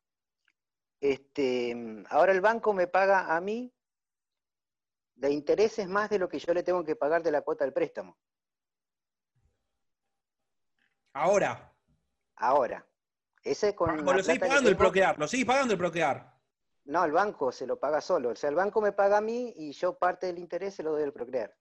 este, 1.00 2.04
ahora 2.08 2.32
el 2.32 2.40
banco 2.40 2.72
me 2.72 2.86
paga 2.86 3.34
a 3.36 3.40
mí 3.40 3.72
de 5.14 5.30
intereses 5.30 5.88
más 5.88 6.10
de 6.10 6.18
lo 6.18 6.28
que 6.28 6.38
yo 6.38 6.52
le 6.52 6.62
tengo 6.62 6.84
que 6.84 6.96
pagar 6.96 7.22
de 7.22 7.32
la 7.32 7.42
cuota 7.42 7.64
del 7.64 7.72
préstamo. 7.72 8.18
Ahora, 11.14 11.76
Ahora. 12.36 12.86
Ese 13.42 13.74
con 13.74 14.04
lo 14.04 14.22
seguís 14.22 14.40
pagando 14.40 14.68
el 14.68 14.74
bloquear, 14.74 15.18
lo 15.18 15.28
seguís 15.28 15.46
pagando 15.46 15.72
el 15.72 15.78
bloquear. 15.78 16.34
No, 16.84 17.04
el 17.04 17.12
banco 17.12 17.52
se 17.52 17.66
lo 17.66 17.78
paga 17.78 18.00
solo. 18.00 18.30
O 18.30 18.36
sea, 18.36 18.50
el 18.50 18.56
banco 18.56 18.80
me 18.80 18.92
paga 18.92 19.18
a 19.18 19.20
mí 19.20 19.52
y 19.56 19.72
yo 19.72 19.98
parte 19.98 20.26
del 20.26 20.38
interés 20.38 20.74
se 20.74 20.82
lo 20.82 20.92
doy 20.92 21.04
al 21.04 21.12
procrear. 21.12 21.56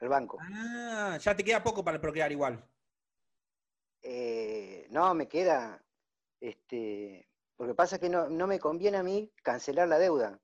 Al 0.00 0.08
banco. 0.08 0.38
Ah, 0.40 1.18
ya 1.20 1.36
te 1.36 1.44
queda 1.44 1.62
poco 1.62 1.84
para 1.84 1.96
el 1.96 2.00
procrear 2.00 2.32
igual. 2.32 2.62
Eh, 4.02 4.86
no, 4.90 5.14
me 5.14 5.28
queda, 5.28 5.82
este, 6.40 7.28
Lo 7.62 7.68
que 7.68 7.74
pasa 7.76 7.94
es 7.94 8.00
que 8.00 8.08
no, 8.08 8.28
no 8.28 8.48
me 8.48 8.58
conviene 8.58 8.96
a 8.98 9.04
mí 9.04 9.30
cancelar 9.40 9.86
la 9.86 10.00
deuda. 10.00 10.40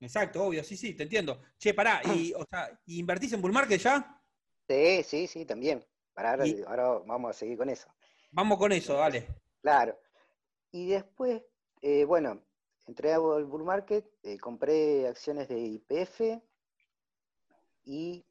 Exacto, 0.00 0.44
obvio, 0.44 0.62
sí, 0.62 0.76
sí, 0.76 0.94
te 0.94 1.02
entiendo. 1.02 1.40
Che, 1.58 1.74
pará, 1.74 2.00
y, 2.04 2.32
o 2.36 2.44
sea, 2.48 2.70
¿y 2.86 2.98
¿invertís 3.00 3.32
en 3.32 3.42
bull 3.42 3.52
market 3.52 3.80
ya? 3.80 4.20
Sí, 4.68 5.02
sí, 5.02 5.26
sí, 5.26 5.44
también. 5.46 5.84
Para 6.12 6.30
ahora, 6.32 6.46
Y- 6.46 6.62
ahora 6.66 6.88
vamos 7.06 7.30
a 7.30 7.32
seguir 7.32 7.56
con 7.58 7.68
eso. 7.70 7.88
Vamos 8.32 8.58
con 8.58 8.72
eso, 8.72 8.94
dale. 8.94 9.26
Claro. 9.62 9.98
Y 10.72 10.88
después, 10.90 11.42
eh, 11.82 12.04
bueno, 12.04 12.42
entré 12.86 13.12
al 13.14 13.44
bull 13.46 13.64
market, 13.64 14.06
eh, 14.22 14.38
compré 14.38 15.08
acciones 15.08 15.48
de 15.48 15.58
IPF 15.60 16.42
y 17.84 18.24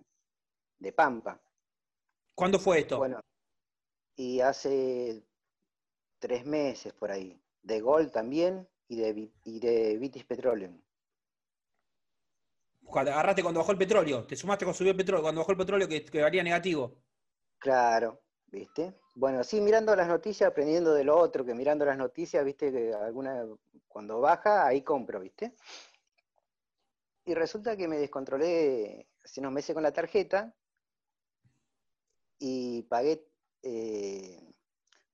de 0.80 0.92
Pampa. 0.94 1.42
¿Cuándo 2.36 2.60
fue 2.60 2.80
esto? 2.80 2.98
Bueno, 2.98 3.20
y 4.16 4.40
hace 4.42 5.24
tres 6.20 6.46
meses 6.46 6.94
por 6.94 7.12
ahí. 7.12 7.43
De 7.64 7.82
Gold 7.82 8.12
también 8.12 8.70
y 8.88 8.98
de, 8.98 9.32
y 9.44 9.60
de 9.60 9.98
Vitis 9.98 10.26
Petroleum. 10.26 10.80
Cuando 12.86 13.12
agarraste 13.12 13.42
cuando 13.42 13.62
bajó 13.62 13.72
el 13.72 13.78
petróleo, 13.78 14.28
te 14.28 14.36
sumaste 14.36 14.66
cuando 14.66 14.78
subió 14.78 14.92
el 14.92 14.98
petróleo, 14.98 15.24
cuando 15.24 15.42
bajó 15.42 15.52
el 15.52 15.58
petróleo 15.58 15.88
que, 15.88 16.06
que 16.06 16.22
valía 16.22 16.44
negativo. 16.44 17.02
Claro, 17.58 18.22
¿viste? 18.48 19.00
Bueno, 19.16 19.44
sí, 19.44 19.62
mirando 19.62 19.96
las 19.96 20.08
noticias, 20.08 20.50
aprendiendo 20.50 20.94
de 20.94 21.04
lo 21.04 21.18
otro, 21.18 21.46
que 21.46 21.54
mirando 21.54 21.86
las 21.86 21.98
noticias, 21.98 22.44
¿viste? 22.44 22.72
Que 22.72 22.94
alguna, 22.94 23.46
cuando 23.88 24.20
baja, 24.20 24.68
ahí 24.68 24.82
compro, 24.82 25.20
¿viste? 25.20 25.56
Y 27.26 27.34
resulta 27.34 27.78
que 27.78 27.88
me 27.88 27.98
descontrolé 27.98 29.08
hace 29.24 29.40
unos 29.40 29.54
meses 29.54 29.74
con 29.74 29.84
la 29.84 29.94
tarjeta 29.94 30.54
y 32.38 32.82
pagué, 32.84 33.26
eh, 33.62 34.54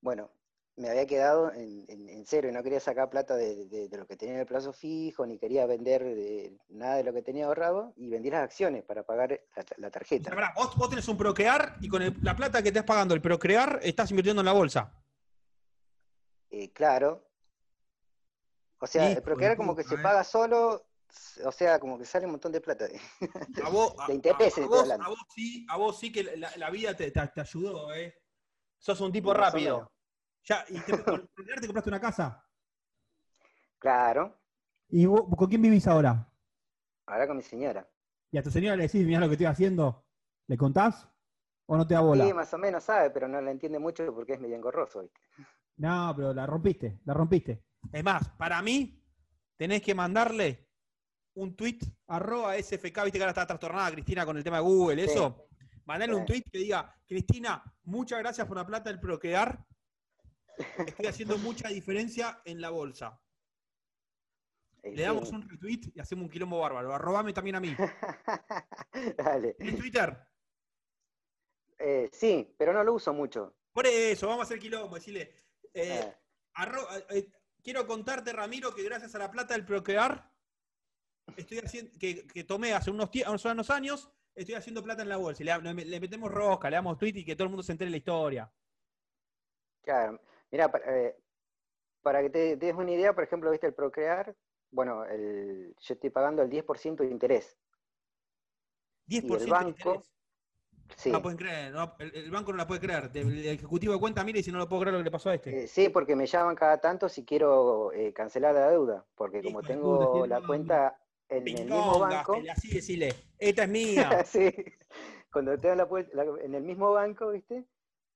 bueno, 0.02 0.32
me 0.80 0.90
había 0.90 1.06
quedado 1.06 1.52
en, 1.54 1.84
en- 1.90 2.08
en 2.10 2.26
cero 2.26 2.48
y 2.48 2.54
no 2.54 2.64
quería 2.64 2.80
sacar 2.80 3.10
plata 3.10 3.36
de, 3.36 3.66
de- 3.66 3.90
de 3.90 3.98
lo 3.98 4.08
que 4.08 4.16
tenía 4.16 4.36
en 4.36 4.40
el 4.42 4.46
plazo 4.46 4.72
fijo, 4.72 5.26
ni 5.26 5.38
quería 5.38 5.66
vender 5.66 6.02
eh, 6.06 6.58
nada 6.70 6.96
de 6.96 7.04
lo 7.04 7.12
que 7.14 7.22
tenía 7.22 7.46
ahorrado 7.48 7.94
y 7.98 8.10
vendí 8.10 8.30
las 8.30 8.44
acciones 8.44 8.84
para 8.86 9.04
pagar 9.04 9.42
la, 9.56 9.66
la 9.78 9.88
O 9.88 9.92
tarjeta. 9.92 10.30
sea, 10.30 10.36
pará, 10.36 10.54
vos, 10.56 10.76
vos 10.78 10.90
tenés 10.90 11.08
un 11.10 11.18
procrear 11.18 11.76
y 11.82 11.90
con 11.90 12.02
el- 12.02 12.16
la 12.22 12.34
plata 12.36 12.62
que 12.62 12.70
estás 12.70 12.86
pagando 12.86 13.14
el 13.14 13.22
procrear 13.22 13.80
estás 13.84 14.10
invirtiendo 14.10 14.42
en 14.42 14.46
la 14.46 14.54
bolsa. 14.54 14.94
Eh, 16.50 16.72
claro. 16.72 17.28
O 18.80 18.88
sea, 18.88 19.12
el 19.12 19.22
procrear 19.22 19.58
como 19.58 19.76
que 19.76 19.84
se 19.84 19.96
eh. 19.96 20.00
paga 20.02 20.24
solo, 20.24 20.88
o 21.44 21.52
sea, 21.52 21.78
como 21.80 22.00
que 22.00 22.06
sale 22.06 22.26
un 22.26 22.32
montón 22.32 22.54
de 22.54 22.62
plata. 22.62 22.86
A 23.66 23.70
vos, 23.70 23.94
a, 24.00 24.08
De 24.08 24.14
intereses 24.14 24.58
a- 24.58 24.62
a 24.62 24.64
estoy 24.64 24.68
vos, 24.78 24.82
hablando. 24.84 25.06
a 25.06 25.10
vos 25.10 25.20
sí, 25.36 25.66
a 25.70 25.78
vos 25.78 26.00
sí 26.00 26.12
que 26.14 26.24
la, 26.38 26.56
la 26.56 26.70
vida 26.70 26.96
te, 26.96 27.12
te- 27.12 27.28
te 27.28 27.42
ayudó, 27.42 27.94
¿eh? 27.94 28.16
Sos 28.78 29.02
un 29.02 29.12
tipo 29.12 29.34
rápido. 29.34 29.92
Ya, 30.50 30.66
y 30.68 30.80
te, 30.80 31.04
con 31.04 31.30
el 31.48 31.62
te 31.62 31.68
compraste 31.68 31.90
una 31.92 32.02
casa. 32.02 32.44
Claro, 33.78 34.36
¿Y 34.90 35.06
vos, 35.06 35.22
con 35.38 35.48
quién 35.48 35.62
vivís 35.62 35.88
ahora? 35.88 36.26
ahora 37.06 37.28
con 37.28 37.38
mi 37.38 37.44
señora. 37.44 37.88
¿Y 38.32 38.38
a 38.38 38.44
tu 38.44 38.50
señora 38.52 38.76
le 38.76 38.84
decís, 38.84 39.06
mirá 39.06 39.20
lo 39.20 39.28
que 39.28 39.34
estoy 39.34 39.46
haciendo? 39.46 40.06
¿Le 40.48 40.58
contás? 40.58 41.08
¿O 41.68 41.78
no 41.78 41.86
te 41.86 41.94
da 41.94 42.02
bola? 42.02 42.26
Sí, 42.26 42.34
más 42.34 42.54
o 42.54 42.58
menos 42.58 42.84
sabe, 42.84 43.10
pero 43.12 43.28
no 43.28 43.40
la 43.42 43.52
entiende 43.52 43.78
mucho 43.80 44.12
porque 44.14 44.34
es 44.34 44.40
medio 44.40 44.56
engorroso, 44.56 45.02
¿viste? 45.02 45.20
No, 45.78 46.14
pero 46.16 46.34
la 46.34 46.46
rompiste, 46.46 47.00
la 47.06 47.14
rompiste. 47.14 47.64
Es 47.92 48.04
más, 48.04 48.30
para 48.30 48.62
mí, 48.62 49.04
tenés 49.56 49.82
que 49.82 49.94
mandarle 49.96 50.68
un 51.36 51.56
tweet, 51.56 51.80
arroba 52.08 52.56
SFK, 52.58 53.04
viste 53.04 53.18
que 53.20 53.24
ahora 53.24 53.30
está 53.32 53.46
trastornada 53.48 53.92
Cristina 53.92 54.26
con 54.26 54.36
el 54.38 54.44
tema 54.44 54.58
de 54.58 54.64
Google, 54.64 55.08
Sí. 55.08 55.12
eso. 55.14 55.48
Mandale 55.86 56.14
un 56.14 56.26
tweet 56.26 56.44
que 56.52 56.60
diga, 56.60 56.96
Cristina, 57.08 57.64
muchas 57.84 58.20
gracias 58.20 58.46
por 58.48 58.58
la 58.58 58.66
plata 58.66 58.90
del 58.92 59.00
procrear. 59.00 59.66
Estoy 60.86 61.06
haciendo 61.08 61.38
mucha 61.38 61.70
diferencia 61.70 62.42
en 62.46 62.60
la 62.62 62.70
bolsa. 62.70 63.20
Eh, 64.84 64.96
Le 64.96 65.04
damos 65.04 65.30
un 65.32 65.48
retweet 65.50 65.92
y 65.94 66.00
hacemos 66.00 66.24
un 66.26 66.30
quilombo 66.30 66.60
bárbaro. 66.60 66.94
Arrobame 66.94 67.34
también 67.34 67.56
a 67.56 67.60
mí. 67.60 67.76
Dale. 69.18 69.56
¿En 69.60 69.78
Twitter? 69.78 70.18
Eh, 71.78 72.10
sí, 72.12 72.54
pero 72.58 72.74
no 72.74 72.84
lo 72.84 72.94
uso 72.94 73.14
mucho. 73.14 73.56
Por 73.72 73.88
eso, 73.88 74.28
vamos 74.28 74.42
a 74.42 74.46
hacer 74.46 74.60
quilombo, 74.60 74.96
decirle. 74.96 75.34
eh, 75.74 76.14
Eh, 77.10 77.32
quiero 77.64 77.88
contarte, 77.88 78.34
Ramiro, 78.34 78.74
que 78.76 78.84
gracias 78.84 79.16
a 79.16 79.20
la 79.20 79.32
plata 79.32 79.54
del 79.54 79.66
Procrear, 79.66 80.30
estoy 81.38 81.60
haciendo, 81.60 81.98
que, 81.98 82.28
que 82.28 82.44
tomé 82.44 82.74
hace 82.74 82.92
unos, 82.92 83.10
hace 83.26 83.50
unos 83.50 83.70
años, 83.70 84.10
estoy 84.36 84.56
haciendo 84.56 84.84
plata 84.84 85.04
en 85.04 85.10
la 85.10 85.18
bolsa. 85.18 85.44
Le- 85.44 85.86
le 85.86 86.00
metemos 86.00 86.30
rosca, 86.32 86.70
le 86.70 86.76
damos 86.76 86.98
tweet 86.98 87.14
y 87.16 87.24
que 87.26 87.36
todo 87.36 87.46
el 87.46 87.50
mundo 87.52 87.64
se 87.64 87.72
entere 87.72 87.88
de 87.88 87.92
la 87.92 87.98
historia. 87.98 88.52
claro. 89.82 90.20
Mira, 90.52 90.72
para 92.02 92.22
que 92.22 92.30
te 92.30 92.56
des 92.58 92.76
una 92.76 92.92
idea, 92.92 93.14
por 93.14 93.24
ejemplo, 93.24 93.52
viste 93.52 93.68
el 93.68 93.74
procrear, 93.74 94.36
bueno, 94.72 95.06
el, 95.06 95.76
yo 95.80 95.94
estoy 95.94 96.10
pagando 96.10 96.42
el 96.42 96.50
10% 96.50 97.04
de 97.04 97.10
interés. 97.10 97.58
10% 99.08 99.44
el 99.44 99.50
de 99.50 99.52
banco, 99.52 99.92
interés. 99.94 100.12
Sí, 100.98 101.12
No 101.12 101.18
la 101.18 101.22
pueden 101.24 101.38
creer, 101.38 101.72
no, 101.74 101.94
el, 102.00 102.16
el 102.16 102.32
banco 102.32 102.52
no 102.52 102.58
la 102.58 102.68
puede 102.68 102.82
creer. 102.82 103.10
El, 103.14 103.46
ejecutivo 103.48 103.94
de 103.94 104.00
cuenta 104.00 104.24
mire 104.24 104.44
si 104.44 104.52
no 104.52 104.58
lo 104.58 104.68
puedo 104.68 104.82
creer 104.82 104.94
lo 104.94 105.00
que 105.00 105.04
le 105.06 105.12
pasó 105.12 105.30
a 105.30 105.36
este. 105.36 105.64
eh, 105.64 105.68
sí, 105.68 105.90
porque 105.90 106.16
me 106.16 106.26
llaman 106.26 106.56
cada 106.56 106.80
tanto 106.80 107.10
si 107.10 107.26
quiero 107.26 107.92
eh, 107.94 108.14
cancelar 108.14 108.54
la 108.56 108.70
deuda, 108.70 109.06
porque 109.16 109.44
como 109.44 109.64
tengo 109.64 110.22
puta, 110.22 110.28
la 110.28 110.42
cuenta 110.42 111.00
en 111.30 111.48
el 111.48 111.66
mismo 111.70 112.00
banco, 112.00 112.34
así 112.52 112.74
decirle, 112.74 113.14
esta 113.38 113.64
es 113.64 113.70
mía. 113.70 114.10
sí, 114.26 114.52
cuando 115.32 115.58
tengo 115.58 115.76
la, 115.76 115.88
la- 116.14 116.42
en 116.44 116.56
el 116.56 116.64
mismo 116.64 116.92
banco, 116.92 117.30
¿viste? 117.32 117.66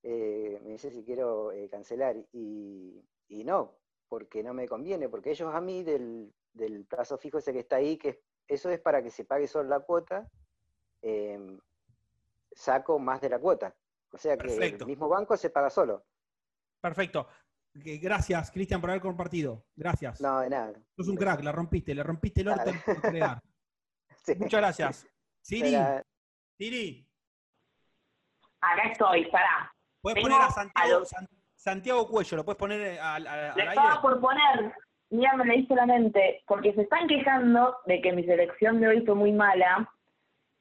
Eh, 0.04 0.60
me 0.64 0.72
dice 0.72 0.92
si 0.92 1.04
quiero 1.04 1.52
eh, 1.54 1.70
cancelar 1.70 2.18
y, 2.34 3.02
y 3.30 3.44
no, 3.46 3.78
porque 4.10 4.44
no 4.44 4.54
me 4.54 4.68
conviene, 4.68 5.08
porque 5.10 5.32
ellos 5.32 5.54
a 5.54 5.62
mí 5.62 5.84
del, 5.84 6.34
del 6.52 6.86
plazo 6.86 7.18
fijo 7.18 7.38
ese 7.38 7.54
que 7.54 7.60
está 7.60 7.78
ahí, 7.78 7.98
que 7.98 8.22
eso 8.48 8.70
es 8.70 8.80
para 8.80 9.02
que 9.02 9.10
se 9.10 9.24
pague 9.24 9.48
solo 9.48 9.70
la 9.70 9.80
cuota, 9.80 10.30
em, 11.02 11.58
saco 12.52 13.00
más 13.00 13.22
de 13.22 13.30
la 13.30 13.40
cuota. 13.40 13.76
O 14.12 14.18
sea 14.18 14.38
que 14.38 14.48
Perfecto. 14.48 14.84
el 14.84 14.90
mismo 14.90 15.08
banco 15.08 15.36
se 15.38 15.50
paga 15.50 15.70
solo. 15.70 16.06
Perfecto. 16.82 17.28
Que- 17.82 17.98
Gracias, 17.98 18.52
Cristian, 18.52 18.80
por 18.82 18.92
haber 18.92 19.02
compartido. 19.02 19.66
Gracias. 19.76 20.22
No, 20.22 20.42
de 20.42 20.50
nada. 20.50 20.74
Sos 20.96 21.08
un 21.08 21.16
crack, 21.16 21.42
la 21.42 21.52
rompiste, 21.52 21.96
le 21.96 22.04
rompiste 22.04 22.42
el 22.42 22.50
orto. 22.50 22.72
Sí. 24.26 24.36
Muchas 24.36 24.62
gracias. 24.62 25.08
Siri, 25.42 25.76
Siri, 26.58 27.10
Acá 28.62 28.84
estoy, 28.90 29.30
pará. 29.30 29.70
Puedes 30.04 30.22
poner 30.22 30.40
a 30.42 30.46
a 30.46 30.52
Santiago, 30.52 31.00
los- 31.00 31.10
San- 31.10 31.28
Santiago 31.56 32.08
Cuello, 32.08 32.38
lo 32.38 32.46
puedes 32.46 32.60
poner 32.60 32.82
eh, 32.82 33.00
al, 33.00 33.26
al- 33.26 33.40
al 33.52 33.56
Le 33.56 33.62
aire. 33.62 33.74
estaba 33.74 34.02
por 34.02 34.20
poner, 34.20 34.74
mira, 35.10 35.34
me 35.38 35.46
leí 35.46 35.66
solamente, 35.66 36.44
porque 36.46 36.74
se 36.74 36.82
están 36.82 37.08
quejando 37.08 37.78
de 37.86 38.02
que 38.02 38.12
mi 38.12 38.24
selección 38.26 38.80
de 38.82 38.88
hoy 38.90 39.06
fue 39.06 39.16
muy 39.16 39.32
mala. 39.32 39.90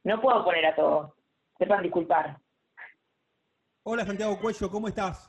No 0.04 0.20
puedo 0.20 0.44
poner 0.44 0.66
a 0.66 0.74
todos. 0.76 1.12
Sepan 1.58 1.82
disculpar. 1.82 2.38
Hola 3.84 4.04
Santiago 4.06 4.38
Cuello, 4.40 4.70
¿cómo 4.70 4.88
estás? 4.88 5.28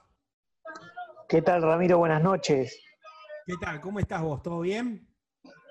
¿Qué 1.27 1.41
tal, 1.41 1.63
Ramiro? 1.63 1.97
Buenas 1.97 2.21
noches. 2.21 2.79
¿Qué 3.47 3.53
tal? 3.59 3.81
¿Cómo 3.81 3.99
estás 3.99 4.21
vos? 4.21 4.41
¿Todo 4.43 4.61
bien? 4.61 5.07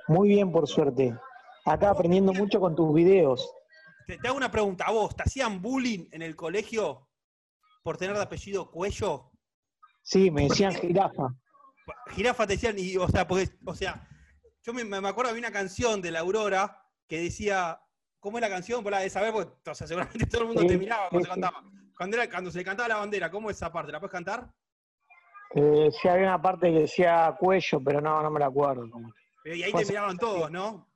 Muy 0.08 0.28
bien, 0.28 0.50
por 0.50 0.66
suerte. 0.66 1.16
Acá 1.64 1.90
aprendiendo 1.90 2.32
mucho 2.32 2.58
con 2.58 2.74
tus 2.74 2.92
videos. 2.92 3.54
Te, 4.06 4.18
te 4.18 4.26
hago 4.28 4.36
una 4.36 4.50
pregunta. 4.50 4.84
¿A 4.86 4.90
vos 4.92 5.14
te 5.14 5.22
hacían 5.22 5.62
bullying 5.62 6.08
en 6.10 6.22
el 6.22 6.34
colegio 6.34 7.08
por 7.82 7.96
tener 7.96 8.16
de 8.16 8.22
apellido 8.22 8.70
Cuello? 8.70 9.30
Sí, 10.02 10.30
me 10.30 10.44
decían 10.48 10.74
jirafa. 10.74 11.34
Jirafa 12.12 12.46
te 12.46 12.54
decían, 12.54 12.76
y, 12.78 12.96
o 12.96 13.08
sea, 13.08 13.26
porque, 13.26 13.48
o 13.64 13.74
sea, 13.74 14.08
yo 14.62 14.72
me, 14.72 14.84
me 14.84 15.08
acuerdo 15.08 15.32
de 15.32 15.38
una 15.38 15.50
canción 15.50 16.00
de 16.00 16.10
la 16.10 16.20
Aurora 16.20 16.84
que 17.08 17.20
decía, 17.20 17.80
¿cómo 18.20 18.38
es 18.38 18.42
la 18.42 18.48
canción? 18.48 18.82
Por 18.82 18.92
la 18.92 19.00
de 19.00 19.10
saber, 19.10 19.32
porque 19.32 19.70
o 19.70 19.74
sea, 19.74 19.86
seguramente 19.86 20.26
todo 20.30 20.42
el 20.42 20.46
mundo 20.48 20.62
Sí, 20.62 20.68
te 20.68 20.78
miraba 20.78 21.08
cuando 21.08 21.26
sí, 21.26 21.32
se 21.34 21.40
cantaba. 21.40 21.64
Cuando, 21.96 22.16
era, 22.16 22.30
cuando 22.30 22.50
se 22.50 22.58
le 22.58 22.64
cantaba 22.64 22.88
la 22.88 22.96
bandera, 22.96 23.30
¿cómo 23.30 23.50
es 23.50 23.56
esa 23.56 23.72
parte? 23.72 23.92
¿La 23.92 24.00
puedes 24.00 24.12
cantar? 24.12 24.48
Eh, 25.54 25.90
sí, 26.00 26.08
había 26.08 26.28
una 26.28 26.40
parte 26.42 26.72
que 26.72 26.80
decía 26.80 27.34
cuello, 27.38 27.80
pero 27.84 28.00
no, 28.00 28.22
no 28.22 28.30
me 28.30 28.40
la 28.40 28.46
acuerdo. 28.46 28.86
Y 29.44 29.62
ahí 29.62 29.70
Fue 29.70 29.80
te 29.80 29.84
hace- 29.84 29.92
miraban 29.92 30.18
todos, 30.18 30.50
¿no? 30.50 30.88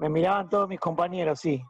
Me 0.00 0.08
miraban 0.08 0.48
todos 0.48 0.68
mis 0.68 0.80
compañeros, 0.80 1.40
sí. 1.40 1.62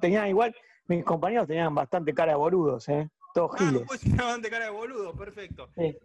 Tenían 0.00 0.28
igual, 0.28 0.54
mis 0.86 1.04
compañeros 1.04 1.46
tenían 1.46 1.74
bastante 1.74 2.12
cara 2.14 2.32
de 2.32 2.38
boludos, 2.38 2.88
¿eh? 2.88 3.08
Todos 3.34 3.50
Ah, 3.54 3.58
giles. 3.58 3.82
pues 3.86 4.00
de 4.04 4.50
cara 4.50 4.64
de 4.66 4.70
boludo, 4.70 5.14
perfecto. 5.16 5.70
Sí. 5.76 5.96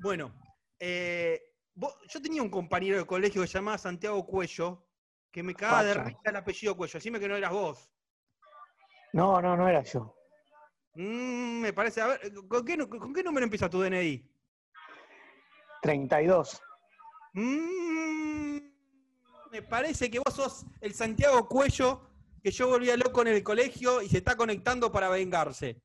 Bueno, 0.00 0.32
eh, 0.78 1.40
vos- 1.74 1.96
yo 2.08 2.20
tenía 2.20 2.42
un 2.42 2.50
compañero 2.50 2.98
de 2.98 3.06
colegio 3.06 3.42
que 3.42 3.48
se 3.48 3.54
llamaba 3.58 3.78
Santiago 3.78 4.24
Cuello, 4.26 4.86
que 5.30 5.42
me 5.42 5.54
cagaba 5.54 5.82
de 5.84 5.94
risa 5.94 6.20
el 6.24 6.36
apellido 6.36 6.76
Cuello. 6.76 6.92
Decime 6.94 7.18
que 7.20 7.28
no 7.28 7.36
eras 7.36 7.52
vos. 7.52 7.90
No, 9.12 9.40
no, 9.40 9.56
no 9.56 9.68
era 9.68 9.82
yo. 9.82 10.14
Mm, 10.94 11.60
me 11.60 11.72
parece, 11.72 12.00
a 12.00 12.06
ver, 12.08 12.32
¿con 12.48 12.64
qué, 12.64 12.76
nu- 12.76 12.88
¿con 12.88 13.12
qué 13.12 13.22
número 13.22 13.44
empieza 13.44 13.68
tu 13.68 13.80
DNI? 13.80 14.30
32. 15.82 16.60
Mm, 17.34 18.58
me 19.52 19.62
parece 19.62 20.10
que 20.10 20.18
vos 20.18 20.34
sos 20.34 20.64
el 20.80 20.94
Santiago 20.94 21.46
Cuello 21.48 22.02
que 22.42 22.50
yo 22.50 22.68
volvía 22.68 22.96
loco 22.96 23.22
en 23.22 23.28
el 23.28 23.42
colegio 23.42 24.00
y 24.02 24.08
se 24.08 24.18
está 24.18 24.36
conectando 24.36 24.90
para 24.92 25.08
vengarse. 25.08 25.82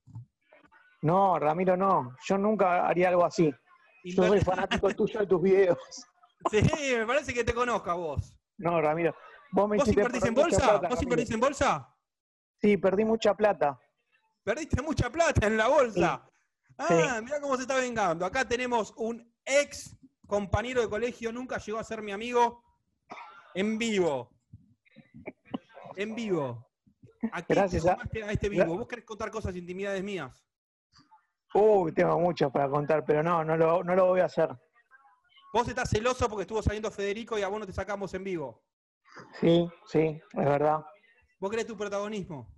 No, 1.01 1.39
Ramiro, 1.39 1.75
no. 1.77 2.15
Yo 2.27 2.37
nunca 2.37 2.87
haría 2.87 3.09
algo 3.09 3.25
así. 3.25 3.51
Yo 4.03 4.27
soy 4.27 4.41
fanático 4.41 4.89
tuyo 4.95 5.19
de 5.19 5.27
tus 5.27 5.41
videos. 5.41 5.77
Sí, 6.49 6.59
me 6.97 7.05
parece 7.05 7.35
que 7.35 7.43
te 7.43 7.53
conozco 7.53 7.91
a 7.91 7.93
vos. 7.93 8.35
No, 8.57 8.81
Ramiro. 8.81 9.13
¿Vos 9.51 9.69
me 9.69 9.77
¿Vos 9.77 9.87
invertís 9.89 10.23
en 10.25 10.33
bolsa? 10.33 10.57
plata, 10.57 10.87
¿Vos 10.87 11.03
invertís 11.03 11.29
en 11.29 11.39
bolsa? 11.39 11.95
Sí, 12.59 12.77
perdí 12.77 13.05
mucha 13.05 13.35
plata. 13.35 13.79
Perdiste 14.43 14.81
mucha 14.81 15.11
plata 15.11 15.45
en 15.45 15.55
la 15.55 15.67
bolsa. 15.67 16.27
Sí. 16.87 16.95
Ah, 16.97 17.21
mirá 17.23 17.39
cómo 17.39 17.55
se 17.57 17.61
está 17.61 17.75
vengando. 17.75 18.25
Acá 18.25 18.43
tenemos 18.47 18.91
un 18.97 19.31
ex 19.45 19.95
compañero 20.25 20.81
de 20.81 20.89
colegio, 20.89 21.31
nunca 21.31 21.59
llegó 21.59 21.77
a 21.77 21.83
ser 21.83 22.01
mi 22.01 22.11
amigo, 22.11 22.63
en 23.53 23.77
vivo. 23.77 24.31
En 25.95 26.15
vivo. 26.15 26.71
¿A 27.31 27.43
qué 27.45 27.53
Gracias 27.53 27.83
te 27.83 28.23
a- 28.23 28.27
a 28.27 28.31
este 28.31 28.49
vivo? 28.49 28.77
¿Vos 28.79 28.87
querés 28.87 29.05
contar 29.05 29.29
cosas, 29.29 29.55
intimidades 29.55 30.03
mías? 30.03 30.43
Uy, 31.53 31.91
tengo 31.93 32.19
mucho 32.19 32.49
para 32.51 32.69
contar, 32.69 33.03
pero 33.05 33.21
no, 33.21 33.43
no 33.43 33.57
lo, 33.57 33.83
no 33.83 33.95
lo 33.95 34.07
voy 34.07 34.21
a 34.21 34.25
hacer. 34.25 34.49
Vos 35.53 35.67
estás 35.67 35.89
celoso 35.89 36.29
porque 36.29 36.43
estuvo 36.43 36.61
saliendo 36.61 36.89
Federico 36.91 37.37
y 37.37 37.41
a 37.41 37.49
vos 37.49 37.59
no 37.59 37.65
te 37.65 37.73
sacamos 37.73 38.13
en 38.13 38.23
vivo. 38.23 38.63
Sí, 39.39 39.67
sí, 39.85 39.99
es 40.33 40.45
verdad. 40.45 40.79
¿Vos 41.39 41.49
querés 41.51 41.67
tu 41.67 41.75
protagonismo? 41.75 42.53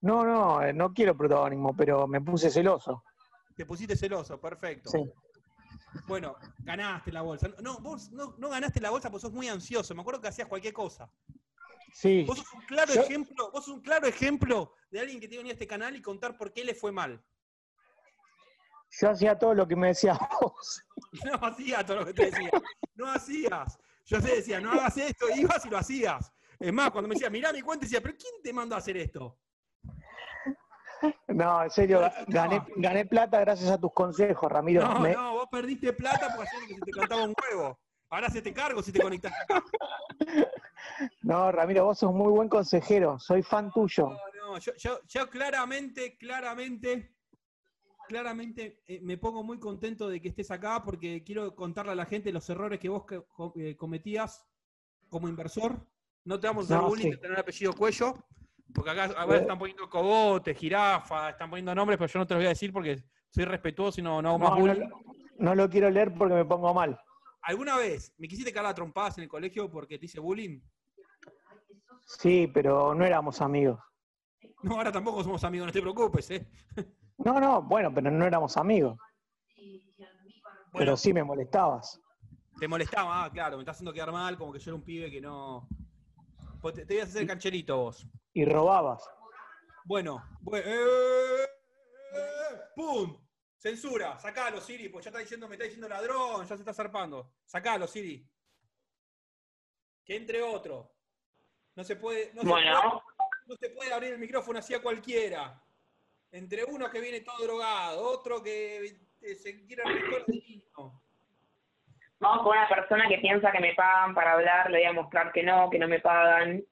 No, 0.00 0.24
no, 0.24 0.62
eh, 0.62 0.72
no 0.72 0.92
quiero 0.92 1.16
protagonismo, 1.16 1.76
pero 1.76 2.08
me 2.08 2.20
puse 2.20 2.50
celoso. 2.50 3.04
Te 3.54 3.64
pusiste 3.64 3.96
celoso, 3.96 4.40
perfecto. 4.40 4.90
Sí. 4.90 5.04
Bueno, 6.06 6.36
ganaste 6.60 7.12
la 7.12 7.22
bolsa. 7.22 7.48
No, 7.62 7.78
vos 7.78 8.10
no, 8.10 8.34
no 8.38 8.48
ganaste 8.48 8.80
la 8.80 8.90
bolsa 8.90 9.10
porque 9.10 9.22
sos 9.22 9.32
muy 9.32 9.48
ansioso. 9.48 9.94
Me 9.94 10.00
acuerdo 10.00 10.20
que 10.20 10.28
hacías 10.28 10.48
cualquier 10.48 10.72
cosa. 10.74 11.10
Sí. 11.92 12.24
Vos 12.24 12.38
sos 12.38 12.52
un 12.54 12.60
claro 12.62 12.92
Yo- 12.92 13.02
ejemplo, 13.02 13.50
vos 13.52 13.64
sos 13.64 13.74
un 13.74 13.82
claro 13.82 14.06
ejemplo 14.06 14.74
de 14.90 15.00
alguien 15.00 15.20
que 15.20 15.28
te 15.28 15.36
venía 15.36 15.52
a 15.52 15.54
este 15.54 15.66
canal 15.66 15.94
y 15.96 16.02
contar 16.02 16.36
por 16.36 16.52
qué 16.52 16.64
le 16.64 16.74
fue 16.74 16.90
mal. 16.92 17.24
Yo 18.90 19.10
hacía 19.10 19.38
todo 19.38 19.54
lo 19.54 19.66
que 19.68 19.76
me 19.76 19.88
decías 19.88 20.18
vos. 20.40 20.82
No 21.24 21.34
hacías 21.46 21.84
todo 21.86 21.96
lo 21.98 22.06
que 22.06 22.14
te 22.14 22.26
decía. 22.26 22.50
No 22.94 23.06
hacías. 23.10 23.78
Yo 24.04 24.20
te 24.22 24.36
decía, 24.36 24.60
no 24.60 24.72
hagas 24.72 24.96
esto, 24.96 25.26
ibas 25.36 25.64
y 25.66 25.68
lo 25.70 25.78
hacías. 25.78 26.32
Es 26.58 26.72
más, 26.72 26.90
cuando 26.90 27.08
me 27.08 27.14
decía, 27.14 27.28
mirá 27.30 27.52
mi 27.52 27.60
cuenta, 27.60 27.84
decía, 27.84 28.00
pero 28.00 28.14
¿quién 28.18 28.42
te 28.42 28.52
mandó 28.52 28.74
a 28.74 28.78
hacer 28.78 28.96
esto? 28.96 29.38
No, 31.28 31.62
en 31.62 31.70
serio, 31.70 32.00
No. 32.00 32.10
gané, 32.26 32.62
gané 32.76 33.04
plata 33.06 33.38
gracias 33.40 33.70
a 33.70 33.78
tus 33.78 33.92
consejos, 33.92 34.50
Ramiro. 34.50 34.82
No, 34.82 34.98
Me- 34.98 35.12
no, 35.12 35.34
vos 35.34 35.46
perdiste 35.50 35.92
plata 35.92 36.34
porque 36.34 36.50
que 36.66 36.74
se 36.74 36.80
te 36.80 36.90
cantaba 36.90 37.22
un 37.22 37.34
huevo. 37.50 37.78
Ahora 38.10 38.30
se 38.30 38.40
te 38.42 38.52
cargo 38.52 38.82
si 38.82 38.90
te 38.90 39.00
conectás 39.00 39.32
acá. 39.42 39.62
no, 41.22 41.52
Ramiro, 41.52 41.84
vos 41.84 41.98
sos 41.98 42.12
muy 42.12 42.32
buen 42.32 42.48
consejero. 42.48 43.18
Soy 43.20 43.42
fan 43.42 43.70
tuyo. 43.70 44.08
No, 44.08 44.18
no, 44.54 44.58
yo, 44.58 44.72
yo, 44.76 45.00
yo 45.06 45.28
claramente, 45.30 46.16
claramente, 46.16 47.14
claramente 48.08 48.82
eh, 48.86 49.00
me 49.02 49.16
pongo 49.18 49.44
muy 49.44 49.58
contento 49.60 50.08
de 50.08 50.20
que 50.20 50.28
estés 50.28 50.50
acá 50.50 50.82
porque 50.82 51.22
quiero 51.22 51.54
contarle 51.54 51.92
a 51.92 51.94
la 51.94 52.06
gente 52.06 52.32
los 52.32 52.48
errores 52.50 52.80
que 52.80 52.88
vos 52.88 53.04
que- 53.06 53.22
eh, 53.56 53.76
cometías 53.76 54.44
como 55.08 55.28
inversor. 55.28 55.86
No 56.24 56.40
te 56.40 56.48
vamos 56.48 56.64
a 56.64 56.74
hacer 56.74 56.82
No, 56.82 56.88
bullying 56.88 57.04
sí. 57.04 57.10
de 57.12 57.16
tener 57.18 57.38
apellido 57.38 57.72
cuello, 57.74 58.14
porque 58.74 58.90
acá 58.90 59.04
a 59.04 59.26
ver, 59.26 59.42
están 59.42 59.58
poniendo 59.58 59.88
cogote, 59.88 60.54
jirafa, 60.54 61.30
están 61.30 61.48
poniendo 61.50 61.74
nombres, 61.74 61.98
pero 61.98 62.10
yo 62.12 62.18
no 62.18 62.26
te 62.26 62.34
los 62.34 62.40
voy 62.40 62.46
a 62.46 62.50
decir 62.50 62.72
porque 62.72 63.04
soy 63.30 63.44
respetuoso 63.44 64.00
y 64.00 64.04
no, 64.04 64.20
no 64.20 64.30
hago 64.30 64.38
más 64.38 64.50
No, 64.50 64.56
bullying. 64.60 64.88
no 65.38 65.54
lo 65.54 65.68
quiero 65.70 65.90
leer 65.90 66.12
porque 66.14 66.34
me 66.34 66.44
pongo 66.44 66.74
mal. 66.74 66.98
¿Alguna 67.42 67.76
vez 67.76 68.12
me 68.18 68.26
quisiste 68.26 68.52
cagar 68.52 68.72
a 68.72 68.74
trompadas 68.74 69.16
en 69.18 69.24
el 69.24 69.28
colegio 69.28 69.70
porque 69.70 69.98
te 69.98 70.06
hice 70.06 70.18
bullying? 70.18 70.60
Sí, 72.04 72.50
pero 72.52 72.94
no 72.94 73.04
éramos 73.04 73.40
amigos. 73.40 73.78
No, 74.62 74.76
ahora 74.76 74.90
tampoco 74.90 75.22
somos 75.22 75.44
amigos, 75.44 75.66
no 75.66 75.72
te 75.72 75.80
preocupes, 75.80 76.30
¿eh? 76.30 76.46
No, 77.18 77.40
no, 77.40 77.62
bueno, 77.62 77.92
pero 77.92 78.10
no 78.10 78.24
éramos 78.24 78.56
amigos. 78.56 78.96
Bueno, 79.56 79.80
Pero 80.72 80.96
sí 80.96 81.12
me 81.12 81.24
molestabas. 81.24 82.00
Te 82.58 82.68
molestaba, 82.68 83.24
ah, 83.24 83.30
claro, 83.30 83.56
me 83.56 83.62
estás 83.62 83.76
haciendo 83.76 83.92
quedar 83.92 84.12
mal, 84.12 84.36
como 84.36 84.52
que 84.52 84.58
yo 84.58 84.70
era 84.70 84.76
un 84.76 84.82
pibe 84.84 85.10
que 85.10 85.20
no. 85.20 85.68
Pues 86.60 86.74
te, 86.74 86.84
te 86.86 86.94
ibas 86.94 87.06
a 87.06 87.10
hacer 87.10 87.26
cancherito 87.26 87.76
vos. 87.76 88.06
Y 88.32 88.44
robabas. 88.44 89.08
Bueno, 89.84 90.22
bue- 90.42 90.62
eh, 90.64 91.44
eh, 92.14 92.60
¡pum! 92.76 93.16
Censura, 93.56 94.18
sacalo, 94.18 94.60
Siri, 94.60 94.88
pues 94.88 95.04
ya 95.04 95.10
está 95.10 95.18
diciendo, 95.20 95.48
me 95.48 95.54
está 95.54 95.64
diciendo 95.64 95.88
ladrón, 95.88 96.42
ya 96.46 96.56
se 96.56 96.62
está 96.62 96.72
zarpando. 96.74 97.32
Sacalo, 97.44 97.86
Siri. 97.88 98.28
Que 100.04 100.16
entre 100.16 100.42
otro. 100.42 100.94
No 101.74 101.82
se 101.84 101.96
puede, 101.96 102.32
no 102.34 102.42
se 102.42 102.48
Bueno. 102.48 102.80
puede, 102.80 103.02
no 103.46 103.56
se 103.56 103.70
puede 103.70 103.92
abrir 103.92 104.12
el 104.12 104.18
micrófono 104.18 104.58
así 104.58 104.74
a 104.74 104.82
cualquiera. 104.82 105.60
Entre 106.30 106.64
uno 106.64 106.90
que 106.90 107.00
viene 107.00 107.20
todo 107.22 107.42
drogado, 107.44 108.02
otro 108.10 108.42
que 108.42 108.84
eh, 109.22 109.34
se 109.34 109.64
quiere 109.66 109.82
arreglar 109.82 110.26
de 110.26 110.32
vino. 110.32 111.02
Vamos 112.20 112.42
con 112.42 112.56
una 112.56 112.68
persona 112.68 113.08
que 113.08 113.18
piensa 113.18 113.50
que 113.52 113.60
me 113.60 113.74
pagan 113.74 114.14
para 114.14 114.32
hablar, 114.32 114.70
le 114.70 114.78
voy 114.78 114.86
a 114.86 114.92
mostrar 114.92 115.32
que 115.32 115.42
no, 115.42 115.70
que 115.70 115.78
no 115.78 115.88
me 115.88 116.00
pagan. 116.00 116.62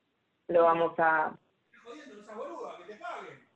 Lo 0.48 0.64
vamos 0.64 0.94
a... 0.98 1.36
Jodiendo, 1.84 2.16
no 2.16 2.24
seas 2.24 2.36
boluda, 2.36 2.76
que 2.78 2.84
te 2.84 2.96
paguen. 2.96 3.48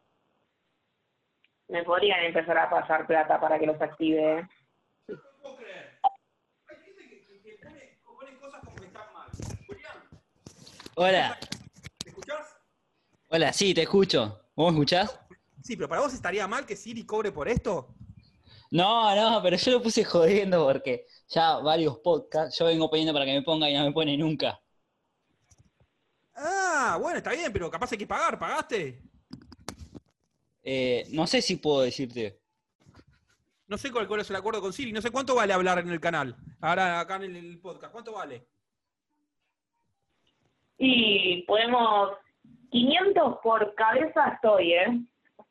Me 1.69 1.85
podrían 1.85 2.25
empezar 2.25 2.57
a 2.59 2.71
pasar 2.71 3.07
plata 3.07 3.39
para 3.41 3.59
que 3.59 3.67
los 3.67 3.81
active. 3.81 4.49
No 5.09 5.17
puedo 5.43 5.57
creer. 5.59 5.99
Hay 6.69 6.77
gente 6.77 7.09
que, 7.09 7.27
que- 7.27 7.43
que 7.43 7.59
pone, 7.63 7.79
que 7.81 7.99
pone 8.05 8.39
cosas 8.39 8.65
como 8.65 8.77
que 8.77 8.87
están 8.87 9.13
mal. 9.13 9.29
Julián, 9.67 9.97
Hola, 10.97 11.39
¿me 12.05 12.11
escuchás? 12.11 12.57
hola, 13.29 13.53
sí, 13.53 13.75
te 13.75 13.83
escucho. 13.83 14.41
¿Vos 14.57 14.73
me 14.73 14.79
escuchás? 14.79 15.21
Sí, 15.71 15.77
pero 15.77 15.89
para 15.89 16.01
vos 16.01 16.13
estaría 16.13 16.49
mal 16.49 16.67
que 16.67 16.75
Siri 16.75 17.07
cobre 17.07 17.31
por 17.31 17.47
esto. 17.49 17.95
No, 18.73 19.15
no, 19.15 19.41
pero 19.41 19.57
yo 19.57 19.71
lo 19.71 19.81
puse 19.81 20.03
jodiendo 20.03 20.67
porque 20.67 21.07
ya 21.29 21.59
varios 21.59 21.99
podcasts, 21.99 22.59
yo 22.59 22.65
vengo 22.65 22.91
pidiendo 22.91 23.13
para 23.13 23.25
que 23.25 23.35
me 23.35 23.43
ponga 23.43 23.71
y 23.71 23.75
no 23.75 23.85
me 23.85 23.93
pone 23.93 24.17
nunca. 24.17 24.61
Ah, 26.35 26.99
bueno, 27.01 27.19
está 27.19 27.31
bien, 27.31 27.53
pero 27.53 27.71
capaz 27.71 27.93
hay 27.93 27.99
que 27.99 28.07
pagar. 28.09 28.37
¿Pagaste? 28.37 29.01
Eh, 30.65 31.07
no 31.11 31.29
sé 31.29 31.41
si 31.41 31.55
puedo 31.55 31.83
decirte. 31.83 32.41
No 33.69 33.79
sé 33.79 33.93
cuál, 33.93 34.09
cuál 34.09 34.23
es 34.23 34.31
el 34.31 34.35
acuerdo 34.35 34.61
con 34.61 34.73
Siri. 34.73 34.91
No 34.91 35.01
sé 35.01 35.13
cuánto 35.13 35.37
vale 35.37 35.53
hablar 35.53 35.79
en 35.79 35.91
el 35.91 36.01
canal. 36.01 36.35
Ahora 36.61 36.99
acá 36.99 37.15
en 37.15 37.23
el, 37.23 37.37
el 37.37 37.61
podcast. 37.61 37.93
¿Cuánto 37.93 38.15
vale? 38.15 38.45
Y 40.79 41.43
podemos... 41.43 42.11
500 42.71 43.39
por 43.43 43.75
cabeza 43.75 44.29
estoy, 44.35 44.73
¿eh? 44.73 45.01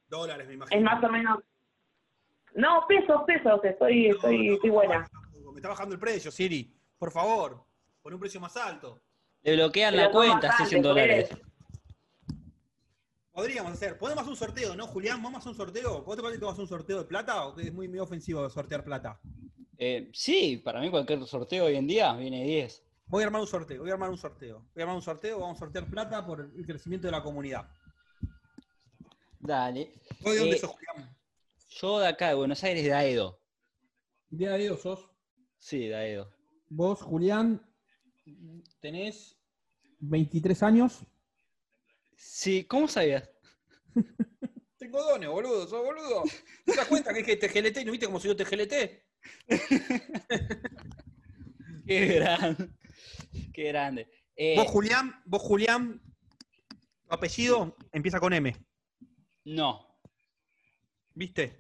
Dólares, 0.10 0.48
me 0.48 0.56
imagino. 0.56 0.78
Es 0.78 0.84
más 0.84 1.04
o 1.04 1.10
menos... 1.10 1.40
No, 2.56 2.86
pesos, 2.88 3.22
pesos, 3.28 3.60
estoy, 3.64 4.08
estoy, 4.08 4.54
estoy 4.54 4.70
buena. 4.70 5.08
Me 5.52 5.58
está 5.58 5.70
bajando 5.70 5.94
el 5.94 6.00
precio, 6.00 6.32
Siri. 6.32 6.76
Por 6.98 7.12
favor, 7.12 7.64
pon 8.02 8.14
un 8.14 8.20
precio 8.20 8.40
más 8.40 8.58
alto. 8.58 9.00
Le 9.44 9.56
bloquean 9.56 9.94
Pero 9.94 10.04
la 10.06 10.12
cuenta, 10.12 10.42
si 10.42 10.48
bastantes, 10.48 10.70
100 10.70 10.82
dólares. 10.82 11.30
Podríamos 13.32 13.72
hacer. 13.72 13.98
Podemos 13.98 14.22
hacer 14.22 14.32
un 14.32 14.38
sorteo, 14.38 14.76
¿no, 14.76 14.88
Julián? 14.88 15.22
¿Vamos 15.22 15.36
a 15.36 15.40
hacer 15.40 15.52
un 15.52 15.58
sorteo? 15.58 16.04
¿Vos 16.04 16.16
te 16.16 16.22
parece 16.22 16.40
que 16.40 16.46
vamos 16.46 16.60
a 16.60 16.64
hacer 16.64 16.74
un 16.74 16.80
sorteo 16.80 16.98
de 16.98 17.06
plata 17.06 17.46
o 17.46 17.56
que 17.56 17.62
es 17.62 17.74
muy, 17.74 17.88
muy 17.88 18.00
ofensivo 18.00 18.50
sortear 18.50 18.84
plata? 18.84 19.20
Eh, 19.78 20.10
sí, 20.14 20.58
para 20.58 20.82
mí 20.82 20.90
cualquier 20.90 21.26
sorteo 21.26 21.66
hoy 21.66 21.76
en 21.76 21.88
día 21.88 22.14
viene 22.14 22.44
10. 22.44 22.84
Voy 23.06 23.24
a 23.24 23.28
armar 23.28 23.42
un 23.42 23.48
sorteo, 23.48 23.82
voy 23.82 23.90
a 23.92 23.94
armar 23.94 24.10
un 24.10 24.18
sorteo. 24.18 24.66
Voy 24.74 24.82
a 24.82 24.84
armar 24.84 24.96
un 24.98 25.02
sorteo, 25.02 25.40
vamos 25.40 25.58
a 25.58 25.60
sortear 25.60 25.86
plata 25.86 26.26
por 26.26 26.42
el 26.42 26.66
crecimiento 26.66 27.08
de 27.08 27.12
la 27.12 27.24
comunidad. 27.24 27.70
Dale. 29.40 29.94
¿Vos 30.22 30.34
de 30.34 30.40
dónde 30.40 30.56
Eh, 30.56 30.60
sos, 30.60 30.72
Julián? 30.72 31.18
Yo 31.70 32.00
de 32.00 32.08
acá, 32.08 32.30
de 32.30 32.36
Buenos 32.36 32.64
Aires, 32.64 32.84
de 32.84 32.94
Aedo. 32.94 33.42
De 34.30 34.50
Aedo 34.50 34.78
sos. 34.78 35.10
Sí, 35.58 35.88
de 35.88 35.96
Aedo. 35.96 36.34
Vos, 36.70 37.02
Julián, 37.02 37.62
tenés 38.80 39.38
23 40.00 40.62
años. 40.64 41.00
Sí, 42.16 42.66
¿cómo 42.66 42.88
sabías? 42.88 43.30
Tengo 44.78 45.02
dones, 45.04 45.30
boludo, 45.30 45.68
sos 45.68 45.84
boludo. 45.84 46.24
¿No 46.66 46.74
te 46.74 46.76
das 46.76 46.88
cuenta 46.88 47.14
que 47.14 47.20
es 47.22 47.26
que 47.26 47.36
TGLT? 47.38 47.86
¿No 47.86 47.92
viste 47.92 48.06
cómo 48.06 48.20
soy 48.20 48.30
yo 48.30 48.36
TGLT? 48.36 48.74
Qué 51.86 52.06
grande. 52.06 52.70
Qué 53.54 53.64
grande. 53.64 54.10
Eh, 54.36 54.56
Vos, 54.56 54.68
Julián, 54.68 55.22
vos, 55.26 55.42
Julián, 55.42 56.02
tu 57.08 57.14
apellido 57.14 57.76
empieza 57.92 58.20
con 58.20 58.32
M, 58.34 58.56
No. 59.56 60.00
¿viste? 61.14 61.60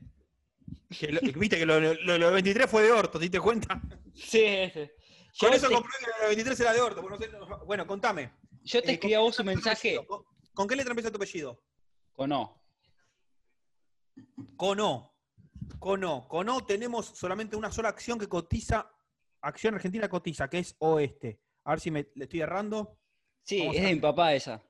Que 1.00 1.12
lo- 1.12 1.20
Viste 1.22 1.58
que 1.58 1.66
lo, 1.66 1.80
lo- 1.80 2.18
lo 2.18 2.28
de 2.28 2.34
23 2.34 2.70
fue 2.70 2.84
de 2.84 2.92
orto, 2.92 3.18
¿te 3.20 3.24
diste 3.24 3.40
cuenta? 3.40 3.82
Sí, 4.16 4.70
sí. 4.74 4.90
Yo 5.34 5.48
Con 5.48 5.54
eso 5.54 5.68
te- 5.68 5.74
comprobé 5.74 5.96
que 6.00 6.06
lo 6.08 6.22
de 6.22 6.28
23 6.28 6.60
era 6.60 6.74
de 6.74 6.82
orto. 6.82 7.02
porque 7.02 7.28
no 7.28 7.32
sé- 7.32 7.48
no- 7.50 7.66
bueno, 7.66 7.86
contame. 7.88 8.32
Yo 8.64 8.82
te 8.82 8.90
Eh, 8.92 8.94
escribí 8.94 9.14
a 9.16 9.18
¿con 9.20 9.26
vos 9.28 9.40
un 9.40 9.46
mensaje? 9.48 10.06
¿Con, 10.06 10.24
con 10.54 10.68
qué 10.68 10.76
letra 10.76 10.92
empieza 10.92 11.10
tu 11.12 11.18
apellido? 11.18 11.64
con 12.14 12.32
O. 12.32 12.62
Con 14.58 14.80
O. 14.80 15.16
Con 15.80 16.04
O. 16.04 16.28
Con 16.28 16.50
O 16.50 16.66
tenemos 16.66 17.06
solamente 17.08 17.56
una 17.56 17.72
sola 17.72 17.90
acción 17.90 18.20
que 18.20 18.28
cotiza, 18.28 18.92
acción 19.42 19.76
argentina 19.76 20.10
cotiza, 20.10 20.50
que 20.50 20.60
es 20.60 20.76
oeste. 20.80 21.40
A 21.64 21.72
ver 21.72 21.80
si 21.80 21.92
me 21.92 22.10
le 22.16 22.26
estoy 22.26 22.42
errando. 22.42 22.98
Sí, 23.44 23.60
Vamos 23.60 23.76
es 23.78 23.84
de 23.84 23.94
mi 23.96 24.00
papá 24.02 24.34
esa. 24.34 24.62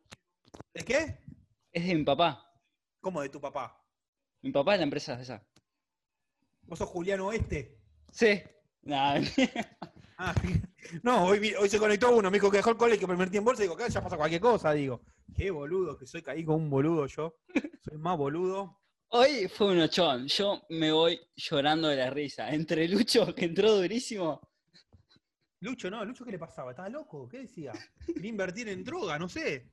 ¿De 0.73 0.83
qué? 0.85 1.19
Es 1.71 1.85
de 1.87 1.95
mi 1.95 2.03
papá. 2.03 2.45
¿Cómo 3.01 3.21
de 3.21 3.29
tu 3.29 3.39
papá? 3.39 3.81
Mi 4.41 4.51
papá 4.51 4.73
es 4.73 4.79
la 4.79 4.83
empresa 4.85 5.19
esa. 5.21 5.43
¿Vos 6.63 6.79
sos 6.79 6.89
Julián 6.89 7.19
Oeste? 7.21 7.77
Sí. 8.11 8.41
Nah, 8.83 9.19
Ah, 10.21 10.35
no, 11.01 11.23
hoy, 11.27 11.39
vi- 11.39 11.55
hoy 11.55 11.69
se 11.69 11.79
conectó 11.79 12.13
uno, 12.13 12.29
me 12.29 12.35
dijo 12.37 12.51
que 12.51 12.57
dejó 12.57 12.71
el 12.71 12.77
colegio, 12.77 13.07
me 13.07 13.15
metí 13.15 13.37
en 13.37 13.45
bolsa 13.45 13.61
y 13.61 13.65
digo, 13.65 13.75
acá 13.75 13.87
ya 13.87 14.01
pasa 14.01 14.17
cualquier 14.17 14.41
cosa, 14.41 14.73
digo. 14.73 15.01
Qué 15.33 15.49
boludo, 15.49 15.97
que 15.97 16.05
soy 16.05 16.21
caí 16.21 16.43
con 16.43 16.55
un 16.55 16.69
boludo 16.69 17.07
yo. 17.07 17.37
Soy 17.81 17.97
más 17.97 18.17
boludo. 18.17 18.81
Hoy 19.11 19.47
fue 19.47 19.71
un 19.71 19.79
ochón. 19.79 20.27
Yo 20.27 20.61
me 20.69 20.91
voy 20.91 21.17
llorando 21.37 21.87
de 21.87 21.95
la 21.95 22.09
risa. 22.09 22.49
Entre 22.53 22.85
Lucho, 22.89 23.33
que 23.33 23.45
entró 23.45 23.71
durísimo. 23.77 24.41
Lucho, 25.61 25.89
no, 25.89 26.03
Lucho, 26.03 26.25
¿qué 26.25 26.31
le 26.31 26.39
pasaba? 26.39 26.71
¿Estaba 26.71 26.89
loco? 26.89 27.27
¿Qué 27.29 27.39
decía? 27.39 27.71
Quería 28.05 28.29
invertir 28.29 28.67
en 28.67 28.83
droga, 28.83 29.17
no 29.17 29.29
sé. 29.29 29.71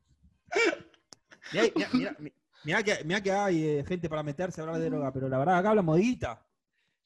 Mirá, 1.53 1.65
mirá, 1.93 2.17
mirá, 2.19 2.35
mirá 2.67 2.83
que, 2.83 3.05
mirá 3.05 3.23
que 3.23 3.31
hay 3.33 3.65
eh, 3.65 3.85
gente 3.87 4.09
para 4.09 4.23
meterse 4.25 4.61
a 4.61 4.65
hablar 4.65 4.81
de 4.81 4.91
droga, 4.91 5.13
pero 5.13 5.29
la 5.29 5.39
verdad 5.39 5.57
acá 5.59 5.71
hablamos 5.71 5.97
de 5.97 6.03
guita. 6.03 6.47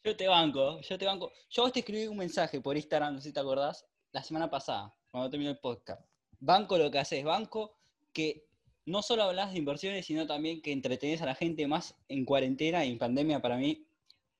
Yo 0.03 0.16
te 0.16 0.27
banco, 0.27 0.81
yo 0.81 0.99
te 0.99 1.05
banco. 1.05 1.31
Yo 1.51 1.62
vos 1.62 1.73
te 1.73 1.81
escribí 1.81 2.07
un 2.07 2.16
mensaje 2.16 2.61
por 2.61 2.77
Instagram, 2.77 3.15
no 3.15 3.20
sé 3.20 3.28
si 3.28 3.35
te 3.35 3.41
acordás, 3.41 3.87
la 4.12 4.23
semana 4.23 4.49
pasada, 4.51 4.95
cuando 5.11 5.28
terminó 5.31 5.51
el 5.51 5.59
podcast. 5.59 6.01
Banco 6.39 6.78
lo 6.78 6.91
que 6.91 6.99
haces, 6.99 7.23
banco 7.23 7.77
que 8.15 8.47
no 8.87 9.03
solo 9.03 9.24
hablas 9.24 9.53
de 9.53 9.59
inversiones, 9.59 10.07
sino 10.07 10.27
también 10.27 10.62
que 10.62 10.73
entretenés 10.73 11.20
a 11.20 11.27
la 11.27 11.35
gente 11.35 11.66
más 11.66 11.95
en 12.09 12.24
cuarentena 12.24 12.85
y 12.85 12.93
en 12.93 12.99
pandemia 12.99 13.41
para 13.43 13.57
mí. 13.59 13.87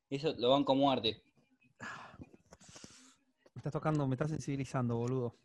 Eso 0.09 0.35
lo 0.39 0.51
banco 0.51 0.73
a 0.73 0.77
muerte. 0.77 1.23
Me 3.55 3.59
estás 3.59 3.73
tocando, 3.73 4.07
me 4.09 4.15
estás 4.15 4.31
sensibilizando, 4.31 4.97
boludo. 4.97 5.37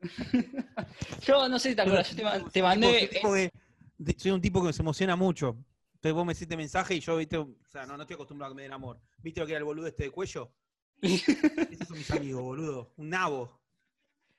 Yo 1.26 1.48
no 1.48 1.58
sé 1.58 1.70
si 1.70 1.74
te 1.76 1.82
acuerdas, 1.82 2.10
yo 2.10 2.16
te, 2.16 2.50
te 2.50 2.62
mandé. 2.62 3.08
Tipo 3.08 3.32
que- 3.32 3.38
de- 3.40 3.52
soy 4.16 4.30
un 4.30 4.40
tipo 4.40 4.64
que 4.64 4.72
se 4.72 4.82
emociona 4.82 5.16
mucho. 5.16 5.56
Entonces 5.94 6.14
vos 6.14 6.26
me 6.26 6.32
hiciste 6.32 6.56
mensaje 6.56 6.94
y 6.94 7.00
yo, 7.00 7.16
viste, 7.16 7.38
o 7.38 7.56
sea, 7.70 7.86
no, 7.86 7.96
no 7.96 8.02
estoy 8.02 8.14
acostumbrado 8.14 8.52
a 8.52 8.54
que 8.54 8.56
me 8.56 8.62
den 8.62 8.72
amor. 8.72 9.00
¿Viste 9.18 9.40
lo 9.40 9.46
que 9.46 9.52
era 9.52 9.58
el 9.58 9.64
boludo 9.64 9.86
este 9.86 10.04
de 10.04 10.10
cuello? 10.10 10.52
Esos 11.00 11.88
son 11.88 11.98
mis 11.98 12.10
amigos, 12.10 12.42
boludo. 12.42 12.92
Un 12.96 13.08
nabo. 13.08 13.60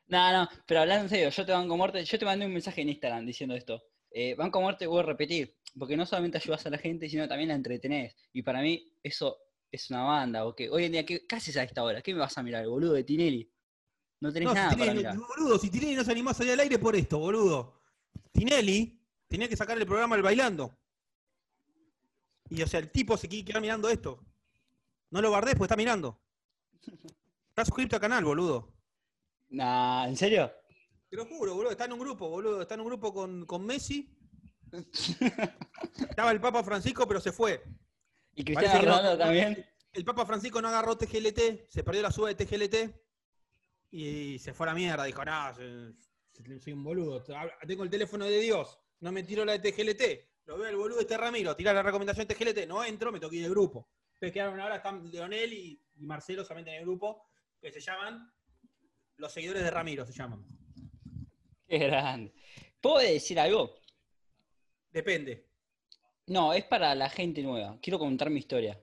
No, 0.07 0.32
no, 0.32 0.49
pero 0.68 0.82
hablando 0.82 1.06
en 1.06 1.10
serio, 1.10 1.30
yo 1.30 1.45
te 1.45 1.52
banco 1.52 1.76
muerte. 1.76 2.06
Yo 2.06 2.19
te 2.19 2.26
mandé 2.26 2.45
un 2.45 2.53
mensaje 2.53 2.82
en 2.82 2.90
Instagram 2.90 3.26
diciendo 3.26 3.56
esto. 3.56 3.82
Eh, 4.11 4.36
banco 4.36 4.61
muerte, 4.61 4.86
voy 4.88 4.99
a 4.99 5.03
repetir, 5.03 5.57
porque 5.77 5.98
no 5.98 6.06
solamente 6.06 6.38
ayudas 6.38 6.65
a 6.65 6.69
la 6.69 6.77
gente, 6.77 7.10
sino 7.10 7.27
también 7.27 7.49
la 7.49 7.56
entretenés. 7.56 8.15
Y 8.32 8.44
para 8.44 8.61
mí, 8.61 8.94
eso 9.02 9.38
es 9.72 9.90
una 9.90 10.03
banda. 10.03 10.44
Porque 10.44 10.69
hoy 10.69 10.86
en 10.86 10.91
día, 10.91 11.06
¿qué, 11.06 11.26
qué 11.27 11.36
haces 11.36 11.57
a 11.57 11.64
esta 11.64 11.84
hora? 11.84 12.02
¿Qué 12.02 12.14
me 12.14 12.19
vas 12.19 12.38
a 12.38 12.44
mirar, 12.44 12.64
el 12.64 12.69
boludo 12.69 12.94
de 12.94 13.03
Tinelli? 13.03 13.52
No 14.22 14.32
tenés 14.32 14.48
No, 14.48 14.52
si 14.52 14.56
nada 14.56 14.77
para 14.77 14.94
mirar. 14.94 15.18
boludo, 15.18 15.57
si 15.57 15.69
Tinelli 15.69 15.95
no 15.95 16.03
se 16.03 16.11
animó 16.11 16.30
a 16.30 16.34
salir 16.36 16.53
al 16.53 16.60
aire 16.60 16.77
por 16.77 16.95
esto, 16.95 17.18
boludo. 17.18 17.82
Tinelli 18.32 19.02
tenía 19.27 19.47
que 19.49 19.57
sacar 19.57 19.77
el 19.77 19.85
programa 19.85 20.15
El 20.15 20.22
Bailando. 20.22 20.77
Y 22.49 22.61
o 22.61 22.68
sea, 22.68 22.80
el 22.80 22.91
tipo 22.91 23.18
se 23.18 23.27
quiere 23.27 23.45
quedar 23.45 23.61
mirando 23.61 23.89
esto. 23.89 24.23
No 25.10 25.22
lo 25.22 25.30
guardés 25.30 25.56
porque 25.56 25.65
está 25.65 25.76
mirando. 25.76 26.19
Está 27.49 27.64
suscrito 27.64 27.95
al 27.95 28.02
canal, 28.02 28.26
boludo. 28.26 28.73
Nah, 29.47 30.07
¿en 30.10 30.18
serio? 30.18 30.52
Te 31.10 31.15
lo 31.15 31.26
juro, 31.26 31.53
boludo. 31.56 31.72
Está 31.72 31.85
en 31.85 31.93
un 31.93 31.99
grupo, 31.99 32.27
boludo. 32.27 32.61
Está 32.61 32.73
en 32.73 32.81
un 32.81 32.88
grupo 32.88 33.14
con, 33.14 33.45
con 33.45 33.65
Messi. 33.65 34.14
Estaba 36.10 36.31
el 36.31 36.41
Papa 36.41 36.64
Francisco, 36.65 37.07
pero 37.07 37.22
se 37.22 37.31
fue. 37.31 37.64
Y 38.34 38.43
Cristiano 38.43 38.73
no- 38.80 38.85
Ronaldo 38.97 39.18
también. 39.18 39.65
El 39.93 40.03
Papa 40.03 40.26
Francisco 40.26 40.61
no 40.61 40.68
agarró 40.68 40.97
TGLT, 40.97 41.69
se 41.69 41.81
perdió 41.81 42.02
la 42.02 42.11
suba 42.11 42.27
de 42.27 42.35
TGLT 42.35 42.93
y 43.91 44.38
se 44.39 44.53
fue 44.53 44.65
a 44.68 44.72
la 44.72 44.76
mierda. 44.76 45.06
Dijo, 45.06 45.23
no, 45.23 45.53
soy 45.56 46.73
un 46.73 46.84
boludo. 46.84 47.23
Tengo 47.65 47.84
el 47.85 47.89
teléfono 47.89 48.26
de 48.26 48.39
Dios, 48.39 48.77
no 49.00 49.12
me 49.12 49.24
tiro 49.24 49.46
la 49.46 49.58
de 49.58 49.72
TGLT. 49.72 50.04
Lo 50.46 50.58
veo 50.58 50.70
el 50.70 50.76
boludo 50.76 51.00
este 51.00 51.18
Ramiro, 51.18 51.56
tira 51.56 51.74
la 51.74 51.82
recomendación 51.84 52.28
de 52.28 52.36
TGLT, 52.36 52.68
no 52.68 52.84
entro, 52.84 53.12
me 53.12 53.20
toqué 53.20 53.38
del 53.42 53.50
grupo. 53.52 53.90
Entonces 54.14 54.32
quedaron 54.32 54.60
ahora, 54.60 54.78
están 54.78 55.10
Leonel 55.12 55.54
y, 55.54 55.82
y 55.96 56.06
Marcelo 56.06 56.44
solamente 56.44 56.72
en 56.72 56.78
el 56.78 56.84
grupo, 56.86 57.26
que 57.60 57.72
se 57.72 57.80
llaman 57.82 58.32
los 59.18 59.32
seguidores 59.32 59.64
de 59.64 59.72
Ramiro, 59.72 60.06
se 60.06 60.14
llaman. 60.14 60.46
Qué 61.68 61.80
grande. 61.80 62.34
¿Puedo 62.80 63.00
decir 63.00 63.40
algo? 63.40 63.76
Depende. 64.92 65.50
No, 66.28 66.54
es 66.54 66.64
para 66.66 66.94
la 66.96 67.10
gente 67.10 67.42
nueva. 67.42 67.78
Quiero 67.82 68.00
contar 68.00 68.30
mi 68.30 68.40
historia. 68.40 68.80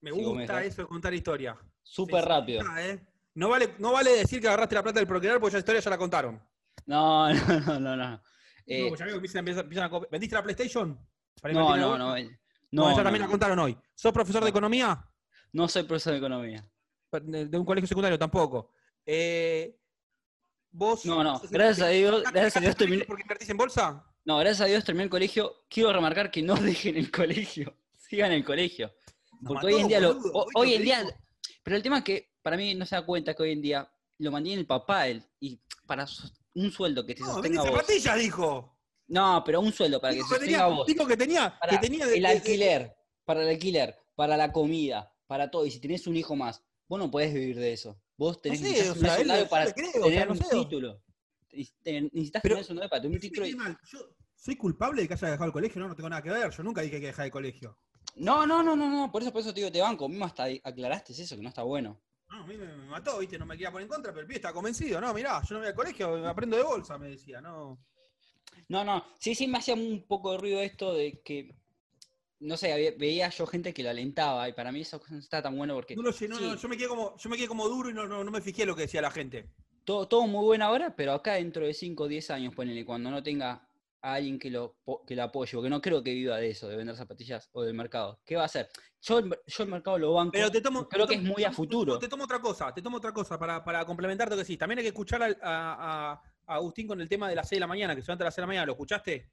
Me 0.00 0.10
me 0.12 0.22
gusta 0.22 0.40
dejás. 0.58 0.64
eso 0.66 0.82
de 0.82 0.88
contar 0.88 1.14
historia. 1.14 1.58
Súper 1.82 2.22
Sí, 2.22 2.28
rápido. 2.28 2.62
ah, 2.68 2.82
¿eh? 2.86 3.00
No 3.34 3.48
vale, 3.48 3.74
no 3.78 3.92
vale 3.92 4.10
decir 4.12 4.40
que 4.40 4.48
agarraste 4.48 4.74
la 4.74 4.82
plata 4.82 5.00
del 5.00 5.08
procreador 5.08 5.40
porque 5.40 5.52
ya 5.52 5.56
la 5.56 5.60
historia 5.60 5.80
ya 5.80 5.90
la 5.90 5.98
contaron. 5.98 6.42
No, 6.86 7.32
no, 7.34 7.80
no, 7.80 7.80
no. 7.80 7.96
no. 7.96 8.22
Eh, 8.66 8.90
No, 8.90 8.96
ya 8.96 9.04
veo 9.04 9.14
que 9.14 9.16
empiezan, 9.16 9.38
empiezan- 9.40 9.64
empiezan 9.64 9.84
a 9.84 9.90
co- 9.90 10.06
¿Vendiste 10.10 10.34
la 10.36 10.42
PlayStation? 10.42 10.98
Para 11.40 11.52
no, 11.54 11.76
no, 11.76 11.98
no, 11.98 12.16
eh, 12.16 12.38
no, 12.70 12.90
esa 12.90 13.02
también 13.02 13.22
la 13.22 13.28
contaron 13.28 13.58
hoy. 13.58 13.76
¿Sos 13.94 14.12
profesor 14.12 14.42
de 14.42 14.50
economía? 14.50 15.04
No 15.52 15.68
soy 15.68 15.82
profesor 15.84 16.12
de 16.12 16.18
economía. 16.18 16.66
De, 17.22 17.56
un 17.58 17.64
colegio 17.64 17.86
secundario 17.86 18.18
tampoco. 18.18 18.72
Eh, 19.06 19.76
¿Vos? 20.70 21.04
No, 21.06 21.22
no. 21.22 21.40
Gracias 21.50 21.86
a 21.86 21.90
Dios, 21.90 22.22
¿Dejaste- 22.24 22.32
gracias 22.32 22.56
a 22.56 22.60
Dios 22.60 22.76
terminé. 22.76 23.04
¿Porque 23.04 23.22
invertís 23.22 23.48
en 23.50 23.56
bolsa? 23.56 24.04
No, 24.24 24.38
gracias 24.38 24.62
a 24.62 24.64
Dios 24.64 24.82
terminé 24.84 25.04
el 25.04 25.10
colegio. 25.10 25.52
Quiero 25.68 25.92
remarcar 25.92 26.30
que 26.30 26.42
no 26.42 26.54
dejen 26.88 26.96
el 26.96 27.10
colegio. 27.12 27.76
Sigan 27.98 28.32
el 28.32 28.44
colegio. 28.44 28.92
Porque 29.46 29.54
mató, 29.54 29.66
hoy 29.68 29.74
en 29.82 29.88
día, 29.88 30.00
lo- 30.00 30.14
boludo. 30.14 30.32
o- 30.32 30.44
¿Viste 30.46 30.58
hoy 30.60 30.74
en 30.74 30.82
día, 30.82 31.04
pero 31.62 31.76
el 31.76 31.82
tema 31.82 31.98
es 31.98 32.04
que 32.04 32.32
para 32.42 32.56
mí 32.56 32.74
no 32.74 32.86
se 32.86 32.96
da 32.96 33.04
cuenta 33.06 33.34
que 33.34 33.42
hoy 33.42 33.52
en 33.52 33.62
día 33.62 33.88
lo 34.18 34.32
mantiene 34.32 34.60
el 34.60 34.66
papá 34.66 35.06
él 35.06 35.22
y 35.40 35.60
para 35.86 36.06
un 36.54 36.70
sueldo 36.70 37.04
que 37.06 37.14
te 37.14 37.22
No, 37.22 37.34
sostenga 37.34 37.62
vos. 37.62 37.70
zapatillas, 37.70 38.18
dijo. 38.18 38.78
No, 39.08 39.42
pero 39.44 39.60
un 39.60 39.72
sueldo 39.72 40.00
para 40.00 40.12
que 40.12 40.16
Dijo 40.18 40.28
que 40.28 40.34
sostenga 40.36 40.58
tenía, 40.64 40.76
vos. 40.76 40.86
dijo 40.86 41.06
que 41.06 41.16
tenía, 41.16 41.58
Para 41.58 41.72
que 41.72 41.78
tenía 41.78 42.06
de- 42.06 42.16
el 42.16 42.22
de- 42.22 42.28
de- 42.28 42.34
alquiler, 42.34 42.96
para 43.24 43.42
el 43.42 43.48
alquiler, 43.48 43.98
para 44.14 44.36
la 44.36 44.52
comida, 44.52 45.12
para 45.26 45.50
todo. 45.50 45.66
Y 45.66 45.70
si 45.70 45.80
tenés 45.80 46.06
un 46.06 46.16
hijo 46.16 46.34
más, 46.36 46.62
vos 46.88 46.98
no 46.98 47.10
podés 47.10 47.32
vivir 47.34 47.58
de 47.58 47.72
eso. 47.72 48.00
Vos 48.16 48.40
tenés 48.40 48.60
sé, 48.60 48.90
o 48.90 48.94
un 48.94 49.04
él- 49.06 49.48
para 49.48 49.72
creo, 49.72 49.88
o 49.90 49.92
sea, 49.92 50.02
tener 50.26 50.30
un 50.30 50.38
título. 50.38 51.02
Necesitas 51.50 52.42
tener 52.42 52.58
un 52.70 52.78
para 52.88 53.02
tener 53.02 53.16
un 53.16 53.20
título. 53.20 53.46
y- 53.46 53.52
Yo 53.52 53.98
soy 54.34 54.56
culpable 54.56 55.02
de 55.02 55.08
que 55.08 55.14
haya 55.14 55.28
dejado 55.28 55.46
el 55.46 55.52
colegio, 55.52 55.80
no, 55.80 55.88
no 55.88 55.96
tengo 55.96 56.08
nada 56.08 56.22
que 56.22 56.30
ver. 56.30 56.50
Yo 56.50 56.62
nunca 56.62 56.80
dije 56.82 57.00
que 57.00 57.06
dejar 57.06 57.26
el 57.26 57.30
colegio. 57.32 57.78
No, 58.16 58.46
no, 58.46 58.62
no, 58.62 58.76
no, 58.76 58.88
no. 58.90 59.10
Por 59.12 59.22
eso, 59.22 59.32
por 59.32 59.40
eso 59.40 59.52
te 59.52 59.60
digo, 59.60 59.72
te 59.72 59.80
banco. 59.80 60.08
Mismo 60.08 60.24
hasta 60.24 60.44
aclaraste 60.62 61.12
eso, 61.12 61.36
que 61.36 61.42
no 61.42 61.48
está 61.48 61.62
bueno. 61.62 62.00
No, 62.30 62.42
a 62.42 62.46
mí 62.46 62.56
me, 62.56 62.66
me 62.66 62.86
mató, 62.86 63.18
viste, 63.18 63.38
no 63.38 63.46
me 63.46 63.54
quería 63.54 63.70
poner 63.70 63.84
en 63.86 63.88
contra, 63.92 64.12
pero 64.12 64.22
el 64.22 64.26
pibe 64.26 64.36
estaba 64.36 64.54
convencido. 64.54 65.00
No, 65.00 65.12
mirá, 65.14 65.40
yo 65.42 65.54
no 65.54 65.60
voy 65.60 65.68
al 65.68 65.74
colegio, 65.74 66.26
aprendo 66.28 66.56
de 66.56 66.62
bolsa, 66.62 66.98
me 66.98 67.08
decía, 67.10 67.40
no. 67.40 67.78
No, 68.68 68.84
no. 68.84 69.04
Sí, 69.18 69.34
sí, 69.34 69.46
me 69.46 69.58
hacía 69.58 69.74
un 69.74 70.04
poco 70.06 70.32
de 70.32 70.38
ruido 70.38 70.60
esto 70.60 70.94
de 70.94 71.20
que. 71.22 71.54
No 72.40 72.56
sé, 72.56 72.72
había- 72.72 72.92
veía 72.98 73.28
yo 73.30 73.46
gente 73.46 73.72
que 73.72 73.82
lo 73.82 73.90
alentaba 73.90 74.48
y 74.48 74.52
para 74.52 74.70
mí 74.72 74.80
eso 74.80 75.00
no 75.08 75.18
está 75.18 75.40
tan 75.40 75.56
bueno 75.56 75.74
porque 75.74 75.96
No 75.96 76.02
lo 76.02 76.12
sé, 76.12 76.28
no, 76.28 76.36
sí, 76.36 76.42
no, 76.44 76.56
yo 76.56 76.68
me 76.68 76.76
quedé 76.76 76.88
como, 76.88 77.16
yo 77.16 77.30
me 77.30 77.36
quedé 77.36 77.48
como 77.48 77.68
duro 77.68 77.88
y 77.88 77.94
no, 77.94 78.06
no, 78.06 78.22
no 78.22 78.30
me 78.30 78.40
fijé 78.42 78.66
lo 78.66 78.74
que 78.74 78.82
decía 78.82 79.00
la 79.00 79.10
gente. 79.10 79.48
todo, 79.84 80.08
todo 80.08 80.26
muy 80.26 80.44
bueno 80.44 80.64
ahora, 80.66 80.94
pero 80.96 81.12
acá 81.12 81.34
dentro 81.34 81.64
de 81.64 81.72
5 81.72 82.04
o 82.04 82.08
10 82.08 82.30
años, 82.30 82.54
ponele, 82.54 82.84
cuando 82.84 83.10
no 83.10 83.22
tenga 83.22 83.63
a 84.04 84.14
alguien 84.14 84.38
que 84.38 84.50
lo, 84.50 84.76
que 85.06 85.16
lo 85.16 85.22
apoye, 85.22 85.52
porque 85.54 85.70
no 85.70 85.80
creo 85.80 86.02
que 86.02 86.12
viva 86.12 86.36
de 86.36 86.50
eso, 86.50 86.68
de 86.68 86.76
vender 86.76 86.94
zapatillas 86.94 87.48
o 87.52 87.62
del 87.62 87.72
mercado. 87.74 88.20
¿Qué 88.24 88.36
va 88.36 88.42
a 88.42 88.46
hacer? 88.46 88.68
Yo, 89.00 89.20
yo 89.46 89.64
el 89.64 89.68
mercado 89.70 89.98
lo 89.98 90.12
banco, 90.12 90.32
Pero 90.32 90.50
te 90.50 90.60
tomo. 90.60 90.86
creo 90.88 91.06
te 91.06 91.14
que 91.14 91.20
es 91.20 91.26
muy 91.26 91.42
a 91.44 91.50
futuro. 91.50 91.98
Te 91.98 92.08
tomo 92.08 92.24
otra 92.24 92.38
cosa, 92.40 92.72
te 92.74 92.82
tomo 92.82 92.98
otra 92.98 93.12
cosa 93.12 93.38
para, 93.38 93.64
para 93.64 93.84
complementar 93.86 94.28
lo 94.28 94.36
que 94.36 94.42
decís. 94.42 94.58
También 94.58 94.78
hay 94.78 94.84
que 94.84 94.88
escuchar 94.88 95.22
a, 95.22 95.28
a- 95.42 96.12
a 96.46 96.54
Agustín 96.54 96.86
con 96.86 97.00
el 97.00 97.08
tema 97.08 97.28
de 97.30 97.34
las 97.36 97.48
6 97.48 97.56
de 97.56 97.60
la 97.60 97.66
mañana, 97.66 97.94
que 97.96 98.02
se 98.02 98.08
levanta 98.08 98.24
a 98.24 98.26
las 98.26 98.34
6 98.34 98.36
de 98.36 98.42
la 98.42 98.46
mañana. 98.48 98.66
¿Lo 98.66 98.72
escuchaste? 98.72 99.30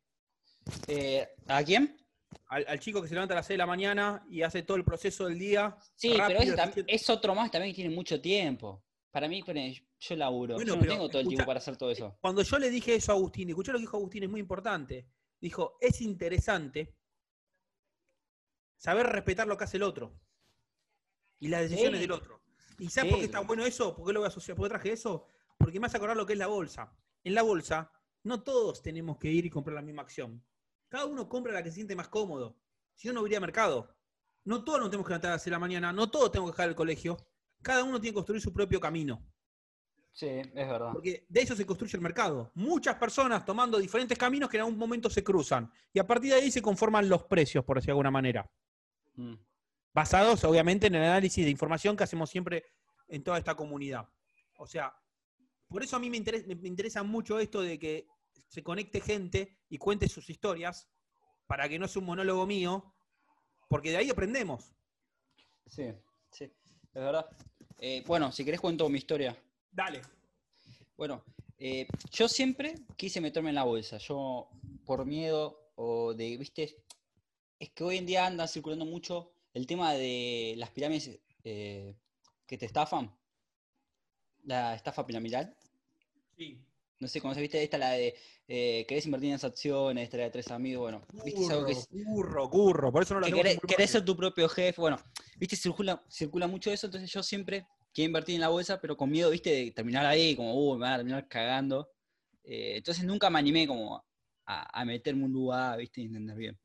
Eh, 0.87 1.27
¿A 1.47 1.63
quién? 1.63 1.97
Al, 2.47 2.65
al 2.67 2.79
chico 2.79 3.01
que 3.01 3.07
se 3.09 3.13
levanta 3.13 3.33
a 3.33 3.37
las 3.37 3.45
6 3.47 3.55
de 3.55 3.57
la 3.57 3.65
mañana 3.65 4.25
y 4.29 4.41
hace 4.41 4.63
todo 4.63 4.77
el 4.77 4.85
proceso 4.85 5.25
del 5.27 5.37
día. 5.37 5.75
Sí, 5.95 6.11
pero 6.11 6.19
rápido, 6.29 6.53
eficiente. 6.55 6.85
es 6.95 7.09
otro 7.09 7.35
más 7.35 7.51
también 7.51 7.73
que 7.73 7.81
tiene 7.81 7.93
mucho 7.93 8.21
tiempo. 8.21 8.83
Para 9.11 9.27
mí, 9.27 9.43
yo 9.99 10.15
laburo, 10.15 10.55
Bueno, 10.55 10.75
yo 10.75 10.81
no 10.81 10.87
tengo 10.87 11.09
todo 11.09 11.21
el 11.21 11.27
tiempo 11.27 11.45
para 11.45 11.57
hacer 11.59 11.75
todo 11.75 11.91
eso. 11.91 12.17
Cuando 12.21 12.43
yo 12.43 12.57
le 12.57 12.69
dije 12.69 12.95
eso 12.95 13.11
a 13.11 13.15
Agustín, 13.15 13.49
escuché 13.49 13.71
lo 13.73 13.77
que 13.77 13.81
dijo 13.83 13.97
Agustín, 13.97 14.23
es 14.23 14.29
muy 14.29 14.39
importante. 14.39 15.05
Dijo, 15.39 15.77
es 15.81 16.01
interesante 16.01 16.95
saber 18.77 19.07
respetar 19.07 19.47
lo 19.47 19.57
que 19.57 19.65
hace 19.65 19.77
el 19.77 19.83
otro 19.83 20.13
y 21.39 21.49
las 21.49 21.61
decisiones 21.63 21.99
Sí. 21.99 22.01
del 22.01 22.11
otro. 22.11 22.41
¿Y 22.79 22.89
sabes 22.89 23.09
Sí. 23.09 23.11
por 23.11 23.19
qué 23.19 23.25
está 23.25 23.39
bueno 23.41 23.65
eso? 23.65 23.95
¿Por 23.95 24.07
qué 24.07 24.13
lo 24.13 24.19
voy 24.21 24.25
a 24.27 24.29
asociar? 24.29 24.55
¿Por 24.55 24.65
qué 24.65 24.69
traje 24.69 24.91
eso? 24.93 25.27
Porque 25.57 25.79
me 25.79 25.87
hace 25.87 25.97
acordar 25.97 26.15
lo 26.17 26.25
que 26.25 26.33
es 26.33 26.39
la 26.39 26.47
bolsa. 26.47 26.95
En 27.23 27.35
la 27.35 27.43
bolsa, 27.43 27.91
no 28.23 28.41
todos 28.43 28.81
tenemos 28.81 29.17
que 29.17 29.29
ir 29.29 29.45
y 29.45 29.49
comprar 29.49 29.75
la 29.75 29.81
misma 29.81 30.01
acción. 30.03 30.43
Cada 30.87 31.05
uno 31.05 31.27
compra 31.29 31.53
la 31.53 31.61
que 31.63 31.69
se 31.69 31.75
siente 31.75 31.95
más 31.95 32.07
cómodo. 32.07 32.57
Si 32.95 33.07
no, 33.07 33.13
no 33.15 33.25
iría 33.25 33.37
a 33.37 33.41
mercado. 33.41 33.95
No 34.45 34.63
todos 34.63 34.79
nos 34.79 34.89
tenemos 34.89 35.05
que 35.05 35.11
levantar 35.11 35.31
a 35.31 35.35
las 35.35 35.41
6 35.43 35.45
de 35.45 35.51
la 35.51 35.59
mañana, 35.59 35.93
no 35.93 36.09
todos 36.09 36.31
tenemos 36.31 36.49
que 36.51 36.55
dejar 36.55 36.69
el 36.69 36.75
colegio. 36.75 37.17
Cada 37.61 37.83
uno 37.83 37.99
tiene 37.99 38.11
que 38.11 38.15
construir 38.15 38.41
su 38.41 38.51
propio 38.51 38.79
camino. 38.79 39.23
Sí, 40.13 40.27
es 40.27 40.53
verdad. 40.53 40.91
Porque 40.91 41.25
de 41.29 41.41
eso 41.41 41.55
se 41.55 41.65
construye 41.65 41.95
el 41.95 42.01
mercado. 42.01 42.51
Muchas 42.55 42.95
personas 42.95 43.45
tomando 43.45 43.77
diferentes 43.77 44.17
caminos 44.17 44.49
que 44.49 44.57
en 44.57 44.61
algún 44.61 44.77
momento 44.77 45.09
se 45.09 45.23
cruzan. 45.23 45.71
Y 45.93 45.99
a 45.99 46.07
partir 46.07 46.31
de 46.31 46.37
ahí 46.37 46.51
se 46.51 46.61
conforman 46.61 47.07
los 47.07 47.23
precios, 47.23 47.63
por 47.63 47.77
decir 47.77 47.87
de 47.87 47.91
alguna 47.93 48.11
manera. 48.11 48.49
Mm. 49.15 49.35
Basados, 49.93 50.43
obviamente, 50.43 50.87
en 50.87 50.95
el 50.95 51.03
análisis 51.03 51.43
de 51.45 51.51
información 51.51 51.95
que 51.95 52.03
hacemos 52.03 52.29
siempre 52.29 52.65
en 53.07 53.23
toda 53.23 53.37
esta 53.37 53.55
comunidad. 53.55 54.07
O 54.57 54.67
sea, 54.67 54.93
por 55.67 55.83
eso 55.83 55.95
a 55.95 55.99
mí 55.99 56.09
me 56.09 56.17
interesa, 56.17 56.45
me 56.47 56.67
interesa 56.67 57.03
mucho 57.03 57.39
esto 57.39 57.61
de 57.61 57.79
que 57.79 58.07
se 58.47 58.63
conecte 58.63 58.99
gente 58.99 59.57
y 59.69 59.77
cuente 59.77 60.09
sus 60.09 60.29
historias 60.29 60.89
para 61.47 61.67
que 61.67 61.79
no 61.79 61.87
sea 61.87 62.01
un 62.01 62.05
monólogo 62.05 62.45
mío, 62.45 62.93
porque 63.69 63.91
de 63.91 63.97
ahí 63.97 64.09
aprendemos. 64.09 64.73
Sí, 65.65 65.93
sí, 66.31 66.51
es 66.93 67.01
verdad. 67.01 67.25
Eh, 67.79 68.03
bueno, 68.05 68.31
si 68.31 68.45
querés 68.45 68.59
cuento 68.59 68.87
mi 68.89 68.97
historia. 68.97 69.35
Dale. 69.71 70.01
Bueno, 70.97 71.23
eh, 71.57 71.87
yo 72.11 72.27
siempre 72.27 72.75
quise 72.95 73.21
meterme 73.21 73.49
en 73.49 73.55
la 73.55 73.63
bolsa. 73.63 73.97
Yo, 73.97 74.49
por 74.85 75.05
miedo 75.05 75.71
o 75.75 76.13
de, 76.13 76.37
viste, 76.37 76.75
es 77.59 77.69
que 77.71 77.83
hoy 77.83 77.97
en 77.97 78.05
día 78.05 78.25
anda 78.25 78.47
circulando 78.47 78.85
mucho 78.85 79.33
el 79.53 79.67
tema 79.67 79.93
de 79.93 80.55
las 80.57 80.69
pirámides 80.71 81.19
eh, 81.43 81.95
que 82.45 82.57
te 82.57 82.65
estafan. 82.65 83.15
La 84.43 84.75
estafa 84.75 85.05
piramidal. 85.05 85.55
Sí. 86.35 86.59
No 87.01 87.07
sé 87.07 87.19
cómo 87.19 87.33
se 87.33 87.41
viste, 87.41 87.61
esta 87.63 87.79
la 87.79 87.89
de 87.91 88.15
eh, 88.47 88.85
querés 88.87 89.05
invertir 89.05 89.29
en 89.29 89.35
esas 89.35 89.51
acciones, 89.51 90.03
esta 90.03 90.17
la 90.17 90.23
de 90.25 90.29
tres 90.29 90.51
amigos, 90.51 90.83
bueno, 90.83 91.01
viste, 91.25 91.41
es 91.41 91.49
algo 91.49 91.65
que 91.65 91.71
es- 91.71 91.87
Curro, 92.05 92.47
curro, 92.49 92.91
por 92.91 93.01
eso 93.01 93.15
no 93.15 93.21
lo 93.21 93.25
que 93.25 93.33
querés, 93.67 93.89
ser 93.89 94.05
tu 94.05 94.15
propio 94.15 94.47
jefe, 94.47 94.79
bueno, 94.79 94.97
viste, 95.37 95.55
circula, 95.55 96.03
circula 96.07 96.45
mucho 96.47 96.71
eso, 96.71 96.85
entonces 96.85 97.11
yo 97.11 97.23
siempre 97.23 97.65
quiero 97.91 98.09
invertir 98.09 98.35
en 98.35 98.41
la 98.41 98.49
bolsa, 98.49 98.79
pero 98.79 98.95
con 98.95 99.09
miedo, 99.09 99.31
viste, 99.31 99.49
de 99.49 99.71
terminar 99.71 100.05
ahí, 100.05 100.35
como, 100.35 100.53
uh, 100.53 100.75
me 100.75 100.81
van 100.81 100.93
a 100.93 100.97
terminar 100.97 101.27
cagando. 101.27 101.89
Eh, 102.43 102.77
entonces 102.77 103.03
nunca 103.03 103.29
me 103.31 103.39
animé 103.39 103.65
como 103.67 104.03
a, 104.45 104.79
a 104.81 104.85
meterme 104.85 105.25
un 105.25 105.31
lugar, 105.31 105.77
viste, 105.79 106.01
y 106.01 106.05
entender 106.05 106.37
bien. 106.37 106.59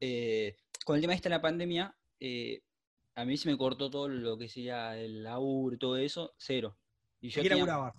Eh, 0.00 0.56
con 0.84 0.96
el 0.96 1.02
tema 1.02 1.14
este 1.14 1.28
de 1.28 1.34
la 1.34 1.42
pandemia, 1.42 1.94
eh, 2.20 2.62
a 3.16 3.24
mí 3.24 3.36
se 3.36 3.50
me 3.50 3.58
cortó 3.58 3.90
todo 3.90 4.08
lo 4.08 4.38
que 4.38 4.48
sería 4.48 4.96
el 4.98 5.22
laburo 5.24 5.74
y 5.76 5.78
todo 5.78 5.96
eso, 5.98 6.32
cero. 6.38 6.78
Y 7.20 7.28
yo 7.30 7.42
¿Qué 7.42 7.48
tenía- 7.50 7.64
laburabas? 7.66 7.94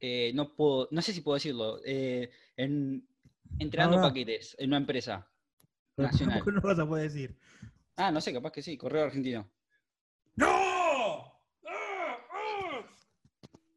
Eh, 0.00 0.32
no 0.34 0.54
puedo, 0.54 0.88
no 0.90 1.02
sé 1.02 1.12
si 1.12 1.20
puedo 1.20 1.34
decirlo, 1.34 1.80
eh, 1.84 2.30
en, 2.56 3.06
entregando 3.58 3.98
Ah. 3.98 4.02
paquetes 4.02 4.56
en 4.58 4.70
una 4.70 4.78
empresa 4.78 5.28
nacional. 5.96 6.36
Tampoco 6.38 6.50
no 6.52 6.60
vas 6.62 6.78
a 6.78 6.86
poder 6.86 7.10
decir. 7.10 7.36
Ah, 7.96 8.10
no 8.10 8.20
sé, 8.20 8.32
capaz 8.32 8.52
que 8.52 8.62
sí, 8.62 8.76
correo 8.78 9.04
argentino. 9.04 9.50
¡No! 10.36 10.46
¡Ah! 11.66 12.18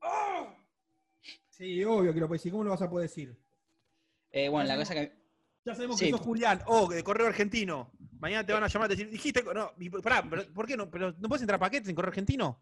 ¡Ah! 0.02 0.56
Sí, 1.50 1.84
obvio 1.84 2.14
que 2.14 2.20
lo 2.20 2.28
puedes 2.28 2.42
decir. 2.42 2.52
¿Cómo 2.52 2.64
lo 2.64 2.72
vas 2.72 2.82
a 2.82 2.90
poder 2.90 3.10
decir? 3.10 3.38
Eh, 4.32 4.50
bueno, 4.50 4.68
la 4.68 4.78
cosa 4.78 4.94
que. 4.94 5.12
Ya 5.66 5.76
sabemos 5.76 5.98
Sí. 5.98 6.06
que 6.06 6.12
sos 6.12 6.20
Julián, 6.22 6.62
o 6.68 6.90
de 6.90 7.04
Correo 7.04 7.28
Argentino. 7.28 7.92
Mañana 8.20 8.46
te 8.46 8.52
van 8.54 8.64
a 8.64 8.68
llamar 8.68 8.90
y 8.92 8.96
decir, 8.96 9.10
dijiste, 9.10 9.44
no, 9.44 9.72
pará, 10.02 10.26
pero, 10.30 10.46
¿por 10.54 10.66
qué 10.68 10.76
no? 10.76 10.90
Pero, 10.90 11.14
¿No 11.20 11.28
puedes 11.30 11.42
entrar 11.42 11.56
a 11.56 11.60
paquetes 11.60 11.88
en 11.90 11.96
Correo 11.96 12.10
Argentino? 12.10 12.62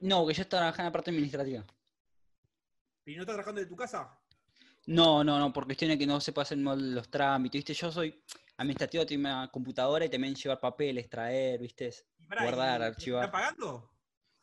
No, 0.00 0.26
que 0.26 0.32
yo 0.34 0.42
estaba 0.42 0.60
trabajando 0.62 0.82
en 0.82 0.86
la 0.86 0.92
parte 0.92 1.10
administrativa. 1.10 1.64
¿Y 3.06 3.14
no 3.14 3.22
estás 3.22 3.34
trabajando 3.34 3.60
de 3.60 3.66
tu 3.66 3.76
casa? 3.76 4.18
No, 4.86 5.24
no, 5.24 5.38
no, 5.38 5.52
por 5.52 5.64
cuestiones 5.64 5.98
que 5.98 6.06
no 6.06 6.20
se 6.20 6.32
pasen 6.32 6.62
mal 6.62 6.94
los 6.94 7.10
trámites, 7.10 7.58
¿viste? 7.58 7.74
Yo 7.74 7.90
soy 7.90 8.22
administrativo, 8.56 9.06
tengo 9.06 9.20
una 9.20 9.50
computadora 9.50 10.04
y 10.04 10.08
también 10.08 10.34
llevar 10.34 10.60
papeles, 10.60 11.08
traer, 11.08 11.60
¿viste? 11.60 11.90
Pará, 12.28 12.42
Guardar, 12.44 12.80
¿y 12.80 12.84
archivar. 12.84 13.24
¿Están 13.24 13.40
pagando? 13.40 13.90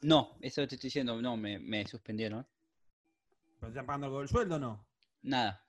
No, 0.01 0.37
eso 0.41 0.67
te 0.67 0.75
estoy 0.75 0.87
diciendo, 0.87 1.21
no, 1.21 1.37
me, 1.37 1.59
me 1.59 1.85
suspendieron. 1.85 2.47
¿Pero 3.59 3.67
te 3.71 3.79
están 3.79 3.85
pagando 3.85 4.07
algo 4.07 4.19
del 4.19 4.29
sueldo 4.29 4.55
o 4.55 4.59
no? 4.59 4.87
Nada. 5.21 5.63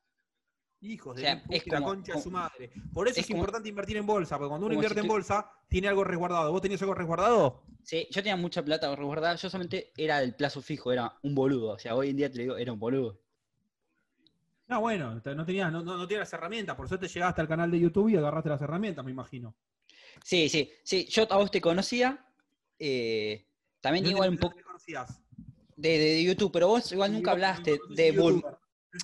Hijos 0.83 1.13
O 1.13 1.15
de 1.15 1.21
sea, 1.23 1.43
es 1.49 1.65
y 1.67 1.71
la 1.71 1.77
como- 1.79 1.89
concha 1.91 2.15
de 2.17 2.21
su 2.23 2.31
madre. 2.31 2.73
Por 2.93 3.07
eso 3.07 3.15
es, 3.15 3.19
es 3.21 3.27
como- 3.29 3.39
importante 3.39 3.69
invertir 3.69 3.97
en 3.97 4.05
bolsa, 4.07 4.37
porque 4.37 4.49
cuando 4.49 4.67
uno 4.67 4.73
si 4.73 4.77
invierte 4.77 5.01
en 5.01 5.07
bolsa, 5.09 5.51
tiene 5.69 5.87
algo 5.89 6.03
resguardado. 6.03 6.51
¿Vos 6.51 6.61
tenías 6.61 6.83
algo 6.83 6.95
resguardado? 6.95 7.63
Sí, 7.85 8.09
yo 8.11 8.21
tenía 8.23 8.37
mucha 8.37 8.65
plata 8.65 8.95
resguardada, 8.95 9.37
yo 9.37 9.49
solamente 9.49 9.93
era 9.97 10.19
del 10.21 10.35
plazo 10.35 10.61
fijo, 10.61 10.91
era 10.93 11.17
un 11.23 11.35
boludo. 11.37 11.71
O 11.71 11.79
sea, 11.79 11.95
hoy 11.95 12.11
en 12.11 12.17
día 12.17 12.31
te 12.33 12.41
digo, 12.41 12.57
era 12.57 12.73
un 12.73 12.81
boludo. 12.81 13.21
No, 14.67 14.81
bueno, 14.81 15.15
no 15.15 15.45
tenías, 15.45 15.71
no, 15.71 15.83
no, 15.83 15.97
no 15.97 16.07
tenías 16.09 16.21
las 16.27 16.33
herramientas, 16.33 16.75
por 16.75 16.87
eso 16.87 16.99
te 16.99 17.07
llegaste 17.09 17.41
al 17.41 17.49
canal 17.49 17.71
de 17.71 17.79
YouTube 17.79 18.09
y 18.09 18.17
agarraste 18.17 18.49
las 18.49 18.63
herramientas, 18.63 19.05
me 19.05 19.11
imagino. 19.11 19.55
Sí, 20.25 20.49
sí, 20.49 20.71
sí, 20.83 21.07
yo 21.09 21.27
a 21.31 21.37
vos 21.37 21.51
te 21.51 21.61
conocía. 21.61 22.27
eh, 22.79 23.47
también 23.81 24.05
¿De 24.05 24.11
igual 24.11 24.31
un 24.31 24.39
poco 24.39 24.57
de 24.57 24.63
de, 25.77 25.99
de 25.99 26.25
YouTube, 26.25 26.51
pero 26.53 26.69
vos 26.69 26.91
igual 26.93 27.13
nunca 27.13 27.33
hablaste 27.33 27.79
de 27.91 28.13
youtuber. 28.13 28.59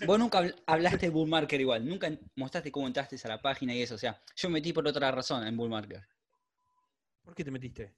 Vos 0.06 0.18
nunca 0.18 0.42
habl- 0.42 0.62
hablaste 0.66 1.06
de 1.06 1.10
bull 1.10 1.28
market 1.28 1.60
igual, 1.60 1.86
nunca 1.86 2.10
mostraste 2.36 2.70
cómo 2.70 2.86
entraste 2.86 3.16
a 3.22 3.28
la 3.28 3.40
página 3.40 3.74
y 3.74 3.82
eso, 3.82 3.94
o 3.94 3.98
sea, 3.98 4.20
yo 4.36 4.48
me 4.48 4.54
metí 4.54 4.72
por 4.72 4.86
otra 4.86 5.10
razón 5.10 5.46
en 5.46 5.56
bull 5.56 5.70
market. 5.70 6.02
¿Por 7.24 7.34
qué 7.34 7.44
te 7.44 7.50
metiste? 7.50 7.94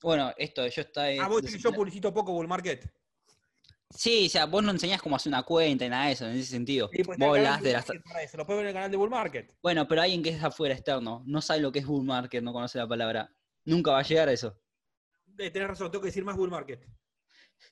Bueno, 0.00 0.32
esto, 0.36 0.66
yo 0.68 0.82
estaba... 0.82 1.08
Ah, 1.20 1.28
vos 1.28 1.42
decís 1.42 1.60
yo 1.60 1.72
publicito 1.72 2.14
poco 2.14 2.32
Bull 2.32 2.46
Market. 2.46 2.88
Sí, 3.90 4.26
o 4.26 4.30
sea, 4.30 4.44
vos 4.44 4.62
no 4.62 4.70
enseñás 4.70 5.02
cómo 5.02 5.16
hacer 5.16 5.30
una 5.30 5.42
cuenta 5.42 5.84
y 5.84 5.88
nada 5.88 6.06
de 6.06 6.12
eso, 6.12 6.26
en 6.26 6.36
ese 6.36 6.50
sentido. 6.50 6.88
Sí, 6.92 7.02
pues 7.02 7.16
está 7.16 7.26
vos 7.26 7.38
hablás 7.38 7.62
de 7.62 7.72
las... 7.72 7.90
Eso, 8.22 8.36
Lo 8.36 8.46
puedes 8.46 8.58
ver 8.58 8.66
en 8.66 8.68
el 8.68 8.74
canal 8.74 8.90
de 8.90 8.96
Bull 8.96 9.10
Market. 9.10 9.56
Bueno, 9.62 9.88
pero 9.88 10.02
alguien 10.02 10.22
que 10.22 10.30
es 10.30 10.44
afuera 10.44 10.74
externo, 10.74 11.24
no 11.26 11.40
sabe 11.40 11.60
lo 11.60 11.72
que 11.72 11.80
es 11.80 11.86
bull 11.86 12.04
market, 12.04 12.42
no 12.44 12.52
conoce 12.52 12.78
la 12.78 12.86
palabra, 12.86 13.34
nunca 13.64 13.90
va 13.90 13.98
a 13.98 14.02
llegar 14.02 14.28
a 14.28 14.32
eso. 14.32 14.60
Eh, 15.38 15.50
tenés 15.50 15.68
razón, 15.68 15.90
tengo 15.90 16.02
que 16.02 16.08
decir 16.08 16.24
más 16.24 16.36
Bull 16.36 16.50
Market. 16.50 16.86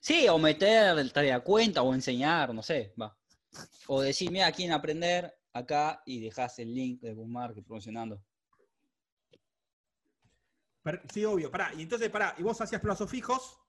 Sí, 0.01 0.27
o 0.27 0.37
meter 0.37 1.09
tarea 1.11 1.39
cuenta 1.39 1.81
o 1.81 1.93
enseñar, 1.93 2.53
no 2.53 2.63
sé, 2.63 2.93
va. 2.99 3.16
O 3.87 4.01
decir, 4.01 4.31
mira, 4.31 4.51
quieren 4.51 4.73
aprender 4.73 5.33
acá 5.53 6.01
y 6.05 6.19
dejás 6.19 6.59
el 6.59 6.73
link 6.73 7.01
de 7.01 7.13
Bull 7.13 7.29
Market 7.29 7.65
promocionando. 7.65 8.21
Sí, 11.11 11.25
obvio, 11.25 11.51
pará. 11.51 11.73
Y 11.75 11.81
entonces, 11.81 12.09
pará, 12.09 12.35
y 12.37 12.43
vos 12.43 12.59
hacías 12.61 12.81
plazos 12.81 13.09
fijos, 13.09 13.59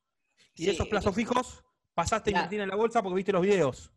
y 0.54 0.64
Sí, 0.64 0.70
esos 0.70 0.88
plazos 0.88 1.14
fijos 1.14 1.64
pasaste 1.94 2.30
a 2.30 2.32
invertir 2.32 2.60
en 2.60 2.68
la 2.68 2.76
bolsa 2.76 3.02
porque 3.02 3.16
viste 3.16 3.32
los 3.32 3.42
videos. 3.42 3.92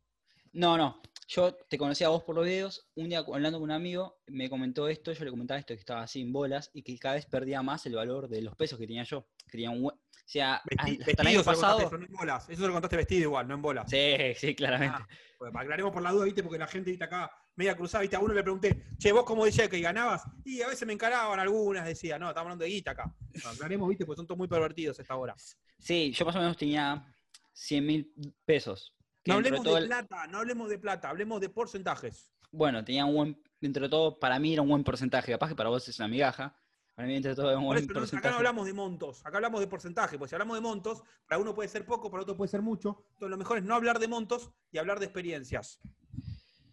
No, 0.54 0.78
no. 0.78 1.02
Yo 1.28 1.56
te 1.56 1.78
conocía 1.78 2.08
a 2.08 2.10
vos 2.10 2.24
por 2.24 2.36
los 2.36 2.46
videos. 2.46 2.90
Un 2.96 3.10
día 3.10 3.20
hablando 3.20 3.58
con 3.60 3.70
un 3.70 3.72
amigo, 3.72 4.20
me 4.28 4.50
comentó 4.50 4.88
esto, 4.88 5.14
yo 5.14 5.24
le 5.24 5.32
comentaba 5.32 5.60
esto, 5.60 5.74
que 5.74 5.80
estaba 5.80 6.02
así 6.02 6.22
en 6.22 6.34
bolas 6.34 6.70
y 6.74 6.84
que 6.84 6.98
cada 6.98 7.16
vez 7.16 7.26
perdía 7.26 7.62
más 7.62 7.86
el 7.86 7.96
valor 7.96 8.28
de 8.28 8.42
los 8.42 8.56
pesos 8.56 8.78
que 8.78 8.86
tenía 8.86 9.04
yo. 9.04 9.28
Que 9.46 9.52
tenía 9.52 9.70
un 9.70 9.92
sea, 10.32 10.62
Vesti- 10.64 11.00
hasta 11.00 11.22
el 11.22 11.28
año 11.28 11.38
vestido 11.40 11.44
pasado. 11.44 11.80
eso, 11.82 11.98
no 11.98 12.06
en 12.06 12.12
bolas. 12.14 12.50
Eso 12.50 12.62
se 12.62 12.68
lo 12.68 12.74
contaste 12.74 12.96
vestido 12.98 13.22
igual, 13.24 13.48
no 13.48 13.56
en 13.56 13.62
bolas. 13.62 13.90
Sí, 13.90 14.16
sí, 14.38 14.56
claramente. 14.56 14.98
Ah, 15.00 15.08
pues, 15.38 15.52
aclaremos 15.56 15.92
por 15.92 16.02
la 16.02 16.12
duda, 16.12 16.26
viste, 16.26 16.42
porque 16.44 16.58
la 16.60 16.68
gente 16.68 16.90
viste 16.92 17.04
acá 17.06 17.30
media 17.56 17.76
cruzada, 17.76 18.02
viste, 18.02 18.16
a 18.16 18.20
uno 18.20 18.34
le 18.34 18.42
pregunté, 18.44 18.86
che, 18.98 19.12
vos 19.12 19.24
cómo 19.26 19.44
decías 19.46 19.68
que 19.70 19.80
ganabas, 19.82 20.24
y 20.46 20.62
a 20.62 20.68
veces 20.68 20.88
me 20.88 20.94
encaraban 20.94 21.40
algunas, 21.40 21.86
decía, 21.86 22.18
no, 22.18 22.30
estamos 22.30 22.46
hablando 22.48 22.64
de 22.64 22.70
guita 22.72 22.92
acá. 22.92 23.14
Aclaremos, 23.54 23.90
viste, 23.90 24.06
porque 24.06 24.18
son 24.18 24.28
todos 24.28 24.38
muy 24.38 24.48
pervertidos 24.48 24.98
esta 25.00 25.16
hora. 25.16 25.36
Sí, 25.78 26.12
yo 26.14 26.26
más 26.26 26.36
o 26.36 26.40
menos 26.40 26.56
tenía 26.58 27.06
100 27.54 27.86
mil 27.86 28.14
pesos. 28.46 28.96
No 29.26 29.36
hablemos 29.36 29.64
de 29.64 29.74
el- 29.74 29.86
plata, 29.88 30.28
no 30.28 30.40
hablemos 30.40 30.70
de 30.70 30.80
plata, 30.80 31.10
hablemos 31.10 31.42
de 31.42 31.50
porcentajes. 31.50 32.32
Bueno, 32.52 32.84
tenía 32.84 33.06
un 33.06 33.14
buen, 33.16 33.44
dentro 33.60 33.84
de 33.84 33.90
todo, 33.90 34.18
para 34.20 34.40
mí 34.40 34.54
era 34.54 34.62
un 34.62 34.70
buen 34.70 34.84
porcentaje. 34.84 35.32
Capaz 35.32 35.50
que 35.50 35.56
para 35.56 35.70
vos 35.70 35.88
es 35.88 36.00
una 36.00 36.08
migaja. 36.08 36.56
Para 36.96 37.08
mí, 37.08 37.14
dentro 37.16 37.32
de 37.32 37.36
todo, 37.36 37.60
un 37.60 37.78
eso, 37.78 37.88
no- 37.94 38.00
acá 38.18 38.30
no 38.32 38.36
hablamos 38.38 38.66
de 38.66 38.74
montos, 38.74 39.26
acá 39.26 39.38
hablamos 39.38 39.60
de 39.62 39.68
porcentaje, 39.68 40.18
porque 40.18 40.30
si 40.30 40.36
hablamos 40.36 40.58
de 40.58 40.62
montos, 40.62 41.02
para 41.26 41.40
uno 41.40 41.56
puede 41.56 41.70
ser 41.70 41.86
poco, 41.86 42.12
para 42.12 42.24
otro 42.24 42.36
puede 42.36 42.50
ser 42.50 42.62
mucho. 42.62 43.06
Entonces 43.14 43.30
lo 43.30 43.38
mejor 43.38 43.58
es 43.58 43.64
no 43.64 43.76
hablar 43.76 44.00
de 44.00 44.08
montos 44.08 44.52
y 44.72 44.78
hablar 44.78 45.00
de 45.00 45.06
experiencias. 45.06 45.80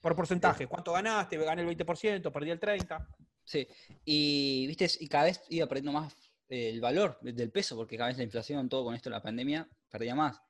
Por 0.00 0.14
porcentaje, 0.14 0.66
¿cuánto 0.66 0.92
ganaste? 0.92 1.36
Gané 1.38 1.62
el 1.62 1.68
20%, 1.68 2.32
perdí 2.32 2.50
el 2.50 2.60
30%. 2.60 3.06
Sí, 3.44 3.66
y 4.04 4.66
viste, 4.66 4.88
y 5.00 5.08
cada 5.08 5.24
vez 5.24 5.42
iba 5.48 5.66
perdiendo 5.66 5.92
más 5.92 6.14
eh, 6.48 6.68
el 6.70 6.80
valor 6.80 7.18
del 7.22 7.50
peso, 7.50 7.76
porque 7.76 7.96
cada 7.96 8.08
vez 8.08 8.18
la 8.18 8.24
inflación, 8.24 8.68
todo 8.68 8.84
con 8.84 8.94
esto 8.94 9.08
la 9.10 9.22
pandemia, 9.22 9.68
perdía 9.88 10.14
más. 10.14 10.42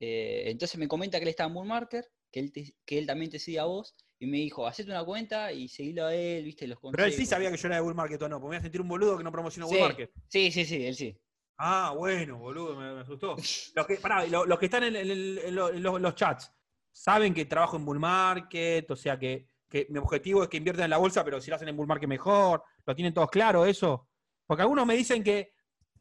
Eh, 0.00 0.44
entonces 0.46 0.78
me 0.78 0.86
comenta 0.86 1.18
que 1.18 1.24
él 1.24 1.30
estaba 1.30 1.48
en 1.48 1.54
Bull 1.54 1.88
que 2.30 2.40
él, 2.40 2.52
te- 2.52 2.76
que 2.84 2.98
él 2.98 3.06
también 3.06 3.30
te 3.30 3.38
sigue 3.38 3.58
a 3.58 3.64
vos, 3.64 3.96
y 4.20 4.26
me 4.26 4.38
dijo, 4.38 4.66
hacete 4.66 4.90
una 4.90 5.04
cuenta 5.04 5.52
y 5.52 5.68
seguilo 5.68 6.06
a 6.06 6.14
él, 6.14 6.44
viste, 6.44 6.66
los 6.66 6.78
Pero 6.90 7.04
él 7.04 7.10
sí 7.12 7.18
consejos". 7.18 7.28
sabía 7.30 7.50
que 7.50 7.56
yo 7.56 7.66
era 7.68 7.76
de 7.76 7.82
Bull 7.82 7.94
Market 7.94 8.20
o 8.22 8.28
no, 8.28 8.36
porque 8.40 8.50
me 8.50 8.56
voy 8.56 8.58
a 8.58 8.62
sentir 8.62 8.80
un 8.80 8.88
boludo 8.88 9.16
que 9.18 9.24
no 9.24 9.30
promocionó 9.32 9.66
Sí, 9.68 9.74
Bull 9.76 9.84
Market. 9.88 10.10
sí, 10.28 10.50
sí, 10.50 10.64
sí, 10.64 10.86
él 10.86 10.94
sí. 10.96 11.16
Ah, 11.58 11.92
bueno, 11.96 12.38
boludo, 12.38 12.76
me, 12.76 12.92
me 12.94 13.00
asustó. 13.00 13.36
Los 13.74 13.86
que, 13.86 13.96
pará, 13.96 14.24
lo- 14.26 14.46
los 14.46 14.58
que 14.58 14.64
están 14.66 14.84
en, 14.84 14.96
el- 14.96 15.54
los 15.54 16.14
chats 16.14 16.52
saben 16.90 17.32
que 17.34 17.44
trabajo 17.46 17.76
en 17.76 17.84
Bull 17.84 17.98
Market, 18.00 18.90
o 18.90 18.96
sea 18.96 19.18
que, 19.18 19.48
que 19.68 19.86
mi 19.90 19.98
objetivo 19.98 20.42
es 20.42 20.48
que 20.48 20.56
inviertan 20.56 20.84
en 20.84 20.90
la 20.90 20.98
bolsa, 20.98 21.24
pero 21.24 21.40
si 21.40 21.50
lo 21.50 21.56
hacen 21.56 21.68
en 21.68 21.76
Bull 21.76 21.86
Market 21.86 22.08
mejor. 22.08 22.62
¿Lo 22.86 22.94
tienen 22.94 23.12
todos 23.14 23.30
claro 23.30 23.64
eso? 23.66 24.08
Porque 24.46 24.62
algunos 24.62 24.84
me 24.86 24.96
dicen 24.96 25.22
que 25.22 25.52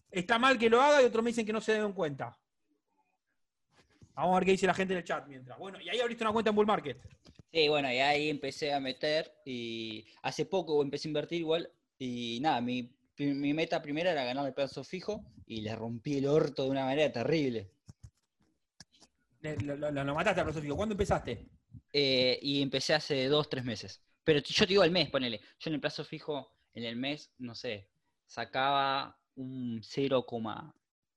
está 0.09 0.39
mal 0.39 0.57
que 0.57 0.69
lo 0.69 0.81
haga 0.81 1.01
y 1.01 1.05
otros 1.05 1.23
me 1.23 1.29
dicen 1.31 1.45
que 1.45 1.53
no 1.53 1.59
se 1.61 1.73
den 1.73 1.91
cuenta. 1.93 2.35
Vamos 4.15 4.31
a 4.35 4.39
ver 4.39 4.45
qué 4.45 4.51
dice 4.51 4.65
la 4.65 4.73
gente 4.73 4.93
en 4.93 4.99
el 4.99 5.03
chat 5.03 5.27
mientras. 5.27 5.57
Bueno, 5.59 5.79
y 5.81 5.89
ahí 5.89 5.99
abriste 5.99 6.23
una 6.23 6.31
cuenta 6.33 6.49
en 6.49 6.55
Bull 6.55 6.65
Market. 6.65 6.97
Sí, 7.51 7.67
bueno, 7.69 7.91
y 7.91 7.97
ahí 7.99 8.29
empecé 8.29 8.73
a 8.73 8.79
meter 8.79 9.33
y 9.45 10.05
hace 10.21 10.45
poco 10.45 10.81
empecé 10.81 11.07
a 11.07 11.09
invertir 11.11 11.39
igual 11.39 11.69
y 11.97 12.39
nada, 12.41 12.61
mi, 12.61 12.93
mi 13.17 13.53
meta 13.53 13.81
primera 13.81 14.11
era 14.11 14.23
ganar 14.25 14.45
el 14.45 14.53
plazo 14.53 14.83
fijo 14.83 15.25
y 15.45 15.61
le 15.61 15.75
rompí 15.75 16.17
el 16.17 16.27
orto 16.27 16.63
de 16.63 16.69
una 16.69 16.85
manera 16.85 17.11
terrible. 17.11 17.71
Le- 19.41 19.57
Lo, 19.57 19.75
lo- 19.75 19.91
lo 19.91 20.15
mataste 20.15 20.41
al 20.41 20.45
filosófico. 20.47 20.75
¿Cuándo 20.75 20.93
empezaste? 20.93 21.47
Eh, 21.93 22.39
y 22.41 22.61
empecé 22.61 22.93
hace 22.93 23.27
dos, 23.27 23.49
tres 23.49 23.63
meses. 23.63 24.01
Pero 24.23 24.39
yo 24.39 24.65
te 24.65 24.67
digo 24.67 24.81
al 24.83 24.91
mes, 24.91 25.09
ponele. 25.09 25.39
Yo 25.59 25.69
en 25.69 25.75
el 25.75 25.81
plazo 25.81 26.03
fijo, 26.03 26.53
en 26.73 26.83
el 26.83 26.95
mes, 26.95 27.31
no 27.37 27.55
sé, 27.55 27.89
sacaba 28.25 29.17
un 29.35 29.81
0, 29.83 30.25
coma 30.25 30.75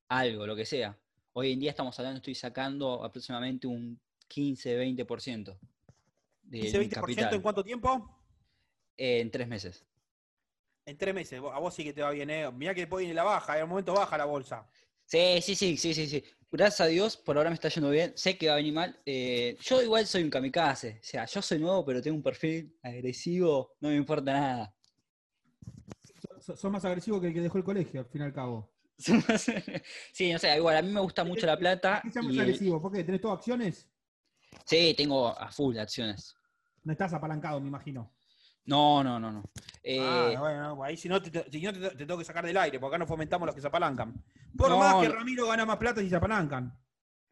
algo, 0.09 0.47
lo 0.47 0.55
que 0.57 0.65
sea. 0.65 0.97
Hoy 1.33 1.53
en 1.53 1.61
día 1.61 1.71
estamos 1.71 1.99
hablando, 1.99 2.19
estoy 2.19 2.35
sacando 2.35 3.05
aproximadamente 3.05 3.67
un 3.67 4.01
15-20% 4.29 5.59
del 5.80 5.80
¿Ese 6.51 6.79
20% 6.81 6.91
capital 7.01 7.35
en 7.35 7.43
cuánto 7.43 7.63
tiempo? 7.65 8.17
eh, 8.97 9.21
en 9.21 9.31
tres 9.31 9.47
meses. 9.49 9.85
En 10.85 10.97
tres 10.99 11.15
meses. 11.15 11.39
A 11.39 11.59
vos 11.59 11.73
sí 11.75 11.85
que 11.85 11.93
te 11.93 12.03
va 12.03 12.11
bien, 12.11 12.29
¿eh? 12.31 12.51
Mirá 12.53 12.75
que 12.75 12.81
después 12.83 13.01
viene 13.01 13.15
la 13.15 13.23
baja, 13.23 13.57
en 13.57 13.65
un 13.65 13.71
momento 13.71 13.95
baja 13.95 14.19
la 14.19 14.25
bolsa. 14.25 14.69
Sí, 15.07 15.41
sí, 15.43 15.55
sí, 15.55 15.77
sí, 15.77 15.93
sí, 15.95 16.07
sí. 16.07 16.25
gracias 16.51 16.81
a 16.81 16.87
Dios, 16.87 17.17
por 17.17 17.37
ahora 17.37 17.51
me 17.51 17.55
está 17.55 17.69
yendo 17.69 17.91
bien. 17.91 18.13
Sé 18.17 18.37
que 18.37 18.47
va 18.49 18.55
a 18.55 18.57
venir 18.57 18.73
mal. 18.73 19.01
Eh, 19.07 19.57
yo 19.61 19.83
igual 19.83 20.07
soy 20.07 20.23
un 20.23 20.31
kamikaze. 20.31 20.99
O 21.01 21.05
sea, 21.05 21.25
yo 21.27 21.43
soy 21.43 21.59
nuevo, 21.59 21.85
pero 21.85 22.01
tengo 22.03 22.17
un 22.17 22.23
perfil 22.23 22.77
agresivo. 22.83 23.75
No 23.81 23.89
me 23.89 23.97
importa 23.97 24.33
nada. 24.33 24.75
So- 26.41 26.57
Sos 26.57 26.71
más 26.73 26.85
agresivo 26.85 27.21
que 27.21 27.29
el 27.29 27.35
que 27.35 27.41
dejó 27.41 27.59
el 27.59 27.65
colegio, 27.65 28.01
al 28.01 28.07
fin 28.07 28.23
y 28.23 28.25
al 28.25 28.33
cabo. 28.33 28.73
sí, 30.13 30.33
no 30.33 30.39
sé, 30.39 30.57
igual, 30.57 30.77
a 30.77 30.83
mí 30.83 30.91
me 30.93 31.01
gusta 31.01 31.25
mucho 31.25 31.47
la 31.47 31.59
plata. 31.59 32.03
¿Qué 32.13 32.19
el- 32.19 32.41
agresivo? 32.41 32.81
¿Por 32.83 32.93
qué? 32.93 33.05
¿Tenés 33.05 33.21
todas 33.21 33.39
acciones? 33.39 33.89
Sí, 34.65 34.95
tengo 34.97 35.29
a 35.29 35.51
full 35.51 35.79
acciones. 35.79 36.35
No 36.85 36.93
estás 36.93 37.13
apalancado, 37.13 37.61
me 37.61 37.69
imagino. 37.69 38.13
No, 38.67 39.03
no, 39.03 39.19
no, 39.19 39.33
no. 39.33 39.43
Eh, 39.83 39.99
Ah, 40.01 40.35
bueno, 40.39 40.75
no, 40.77 40.85
ahí 40.85 40.97
si 40.97 41.09
no, 41.09 41.21
te, 41.21 41.31
si 41.51 41.63
no 41.63 41.73
te, 41.73 41.81
te 41.91 41.97
tengo 42.07 42.19
que 42.19 42.25
sacar 42.25 42.45
del 42.45 42.57
aire, 42.57 42.79
porque 42.79 42.95
acá 42.95 42.99
no 42.99 43.07
fomentamos 43.07 43.47
los 43.47 43.55
que 43.55 43.61
se 43.61 43.67
apalancan. 43.67 44.23
Por 44.57 44.69
No, 44.71 44.79
más 44.79 44.97
que. 45.03 45.09
Ramiro 45.09 45.47
gana 45.49 45.65
más 45.67 45.77
plata 45.79 46.01
si 46.01 46.09
se 46.09 46.17
apalancan. 46.17 46.77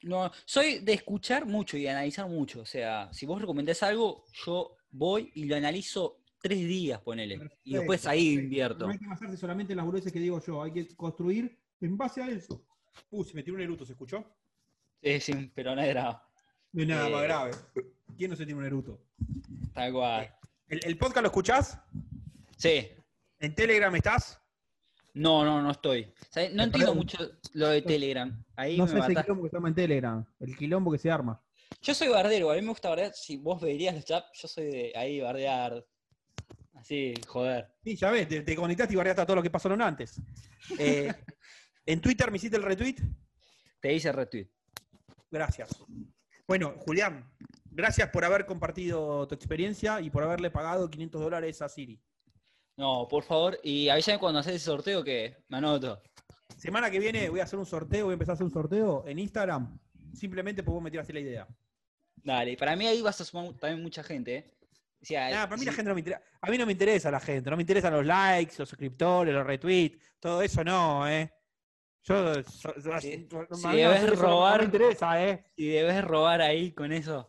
No, 0.03 0.31
soy 0.45 0.79
de 0.81 0.93
escuchar 0.95 1.45
mucho 1.45 1.77
y 1.77 1.87
analizar 1.87 2.27
mucho. 2.29 2.61
O 2.61 2.65
sea, 2.67 3.13
si 3.13 3.27
vos 3.27 3.41
recomendás 3.41 3.83
algo, 3.83 4.25
yo 4.45 4.77
voy 4.91 5.31
y 5.35 5.45
lo 5.45 5.57
analizo 5.57 6.21
tres 6.41 6.59
días, 6.61 7.01
ponele. 7.01 7.41
y 7.65 7.75
después 7.75 8.07
ahí 8.07 8.27
perfecto. 8.37 8.45
invierto. 8.45 8.87
No 8.87 8.93
hay 8.93 8.99
que 8.99 9.07
basarse 9.09 9.37
solamente 9.37 9.73
en 9.73 9.77
las 9.79 9.87
boludeces 9.87 10.13
que 10.13 10.21
digo 10.21 10.41
yo, 10.41 10.63
hay 10.63 10.73
que 10.73 10.89
construir 10.97 11.59
en 11.81 11.97
base 11.97 12.23
a 12.23 12.29
eso. 12.29 12.65
Uh, 13.11 13.25
se 13.25 13.35
metió 13.35 13.55
un 13.55 13.61
eruto, 13.61 13.85
¿se 13.85 13.93
escuchó? 13.93 14.25
Sí, 15.03 15.21
sí, 15.21 15.53
pero 15.55 15.75
no 15.75 15.83
es 15.83 15.89
grave. 15.89 16.17
No 16.73 16.83
es 16.83 16.89
nada 16.89 17.09
Eh, 17.09 17.13
más 17.13 17.23
grave. 17.23 17.51
¿Quién 18.19 18.33
no 18.33 18.37
se 18.37 18.45
tiene 18.45 18.59
un 18.59 18.67
eruto? 18.67 19.01
Tal 19.73 19.93
cual. 19.93 20.35
¿El, 20.67 20.81
el 20.83 20.99
podcast 20.99 21.23
lo 21.23 21.29
escuchás? 21.29 21.79
Sí. 22.57 22.89
¿En 23.39 23.55
Telegram 23.55 23.95
estás? 23.95 24.43
No, 25.15 25.45
no, 25.45 25.63
no 25.63 25.71
estoy. 25.71 26.13
No 26.35 26.55
Me 26.57 26.63
entiendo 26.65 26.97
mucho 26.97 27.17
lo 27.53 27.69
de 27.69 27.81
Telegram. 27.83 28.45
Ahí 28.57 28.77
no 28.77 28.87
me 28.87 28.91
sé 28.91 28.99
ese 28.99 29.09
matás. 29.11 29.25
quilombo 29.25 29.45
que 29.45 29.51
se 29.51 29.57
llama 29.57 29.69
en 29.69 29.75
Telegram. 29.77 30.27
El 30.41 30.57
quilombo 30.57 30.91
que 30.91 30.99
se 30.99 31.11
arma. 31.13 31.41
Yo 31.81 31.95
soy 31.95 32.09
bardero, 32.09 32.51
a 32.51 32.57
mí 32.57 32.63
me 32.63 32.71
gusta 32.71 32.89
bardear. 32.89 33.13
Si 33.15 33.37
vos 33.37 33.61
verías 33.61 33.95
los 33.95 34.05
chats, 34.05 34.27
yo 34.35 34.49
soy 34.49 34.65
de 34.65 34.93
ahí 34.97 35.21
bardear. 35.21 35.87
Así, 36.75 37.15
joder. 37.25 37.69
Sí, 37.85 37.95
ya 37.95 38.11
ves, 38.11 38.27
te, 38.27 38.41
te 38.43 38.57
conectaste 38.57 38.95
y 38.95 38.97
barreaste 38.97 39.23
a 39.23 39.27
todo 39.27 39.37
lo 39.37 39.43
que 39.45 39.51
pasaron 39.51 39.81
antes. 39.81 40.21
Eh, 40.79 41.15
¿En 41.87 42.01
Twitter 42.01 42.31
me 42.31 42.37
hiciste 42.37 42.57
el 42.57 42.63
retweet? 42.63 42.97
Te 43.81 43.95
hice 43.95 44.13
retweet. 44.13 44.49
Gracias. 45.31 45.71
Bueno, 46.47 46.75
Julián, 46.79 47.31
gracias 47.79 48.11
por 48.11 48.25
haber 48.25 48.45
compartido 48.45 49.27
tu 49.29 49.35
experiencia 49.37 50.01
y 50.01 50.11
por 50.11 50.25
haberle 50.25 50.51
pagado 50.51 50.91
500 50.91 51.21
dólares 51.21 51.63
a 51.63 51.69
Siri. 51.69 52.01
No, 52.77 53.07
por 53.09 53.23
favor, 53.23 53.59
y 53.63 53.89
avísame 53.89 54.19
cuando 54.19 54.41
haces 54.41 54.57
ese 54.57 54.65
sorteo 54.67 55.03
que 55.05 55.37
me 55.49 55.59
anoto. 55.59 56.03
Semana 56.57 56.91
que 56.91 56.99
viene 56.99 57.29
voy 57.29 57.41
a 57.41 57.45
hacer 57.45 57.59
un 57.59 57.67
sorteo, 57.67 58.07
voy 58.07 58.13
a 58.13 58.15
empezar 58.15 58.33
a 58.33 58.35
hacer 58.35 58.45
un 58.45 58.53
sorteo 58.53 59.05
en 59.07 59.19
Instagram, 59.21 59.79
simplemente 60.13 60.63
porque 60.63 60.75
vos 60.75 60.83
me 60.83 60.91
tiraste 60.91 61.13
la 61.13 61.21
idea. 61.21 61.49
Dale, 62.17 62.57
para 62.57 62.75
mí 62.75 62.87
ahí 62.87 63.01
vas 63.01 63.21
a 63.21 63.25
sumar 63.25 63.53
también 63.55 63.81
mucha 63.83 64.03
gente, 64.03 64.35
¿eh? 64.37 64.55
O 65.01 65.05
sea, 65.05 65.31
Nah, 65.31 65.45
para 65.45 65.57
mí 65.57 65.65
la 65.65 65.73
gente 65.73 65.89
no 65.89 65.95
me 65.95 66.01
interesa. 66.01 66.23
A 66.41 66.51
mí 66.51 66.59
no 66.59 66.67
me 66.67 66.73
interesa 66.73 67.11
la 67.13 67.21
gente, 67.21 67.49
no 67.49 67.57
me 67.57 67.63
interesan 67.63 67.93
los 67.93 68.05
likes, 68.05 68.55
los 68.59 68.69
suscriptores, 68.69 69.33
los 69.33 69.47
retweets, 69.47 69.99
todo 70.19 70.43
eso 70.43 70.65
no, 70.65 71.09
¿eh? 71.09 71.33
Yo, 72.03 72.35
so- 72.43 72.75
so- 72.81 73.01
Si- 73.01 73.27
debes 73.77 74.03
no- 74.03 74.11
robar- 74.17 74.53
No 74.55 74.59
me 74.59 74.65
interesa, 74.65 75.25
¿eh? 75.25 75.45
si 75.57 75.69
debes 75.69 76.05
robar 76.05 76.41
ahí 76.43 76.73
con 76.73 76.91
eso. 76.93 77.29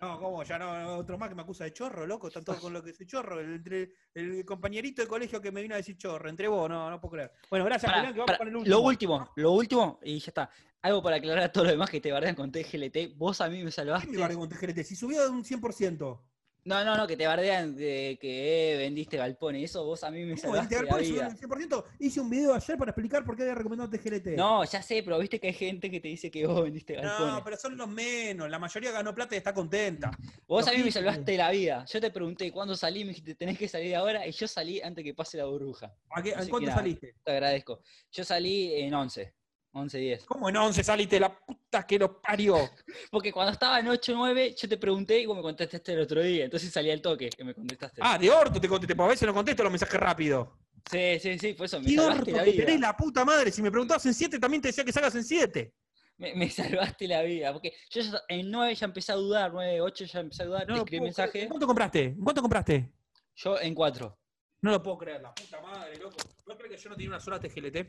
No, 0.00 0.18
¿cómo? 0.18 0.42
Ya 0.42 0.58
no, 0.58 0.96
otro 0.96 1.16
más 1.18 1.28
que 1.28 1.34
me 1.34 1.42
acusa 1.42 1.64
de 1.64 1.72
chorro, 1.72 2.06
loco. 2.06 2.28
Están 2.28 2.44
todos 2.44 2.60
con 2.60 2.72
lo 2.72 2.82
que 2.82 2.92
soy 2.92 3.06
chorro. 3.06 3.38
El, 3.40 3.54
entre- 3.54 3.92
el 4.14 4.44
compañerito 4.44 5.02
de 5.02 5.08
colegio 5.08 5.40
que 5.40 5.52
me 5.52 5.62
vino 5.62 5.74
a 5.74 5.78
decir 5.78 5.96
chorro. 5.96 6.28
Entre 6.28 6.48
vos, 6.48 6.68
no, 6.68 6.90
no 6.90 7.00
puedo 7.00 7.12
creer. 7.12 7.32
Bueno, 7.50 7.64
gracias, 7.64 7.92
Julián, 7.92 8.12
que 8.12 8.20
vamos 8.20 8.36
con 8.38 8.48
el 8.48 8.56
último. 8.56 8.76
Lo 8.76 8.82
último, 8.82 9.30
lo 9.36 9.52
último, 9.52 10.00
y 10.02 10.18
ya 10.18 10.26
está. 10.28 10.50
Algo 10.82 11.00
para 11.02 11.16
aclarar 11.16 11.44
a 11.44 11.52
todos 11.52 11.66
los 11.66 11.74
demás 11.74 11.88
que 11.90 12.00
te 12.00 12.10
bardean 12.10 12.34
con 12.34 12.50
TGLT. 12.50 13.16
Vos 13.16 13.40
a 13.40 13.48
mí 13.48 13.58
me 13.58 13.66
¿Qué 13.66 13.70
salvaste. 13.70 14.08
me 14.10 14.18
bardeó 14.18 14.38
con 14.40 14.48
TGLT? 14.48 14.82
Si 14.84 14.96
subió 14.96 15.22
de 15.22 15.28
un 15.30 15.44
100%. 15.44 16.20
No, 16.64 16.84
no, 16.84 16.96
no, 16.96 17.08
que 17.08 17.16
te 17.16 17.26
bardean 17.26 17.74
de 17.74 18.16
que 18.20 18.74
eh, 18.74 18.76
vendiste 18.76 19.16
galpones. 19.16 19.64
Eso 19.64 19.84
vos 19.84 20.04
a 20.04 20.10
mí 20.12 20.24
me 20.24 20.36
salvaste 20.36 20.76
la 20.84 20.96
vida. 20.96 21.28
un 21.28 21.36
100%. 21.36 21.84
Hice 21.98 22.20
un 22.20 22.30
video 22.30 22.54
ayer 22.54 22.78
para 22.78 22.90
explicar 22.92 23.24
por 23.24 23.34
qué 23.36 23.42
había 23.42 23.56
recomendado 23.56 23.90
TGLT. 23.90 24.36
No, 24.36 24.62
ya 24.64 24.80
sé, 24.80 25.02
pero 25.02 25.18
viste 25.18 25.40
que 25.40 25.48
hay 25.48 25.52
gente 25.54 25.90
que 25.90 25.98
te 25.98 26.06
dice 26.06 26.30
que 26.30 26.46
vos 26.46 26.62
vendiste 26.62 26.94
galpones. 26.94 27.34
No, 27.34 27.42
pero 27.44 27.56
son 27.56 27.76
los 27.76 27.88
menos. 27.88 28.48
La 28.48 28.60
mayoría 28.60 28.92
ganó 28.92 29.12
plata 29.12 29.34
y 29.34 29.38
está 29.38 29.52
contenta. 29.52 30.10
Vos 30.46 30.68
a 30.68 30.72
mí 30.72 30.78
me 30.84 30.92
salvaste 30.92 31.36
la 31.36 31.50
vida. 31.50 31.84
Yo 31.84 32.00
te 32.00 32.10
pregunté 32.12 32.52
cuándo 32.52 32.76
salí, 32.76 33.00
me 33.04 33.08
dijiste 33.08 33.34
tenés 33.34 33.58
que 33.58 33.66
salir 33.66 33.96
ahora, 33.96 34.24
y 34.26 34.30
yo 34.30 34.46
salí 34.46 34.80
antes 34.80 35.02
que 35.02 35.14
pase 35.14 35.38
la 35.38 35.46
burbuja. 35.46 35.92
¿A 36.10 36.22
qué- 36.22 36.30
¿En 36.30 36.48
cuánto 36.48 36.68
nada, 36.68 36.76
saliste? 36.78 37.14
Te 37.24 37.32
agradezco. 37.32 37.80
Yo 38.12 38.22
salí 38.24 38.72
en 38.74 38.94
11, 38.94 39.34
11, 39.74 39.98
10. 39.98 40.24
¿Cómo 40.24 40.48
en 40.48 40.56
11 40.56 40.84
saliste? 40.84 41.18
La 41.18 41.34
puta 41.34 41.86
que 41.86 41.98
lo 41.98 42.20
parió. 42.20 42.56
Porque 43.10 43.32
cuando 43.32 43.52
estaba 43.52 43.80
en 43.80 43.88
8, 43.88 44.12
9, 44.14 44.54
yo 44.56 44.68
te 44.68 44.76
pregunté 44.76 45.20
y 45.20 45.26
vos 45.26 45.36
me 45.36 45.42
contestaste 45.42 45.92
el 45.94 46.00
otro 46.00 46.22
día. 46.22 46.44
Entonces 46.44 46.70
salí 46.72 46.90
al 46.90 47.00
toque 47.00 47.30
que 47.30 47.44
me 47.44 47.54
contestaste. 47.54 48.00
Ah, 48.04 48.18
de 48.18 48.30
orto 48.30 48.60
te 48.60 48.68
contesté, 48.68 48.94
porque 48.94 49.06
a 49.06 49.10
veces 49.12 49.26
no 49.26 49.34
contesto 49.34 49.62
los 49.62 49.72
mensajes 49.72 49.98
rápido. 49.98 50.58
Sí, 50.90 51.18
sí, 51.20 51.38
sí, 51.38 51.52
por 51.54 51.66
eso 51.66 51.80
me 51.80 51.86
¿Qué 51.86 51.98
orto 51.98 52.10
salvaste 52.10 52.32
la 52.32 52.42
vida. 52.42 52.64
tenés 52.66 52.80
la 52.80 52.96
puta 52.96 53.24
madre? 53.24 53.50
Si 53.50 53.62
me 53.62 53.70
preguntabas 53.70 54.04
en 54.06 54.14
7, 54.14 54.38
también 54.38 54.60
te 54.60 54.68
decía 54.68 54.84
que 54.84 54.92
salgas 54.92 55.14
en 55.14 55.24
7. 55.24 55.72
Me, 56.18 56.34
me 56.34 56.50
salvaste 56.50 57.08
la 57.08 57.22
vida. 57.22 57.52
Porque 57.52 57.72
yo 57.90 58.02
en 58.28 58.50
9 58.50 58.74
ya 58.74 58.86
empecé 58.86 59.12
a 59.12 59.14
dudar, 59.14 59.52
9, 59.52 59.80
8 59.80 60.04
ya 60.04 60.20
empecé 60.20 60.42
a 60.42 60.46
dudar, 60.46 60.68
No 60.68 60.76
escribí 60.76 61.00
mensaje. 61.02 61.48
¿Cuánto 61.48 61.66
compraste? 61.66 62.04
¿En 62.04 62.20
¿Cuánto 62.22 62.42
compraste? 62.42 62.92
Yo 63.36 63.58
en 63.60 63.74
4. 63.74 64.18
No 64.60 64.70
lo 64.70 64.82
puedo 64.82 64.98
creer, 64.98 65.22
la 65.22 65.34
puta 65.34 65.60
madre, 65.60 65.96
loco. 65.98 66.16
¿No 66.46 66.56
crees 66.56 66.76
que 66.76 66.82
yo 66.82 66.90
no 66.90 66.94
tenía 66.96 67.08
una 67.08 67.20
sola 67.20 67.40
TGLT? 67.40 67.86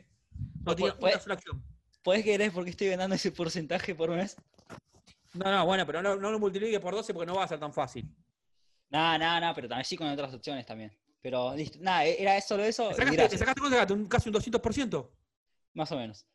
No 0.63 0.71
No, 0.71 0.75
tenía 0.75 0.95
pues- 0.97 1.13
una 1.15 1.23
sola 1.23 1.35
acción. 1.35 1.63
¿Podés 2.01 2.23
creer 2.23 2.51
por 2.51 2.63
qué 2.65 2.71
estoy 2.71 2.87
ganando 2.89 3.15
ese 3.15 3.31
porcentaje 3.31 3.95
por 3.95 4.09
mes? 4.09 4.35
No, 5.33 5.49
no, 5.51 5.65
bueno, 5.65 5.85
pero 5.85 6.01
no, 6.01 6.15
no 6.15 6.31
lo 6.31 6.39
multiplique 6.39 6.79
por 6.79 6.93
12 6.93 7.13
porque 7.13 7.25
no 7.25 7.35
va 7.35 7.45
a 7.45 7.47
ser 7.47 7.59
tan 7.59 7.73
fácil. 7.73 8.05
Nada, 8.89 9.17
nada, 9.17 9.39
nada, 9.39 9.53
pero 9.55 9.67
también 9.67 9.85
sí 9.85 9.95
con 9.95 10.07
otras 10.07 10.33
opciones 10.33 10.65
también. 10.65 10.91
Pero 11.21 11.55
listo, 11.55 11.77
nada, 11.81 12.05
e, 12.05 12.21
era 12.21 12.39
solo 12.41 12.63
eso. 12.63 12.89
¿Te 12.89 12.95
sacaste, 12.95 13.29
te 13.29 13.37
sacaste? 13.37 13.93
Un- 13.93 14.07
casi 14.07 14.29
un 14.29 14.33
200%? 14.33 15.09
Más 15.73 15.91
o 15.91 15.97
menos. 15.97 16.25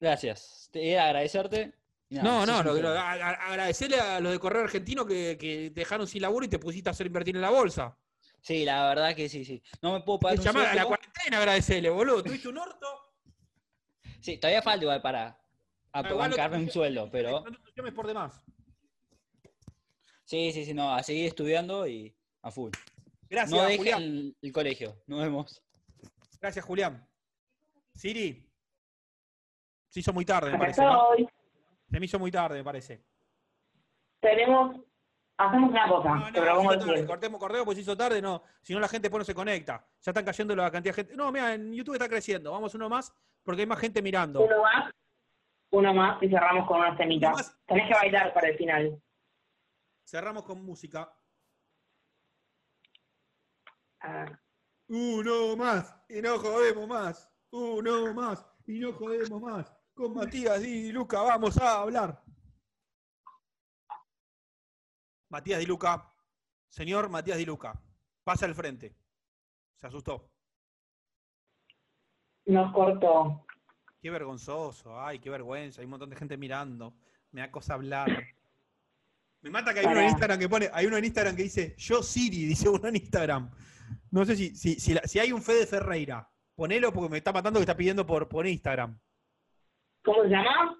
Gracias. 0.00 0.68
Te 0.72 0.92
era 0.92 1.06
agradecerte. 1.06 1.74
nada, 2.10 2.46
No, 2.46 2.62
no, 2.62 2.72
un 2.72 2.82
lo- 2.82 2.88
a- 2.90 3.12
a- 3.12 3.30
agradecerle 3.50 3.98
a 3.98 4.20
los 4.20 4.30
de 4.32 4.38
Correo 4.38 4.62
Argentino 4.62 5.04
que, 5.04 5.36
que 5.38 5.70
te 5.74 5.80
dejaron 5.80 6.06
sin 6.06 6.22
laburo 6.22 6.46
y 6.46 6.48
te 6.48 6.58
pusiste 6.60 6.88
a 6.88 6.92
hacer 6.92 7.06
invertir 7.08 7.34
en 7.34 7.42
la 7.42 7.50
bolsa. 7.50 7.98
Sí, 8.40 8.64
la 8.64 8.86
verdad 8.88 9.14
que 9.16 9.28
sí, 9.28 9.44
sí. 9.44 9.60
No 9.82 9.92
me 9.94 10.00
puedo 10.02 10.20
pagar 10.20 10.38
un 10.38 10.44
Llamar 10.44 10.66
a 10.66 10.74
la 10.74 10.84
cuarentena, 10.86 11.38
agradecerle, 11.38 11.90
boludo. 11.90 12.22
Tuviste 12.22 12.48
un 12.48 12.58
orto. 12.58 12.86
Sí, 14.24 14.38
todavía 14.38 14.62
falta 14.62 14.84
igual 14.84 15.02
para 15.02 15.38
a 15.92 16.00
igual 16.00 16.30
no 16.30 16.34
te 16.34 16.40
bancarme 16.40 16.64
un 16.64 16.70
sueldo, 16.70 17.10
pero 17.12 17.44
por 17.94 18.06
demás. 18.06 18.42
sí, 20.24 20.50
sí, 20.50 20.64
sí, 20.64 20.72
no, 20.72 20.94
a 20.94 21.02
seguir 21.02 21.26
estudiando 21.26 21.86
y 21.86 22.16
a 22.40 22.50
full. 22.50 22.70
Gracias, 23.28 23.50
no 23.50 23.64
dejen 23.66 23.78
Julián. 23.78 24.02
el, 24.02 24.36
el 24.40 24.52
colegio. 24.52 24.96
Nos 25.06 25.20
vemos. 25.20 25.62
Gracias, 26.40 26.64
Julián. 26.64 27.06
Siri. 27.94 28.50
Se 29.90 30.00
hizo 30.00 30.14
muy 30.14 30.24
tarde, 30.24 30.52
me 30.52 30.56
Acá 30.56 30.72
parece. 30.72 31.28
Se 31.90 32.00
me 32.00 32.06
hizo 32.06 32.18
muy 32.18 32.30
tarde, 32.30 32.56
me 32.56 32.64
parece. 32.64 33.04
Tenemos, 34.20 34.80
hacemos 35.36 35.68
una 35.68 35.86
cosa, 35.86 36.14
No, 36.14 36.32
te 36.32 36.40
no, 36.40 36.46
propongo 36.46 36.72
el 36.72 36.78
tarde. 36.78 37.06
Cortemos, 37.06 37.40
cortemos, 37.40 37.64
pues 37.66 37.76
se 37.76 37.82
hizo 37.82 37.94
tarde, 37.94 38.22
no. 38.22 38.42
Si 38.62 38.72
no, 38.72 38.80
la 38.80 38.88
gente 38.88 39.02
después 39.02 39.20
no 39.20 39.24
se 39.26 39.34
conecta. 39.34 39.86
Ya 40.00 40.12
están 40.12 40.24
cayendo 40.24 40.56
la 40.56 40.70
cantidad 40.70 40.94
de 40.94 41.02
gente. 41.02 41.14
No, 41.14 41.30
mira, 41.30 41.52
en 41.52 41.74
YouTube 41.74 41.92
está 41.92 42.08
creciendo. 42.08 42.52
Vamos 42.52 42.74
uno 42.74 42.88
más 42.88 43.14
porque 43.44 43.62
hay 43.62 43.66
más 43.66 43.78
gente 43.78 44.02
mirando. 44.02 44.40
Uno 44.40 44.62
más, 44.62 44.92
uno 45.70 45.94
más 45.94 46.22
y 46.22 46.28
cerramos 46.28 46.66
con 46.66 46.80
una 46.80 46.90
más. 47.30 47.58
Tenés 47.66 47.88
que 47.88 47.94
bailar 47.94 48.32
para 48.32 48.48
el 48.48 48.56
final. 48.56 49.02
Cerramos 50.06 50.44
con 50.44 50.64
música. 50.64 51.14
Ah, 54.00 54.38
Uno 54.88 55.56
más 55.56 55.94
y 56.08 56.20
no 56.20 56.38
jodemos 56.38 56.88
más. 56.88 57.30
Uno 57.50 58.12
más 58.12 58.46
y 58.66 58.78
no 58.80 58.92
jodemos 58.92 59.40
más. 59.40 59.72
Con 59.94 60.14
Matías 60.14 60.62
y 60.64 60.90
Luca 60.92 61.22
vamos 61.22 61.56
a 61.58 61.80
hablar. 61.80 62.22
Matías 65.30 65.60
Di 65.60 65.66
Luca. 65.66 66.12
Señor 66.68 67.08
Matías 67.08 67.38
Di 67.38 67.44
Luca. 67.44 67.80
Pasa 68.24 68.46
al 68.46 68.54
frente. 68.54 68.96
Se 69.80 69.86
asustó. 69.86 70.33
Nos 72.46 72.72
cortó. 72.72 73.44
Qué 74.00 74.10
vergonzoso. 74.10 75.00
Ay, 75.00 75.18
qué 75.18 75.30
vergüenza. 75.30 75.80
Hay 75.80 75.86
un 75.86 75.90
montón 75.92 76.10
de 76.10 76.16
gente 76.16 76.36
mirando. 76.36 76.94
Me 77.32 77.40
da 77.40 77.50
cosa 77.50 77.74
hablar. 77.74 78.08
Me 79.40 79.50
mata 79.50 79.72
que 79.74 79.80
hay 79.80 79.86
uno 79.86 80.00
en. 80.00 80.08
Instagram 80.08 80.38
que 80.38 80.48
pone, 80.48 80.70
hay 80.72 80.86
uno 80.86 80.96
en 80.96 81.04
Instagram 81.04 81.36
que 81.36 81.42
dice, 81.42 81.74
yo 81.78 82.02
Siri, 82.02 82.44
dice 82.46 82.68
uno 82.68 82.88
en 82.88 82.96
Instagram. 82.96 83.50
No 84.10 84.24
sé 84.24 84.36
si, 84.36 84.54
si, 84.56 84.74
si, 84.80 84.94
la- 84.94 85.02
si 85.02 85.18
hay 85.18 85.32
un 85.32 85.42
Fede 85.42 85.66
Ferreira. 85.66 86.28
Ponelo 86.54 86.92
porque 86.92 87.10
me 87.10 87.18
está 87.18 87.32
matando 87.32 87.58
que 87.58 87.62
está 87.64 87.76
pidiendo 87.76 88.06
por, 88.06 88.28
por 88.28 88.46
Instagram. 88.46 88.98
¿Cómo 90.04 90.22
se 90.22 90.28
llama? 90.28 90.78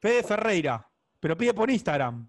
Fede 0.00 0.22
Ferreira. 0.24 0.86
Pero 1.20 1.36
pide 1.36 1.54
por 1.54 1.70
Instagram. 1.70 2.28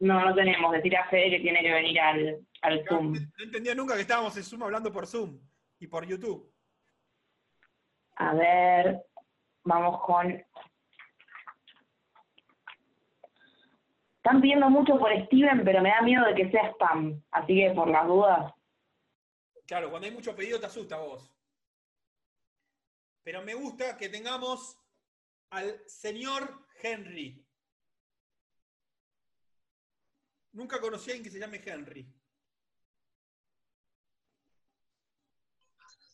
No, 0.00 0.24
no 0.24 0.34
tenemos. 0.34 0.72
Decir 0.72 0.96
a 0.96 1.08
Fede 1.08 1.30
que 1.30 1.40
tiene 1.40 1.60
que 1.62 1.72
venir 1.72 2.00
al, 2.00 2.46
al 2.62 2.84
Zoom. 2.88 3.12
No 3.12 3.44
entendía 3.44 3.74
nunca 3.74 3.94
que 3.94 4.00
estábamos 4.00 4.36
en 4.36 4.42
Zoom 4.42 4.64
hablando 4.64 4.90
por 4.90 5.06
Zoom 5.06 5.38
y 5.78 5.86
por 5.86 6.04
YouTube. 6.04 6.52
A 8.16 8.34
ver, 8.34 9.06
vamos 9.64 10.02
con... 10.04 10.44
Están 14.16 14.40
pidiendo 14.40 14.70
mucho 14.70 14.98
por 14.98 15.10
Steven, 15.26 15.64
pero 15.64 15.82
me 15.82 15.90
da 15.90 16.00
miedo 16.00 16.24
de 16.24 16.34
que 16.34 16.50
sea 16.50 16.70
spam, 16.70 17.22
así 17.30 17.54
que 17.54 17.72
por 17.74 17.88
las 17.88 18.06
dudas. 18.06 18.52
Claro, 19.66 19.90
cuando 19.90 20.06
hay 20.06 20.14
mucho 20.14 20.34
pedido 20.34 20.58
te 20.58 20.66
asusta 20.66 20.96
vos. 20.98 21.30
Pero 23.22 23.42
me 23.42 23.54
gusta 23.54 23.96
que 23.96 24.08
tengamos 24.08 24.78
al 25.50 25.80
señor 25.86 26.66
Henry. 26.82 27.44
Nunca 30.52 30.80
conocí 30.80 31.10
a 31.10 31.14
alguien 31.14 31.24
que 31.24 31.30
se 31.30 31.40
llame 31.40 31.60
Henry. 31.64 32.06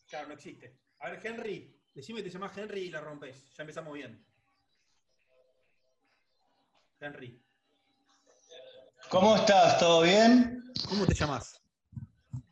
Claro, 0.09 0.27
no 0.27 0.33
existe. 0.33 0.77
A 0.99 1.09
ver, 1.09 1.25
Henry, 1.25 1.80
decime 1.93 2.19
que 2.19 2.29
te 2.29 2.33
llamás 2.33 2.57
Henry 2.57 2.81
y 2.81 2.89
la 2.91 3.01
rompes. 3.01 3.43
Ya 3.55 3.63
empezamos 3.63 3.93
bien. 3.93 4.25
Henry, 6.99 7.41
¿Cómo 9.09 9.35
estás? 9.35 9.77
¿Todo 9.79 10.03
bien? 10.03 10.63
¿cómo 10.87 11.05
te 11.05 11.13
llamas? 11.13 11.61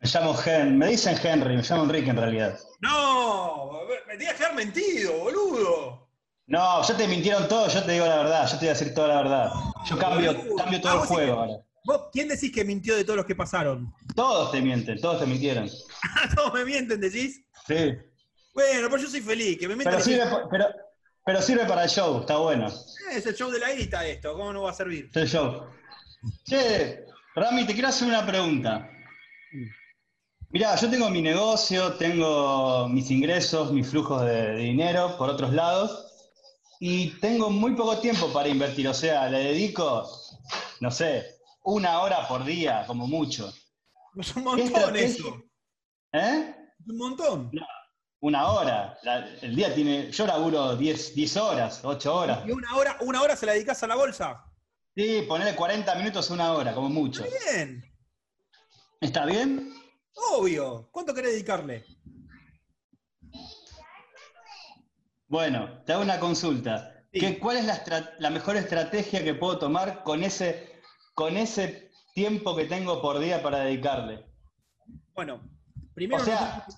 Me 0.01 0.09
llamo 0.09 0.35
Hen, 0.45 0.77
me 0.77 0.87
dicen 0.87 1.17
Henry, 1.21 1.55
me 1.55 1.61
llamo 1.61 1.83
Enrique 1.83 2.09
en 2.09 2.17
realidad. 2.17 2.59
No, 2.81 3.81
me 4.07 4.17
tenías 4.17 4.35
que 4.35 4.43
haber 4.43 4.57
mentido, 4.57 5.17
boludo. 5.19 6.09
No, 6.47 6.81
ya 6.81 6.97
te 6.97 7.07
mintieron 7.07 7.47
todos, 7.47 7.73
yo 7.73 7.83
te 7.83 7.93
digo 7.93 8.05
la 8.05 8.17
verdad, 8.17 8.45
yo 8.45 8.53
te 8.53 8.65
voy 8.65 8.67
a 8.67 8.73
decir 8.73 8.93
toda 8.93 9.07
la 9.07 9.21
verdad. 9.21 9.51
Yo 9.85 9.97
cambio, 9.97 10.33
boludo. 10.33 10.55
cambio 10.55 10.79
Ah, 10.79 10.81
todo 10.81 10.93
el 10.93 10.99
vos 10.99 11.07
sí 11.07 11.13
juego 11.13 11.39
ahora. 11.39 11.53
¿Vos 11.85 12.01
quién 12.11 12.27
decís 12.27 12.51
que 12.51 12.65
mintió 12.65 12.95
de 12.95 13.03
todos 13.05 13.17
los 13.17 13.25
que 13.25 13.35
pasaron? 13.35 13.93
Todos 14.15 14.51
te 14.51 14.61
mienten, 14.61 14.99
todos 14.99 15.19
te 15.19 15.25
mintieron. 15.27 15.69
Todos 16.35 16.53
me 16.53 16.65
mienten, 16.65 16.99
decís. 16.99 17.45
Sí. 17.67 17.97
Bueno, 18.60 18.90
pues 18.90 19.03
yo 19.03 19.07
soy 19.07 19.22
feliz, 19.22 19.57
que 19.57 19.69
me. 19.69 19.81
Pero 19.81 20.02
sirve, 20.02 20.26
pero, 20.52 20.65
pero 21.26 21.41
sirve 21.41 21.65
para 21.65 21.86
el 21.86 21.90
show, 21.90 22.19
está 22.19 22.36
bueno. 22.38 22.68
Es 22.68 23.26
el 23.26 23.34
show 23.34 23.49
de 23.49 23.57
la 23.57 23.72
guita 23.72 24.06
esto, 24.06 24.34
¿cómo 24.34 24.52
no 24.52 24.64
va 24.64 24.72
a 24.72 24.73
servir? 24.73 25.10
Es 25.11 25.15
el 25.15 25.30
show. 25.30 25.69
Che, 26.44 27.06
Rami, 27.36 27.65
te 27.65 27.73
quiero 27.73 27.88
hacer 27.88 28.10
una 28.10 28.26
pregunta. 28.26 28.90
Mirá, 30.49 30.76
yo 30.76 30.90
tengo 30.90 31.10
mi 31.10 31.22
negocio, 31.22 31.94
tengo 31.94 32.90
mis 32.90 33.10
ingresos, 33.11 33.72
mis 33.72 33.88
flujos 33.88 34.23
de, 34.23 34.52
de 34.52 34.57
dinero 34.57 35.15
por 35.18 35.30
otros 35.30 35.53
lados, 35.53 36.34
y 36.81 37.11
tengo 37.22 37.49
muy 37.49 37.76
poco 37.76 37.99
tiempo 37.99 38.34
para 38.34 38.49
invertir. 38.49 38.90
O 38.90 38.94
sea, 38.94 39.30
le 39.30 39.40
dedico, 39.40 40.06
no 40.81 40.91
sé, 40.91 41.38
una 41.64 42.02
hora 42.02 42.27
por 42.27 42.44
día, 42.44 42.84
como 42.88 43.07
mucho. 43.07 43.53
Es 44.18 44.36
un 44.36 44.44
¿Qué 44.44 44.64
montón 44.65 44.95
eso. 44.98 45.44
¿Eh? 46.11 46.56
Es 46.77 46.88
un 46.88 46.98
montón. 46.98 47.52
Una 48.21 48.47
hora. 48.49 48.97
La- 49.03 49.27
el 49.41 49.55
día 49.55 49.73
tiene. 49.73 50.11
Yo 50.11 50.25
laburo 50.27 50.75
10, 50.75 51.15
10 51.15 51.37
horas, 51.37 51.81
8 51.83 52.13
horas. 52.15 52.39
¿Y 52.45 52.51
una 52.51 52.75
hora, 52.75 52.97
una 53.01 53.21
hora 53.21 53.35
se 53.35 53.45
la 53.45 53.53
dedicás 53.53 53.81
a 53.83 53.87
la 53.87 53.95
bolsa? 53.95 54.43
Sí, 54.95 55.23
ponerle 55.27 55.55
40 55.55 55.95
minutos 55.95 56.29
a 56.29 56.33
una 56.33 56.51
hora, 56.53 56.73
como 56.73 56.89
mucho. 56.89 57.23
Bien, 57.23 57.83
¿Está 58.99 59.25
bien? 59.25 59.73
obvio. 60.33 60.89
¿Cuánto 60.91 61.13
querés 61.13 61.31
dedicarle? 61.31 61.85
Bueno, 65.27 65.81
te 65.85 65.93
hago 65.93 66.01
una 66.01 66.19
consulta. 66.19 67.05
Sí. 67.13 67.19
¿Qué- 67.19 67.39
¿Cuál 67.39 67.57
es 67.57 67.65
la, 68.19 68.29
mejor 68.29 68.57
estrategia 68.57 69.23
que 69.23 69.33
puedo 69.33 69.57
tomar 69.59 70.03
con 70.03 70.23
ese, 70.23 70.81
con 71.13 71.37
ese 71.37 71.91
tiempo 72.13 72.55
que 72.55 72.65
tengo 72.65 73.01
por 73.01 73.19
día 73.19 73.41
para 73.41 73.59
dedicarle? 73.59 74.25
Bueno, 75.13 75.41
primero. 75.93 76.21
O 76.21 76.25
sea, 76.25 76.65
no- 76.67 76.75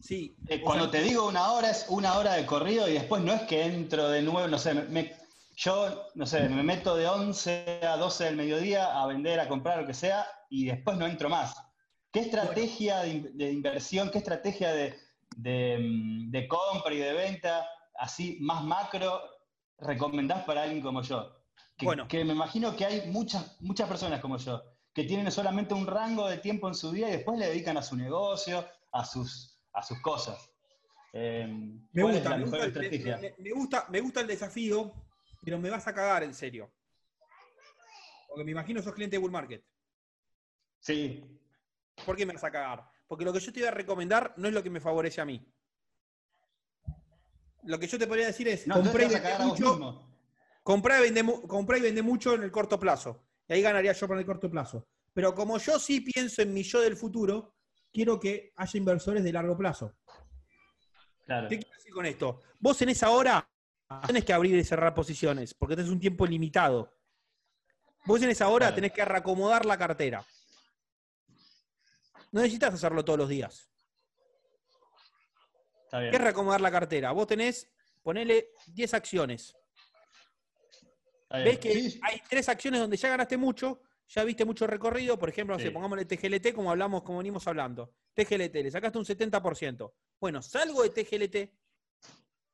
sí. 0.00 0.36
Eh, 0.46 0.60
cuando 0.60 0.84
sea, 0.90 0.92
te 0.92 1.02
digo 1.02 1.26
una 1.26 1.52
hora 1.52 1.70
es 1.70 1.86
una 1.88 2.16
hora 2.18 2.34
de 2.34 2.46
corrido 2.46 2.88
y 2.88 2.92
después 2.94 3.22
no 3.22 3.32
es 3.32 3.42
que 3.42 3.62
entro 3.64 4.08
de 4.08 4.22
nuevo, 4.22 4.46
no 4.48 4.58
sé, 4.58 4.74
me- 4.74 5.14
yo, 5.56 6.06
no 6.14 6.26
sé, 6.26 6.48
me 6.50 6.62
meto 6.62 6.96
de 6.96 7.08
11 7.08 7.80
a 7.82 7.96
12 7.96 8.24
del 8.24 8.36
mediodía 8.36 9.00
a 9.00 9.06
vender, 9.06 9.40
a 9.40 9.48
comprar, 9.48 9.80
lo 9.80 9.86
que 9.86 9.94
sea, 9.94 10.26
y 10.50 10.66
después 10.66 10.98
no 10.98 11.06
entro 11.06 11.30
más. 11.30 11.56
¿Qué 12.12 12.20
estrategia 12.20 12.98
de, 13.00 13.08
in- 13.08 13.36
de 13.38 13.52
inversión, 13.52 14.10
qué 14.10 14.18
estrategia 14.18 14.72
de, 14.72 14.98
de, 15.36 15.78
mm, 15.80 16.30
de 16.30 16.46
compra 16.48 16.92
y 16.92 16.98
de 16.98 17.12
venta, 17.14 17.66
así 17.98 18.36
más 18.40 18.62
macro, 18.64 19.22
recomendás 19.78 20.44
para 20.44 20.62
alguien 20.64 20.82
como 20.82 21.00
yo? 21.02 21.32
Que, 21.78 21.86
Bueno. 21.86 22.06
que 22.06 22.22
me 22.24 22.32
imagino 22.34 22.76
que 22.76 22.84
hay 22.84 23.10
muchas, 23.10 23.56
muchas 23.60 23.88
personas 23.88 24.20
como 24.20 24.36
yo, 24.38 24.62
que 24.92 25.04
tienen 25.04 25.30
solamente 25.32 25.72
un 25.74 25.86
rango 25.86 26.26
de 26.28 26.38
tiempo 26.38 26.68
en 26.68 26.74
su 26.74 26.90
día 26.92 27.08
y 27.08 27.12
después 27.12 27.38
le 27.38 27.48
dedican 27.48 27.76
a 27.78 27.82
su 27.82 27.96
negocio, 27.96 28.66
a 28.92 29.04
sus, 29.04 29.55
a 29.76 29.82
sus 29.82 30.00
cosas. 30.00 30.50
Eh, 31.12 31.46
Me 31.92 32.02
¿Cuál 32.02 32.14
gusta, 32.14 32.30
me 32.30 32.42
el- 32.44 32.66
estrategia? 32.68 33.18
me- 33.18 33.34
me 33.38 33.50
gusta, 33.52 33.86
me 33.90 34.00
gusta 34.00 34.20
el 34.22 34.26
desafío, 34.26 34.92
pero 35.44 35.58
me 35.58 35.70
vas 35.70 35.86
a 35.86 35.94
cagar 35.94 36.22
en 36.24 36.34
serio. 36.34 36.72
Porque 38.26 38.42
me 38.44 38.50
imagino 38.52 38.82
sos 38.82 38.94
cliente 38.94 39.16
de 39.16 39.20
Bull 39.20 39.30
Market. 39.30 39.62
Sí, 40.80 41.32
¿Por 42.04 42.16
qué 42.16 42.26
me 42.26 42.34
vas 42.34 42.44
a 42.44 42.50
cagar? 42.50 42.84
Porque 43.08 43.24
lo 43.24 43.32
que 43.32 43.40
yo 43.40 43.52
te 43.52 43.60
voy 43.60 43.68
a 43.68 43.72
recomendar 43.72 44.34
no 44.36 44.48
es 44.48 44.54
lo 44.54 44.62
que 44.62 44.68
me 44.70 44.80
favorece 44.80 45.20
a 45.20 45.24
mí. 45.24 45.46
Lo 47.64 47.78
que 47.78 47.86
yo 47.86 47.98
te 47.98 48.06
podría 48.06 48.26
decir 48.26 48.46
es, 48.48 48.66
no, 48.66 48.74
compré, 48.74 49.04
y 49.04 49.08
vos 49.08 49.20
mucho, 49.40 50.06
compré, 50.62 51.06
y 51.08 51.22
compré 51.48 51.80
vendé 51.80 52.02
mucho 52.02 52.34
en 52.34 52.42
el 52.42 52.50
corto 52.52 52.78
plazo. 52.78 53.26
Y 53.48 53.54
ahí 53.54 53.62
ganaría 53.62 53.92
yo 53.92 54.06
para 54.06 54.20
el 54.20 54.26
corto 54.26 54.50
plazo. 54.50 54.86
Pero 55.14 55.34
como 55.34 55.58
yo 55.58 55.78
sí 55.78 56.00
pienso 56.02 56.42
en 56.42 56.52
mi 56.52 56.62
yo 56.62 56.80
del 56.80 56.96
futuro, 56.96 57.55
quiero 57.96 58.20
que 58.20 58.52
haya 58.56 58.76
inversores 58.78 59.24
de 59.24 59.32
largo 59.32 59.56
plazo. 59.56 59.94
Claro. 61.24 61.48
¿Qué 61.48 61.56
quiero 61.58 61.74
decir 61.74 61.92
con 61.94 62.04
esto? 62.04 62.42
Vos 62.60 62.82
en 62.82 62.90
esa 62.90 63.08
hora 63.08 63.48
tenés 64.06 64.22
que 64.22 64.34
abrir 64.34 64.54
y 64.54 64.62
cerrar 64.64 64.92
posiciones, 64.94 65.54
porque 65.54 65.76
tenés 65.76 65.90
un 65.90 65.98
tiempo 65.98 66.26
limitado. 66.26 66.92
Vos 68.04 68.20
en 68.20 68.28
esa 68.28 68.48
hora 68.48 68.66
Claro. 68.66 68.74
tenés 68.74 68.92
que 68.92 69.02
reacomodar 69.02 69.64
la 69.64 69.78
cartera. 69.78 70.22
No 72.32 72.42
necesitas 72.42 72.74
hacerlo 72.74 73.02
todos 73.02 73.18
los 73.18 73.30
días. 73.30 73.70
Está 75.84 76.00
bien. 76.00 76.10
¿Qué 76.10 76.16
es 76.18 76.22
reacomodar 76.22 76.60
la 76.60 76.70
cartera? 76.70 77.12
Vos 77.12 77.26
tenés, 77.26 77.72
ponele 78.02 78.50
10 78.66 78.92
acciones. 78.92 79.56
está 81.22 81.38
bien. 81.38 81.44
Ves 81.48 81.58
que 81.60 81.72
Sí, 81.72 82.00
hay 82.02 82.20
tres 82.28 82.46
acciones 82.50 82.78
donde 82.78 82.98
ya 82.98 83.08
ganaste 83.08 83.38
mucho, 83.38 83.80
ya 84.08 84.24
viste 84.24 84.44
mucho 84.44 84.66
recorrido, 84.66 85.18
por 85.18 85.28
ejemplo, 85.28 85.54
no 85.56 85.58
sé, 85.60 85.68
Sí. 85.68 85.72
pongámosle 85.72 86.04
TGLT 86.04 86.54
como 86.54 86.70
hablamos, 86.70 87.02
como 87.02 87.18
venimos 87.18 87.46
hablando. 87.46 87.92
TGLT, 88.14 88.54
le 88.62 88.70
sacaste 88.70 88.98
un 88.98 89.04
70%. 89.04 89.92
Bueno, 90.20 90.40
salgo 90.42 90.82
de 90.82 90.90
TGLT 90.90 91.52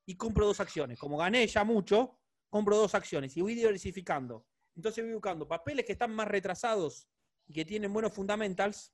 y 0.07 0.17
compro 0.17 0.47
dos 0.47 0.61
acciones. 0.61 0.99
Como 0.99 1.17
gané 1.17 1.47
ya 1.47 1.63
mucho, 1.65 2.19
compro 2.49 2.77
dos 2.77 2.95
acciones 2.95 3.37
y 3.37 3.41
voy 3.43 3.55
diversificando. 3.55 4.47
Entonces 4.75 5.05
voy 5.05 5.13
buscando 5.13 5.47
papeles 5.47 5.85
que 5.85 5.93
están 5.93 6.15
más 6.15 6.27
retrasados 6.27 7.07
y 7.47 7.53
que 7.53 7.65
tienen 7.65 7.93
buenos 7.93 8.13
fundamentals 8.13 8.93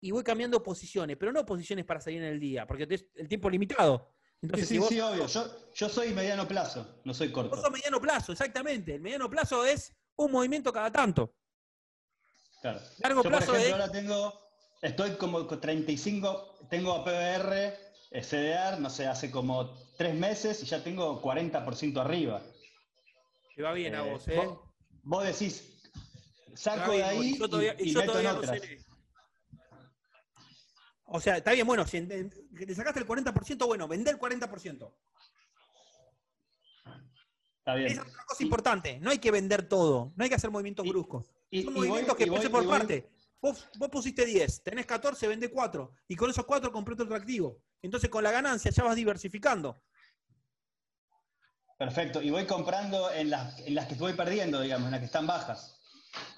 y 0.00 0.12
voy 0.12 0.22
cambiando 0.24 0.62
posiciones, 0.62 1.16
pero 1.16 1.32
no 1.32 1.44
posiciones 1.44 1.84
para 1.84 2.00
salir 2.00 2.20
en 2.22 2.28
el 2.28 2.40
día, 2.40 2.66
porque 2.66 2.84
el 3.16 3.28
tiempo 3.28 3.48
es 3.48 3.52
limitado. 3.52 4.14
sí, 4.14 4.38
Entonces, 4.42 4.68
sí, 4.68 4.74
si 4.74 4.78
vos, 4.80 4.88
sí, 4.88 5.00
obvio. 5.00 5.26
Yo, 5.26 5.70
yo 5.74 5.88
soy 5.88 6.14
mediano 6.14 6.48
plazo, 6.48 7.00
no 7.04 7.12
soy 7.12 7.28
vos 7.28 7.48
corto. 7.48 7.60
sos 7.60 7.70
mediano 7.70 8.00
plazo, 8.00 8.32
exactamente. 8.32 8.94
El 8.94 9.00
mediano 9.02 9.28
plazo 9.28 9.64
es 9.66 9.94
un 10.24 10.32
movimiento 10.32 10.72
cada 10.72 10.90
tanto. 10.90 11.34
Claro. 12.60 12.80
Largo 12.98 13.22
Yo, 13.22 13.28
plazo 13.30 13.46
por 13.52 13.56
ejemplo, 13.56 13.76
es- 13.76 13.80
ahora 13.82 13.92
tengo, 13.92 14.40
estoy 14.82 15.10
como 15.16 15.46
con 15.46 15.60
35, 15.60 16.58
tengo 16.68 16.92
APBR, 16.94 17.74
CDR, 18.22 18.80
no 18.80 18.90
sé, 18.90 19.06
hace 19.06 19.30
como 19.30 19.74
tres 19.96 20.14
meses 20.14 20.62
y 20.62 20.66
ya 20.66 20.82
tengo 20.82 21.20
40% 21.22 22.00
arriba. 22.00 22.42
Te 23.56 23.62
va 23.62 23.72
bien 23.72 23.94
a 23.94 24.04
Eh, 24.04 24.10
vos, 24.10 24.28
¿eh? 24.28 24.36
vos, 24.36 24.58
vos 25.02 25.24
decís, 25.24 25.80
saco 26.54 26.92
de 26.92 27.04
ahí 27.04 27.38
yo 27.38 27.48
todavía, 27.48 27.74
y, 27.78 27.92
yo 27.92 28.00
meto 28.00 28.18
en 28.18 28.26
todavía 28.26 28.32
no 28.32 28.38
otras. 28.38 28.60
sé. 28.60 28.78
O 31.12 31.20
sea, 31.20 31.38
está 31.38 31.52
bien, 31.52 31.66
bueno, 31.66 31.86
si 31.86 32.06
te 32.06 32.74
sacaste 32.74 33.00
el 33.00 33.06
40%, 33.06 33.66
bueno, 33.66 33.88
vender 33.88 34.14
el 34.14 34.20
40%. 34.20 34.92
Está 37.70 37.74
bien. 37.78 37.92
Esa 37.92 38.02
es 38.02 38.08
otra 38.08 38.24
cosa 38.26 38.42
importante. 38.42 38.98
No 39.00 39.10
hay 39.10 39.18
que 39.18 39.30
vender 39.30 39.68
todo. 39.68 40.12
No 40.16 40.24
hay 40.24 40.28
que 40.30 40.36
hacer 40.36 40.50
movimientos 40.50 40.84
Y- 40.86 40.88
bruscos. 40.90 41.26
y- 41.50 41.62
Son 41.62 41.72
y 41.72 41.76
voy- 41.76 41.88
movimientos 41.88 42.16
que 42.16 42.26
voy- 42.30 42.48
por 42.48 42.68
parte. 42.68 43.10
Vos, 43.42 43.68
vos 43.78 43.88
pusiste 43.88 44.26
10, 44.26 44.62
tenés 44.62 44.84
14, 44.86 45.26
vende 45.26 45.50
4. 45.50 45.94
Y 46.08 46.16
con 46.16 46.28
esos 46.30 46.44
4 46.44 46.70
compré 46.70 46.94
otro 46.94 47.14
activo. 47.14 47.62
Entonces 47.82 48.10
con 48.10 48.22
la 48.22 48.30
ganancia 48.30 48.70
ya 48.70 48.84
vas 48.84 48.94
diversificando. 48.96 49.82
Perfecto. 51.78 52.20
Y 52.20 52.30
voy 52.30 52.46
comprando 52.46 53.10
en 53.12 53.30
las, 53.30 53.58
en 53.60 53.74
las 53.74 53.86
que 53.86 53.94
voy 53.94 54.12
perdiendo, 54.12 54.60
digamos, 54.60 54.86
en 54.86 54.90
las 54.92 55.00
que 55.00 55.06
están 55.06 55.26
bajas. 55.26 55.80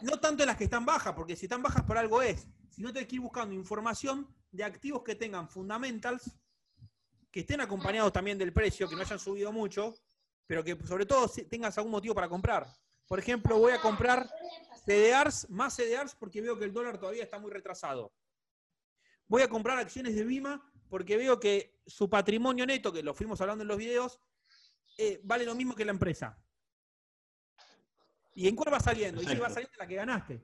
No 0.03 0.21
tanto 0.21 0.45
en 0.45 0.47
las 0.49 0.57
que 0.57 0.65
están 0.65 0.85
bajas, 0.85 1.15
porque 1.15 1.35
si 1.35 1.47
están 1.47 1.63
bajas 1.63 1.83
por 1.83 1.99
algo 1.99 2.23
es. 2.23 2.47
Sino 2.71 2.93
tenés 2.93 3.09
que 3.09 3.17
ir 3.17 3.21
buscando 3.21 3.55
información 3.55 4.33
de 4.53 4.65
activos 4.65 5.03
que 5.03 5.15
tengan 5.17 5.49
fundamentals, 5.49 6.31
que 7.31 7.41
estén 7.41 7.61
acompañados 7.61 8.13
también 8.13 8.39
del 8.39 8.53
precio, 8.53 8.89
que 8.89 8.95
no 8.95 9.01
hayan 9.03 9.19
subido 9.19 9.51
mucho, 9.53 9.95
pero 10.47 10.63
que 10.65 10.77
sobre 10.87 11.07
todo 11.07 11.29
tengas 11.49 11.77
algún 11.79 11.93
motivo 11.93 12.15
para 12.15 12.29
comprar. 12.29 12.67
Por 13.07 13.19
ejemplo, 13.19 13.59
voy 13.59 13.73
a 13.73 13.81
comprar 13.81 14.29
CDRs, 14.85 15.49
más 15.51 15.77
CDRs, 15.77 16.15
porque 16.15 16.41
veo 16.41 16.59
que 16.59 16.65
el 16.65 16.73
dólar 16.73 16.99
todavía 16.99 17.23
está 17.23 17.39
muy 17.39 17.51
retrasado. 17.51 18.13
Voy 19.29 19.43
a 19.43 19.49
comprar 19.49 19.79
acciones 19.79 20.15
de 20.15 20.25
Bima 20.25 20.63
porque 20.89 21.17
veo 21.17 21.41
que 21.41 21.81
su 21.87 22.11
patrimonio 22.11 22.67
neto, 22.67 22.93
que 22.93 23.03
lo 23.03 23.15
fuimos 23.15 23.41
hablando 23.41 23.63
en 23.63 23.69
los 23.69 23.79
videos, 23.79 24.21
eh, 24.99 25.21
vale 25.25 25.45
lo 25.45 25.55
mismo 25.55 25.75
que 25.75 25.85
la 25.85 25.93
empresa. 25.93 26.39
¿Y 28.35 28.49
en 28.49 28.57
cuál 28.57 28.75
va 28.75 28.81
saliendo? 28.81 29.23
Y 29.23 29.27
si 29.27 29.37
va 29.37 29.49
saliendo 29.49 29.77
la 29.79 29.87
que 29.87 29.95
ganaste. 29.95 30.43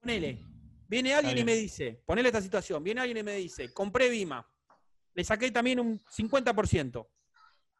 Ponele. 0.00 0.44
Viene 0.86 1.14
alguien 1.14 1.38
y 1.38 1.44
me 1.44 1.54
dice, 1.54 2.02
ponele 2.04 2.28
esta 2.28 2.42
situación, 2.42 2.84
viene 2.84 3.00
alguien 3.00 3.18
y 3.18 3.22
me 3.22 3.36
dice, 3.36 3.72
compré 3.72 4.08
Vima, 4.10 4.46
le 5.14 5.24
saqué 5.24 5.50
también 5.50 5.80
un 5.80 5.98
50%. 5.98 7.08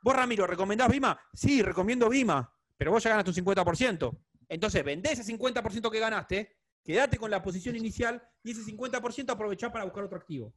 ¿Vos, 0.04 0.14
Ramiro, 0.14 0.46
recomendás 0.46 0.90
Vima? 0.90 1.18
Sí, 1.32 1.62
recomiendo 1.62 2.10
Vima, 2.10 2.52
pero 2.76 2.90
vos 2.90 3.02
ya 3.02 3.08
ganaste 3.08 3.30
un 3.30 3.36
50%. 3.36 4.18
Entonces, 4.50 4.84
vendé 4.84 5.12
ese 5.12 5.24
50% 5.24 5.90
que 5.90 5.98
ganaste, 5.98 6.56
quedate 6.84 7.16
con 7.16 7.30
la 7.30 7.42
posición 7.42 7.74
inicial 7.74 8.22
y 8.42 8.50
ese 8.50 8.60
50% 8.70 9.30
aprovechá 9.32 9.72
para 9.72 9.84
buscar 9.86 10.04
otro 10.04 10.18
activo. 10.18 10.52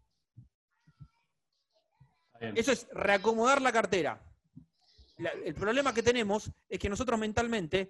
Bien. 2.41 2.57
Eso 2.57 2.73
es 2.73 2.87
reacomodar 2.91 3.61
la 3.61 3.71
cartera. 3.71 4.21
La- 5.17 5.31
el 5.31 5.53
problema 5.55 5.93
que 5.93 6.03
tenemos 6.03 6.51
es 6.67 6.77
que 6.77 6.89
nosotros 6.89 7.17
mentalmente 7.17 7.89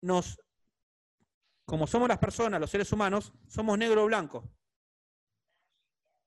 nos, 0.00 0.40
como 1.64 1.86
somos 1.86 2.08
las 2.08 2.18
personas, 2.18 2.60
los 2.60 2.68
seres 2.68 2.90
humanos, 2.92 3.32
somos 3.46 3.78
negro 3.78 4.02
o 4.02 4.06
blanco. 4.06 4.50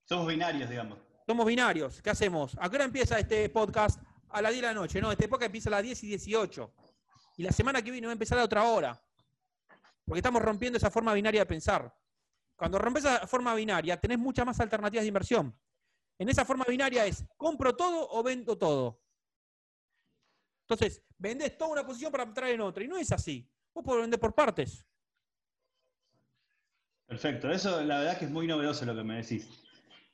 Somos 0.05 0.25
binarios, 0.25 0.69
digamos. 0.69 0.99
Somos 1.27 1.45
binarios. 1.45 2.01
¿Qué 2.01 2.09
hacemos? 2.11 2.55
¿A 2.61 2.69
qué 2.69 2.77
hora 2.77 2.85
empieza 2.85 3.19
este 3.19 3.49
podcast? 3.49 4.01
A 4.29 4.41
las 4.41 4.51
10 4.51 4.61
de 4.61 4.67
la 4.67 4.73
noche. 4.73 5.01
No, 5.01 5.11
este 5.11 5.27
podcast 5.27 5.47
empieza 5.47 5.69
a 5.69 5.71
las 5.71 5.83
10 5.83 6.03
y 6.03 6.07
18. 6.07 6.73
Y 7.37 7.43
la 7.43 7.51
semana 7.51 7.81
que 7.81 7.91
viene 7.91 8.07
va 8.07 8.11
a 8.11 8.13
empezar 8.13 8.37
a 8.39 8.43
otra 8.43 8.63
hora. 8.63 9.01
Porque 10.05 10.19
estamos 10.19 10.41
rompiendo 10.41 10.77
esa 10.77 10.89
forma 10.89 11.13
binaria 11.13 11.41
de 11.41 11.45
pensar. 11.45 11.93
Cuando 12.55 12.79
rompes 12.79 13.05
esa 13.05 13.27
forma 13.27 13.53
binaria, 13.53 13.99
tenés 13.99 14.17
muchas 14.17 14.45
más 14.45 14.59
alternativas 14.59 15.03
de 15.03 15.07
inversión. 15.07 15.59
En 16.17 16.29
esa 16.29 16.43
forma 16.43 16.65
binaria 16.67 17.05
es, 17.05 17.23
¿compro 17.37 17.75
todo 17.75 18.09
o 18.09 18.23
vendo 18.23 18.57
todo? 18.57 18.99
Entonces, 20.61 21.03
vendés 21.17 21.57
toda 21.57 21.71
una 21.71 21.85
posición 21.85 22.11
para 22.11 22.23
entrar 22.23 22.49
en 22.49 22.61
otra. 22.61 22.83
Y 22.83 22.87
no 22.87 22.97
es 22.97 23.11
así. 23.11 23.47
Vos 23.73 23.83
podés 23.83 24.01
vender 24.01 24.19
por 24.19 24.33
partes. 24.33 24.85
Perfecto, 27.05 27.49
eso 27.49 27.81
la 27.83 27.99
verdad 27.99 28.19
que 28.19 28.25
es 28.25 28.31
muy 28.31 28.47
novedoso 28.47 28.85
lo 28.85 28.95
que 28.95 29.03
me 29.03 29.17
decís. 29.17 29.47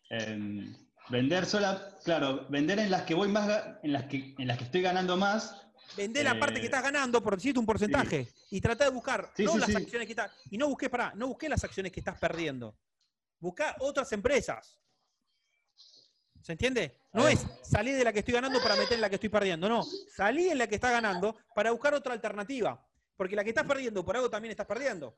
Em, 0.09 0.75
vender 1.09 1.45
sola, 1.45 1.97
claro, 2.03 2.45
vender 2.49 2.79
en 2.79 2.91
las 2.91 3.03
que 3.03 3.13
voy 3.13 3.27
más, 3.29 3.49
en 3.83 3.93
las 3.93 4.05
que, 4.05 4.35
en 4.37 4.47
las 4.47 4.57
que 4.57 4.63
estoy 4.65 4.81
ganando 4.81 5.17
más. 5.17 5.59
Vendé 5.97 6.23
la 6.23 6.39
parte 6.39 6.55
que 6.55 6.61
Eh, 6.61 6.65
estás 6.65 6.83
ganando 6.83 7.21
por 7.21 7.35
decirte 7.35 7.59
un 7.59 7.65
porcentaje 7.65 8.27
y 8.49 8.59
tratá 8.61 8.85
de 8.85 8.89
buscar 8.91 9.31
Sí, 9.35 9.43
no 9.43 9.53
sí, 9.53 9.59
las 9.59 9.75
acciones 9.75 10.07
que 10.07 10.13
estás 10.13 10.31
y 10.49 10.57
no 10.57 10.67
busques 10.67 10.89
para 10.89 11.13
no 11.13 11.27
busques 11.27 11.49
las 11.49 11.63
acciones 11.63 11.91
que 11.91 11.99
estás 11.99 12.17
perdiendo. 12.19 12.75
Buscá 13.39 13.75
otras 13.79 14.11
empresas. 14.13 14.79
¿Se 16.41 16.51
entiende? 16.51 16.99
No 17.13 17.27
es 17.27 17.45
salir 17.61 17.95
de 17.95 18.03
la 18.03 18.11
que 18.11 18.19
estoy 18.19 18.33
ganando 18.33 18.61
para 18.61 18.75
meter 18.75 18.93
en 18.93 19.01
la 19.01 19.09
que 19.09 19.15
estoy 19.15 19.29
perdiendo, 19.29 19.69
no. 19.69 19.83
Salí 19.83 20.49
en 20.49 20.57
la 20.57 20.67
que 20.67 20.75
estás 20.75 20.91
ganando 20.91 21.37
para 21.55 21.71
buscar 21.71 21.93
otra 21.93 22.13
alternativa, 22.13 22.85
porque 23.15 23.35
la 23.35 23.43
que 23.43 23.51
estás 23.51 23.65
perdiendo 23.65 24.03
por 24.03 24.15
algo 24.15 24.29
también 24.29 24.51
estás 24.51 24.65
perdiendo. 24.65 25.17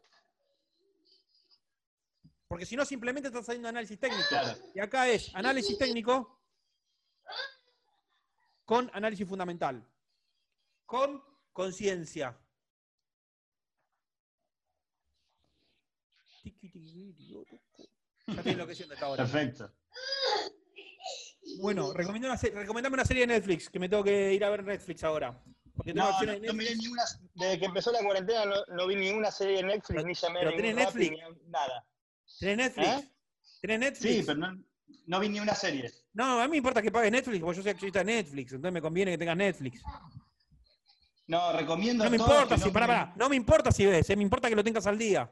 Porque 2.48 2.66
si 2.66 2.76
no 2.76 2.86
simplemente 2.86 3.28
estás 3.30 3.48
haciendo 3.50 3.70
análisis 3.70 4.00
técnico. 4.00 4.24
Claro. 4.30 4.58
Y 4.74 4.80
acá 4.80 5.08
es 5.10 5.34
análisis 5.36 5.78
técnico 5.78 6.42
con 8.66 8.90
análisis 8.94 9.28
fundamental 9.28 9.84
con 10.86 11.24
conciencia. 11.52 12.38
Ya 18.28 18.36
estoy 18.38 18.52
enloqueciendo 18.54 18.94
esta 18.94 19.08
hora. 19.08 19.24
Perfecto. 19.24 19.72
Bueno, 21.62 21.94
recomiendo 21.94 22.28
una 22.28 22.38
se- 22.38 22.50
recomendame 22.52 22.94
una 22.96 23.06
serie 23.06 23.26
de 23.26 23.34
Netflix, 23.34 23.70
que 23.70 23.80
me 23.80 23.88
tengo 23.90 24.04
que 24.04 24.34
ir 24.34 24.44
a 24.44 24.50
ver 24.50 24.64
Netflix 24.64 25.04
ahora. 25.04 25.42
Porque 25.76 25.94
tengo 25.94 26.08
No, 26.08 26.14
no, 26.14 26.20
de 26.20 26.26
no 26.28 26.34
Netflix. 26.34 26.56
miré 26.56 26.76
ninguna, 26.76 27.04
desde 27.34 27.60
que 27.60 27.66
empezó 27.66 27.92
la 27.92 28.04
cuarentena 28.04 28.46
no, 28.46 28.56
no 28.76 28.88
vi 28.88 28.96
ninguna 28.96 29.32
serie 29.32 29.58
de 29.58 29.64
Netflix, 29.64 30.04
ni 30.06 30.14
llamé 30.14 30.40
a 30.42 30.52
ningún 30.52 30.76
Netflix. 30.76 31.12
ni 31.12 31.50
nada. 31.50 31.86
¿Tenés 32.40 32.58
Netflix? 32.58 32.88
¿Eh? 32.88 33.10
¿Tenés 33.62 33.80
Netflix? 33.80 34.16
Sí, 34.16 34.24
pero 34.26 34.38
no, 34.40 34.64
no 35.08 35.20
vi 35.20 35.30
ni 35.30 35.40
una 35.40 35.56
serie. 35.56 35.92
No, 36.14 36.40
a 36.40 36.44
mí 36.46 36.52
me 36.52 36.58
importa 36.58 36.82
que 36.82 36.92
pagues 36.92 37.12
Netflix, 37.12 37.42
porque 37.42 37.58
yo 37.58 37.64
soy 37.64 37.72
accionista 37.72 38.00
de 38.00 38.06
Netflix, 38.06 38.52
entonces 38.54 38.74
me 38.74 38.82
conviene 38.82 39.12
que 39.12 39.18
tengas 39.18 39.38
Netflix. 39.38 39.82
No, 41.28 41.52
recomiendo 41.54 42.04
No 42.04 42.10
me 42.12 42.18
importa 42.18 42.58
si, 42.58 42.66
no 42.66 42.74
pará, 42.74 43.14
no 43.16 43.30
me 43.30 43.36
importa 43.36 43.72
si 43.72 43.86
ves, 43.86 44.10
eh, 44.10 44.16
me 44.16 44.24
importa 44.24 44.48
que 44.50 44.56
lo 44.56 44.64
tengas 44.64 44.86
al 44.86 44.98
día. 44.98 45.30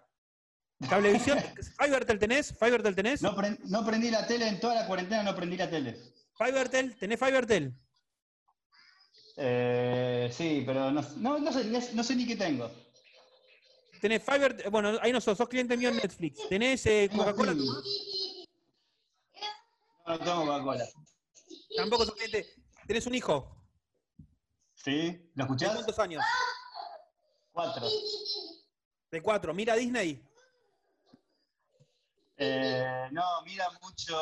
Cablevisión, 0.90 1.40
Fivertel 1.80 2.18
tenés, 2.20 2.54
Fivertel 2.58 2.96
tenés, 2.96 3.22
No, 3.22 3.36
pre- 3.36 3.58
no 3.66 3.86
prendí 3.86 4.10
la 4.10 4.26
tele 4.26 4.48
en 4.48 4.60
toda 4.60 4.76
la 4.76 4.88
cuarentena, 4.88 5.24
no 5.24 5.36
prendí 5.36 5.56
la 5.56 5.70
tele. 5.70 5.98
Fivertel, 6.38 6.96
tenés 6.96 7.20
Fivertel. 7.20 7.74
Eh, 9.38 10.30
sí, 10.32 10.64
pero 10.66 10.92
no, 10.92 11.02
no, 11.18 11.40
no 11.40 11.52
sé, 11.52 11.66
no 11.94 12.04
sé 12.04 12.16
ni 12.16 12.26
qué 12.26 12.36
tengo. 12.36 12.72
Tenés 14.04 14.22
Fivertel, 14.22 14.70
bueno, 14.70 15.00
ahí 15.02 15.14
no 15.14 15.22
sos, 15.22 15.38
sos 15.38 15.48
cliente 15.48 15.78
mío 15.78 15.88
en 15.88 15.96
Netflix. 15.96 16.50
Tenés 16.50 16.86
eh, 16.88 17.10
Coca-Cola, 17.16 17.54
No, 17.54 17.64
no 20.08 20.20
tomo 20.20 20.46
Coca-Cola. 20.46 20.86
tampoco 21.78 22.06
sos 22.06 22.16
cliente. 22.16 22.54
Tenés 22.86 23.08
un 23.08 23.16
hijo. 23.16 23.56
¿Sí? 24.74 25.32
¿Lo 25.36 25.36
¿De 25.36 25.44
escuchás? 25.44 25.72
cuántos 25.74 25.98
años? 26.00 26.22
Cuatro. 27.54 27.88
De 29.10 29.22
cuatro. 29.22 29.54
¿Mira 29.54 29.76
Disney? 29.78 30.22
Eh, 32.36 33.08
no, 33.14 33.24
mira 33.46 33.70
mucho 33.82 34.18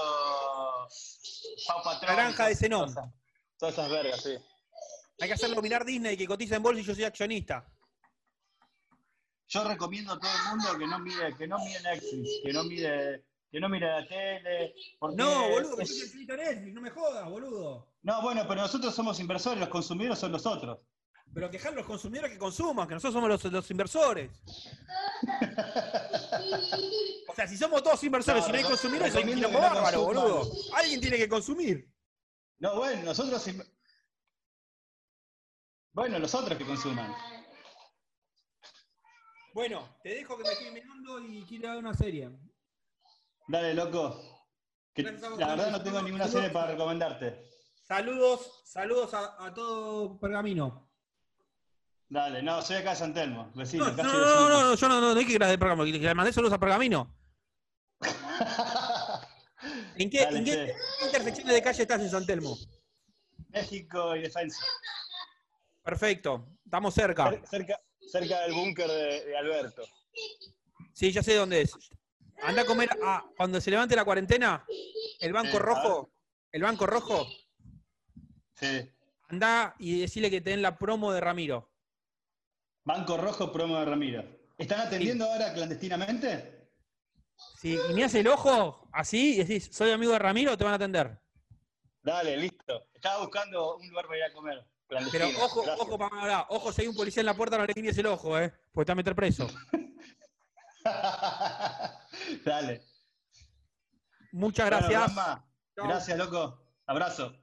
Pau 1.67 1.81
Patrón. 1.83 2.07
La 2.07 2.21
granja 2.21 2.45
de 2.49 2.55
Zenón. 2.55 2.93
Todas 2.93 3.07
esas- 3.07 3.13
Todas 3.57 3.73
esas 3.73 3.89
vergas, 3.89 4.21
sí. 4.21 4.37
Hay 5.21 5.27
que 5.27 5.33
hacerlo 5.33 5.59
mirar 5.59 5.83
Disney, 5.85 6.15
que 6.15 6.27
cotiza 6.27 6.55
en 6.55 6.61
bolsa 6.61 6.81
y 6.81 6.83
yo 6.83 6.93
soy 6.93 7.03
accionista. 7.03 7.65
Yo 9.53 9.65
recomiendo 9.65 10.13
a 10.13 10.19
todo 10.19 10.31
el 10.31 10.49
mundo 10.57 10.77
que 10.79 10.87
no 10.87 10.99
mire, 10.99 11.35
que 11.37 11.45
no 11.45 11.57
mire 11.59 11.81
Netflix, 11.81 12.29
que 12.41 12.53
no 12.53 12.63
mire, 12.63 13.25
que 13.51 13.59
no 13.59 13.67
mire 13.67 13.85
la 13.85 14.07
tele. 14.07 14.73
porque 14.97 15.17
No, 15.17 15.49
boludo, 15.49 15.75
que 15.75 15.83
es- 15.83 15.89
soy 15.89 16.01
accionista 16.03 16.37
de 16.37 16.45
Netflix, 16.45 16.73
no 16.73 16.81
me 16.81 16.89
jodas, 16.89 17.29
boludo. 17.29 17.93
No, 18.01 18.21
bueno, 18.21 18.45
pero 18.47 18.61
nosotros 18.61 18.95
somos 18.95 19.19
inversores, 19.19 19.59
los 19.59 19.67
consumidores 19.67 20.19
son 20.19 20.31
los 20.31 20.45
otros. 20.45 20.79
Pero 21.33 21.49
quejar 21.51 21.73
a 21.73 21.75
los 21.75 21.85
consumidores 21.85 22.31
que 22.31 22.37
consuman, 22.37 22.87
que 22.87 22.93
nosotros 22.93 23.13
somos 23.13 23.29
los, 23.29 23.43
los 23.51 23.69
inversores. 23.71 24.31
O 27.27 27.33
sea, 27.35 27.47
si 27.47 27.55
somos 27.57 27.81
todos 27.81 28.03
inversores 28.03 28.43
No, 28.43 28.49
y 28.49 28.51
no 28.51 28.57
hay 28.57 28.63
consumidores, 28.65 29.15
hay 29.15 29.23
un 29.23 29.29
quilombo 29.35 29.57
que 29.59 29.65
no 29.65 29.73
bárbaro, 29.73 30.03
consuman. 30.05 30.23
boludo. 30.31 30.51
Alguien 30.75 30.99
tiene 31.01 31.17
que 31.17 31.29
consumir. 31.29 31.89
No, 32.59 32.75
bueno, 32.75 33.03
nosotros. 33.03 33.49
Bueno, 35.93 36.19
los 36.19 36.35
otros 36.35 36.57
que 36.57 36.65
consuman. 36.65 37.13
Bueno, 39.53 39.97
te 40.03 40.09
dejo 40.15 40.37
que 40.37 40.43
me 40.43 40.51
estoy 40.53 40.71
mirando 40.71 41.19
y 41.19 41.43
quiero 41.45 41.69
ver 41.69 41.77
una 41.79 41.93
serie. 41.93 42.29
Dale, 43.47 43.73
loco. 43.73 44.19
Que 44.93 45.03
la 45.03 45.47
verdad 45.47 45.71
no 45.71 45.81
tengo 45.83 46.01
ninguna 46.01 46.27
serie 46.27 46.49
para 46.49 46.71
recomendarte. 46.71 47.49
Saludos, 47.83 48.61
saludos 48.65 49.13
a, 49.13 49.45
a 49.45 49.53
todo 49.53 50.19
Pergamino. 50.19 50.89
Dale, 52.07 52.41
no, 52.43 52.61
soy 52.61 52.77
acá 52.77 52.91
de 52.91 52.95
San 52.97 53.13
Telmo, 53.13 53.51
vecino. 53.55 53.89
No, 53.89 54.03
no, 54.03 54.03
no, 54.03 54.49
no, 54.49 54.61
no, 54.69 54.75
yo 54.75 54.89
no, 54.89 54.99
no, 55.13 55.17
hay 55.19 55.25
que 55.25 55.33
ir 55.33 55.43
a 55.43 55.47
de 55.47 55.57
Pergamino, 55.57 55.97
que 55.97 56.05
le 56.05 56.13
mandé 56.15 56.33
saludos 56.33 56.53
a 56.53 56.59
Pergamino. 56.59 57.13
¿En 59.95 60.09
qué, 60.09 60.23
Dale, 60.23 60.39
en 60.39 60.75
intersecciones 61.05 61.53
de 61.53 61.61
calle 61.61 61.81
estás 61.83 62.01
en 62.01 62.09
San 62.09 62.25
Telmo? 62.25 62.57
México 63.49 64.15
y 64.15 64.21
defensa. 64.21 64.65
Perfecto, 65.83 66.47
estamos 66.65 66.93
cerca. 66.93 67.29
Cer- 67.29 67.45
Cerca, 67.47 67.79
cerca 68.11 68.41
del 68.41 68.53
búnker 68.53 68.87
de, 68.87 69.25
de 69.25 69.37
Alberto. 69.37 69.83
Sí, 70.93 71.11
ya 71.11 71.23
sé 71.23 71.35
dónde 71.35 71.61
es. 71.61 71.73
Anda 72.43 72.63
a 72.63 72.65
comer 72.65 72.89
a, 73.03 73.23
cuando 73.37 73.61
se 73.61 73.71
levante 73.71 73.95
la 73.95 74.03
cuarentena, 74.05 74.65
el 75.19 75.31
banco 75.31 75.51
Sí, 75.53 75.59
rojo, 75.59 76.11
el 76.51 76.63
banco 76.63 76.85
rojo, 76.87 77.27
Sí. 78.55 78.89
anda 79.29 79.75
y 79.79 80.01
decirle 80.01 80.29
que 80.29 80.41
te 80.41 80.51
den 80.51 80.61
la 80.61 80.77
promo 80.77 81.11
de 81.13 81.21
Ramiro. 81.21 81.71
Banco 82.83 83.15
Rojo, 83.15 83.51
promo 83.51 83.77
de 83.79 83.85
Ramiro. 83.85 84.23
¿Están 84.57 84.81
atendiendo 84.81 85.25
ahora 85.25 85.53
clandestinamente? 85.53 86.67
Si 87.59 87.77
mirás 87.93 88.13
el 88.15 88.27
ojo 88.27 88.87
así 88.91 89.35
y 89.35 89.43
decís, 89.43 89.69
soy 89.71 89.91
amigo 89.91 90.11
de 90.13 90.19
Ramiro, 90.19 90.57
te 90.57 90.63
van 90.63 90.73
a 90.73 90.75
atender. 90.77 91.19
Dale, 92.01 92.37
listo. 92.37 92.87
Estaba 92.93 93.19
buscando 93.19 93.77
un 93.77 93.87
lugar 93.87 94.05
para 94.07 94.17
ir 94.17 94.23
a 94.23 94.33
comer. 94.33 94.65
Pero 94.91 95.27
ojo, 95.41 95.63
Gracias. 95.63 95.87
ojo, 95.87 95.97
para 95.97 96.19
ahora, 96.19 96.45
ojo, 96.49 96.71
si 96.73 96.81
hay 96.81 96.87
un 96.89 96.95
policía 96.95 97.21
en 97.21 97.27
la 97.27 97.33
puerta, 97.33 97.57
no 97.57 97.65
le 97.65 97.73
guiñes 97.73 97.97
el 97.97 98.07
ojo, 98.07 98.37
eh, 98.37 98.53
porque 98.73 98.85
te 98.87 98.91
va 98.91 98.93
a 98.93 98.95
meter 98.97 99.15
preso. 99.15 99.47
Dale. 102.45 102.81
Muchas 104.33 104.69
Bueno, 104.69 104.87
gracias. 104.89 105.15
Chau. 105.75 105.87
gracias, 105.87 106.17
loco. 106.17 106.59
Abrazo. 106.87 107.33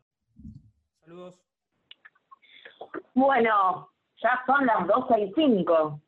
Saludos. 1.00 1.36
Bueno, 3.14 3.90
ya 4.22 4.42
son 4.46 4.66
las 4.66 4.86
12 4.86 5.20
y 5.20 5.32
5. 5.34 6.02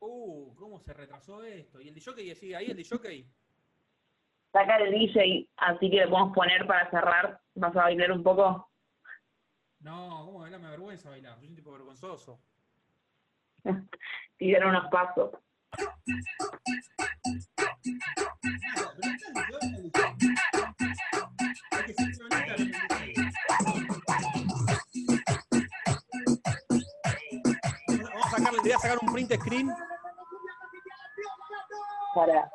Uh, 0.00 0.54
¿cómo 0.56 0.78
se 0.80 0.92
retrasó 0.92 1.42
esto? 1.42 1.80
¿Y 1.80 1.88
el 1.88 2.02
jockey 2.04 2.34
sigue 2.34 2.56
ahí, 2.56 2.70
el 2.70 2.86
jockey? 2.86 3.26
Sacar 4.52 4.82
el 4.82 4.92
DJ, 4.92 5.48
así 5.56 5.90
que 5.90 5.96
le 5.96 6.08
podemos 6.08 6.34
poner 6.34 6.66
para 6.66 6.90
cerrar. 6.90 7.40
¿Vas 7.54 7.74
a 7.76 7.82
bailar 7.82 8.12
un 8.12 8.22
poco? 8.22 8.69
No, 9.80 10.24
¿cómo 10.26 10.40
bailar? 10.40 10.60
Me 10.60 10.66
avergüenza 10.68 11.08
bailar. 11.08 11.38
Soy 11.38 11.48
un 11.48 11.54
tipo 11.54 11.72
vergonzoso. 11.72 12.38
tirar 14.36 14.66
unos 14.66 14.90
pasos. 14.90 15.30
Vamos 27.88 28.26
a 28.26 28.30
sacarle, 28.30 28.58
le 28.58 28.62
voy 28.62 28.72
a 28.72 28.78
sacar 28.78 28.98
un 29.00 29.12
print 29.12 29.32
screen 29.34 29.70
Para. 32.14 32.50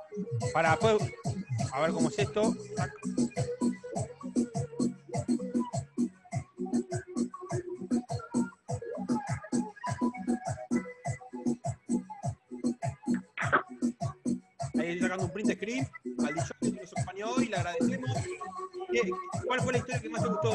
para 0.54 0.72
después. 0.72 1.14
A 1.74 1.82
ver 1.82 1.92
cómo 1.92 2.10
es 2.10 2.20
esto. 2.20 2.54
Ahí 14.86 14.92
estoy 14.94 15.02
sacando 15.10 15.26
un 15.26 15.32
print 15.32 15.52
screen 15.56 15.88
al 16.28 16.34
DJ 16.36 16.46
que 16.62 16.72
nos 16.82 16.92
acompañó 16.94 17.42
y 17.42 17.46
le 17.48 17.56
agradecemos. 17.58 18.12
¿Qué- 18.92 19.12
¿Cuál 19.48 19.62
fue 19.62 19.72
la 19.74 19.78
historia 19.80 20.00
que 20.02 20.10
más 20.10 20.22
te 20.22 20.30
gustó? 20.30 20.52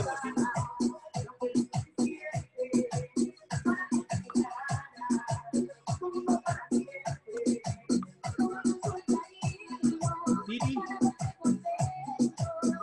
Lili, 10.49 10.77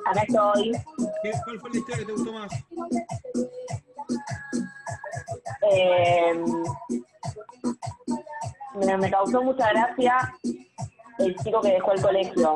Acá 0.06 0.22
estoy. 0.22 0.72
¿qué- 1.24 1.32
¿cuál 1.44 1.60
fue 1.60 1.70
la 1.72 1.78
historia 1.78 1.98
que 2.00 2.06
te 2.06 2.12
gustó 2.14 2.34
más? 2.34 2.52
Eh, 5.70 6.34
me, 8.76 8.98
me 8.98 9.12
causó 9.12 9.42
mucha 9.44 9.70
gracia 9.70 10.34
el 11.20 11.36
chico 11.38 11.62
que 11.62 11.72
dejó 11.72 11.92
el 11.94 12.02
colegio. 12.02 12.54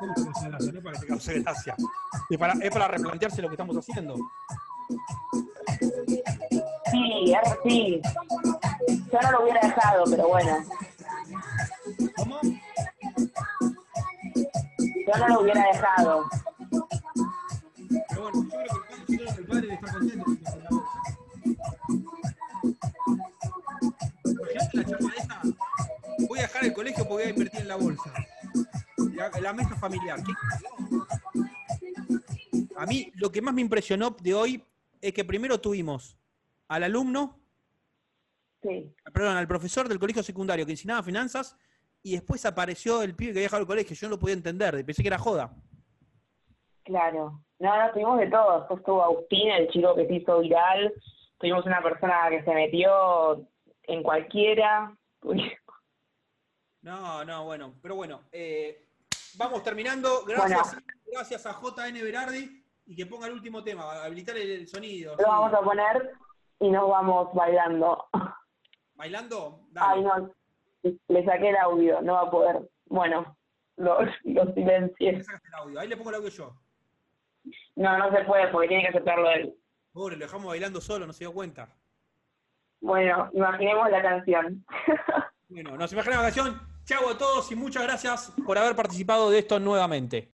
No 0.00 0.58
es 0.58 0.82
para 0.82 0.94
que 0.94 1.00
te 1.00 1.06
cause 1.06 1.40
gracia. 1.40 1.76
Es 2.30 2.38
para, 2.38 2.52
es 2.54 2.70
para 2.70 2.88
replantearse 2.88 3.42
lo 3.42 3.48
que 3.48 3.54
estamos 3.54 3.76
haciendo. 3.76 4.16
Sí, 6.90 7.34
sí. 7.64 8.00
Yo 9.12 9.20
no 9.22 9.32
lo 9.32 9.42
hubiera 9.42 9.60
dejado, 9.60 10.04
pero 10.10 10.28
bueno. 10.28 10.56
¿Cómo? 12.16 12.40
Yo 15.06 15.18
no 15.18 15.28
lo 15.28 15.40
hubiera 15.40 15.62
dejado. 15.72 16.24
Pero 18.08 18.22
bueno, 18.22 18.48
yo 19.08 19.16
creo 19.16 19.34
que 19.34 19.40
el 19.40 19.46
padre, 19.46 19.72
el 19.72 19.78
padre 19.78 20.14
estar 20.18 20.24
contento. 20.24 20.67
El 26.62 26.72
colegio 26.72 27.04
porque 27.04 27.14
voy 27.14 27.22
a 27.24 27.30
invertir 27.30 27.60
en 27.60 27.68
la 27.68 27.76
bolsa. 27.76 28.12
La, 29.14 29.30
la 29.40 29.52
mesa 29.52 29.76
familiar. 29.76 30.18
¿Qué? 30.22 30.32
A 32.76 32.86
mí 32.86 33.10
lo 33.16 33.30
que 33.30 33.42
más 33.42 33.54
me 33.54 33.60
impresionó 33.60 34.10
de 34.10 34.34
hoy 34.34 34.64
es 35.00 35.12
que 35.12 35.24
primero 35.24 35.60
tuvimos 35.60 36.16
al 36.68 36.84
alumno, 36.84 37.38
Sí. 38.62 38.92
perdón, 39.12 39.36
al 39.36 39.46
profesor 39.46 39.88
del 39.88 39.98
colegio 40.00 40.22
secundario 40.22 40.66
que 40.66 40.72
enseñaba 40.72 41.02
finanzas 41.02 41.56
y 42.02 42.12
después 42.14 42.44
apareció 42.44 43.02
el 43.02 43.14
pibe 43.14 43.32
que 43.32 43.38
había 43.38 43.46
dejado 43.46 43.62
el 43.62 43.66
colegio. 43.68 43.94
Yo 43.96 44.08
no 44.08 44.16
lo 44.16 44.18
podía 44.18 44.34
entender, 44.34 44.84
pensé 44.84 45.02
que 45.02 45.08
era 45.08 45.18
joda. 45.18 45.54
Claro. 46.84 47.40
No, 47.60 47.76
no, 47.86 47.92
tuvimos 47.92 48.18
de 48.18 48.28
todo. 48.30 48.58
Después 48.60 48.80
estuvo 48.80 49.02
Agustín, 49.02 49.48
el 49.50 49.68
chico 49.68 49.94
que 49.94 50.06
se 50.06 50.14
hizo 50.14 50.40
viral. 50.40 50.92
Tuvimos 51.38 51.64
una 51.66 51.82
persona 51.82 52.28
que 52.30 52.42
se 52.44 52.52
metió 52.54 53.46
en 53.84 54.02
cualquiera. 54.02 54.96
No, 56.88 57.22
no, 57.22 57.44
bueno, 57.44 57.74
pero 57.82 57.96
bueno, 57.96 58.22
eh, 58.32 58.86
vamos 59.36 59.62
terminando. 59.62 60.24
Gracias, 60.26 60.72
Bueno. 60.72 60.86
gracias 61.12 61.44
a 61.44 61.52
JN 61.52 62.02
Berardi 62.02 62.64
y 62.86 62.96
que 62.96 63.04
ponga 63.04 63.26
el 63.26 63.34
último 63.34 63.62
tema, 63.62 64.02
habilitar 64.02 64.38
el, 64.38 64.50
el 64.50 64.68
sonido. 64.68 65.14
Lo 65.18 65.26
vamos 65.28 65.52
a 65.52 65.60
poner 65.60 66.12
y 66.60 66.70
nos 66.70 66.88
vamos 66.88 67.28
bailando. 67.34 68.06
¿Bailando? 68.94 69.68
Ay, 69.74 70.00
no. 70.00 70.32
Le 70.82 71.24
saqué 71.26 71.50
el 71.50 71.56
audio, 71.56 72.00
no 72.00 72.14
va 72.14 72.22
a 72.22 72.30
poder. 72.30 72.70
Bueno, 72.86 73.36
lo, 73.76 73.98
lo 74.24 74.54
silencié. 74.54 75.12
Le 75.12 75.18
el 75.18 75.54
audio. 75.58 75.80
Ahí 75.80 75.88
le 75.88 75.96
pongo 75.98 76.08
el 76.08 76.16
audio 76.16 76.30
yo. 76.30 76.56
No, 77.76 77.98
no 77.98 78.10
se 78.16 78.24
puede 78.24 78.48
porque 78.48 78.68
tiene 78.68 78.84
que 78.84 78.88
aceptarlo 78.88 79.30
él. 79.30 79.54
Pobre, 79.92 80.16
lo 80.16 80.24
dejamos 80.24 80.46
bailando 80.46 80.80
solo, 80.80 81.06
no 81.06 81.12
se 81.12 81.24
dio 81.24 81.34
cuenta. 81.34 81.68
Bueno, 82.80 83.28
imaginemos 83.34 83.90
la 83.90 84.00
canción. 84.00 84.64
Bueno, 85.50 85.76
nos 85.76 85.92
imaginamos 85.92 86.24
la 86.24 86.32
canción. 86.32 86.67
Chau 86.88 87.06
a 87.10 87.18
todos 87.18 87.52
y 87.52 87.54
muchas 87.54 87.82
gracias 87.82 88.32
por 88.46 88.56
haber 88.56 88.74
participado 88.74 89.28
de 89.28 89.40
esto 89.40 89.60
nuevamente. 89.60 90.32